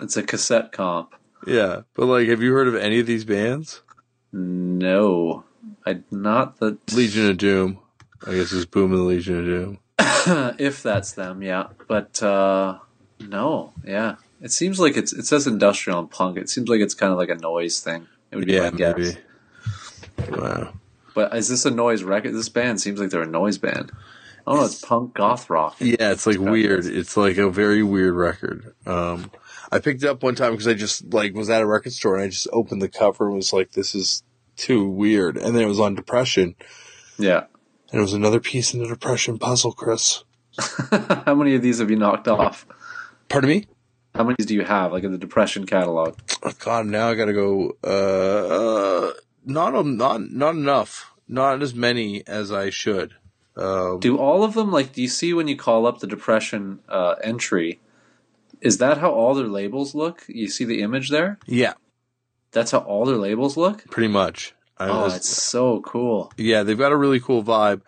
It's 0.00 0.16
a 0.16 0.22
cassette 0.22 0.70
comp. 0.72 1.14
Yeah, 1.46 1.82
but 1.94 2.06
like, 2.06 2.28
have 2.28 2.40
you 2.40 2.52
heard 2.52 2.68
of 2.68 2.76
any 2.76 3.00
of 3.00 3.06
these 3.06 3.24
bands? 3.24 3.82
No, 4.32 5.44
I 5.86 6.00
not 6.10 6.58
the 6.58 6.78
Legion 6.92 7.30
of 7.30 7.38
Doom. 7.38 7.78
I 8.26 8.32
guess 8.34 8.52
it's 8.52 8.64
Boom 8.64 8.92
and 8.92 9.00
the 9.00 9.04
Legion 9.04 9.38
of 9.38 9.44
Doom. 9.44 9.78
if 10.58 10.82
that's 10.82 11.12
them, 11.12 11.42
yeah. 11.42 11.68
But 11.88 12.22
uh 12.22 12.78
no, 13.20 13.72
yeah. 13.84 14.16
It 14.40 14.52
seems 14.52 14.80
like 14.80 14.96
it's 14.96 15.12
it 15.12 15.26
says 15.26 15.46
industrial 15.46 15.98
and 15.98 16.10
punk. 16.10 16.36
It 16.38 16.48
seems 16.48 16.68
like 16.68 16.80
it's 16.80 16.94
kind 16.94 17.12
of 17.12 17.18
like 17.18 17.28
a 17.30 17.36
noise 17.36 17.80
thing. 17.80 18.06
It 18.30 18.36
would 18.36 18.46
be 18.46 18.54
Yeah, 18.54 18.70
my 18.70 18.76
guess. 18.76 18.96
maybe. 18.96 19.16
Wow. 20.40 20.72
But 21.14 21.34
is 21.36 21.48
this 21.48 21.66
a 21.66 21.70
noise 21.70 22.02
record? 22.02 22.32
This 22.34 22.48
band 22.48 22.80
seems 22.80 22.98
like 23.00 23.10
they're 23.10 23.22
a 23.22 23.26
noise 23.26 23.58
band. 23.58 23.92
Oh 24.46 24.56
no, 24.56 24.64
it's 24.64 24.80
punk 24.84 25.14
goth 25.14 25.50
rock. 25.50 25.76
Yeah, 25.78 26.10
it's 26.12 26.26
like 26.26 26.38
weird. 26.38 26.86
It's 26.86 27.16
like 27.16 27.36
a 27.36 27.48
very 27.50 27.82
weird 27.82 28.14
record. 28.14 28.74
Um, 28.86 29.30
I 29.70 29.78
picked 29.78 30.02
it 30.02 30.08
up 30.08 30.22
one 30.22 30.34
time 30.34 30.52
because 30.52 30.66
I 30.66 30.74
just 30.74 31.12
like 31.14 31.34
was 31.34 31.48
at 31.48 31.62
a 31.62 31.66
record 31.66 31.92
store 31.92 32.14
and 32.16 32.24
I 32.24 32.28
just 32.28 32.48
opened 32.52 32.82
the 32.82 32.88
cover 32.88 33.26
and 33.26 33.36
was 33.36 33.52
like, 33.52 33.72
"This 33.72 33.94
is 33.94 34.22
too 34.56 34.88
weird." 34.88 35.36
And 35.36 35.54
then 35.54 35.62
it 35.62 35.68
was 35.68 35.80
on 35.80 35.94
Depression, 35.94 36.54
Yeah. 37.18 37.44
and 37.90 37.98
it 37.98 38.02
was 38.02 38.12
another 38.14 38.40
piece 38.40 38.74
in 38.74 38.80
the 38.80 38.88
Depression 38.88 39.38
puzzle. 39.38 39.72
Chris, 39.72 40.24
How 40.90 41.34
many 41.34 41.54
of 41.54 41.62
these 41.62 41.78
have 41.78 41.90
you 41.90 41.96
knocked 41.96 42.28
off? 42.28 42.66
pardon 43.28 43.48
me. 43.50 43.66
How 44.14 44.24
many 44.24 44.36
do 44.36 44.52
you 44.54 44.62
have, 44.64 44.92
like 44.92 45.04
in 45.04 45.12
the 45.12 45.16
depression 45.18 45.64
catalog? 45.64 46.18
Oh, 46.42 46.52
God, 46.58 46.84
now 46.84 47.08
I 47.08 47.14
gotta 47.14 47.32
go. 47.32 47.72
Uh, 47.82 49.06
uh 49.08 49.12
not 49.46 49.70
not 49.86 50.20
not 50.30 50.54
enough. 50.54 51.12
Not 51.28 51.62
as 51.62 51.74
many 51.74 52.22
as 52.26 52.52
I 52.52 52.68
should. 52.68 53.14
Um, 53.56 54.00
Do 54.00 54.18
all 54.18 54.44
of 54.44 54.52
them 54.54 54.70
like? 54.70 54.92
Do 54.92 55.00
you 55.00 55.08
see 55.08 55.32
when 55.32 55.48
you 55.48 55.56
call 55.56 55.86
up 55.86 56.00
the 56.00 56.06
depression 56.06 56.80
uh, 56.90 57.14
entry? 57.24 57.80
Is 58.60 58.78
that 58.78 58.98
how 58.98 59.10
all 59.12 59.34
their 59.34 59.46
labels 59.48 59.94
look? 59.94 60.24
You 60.28 60.48
see 60.48 60.64
the 60.66 60.82
image 60.82 61.08
there? 61.08 61.38
yeah, 61.46 61.72
That's 62.52 62.70
how 62.70 62.78
all 62.78 63.04
their 63.06 63.16
labels 63.16 63.56
look. 63.56 63.84
pretty 63.90 64.08
much. 64.08 64.54
I 64.78 64.88
Oh, 64.88 65.02
was- 65.04 65.16
it's 65.16 65.28
so 65.28 65.80
cool. 65.80 66.32
Yeah, 66.36 66.62
they've 66.62 66.78
got 66.78 66.92
a 66.92 66.96
really 66.96 67.20
cool 67.20 67.42
vibe. 67.44 67.82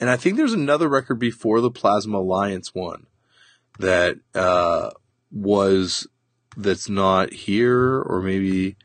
And 0.00 0.10
I 0.10 0.16
think 0.16 0.36
there's 0.36 0.52
another 0.52 0.88
record 0.88 1.18
before 1.18 1.60
the 1.60 1.70
Plasma 1.70 2.18
Alliance 2.18 2.74
one 2.74 3.06
that 3.78 4.16
uh 4.34 4.90
was 5.32 6.06
that's 6.56 6.88
not 6.88 7.32
here 7.32 8.00
or 8.02 8.20
maybe 8.20 8.76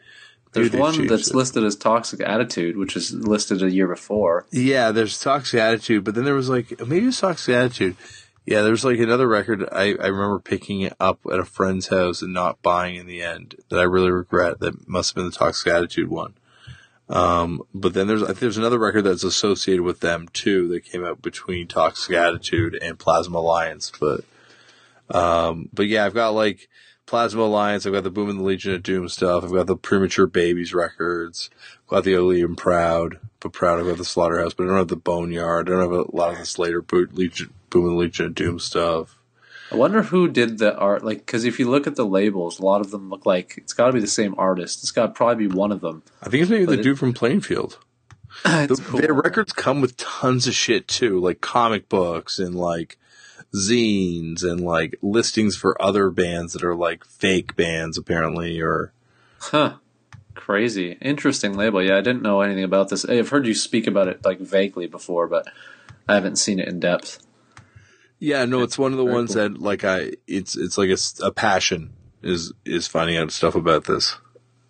There's 0.53 0.71
one 0.71 1.07
that's 1.07 1.29
it. 1.31 1.35
listed 1.35 1.63
as 1.63 1.75
Toxic 1.75 2.21
Attitude, 2.21 2.77
which 2.77 2.95
is 2.95 3.11
listed 3.13 3.63
a 3.63 3.71
year 3.71 3.87
before. 3.87 4.45
Yeah, 4.51 4.91
there's 4.91 5.19
Toxic 5.19 5.59
Attitude, 5.59 6.03
but 6.03 6.13
then 6.15 6.23
there 6.23 6.35
was 6.35 6.49
like 6.49 6.79
maybe 6.85 7.07
it's 7.07 7.19
Toxic 7.19 7.55
Attitude. 7.55 7.95
Yeah, 8.45 8.61
there's 8.61 8.85
like 8.85 8.99
another 8.99 9.27
record 9.27 9.67
I, 9.71 9.95
I 9.95 10.07
remember 10.07 10.39
picking 10.39 10.81
it 10.81 10.93
up 10.99 11.19
at 11.31 11.39
a 11.39 11.45
friend's 11.45 11.87
house 11.87 12.21
and 12.21 12.33
not 12.33 12.61
buying 12.61 12.95
in 12.95 13.07
the 13.07 13.23
end 13.23 13.55
that 13.69 13.79
I 13.79 13.83
really 13.83 14.11
regret. 14.11 14.59
That 14.59 14.87
must 14.87 15.11
have 15.11 15.15
been 15.15 15.31
the 15.31 15.35
Toxic 15.35 15.71
Attitude 15.73 16.09
one. 16.09 16.35
Um, 17.09 17.61
but 17.73 17.93
then 17.93 18.07
there's 18.07 18.23
I 18.23 18.27
think 18.27 18.39
there's 18.39 18.57
another 18.57 18.79
record 18.79 19.03
that's 19.03 19.23
associated 19.23 19.83
with 19.83 19.99
them 19.99 20.27
too 20.33 20.67
that 20.69 20.85
came 20.85 21.03
out 21.03 21.21
between 21.21 21.67
Toxic 21.67 22.15
Attitude 22.15 22.77
and 22.81 22.99
Plasma 22.99 23.39
Alliance. 23.39 23.91
But 23.99 24.21
um, 25.09 25.69
but 25.73 25.87
yeah, 25.87 26.05
I've 26.05 26.13
got 26.13 26.29
like 26.29 26.67
Plasma 27.05 27.43
Alliance. 27.43 27.85
I've 27.85 27.93
got 27.93 28.03
the 28.03 28.09
Boom 28.09 28.29
and 28.29 28.39
the 28.39 28.43
Legion 28.43 28.73
of 28.73 28.83
Doom 28.83 29.07
stuff. 29.09 29.43
I've 29.43 29.53
got 29.53 29.67
the 29.67 29.75
Premature 29.75 30.27
Babies 30.27 30.73
records. 30.73 31.49
I've 31.83 31.87
got 31.87 32.03
the 32.03 32.15
and 32.15 32.57
Proud, 32.57 33.19
but 33.45 33.53
Proud. 33.53 33.79
I've 33.79 33.97
the 33.97 34.03
Slaughterhouse, 34.05 34.53
but 34.53 34.63
I 34.63 34.67
don't 34.67 34.77
have 34.77 34.87
the 34.87 34.95
Boneyard. 34.95 35.69
I 35.69 35.71
don't 35.71 35.81
have 35.81 35.91
a 35.91 36.15
lot 36.15 36.31
of 36.31 36.37
this 36.39 36.57
later 36.57 36.81
Bo- 36.81 37.05
Legion, 37.13 37.53
Boom 37.69 37.85
and 37.89 37.97
Legion 37.97 38.25
of 38.25 38.35
Doom 38.35 38.59
stuff. 38.59 39.17
I 39.71 39.75
wonder 39.75 40.01
who 40.03 40.27
did 40.27 40.57
the 40.57 40.75
art. 40.77 41.03
Like, 41.05 41.19
because 41.19 41.43
if 41.45 41.59
you 41.59 41.69
look 41.69 41.85
at 41.87 41.95
the 41.95 42.05
labels, 42.05 42.59
a 42.59 42.65
lot 42.65 42.81
of 42.81 42.91
them 42.91 43.09
look 43.09 43.25
like 43.25 43.53
it's 43.57 43.73
got 43.73 43.87
to 43.87 43.93
be 43.93 43.99
the 43.99 44.07
same 44.07 44.33
artist. 44.37 44.81
It's 44.83 44.91
got 44.91 45.07
to 45.07 45.11
probably 45.13 45.47
be 45.47 45.53
one 45.55 45.71
of 45.71 45.81
them. 45.81 46.01
I 46.21 46.29
think 46.29 46.41
it's 46.43 46.49
maybe 46.51 46.65
But 46.65 46.71
the 46.73 46.79
it- 46.79 46.83
dude 46.83 46.99
from 46.99 47.13
Plainfield. 47.13 47.77
The, 48.43 48.81
cool. 48.85 48.99
Their 48.99 49.13
records 49.13 49.53
come 49.53 49.79
with 49.79 49.95
tons 49.95 50.45
of 50.47 50.53
shit 50.53 50.87
too, 50.89 51.19
like 51.21 51.39
comic 51.39 51.87
books 51.87 52.37
and 52.37 52.53
like 52.53 52.97
zines 53.53 54.43
and 54.43 54.59
like 54.61 54.95
listings 55.01 55.55
for 55.55 55.81
other 55.81 56.09
bands 56.09 56.53
that 56.53 56.63
are 56.63 56.75
like 56.75 57.05
fake 57.05 57.55
bands 57.55 57.97
apparently 57.97 58.59
or 58.61 58.91
Huh. 59.39 59.75
Crazy. 60.35 60.97
Interesting 61.01 61.55
label. 61.55 61.81
Yeah, 61.81 61.97
I 61.97 62.01
didn't 62.01 62.21
know 62.21 62.41
anything 62.41 62.63
about 62.63 62.89
this. 62.89 63.05
I've 63.05 63.29
heard 63.29 63.47
you 63.47 63.53
speak 63.53 63.87
about 63.87 64.07
it 64.07 64.23
like 64.23 64.39
vaguely 64.39 64.87
before, 64.87 65.27
but 65.27 65.47
I 66.07 66.13
haven't 66.13 66.35
seen 66.35 66.59
it 66.59 66.67
in 66.67 66.79
depth. 66.79 67.19
Yeah, 68.19 68.45
no, 68.45 68.61
it's 68.61 68.77
one 68.77 68.91
of 68.91 68.97
the 68.97 69.05
ones 69.05 69.33
cool. 69.33 69.43
that 69.43 69.59
like 69.59 69.83
I 69.83 70.11
it's 70.27 70.55
it's 70.55 70.77
like 70.77 70.89
a 71.23 71.31
passion 71.31 71.93
is 72.21 72.53
is 72.65 72.87
finding 72.87 73.17
out 73.17 73.31
stuff 73.31 73.55
about 73.55 73.85
this. 73.85 74.17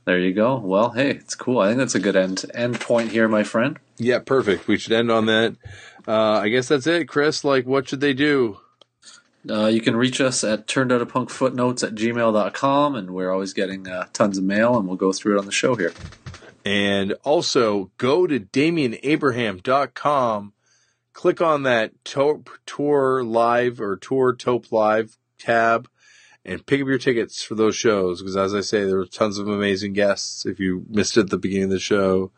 There 0.05 0.19
you 0.19 0.33
go. 0.33 0.57
Well, 0.57 0.91
hey, 0.91 1.11
it's 1.11 1.35
cool. 1.35 1.59
I 1.59 1.67
think 1.67 1.79
that's 1.79 1.95
a 1.95 1.99
good 1.99 2.15
end 2.15 2.45
end 2.53 2.79
point 2.79 3.11
here, 3.11 3.27
my 3.27 3.43
friend. 3.43 3.79
Yeah, 3.97 4.19
perfect. 4.19 4.67
We 4.67 4.77
should 4.77 4.93
end 4.93 5.11
on 5.11 5.25
that. 5.25 5.55
Uh, 6.07 6.39
I 6.39 6.49
guess 6.49 6.67
that's 6.67 6.85
it, 6.85 7.07
Chris. 7.07 7.43
Like, 7.43 7.65
what 7.65 7.89
should 7.89 8.01
they 8.01 8.13
do? 8.13 8.59
Uh, 9.49 9.67
you 9.67 9.81
can 9.81 9.95
reach 9.95 10.19
us 10.19 10.43
at 10.43 10.67
turned 10.67 10.91
out 10.91 11.01
a 11.01 11.05
punk 11.05 11.29
footnotes 11.29 11.83
at 11.83 11.95
gmail.com, 11.95 12.95
and 12.95 13.11
we're 13.11 13.31
always 13.31 13.53
getting 13.53 13.87
uh, 13.87 14.07
tons 14.13 14.37
of 14.37 14.43
mail, 14.43 14.77
and 14.77 14.87
we'll 14.87 14.97
go 14.97 15.13
through 15.13 15.35
it 15.35 15.39
on 15.39 15.45
the 15.45 15.51
show 15.51 15.75
here. 15.75 15.93
And 16.63 17.13
also 17.23 17.91
go 17.97 18.25
to 18.25 18.39
DamianAbraham.com 18.39 20.53
click 21.15 21.41
on 21.41 21.63
that 21.63 21.93
Tour 22.03 23.23
Live 23.23 23.81
or 23.81 23.95
Tour 23.95 24.35
TOAP 24.35 24.71
Live 24.71 25.17
tab 25.39 25.89
and 26.43 26.65
pick 26.65 26.81
up 26.81 26.87
your 26.87 26.99
tickets 26.99 27.41
for 27.41 27.55
those 27.55 27.75
shows. 27.75 28.21
Because 28.21 28.37
as 28.37 28.53
I 28.53 28.61
say, 28.61 28.83
there 28.83 28.99
are 28.99 29.05
tons 29.05 29.39
of 29.39 29.47
amazing 29.47 29.93
guests. 29.93 30.45
If 30.45 30.59
you 30.59 30.85
missed 30.87 31.17
it 31.17 31.21
at 31.21 31.29
the 31.29 31.39
beginning 31.39 31.65
of 31.65 31.69
the 31.71 31.79
show, 31.79 32.31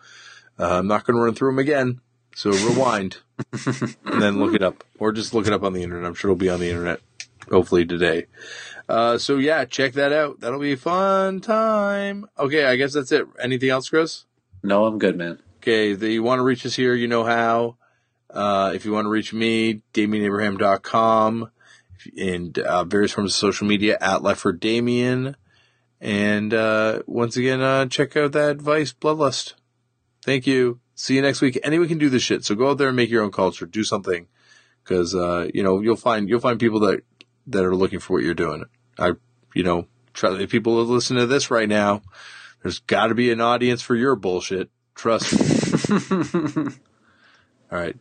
uh, 0.58 0.78
I'm 0.78 0.88
not 0.88 1.06
going 1.06 1.18
to 1.18 1.24
run 1.24 1.34
through 1.34 1.50
them 1.50 1.60
again. 1.60 2.00
So 2.38 2.52
rewind 2.52 3.18
and 3.64 4.22
then 4.22 4.38
look 4.38 4.54
it 4.54 4.62
up 4.62 4.84
or 5.00 5.12
just 5.12 5.34
look 5.34 5.48
it 5.48 5.54
up 5.54 5.64
on 5.64 5.74
the 5.74 5.82
internet. 5.82 6.06
I'm 6.06 6.14
sure 6.14 6.30
it'll 6.30 6.38
be 6.38 6.52
on 6.52 6.60
the 6.60 6.70
internet 6.70 7.00
hopefully 7.50 7.84
today. 7.84 8.28
Uh, 8.88 9.18
so 9.18 9.38
yeah, 9.38 9.66
check 9.66 9.94
that 9.94 10.14
out. 10.14 10.40
That'll 10.40 10.60
be 10.60 10.74
a 10.74 10.78
fun 10.78 11.42
time. 11.42 12.28
Okay. 12.38 12.66
I 12.66 12.76
guess 12.76 12.94
that's 12.94 13.12
it. 13.12 13.26
Anything 13.42 13.72
else, 13.72 13.90
Chris? 13.90 14.26
No, 14.62 14.86
I'm 14.86 15.00
good, 15.00 15.18
man. 15.18 15.40
Okay. 15.64 15.94
If 15.94 16.04
you 16.04 16.22
want 16.22 16.38
to 16.38 16.44
reach 16.44 16.64
us 16.64 16.76
here, 16.76 16.94
you 16.94 17.08
know 17.08 17.24
how. 17.24 17.78
Uh, 18.30 18.72
if 18.76 18.86
you 18.86 18.92
want 18.92 19.06
to 19.06 19.10
reach 19.10 19.34
me, 19.34 19.82
DamianAbraham.com 19.96 21.50
and 22.20 22.60
uh, 22.60 22.84
various 22.84 23.14
forms 23.14 23.32
of 23.32 23.36
social 23.36 23.66
media 23.66 23.98
at 24.00 24.22
Lefford 24.22 24.60
Damien. 24.60 25.36
And 26.00 26.54
uh, 26.54 27.02
once 27.08 27.36
again, 27.36 27.62
uh, 27.62 27.88
check 27.88 28.16
out 28.16 28.34
that 28.34 28.58
Vice 28.58 28.94
Bloodlust. 28.94 29.56
Thank 30.24 30.46
you. 30.46 30.80
See 30.98 31.16
you 31.16 31.22
next 31.22 31.42
week. 31.42 31.60
Anyone 31.64 31.88
can 31.88 32.00
do 32.00 32.10
this 32.10 32.24
shit. 32.24 32.44
So 32.44 32.56
go 32.56 32.72
out 32.72 32.80
there 32.80 32.88
and 32.88 32.98
make 32.98 33.12
your 33.12 33.22
own 33.22 33.32
culture. 33.32 33.68
Do 33.68 33.84
something. 33.84 34.28
Cause, 34.84 35.14
uh, 35.14 35.48
you 35.54 35.62
know, 35.62 35.80
you'll 35.80 35.96
find, 35.96 36.28
you'll 36.28 36.40
find 36.40 36.60
people 36.60 36.80
that, 36.80 37.04
that 37.46 37.64
are 37.64 37.76
looking 37.76 38.00
for 38.00 38.14
what 38.14 38.24
you're 38.24 38.34
doing. 38.34 38.64
I, 38.98 39.12
you 39.54 39.64
know, 39.64 39.86
try, 40.14 40.36
if 40.40 40.50
people 40.50 40.78
that 40.78 40.92
listen 40.92 41.18
to 41.18 41.28
this 41.28 41.52
right 41.52 41.70
now, 41.70 42.02
there's 42.64 42.80
got 42.80 43.08
to 43.08 43.16
be 43.16 43.32
an 43.32 43.42
audience 43.42 43.84
for 43.84 43.96
your 43.96 44.16
bullshit. 44.16 44.72
Trust 44.96 45.34
me. 45.34 46.66
All 47.72 47.78
right. 47.78 47.96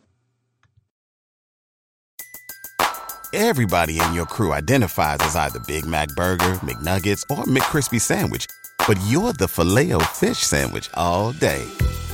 Everybody 3.33 3.99
in 4.01 4.13
your 4.13 4.25
crew 4.25 4.53
identifies 4.53 5.19
as 5.21 5.35
either 5.35 5.59
Big 5.67 5.85
Mac 5.85 6.07
Burger, 6.15 6.55
McNuggets, 6.63 7.21
or 7.29 7.43
McCrispy 7.43 8.01
Sandwich. 8.01 8.47
But 8.87 8.97
you're 9.05 9.33
the 9.33 9.47
filet 9.47 9.91
fish 10.15 10.39
Sandwich 10.39 10.89
all 10.95 11.33
day. 11.33 11.63